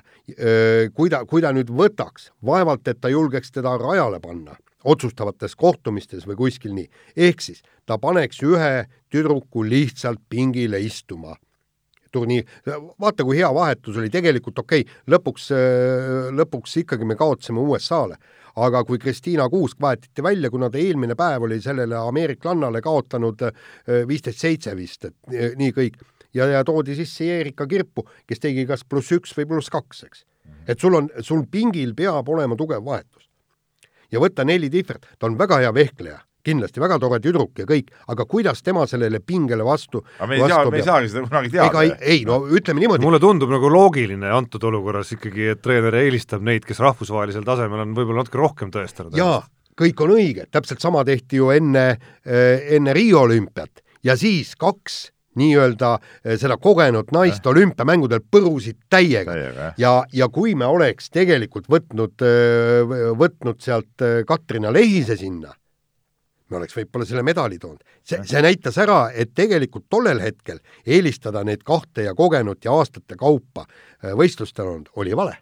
kui 0.96 1.10
ta, 1.12 1.26
kui 1.28 1.44
ta 1.44 1.52
nüüd 1.52 1.72
võtaks, 1.74 2.30
vaevalt 2.46 2.88
et 2.88 3.02
ta 3.02 3.12
julgeks 3.12 3.52
teda 3.52 3.76
rajale 3.82 4.22
panna 4.24 4.56
otsustavates 4.86 5.56
kohtumistes 5.58 6.28
või 6.30 6.38
kuskil 6.46 6.76
nii. 6.78 6.86
ehk 7.18 7.42
siis 7.42 7.64
ta 7.86 7.98
paneks 7.98 8.44
ühe 8.46 8.86
tüdruku 9.10 9.66
lihtsalt 9.66 10.22
pingile 10.30 10.80
istuma 10.80 11.36
turniir, 12.16 12.48
vaata 13.02 13.26
kui 13.28 13.40
hea 13.40 13.50
vahetus 13.54 13.98
oli, 14.00 14.12
tegelikult 14.14 14.60
okei 14.64 14.86
okay,, 14.86 15.02
lõpuks, 15.12 15.50
lõpuks 16.38 16.80
ikkagi 16.86 17.08
me 17.08 17.18
kaotasime 17.20 17.64
USA-le. 17.66 18.20
Aga 18.56 18.84
kui 18.88 19.00
Kristiina 19.02 19.50
Kuusk 19.50 19.82
vahetati 19.82 20.24
välja, 20.24 20.50
kuna 20.50 20.70
ta 20.70 20.80
eelmine 20.80 21.16
päev 21.16 21.48
oli 21.48 21.60
sellele 21.62 21.98
ameeriklannale 22.00 22.82
kaotanud 22.82 23.42
viisteist 24.08 24.40
seitse 24.40 24.76
vist, 24.78 25.06
et 25.10 25.58
nii 25.60 25.74
kõik, 25.76 26.00
ja, 26.36 26.48
ja 26.52 26.64
toodi 26.64 26.96
sisse 26.96 27.28
Erika 27.40 27.68
Kirpu, 27.68 28.06
kes 28.28 28.44
tegi 28.44 28.66
kas 28.70 28.86
pluss 28.88 29.12
üks 29.16 29.36
või 29.38 29.50
pluss 29.50 29.72
kaks, 29.74 30.04
eks. 30.08 30.26
et 30.68 30.80
sul 30.80 30.96
on, 30.96 31.10
sul 31.22 31.46
pingil 31.52 31.96
peab 31.96 32.30
olema 32.30 32.56
tugev 32.56 32.86
vahetus. 32.86 33.30
ja 34.12 34.20
võtta 34.24 34.46
Nelli 34.46 34.70
Tihvert, 34.70 35.08
ta 35.20 35.28
on 35.28 35.38
väga 35.38 35.60
hea 35.64 35.74
vehkleja 35.74 36.22
kindlasti 36.46 36.84
väga 36.84 37.00
tore 37.02 37.20
tüdruk 37.24 37.62
ja 37.62 37.68
kõik, 37.70 37.92
aga 38.12 38.28
kuidas 38.30 38.62
tema 38.66 38.86
sellele 38.90 39.22
pingele 39.26 39.66
vastu 39.66 40.04
aga 40.20 40.30
me 40.30 40.38
ei 40.40 40.50
saa, 40.52 40.70
me 40.70 40.82
ei 40.82 40.88
saagi 40.88 41.12
seda 41.14 41.26
kunagi 41.26 41.54
teada. 41.54 41.70
ega 41.72 41.86
ei, 41.86 41.96
ei, 42.18 42.22
no 42.28 42.42
ütleme 42.46 42.84
niimoodi. 42.84 43.06
mulle 43.06 43.22
tundub 43.24 43.52
nagu 43.54 43.72
loogiline 43.72 44.32
antud 44.36 44.64
olukorras 44.70 45.16
ikkagi, 45.16 45.50
et 45.56 45.64
treener 45.66 45.98
eelistab 46.04 46.46
neid, 46.46 46.68
kes 46.68 46.82
rahvusvahelisel 46.84 47.46
tasemel 47.48 47.86
on 47.86 47.98
võib-olla 47.98 48.24
natuke 48.24 48.42
rohkem 48.42 48.74
tõestanud. 48.74 49.18
jaa, 49.18 49.42
kõik 49.80 50.06
on 50.06 50.16
õige, 50.20 50.48
täpselt 50.52 50.84
sama 50.84 51.04
tehti 51.08 51.42
ju 51.42 51.52
enne, 51.56 51.88
enne 52.26 52.96
Riio 52.96 53.26
olümpiat 53.26 53.84
ja 54.06 54.18
siis 54.20 54.54
kaks 54.60 55.06
nii-öelda 55.36 55.98
seda 56.40 56.56
kogenud 56.62 57.12
naist 57.12 57.44
olümpiamängudel 57.48 58.22
põrusid 58.32 58.78
täiega, 58.90 59.34
täiega. 59.34 59.74
ja, 59.82 59.98
ja 60.14 60.30
kui 60.32 60.56
me 60.56 60.68
oleks 60.72 61.12
tegelikult 61.12 61.68
võtnud, 61.72 62.24
võtnud 63.20 63.60
sealt 63.64 64.06
Katrina 64.28 64.72
Lehise 64.72 65.18
sinna 65.20 65.52
me 66.50 66.60
oleks 66.60 66.76
võib-olla 66.78 67.08
selle 67.10 67.24
medali 67.26 67.58
toonud. 67.62 67.82
see, 68.04 68.22
see 68.28 68.42
näitas 68.46 68.78
ära, 68.82 69.10
et 69.14 69.34
tegelikult 69.36 69.88
tollel 69.90 70.22
hetkel 70.22 70.60
eelistada 70.86 71.44
neid 71.44 71.64
kahte 71.66 72.06
ja 72.06 72.14
kogenut 72.16 72.66
ja 72.66 72.76
aastate 72.76 73.18
kaupa 73.20 73.66
äh, 73.66 74.14
võistlustel 74.14 74.70
olnud, 74.70 74.94
oli 75.02 75.16
vale 75.18 75.40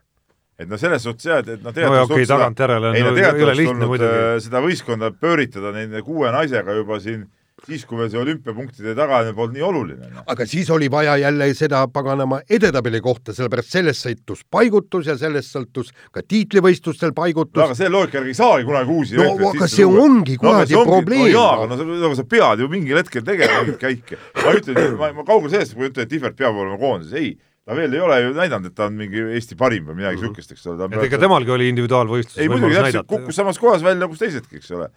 et 0.59 0.69
no 0.69 0.77
selles 0.77 1.03
suhtes 1.03 1.27
jah, 1.27 1.41
et, 1.43 1.55
et 1.57 1.63
noh, 1.63 1.73
tegelikult 1.75 2.09
no, 2.09 2.15
okei, 2.15 2.27
tagantjärele 2.29 2.91
on 2.91 2.99
no, 2.99 3.13
ole 3.47 3.55
lihtne 3.57 3.89
muidugi. 3.89 4.19
Äh, 4.19 4.35
seda 4.45 4.61
võistkonda 4.63 5.09
pööritada 5.17 5.73
nende 5.75 6.03
kuue 6.05 6.31
naisega 6.33 6.77
juba 6.77 6.99
siin 7.03 7.25
siis, 7.67 7.85
kui 7.87 7.99
veel 7.99 8.09
see 8.11 8.19
olümpiapunktide 8.21 8.93
tagamine 8.97 9.33
polnud 9.37 9.55
nii 9.57 9.65
oluline. 9.65 10.09
Noh. 10.13 10.25
aga 10.29 10.47
siis 10.49 10.69
oli 10.73 10.89
vaja 10.91 11.15
jälle 11.21 11.47
seda 11.57 11.83
paganama 11.91 12.41
edetabeli 12.49 13.01
kohta, 13.03 13.35
sellepärast 13.35 13.77
sellest 13.77 14.07
sõitus 14.07 14.43
paigutus 14.51 15.07
ja 15.09 15.15
sellest 15.19 15.53
sõltus 15.55 15.93
ka 16.13 16.23
tiitlivõistlustel 16.27 17.15
paigutus 17.15 17.61
no,. 17.61 17.69
aga 17.69 17.77
selle 17.77 17.93
loogika 17.95 18.19
järgi 18.19 18.35
ei 18.35 18.39
saagi 18.39 18.67
kunagi 18.67 18.97
uusi 18.97 19.19
no 19.19 19.29
aga 19.51 19.69
see 19.71 19.87
ongi 19.87 20.37
kuradi 20.41 20.77
no, 20.77 20.83
probleem. 20.89 21.25
no 21.27 21.31
jaa, 21.31 21.55
aga 21.55 21.69
no 21.71 21.79
sa, 21.79 21.87
no, 22.03 22.11
sa 22.19 22.27
pead 22.35 22.65
ju 22.65 22.69
mingil 22.71 22.99
hetkel 22.99 23.25
tegema 23.27 23.63
mingeid 23.63 23.79
käike. 23.81 24.19
ma 24.41 24.57
ütlen, 24.59 24.99
ma, 24.99 25.13
ma 25.21 25.25
kaugel 25.27 25.55
sellest, 25.55 25.77
kui 25.77 25.89
ütlen, 25.89 26.07
et 26.07 26.13
Tihvert 26.13 26.37
peab 26.39 26.57
olema 26.57 26.79
koondises, 26.81 27.15
ei 27.19 27.33
ta 27.63 27.77
veel 27.77 27.95
ei 27.95 28.03
ole 28.03 28.19
ju 28.19 28.35
näidanud, 28.35 28.67
et 28.67 28.75
ta 28.75 28.89
on 28.89 28.99
mingi 28.99 29.23
Eesti 29.37 29.55
parim 29.59 29.87
või 29.87 30.01
midagi 30.01 30.19
niisugust 30.19 30.51
mm 30.51 30.57
-hmm., 30.57 30.59
eks 30.59 30.67
ole. 30.67 30.99
et 30.99 31.07
ega 31.07 31.19
temalgi 31.21 31.55
oli 31.55 31.69
individuaalvõistlus. 31.71 32.37
ei 32.43 32.51
muidugi, 32.51 32.75
täpselt, 32.75 33.07
kukkus 33.07 33.39
samas 33.39 33.59
kohas 33.59 33.83
välja 33.85 34.03
nagu 34.03 34.19
teisedki, 34.19 34.59
eks 34.59 34.71
ole 34.75 34.89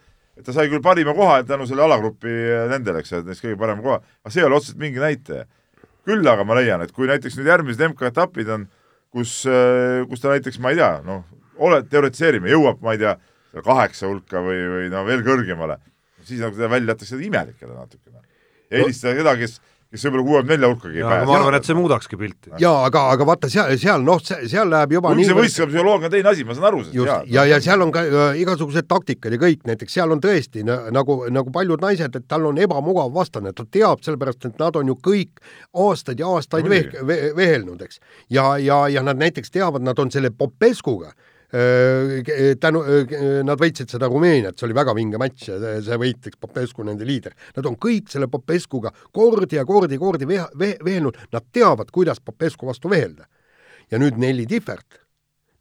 ta 0.45 0.53
sai 0.55 0.67
küll 0.71 0.83
parima 0.85 1.13
koha 1.17 1.41
tänu 1.47 1.67
selle 1.69 1.85
alagrupi 1.85 2.33
nendele, 2.71 3.01
eks 3.01 3.15
et 3.19 3.29
neist 3.29 3.43
kõige 3.43 3.57
parema 3.59 3.83
koha, 3.85 4.01
aga 4.23 4.33
see 4.33 4.43
ei 4.43 4.47
ole 4.49 4.59
otseselt 4.59 4.81
mingi 4.81 5.01
näitaja. 5.01 5.47
küll 6.07 6.27
aga 6.31 6.45
ma 6.47 6.55
leian, 6.55 6.81
et 6.85 6.93
kui 6.95 7.07
näiteks 7.09 7.35
nüüd 7.35 7.49
järgmised 7.49 7.81
MK-etapid 7.89 8.47
on, 8.53 8.61
kus, 9.11 9.41
kus 10.07 10.21
ta 10.23 10.31
näiteks, 10.31 10.59
ma 10.63 10.71
ei 10.71 10.79
tea, 10.79 10.91
noh, 11.03 11.25
oled, 11.67 11.89
teoritiseerime, 11.91 12.47
jõuab, 12.53 12.79
ma 12.85 12.93
ei 12.95 13.01
tea, 13.01 13.17
kaheksa 13.65 14.07
hulka 14.07 14.39
või, 14.45 14.61
või 14.71 14.85
no 14.93 15.03
veel 15.07 15.25
kõrgemale, 15.25 15.79
siis 16.23 16.39
nagu 16.43 16.55
teda 16.55 16.69
välja 16.71 16.93
jätakse 16.93 17.19
imelik 17.27 17.59
jälle 17.61 17.75
natukene. 17.75 18.23
eelistada 18.71 19.15
kedagi, 19.17 19.47
kes 19.47 19.59
kes 19.91 20.03
võib-olla 20.03 20.25
kuuekümne 20.27 20.53
nelja 20.53 20.69
hulkagi 20.71 20.99
ei 20.99 21.05
pääse. 21.05 21.25
ma 21.29 21.35
arvan, 21.37 21.55
et 21.55 21.67
see 21.67 21.75
muudakski 21.77 22.17
pilti. 22.19 22.51
jaa, 22.59 22.79
aga, 22.89 23.03
aga 23.13 23.27
vaata 23.29 23.49
seal, 23.51 23.69
seal 23.79 24.03
noh, 24.03 24.19
seal 24.23 24.67
läheb 24.71 24.95
juba 24.97 25.13
kuigi 25.13 25.27
see 25.29 25.37
võistkonna 25.37 25.71
psühholoogia 25.71 26.09
on 26.09 26.13
teine 26.15 26.31
asi, 26.33 26.43
ma 26.47 26.57
saan 26.57 26.67
aru 26.71 26.81
sellest. 26.83 26.97
just, 26.97 27.31
ja, 27.35 27.45
ja 27.47 27.59
seal 27.63 27.85
on 27.85 27.93
ka 27.95 28.03
äh, 28.03 28.41
igasugused 28.41 28.89
taktikad 28.91 29.37
ja 29.37 29.39
kõik, 29.45 29.63
näiteks 29.69 29.95
seal 29.99 30.11
on 30.11 30.23
tõesti 30.23 30.65
nagu, 30.67 31.17
nagu 31.31 31.53
paljud 31.55 31.85
naised, 31.85 32.19
et 32.19 32.27
tal 32.27 32.49
on 32.49 32.59
ebamugav 32.59 33.13
vastane, 33.15 33.55
ta 33.55 33.63
teab, 33.63 34.03
sellepärast 34.03 34.49
et 34.51 34.59
nad 34.59 34.75
on 34.75 34.91
ju 34.91 34.97
kõik 35.07 35.39
aastaid 35.87 36.19
ja 36.19 36.35
aastaid 36.35 36.67
veh, 36.67 36.91
ve, 37.07 37.21
vehelnud, 37.37 37.87
eks. 37.87 38.03
ja, 38.33 38.49
ja, 38.59 38.83
ja 38.91 39.05
nad 39.07 39.23
näiteks 39.23 39.55
teavad, 39.55 39.87
nad 39.87 39.99
on 40.03 40.11
selle 40.11 40.33
Popescuga 40.35 41.15
tänu, 41.47 42.81
nad 43.47 43.59
võitsid 43.59 43.91
seda 43.91 44.09
Rumeeniat, 44.11 44.57
see 44.57 44.67
oli 44.67 44.75
väga 44.75 44.93
vinge 44.97 45.19
matš 45.21 45.47
ja 45.47 45.57
see, 45.83 45.99
võit, 45.99 46.19
eks 46.27 46.39
Popescu 46.39 46.83
nende 46.83 47.07
liider. 47.07 47.35
Nad 47.55 47.69
on 47.69 47.77
kõik 47.79 48.11
selle 48.11 48.27
Popescuga 48.27 48.91
kordi 49.15 49.55
ja 49.55 49.63
kordi, 49.65 49.97
kordi 49.97 50.27
ve-, 50.27 50.43
ve-, 50.59 50.75
vehelnud, 50.83 51.17
nad 51.31 51.47
teavad, 51.55 51.91
kuidas 51.95 52.19
Popescu 52.19 52.67
vastu 52.67 52.91
vehelda. 52.91 53.27
ja 53.91 53.99
nüüd 53.99 54.17
Nelli 54.19 54.43
Tihvert, 54.45 54.97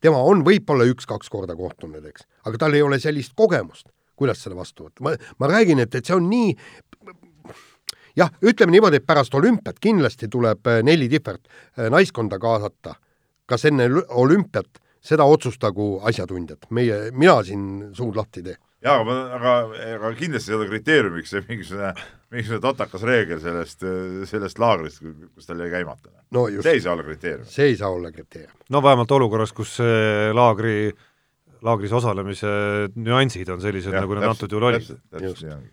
tema 0.02 0.18
on 0.18 0.40
võib-olla 0.42 0.82
üks-kaks 0.90 1.30
korda 1.30 1.54
kohtunud, 1.54 2.02
eks, 2.08 2.24
aga 2.42 2.58
tal 2.58 2.74
ei 2.74 2.82
ole 2.82 2.98
sellist 2.98 3.36
kogemust, 3.38 3.86
kuidas 4.18 4.40
selle 4.42 4.56
vastu 4.58 4.88
võtta, 4.88 5.04
ma, 5.06 5.12
ma 5.38 5.46
räägin, 5.46 5.78
et, 5.84 5.94
et 5.94 6.04
see 6.04 6.16
on 6.16 6.26
nii 6.26 6.56
jah, 8.18 8.32
ütleme 8.42 8.74
niimoodi, 8.74 8.98
et 8.98 9.06
pärast 9.06 9.34
olümpiat 9.38 9.78
kindlasti 9.78 10.26
tuleb 10.32 10.66
Nelli 10.82 11.06
Tihvert 11.12 11.46
naiskonda 11.94 12.40
kaasata, 12.42 12.96
kas 13.46 13.68
enne 13.70 13.86
olümpiat 14.08 14.82
seda 15.06 15.26
otsustagu 15.30 15.96
asjatundjad, 16.08 16.68
meie, 16.74 17.10
mina 17.16 17.38
siin 17.46 17.66
suud 17.96 18.16
lahti 18.18 18.42
ei 18.42 18.50
tee. 18.50 18.58
jaa, 18.86 19.00
aga, 19.00 19.16
aga, 19.38 19.54
aga 19.96 20.12
kindlasti 20.18 20.52
ei 20.52 20.58
ole 20.58 20.68
kriteeriumiks 20.70 21.32
see 21.32 21.44
mingisugune, 21.48 21.92
mingisugune 22.34 22.62
totakas 22.64 23.04
reegel 23.08 23.40
sellest, 23.42 23.84
sellest 24.30 24.60
laagrist, 24.62 25.02
kus 25.02 25.48
tal 25.48 25.62
jäi 25.64 25.72
käimata 25.72 26.12
no. 26.34 26.46
see 26.60 26.76
ei 26.76 26.84
saa 26.84 26.94
olla 26.94 27.06
kriteerium. 27.06 27.48
see 27.50 27.70
ei 27.72 27.76
saa 27.80 27.90
olla 27.94 28.12
kriteerium. 28.14 28.56
no 28.70 28.82
vähemalt 28.82 29.14
olukorras, 29.18 29.54
kus 29.56 29.76
laagri, 30.36 30.90
laagris 31.66 31.94
osalemise 31.96 32.48
nüansid 32.94 33.50
on 33.54 33.62
sellised, 33.64 33.94
nagu 33.94 34.18
need 34.18 34.30
antud 34.30 34.52
juhul 34.52 34.70
olid. 34.72 34.90
nii, 35.16 35.70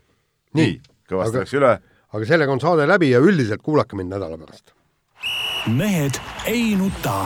nii, 0.59 0.77
kõvasti 1.09 1.41
läks 1.41 1.57
üle. 1.59 1.73
aga 2.13 2.29
sellega 2.29 2.53
on 2.53 2.61
saade 2.63 2.87
läbi 2.89 3.13
ja 3.13 3.23
üldiselt 3.23 3.65
kuulake 3.65 3.99
mind 3.99 4.15
nädala 4.15 4.37
pärast. 4.41 4.77
mehed 5.73 6.21
ei 6.49 6.73
nuta 6.79 7.25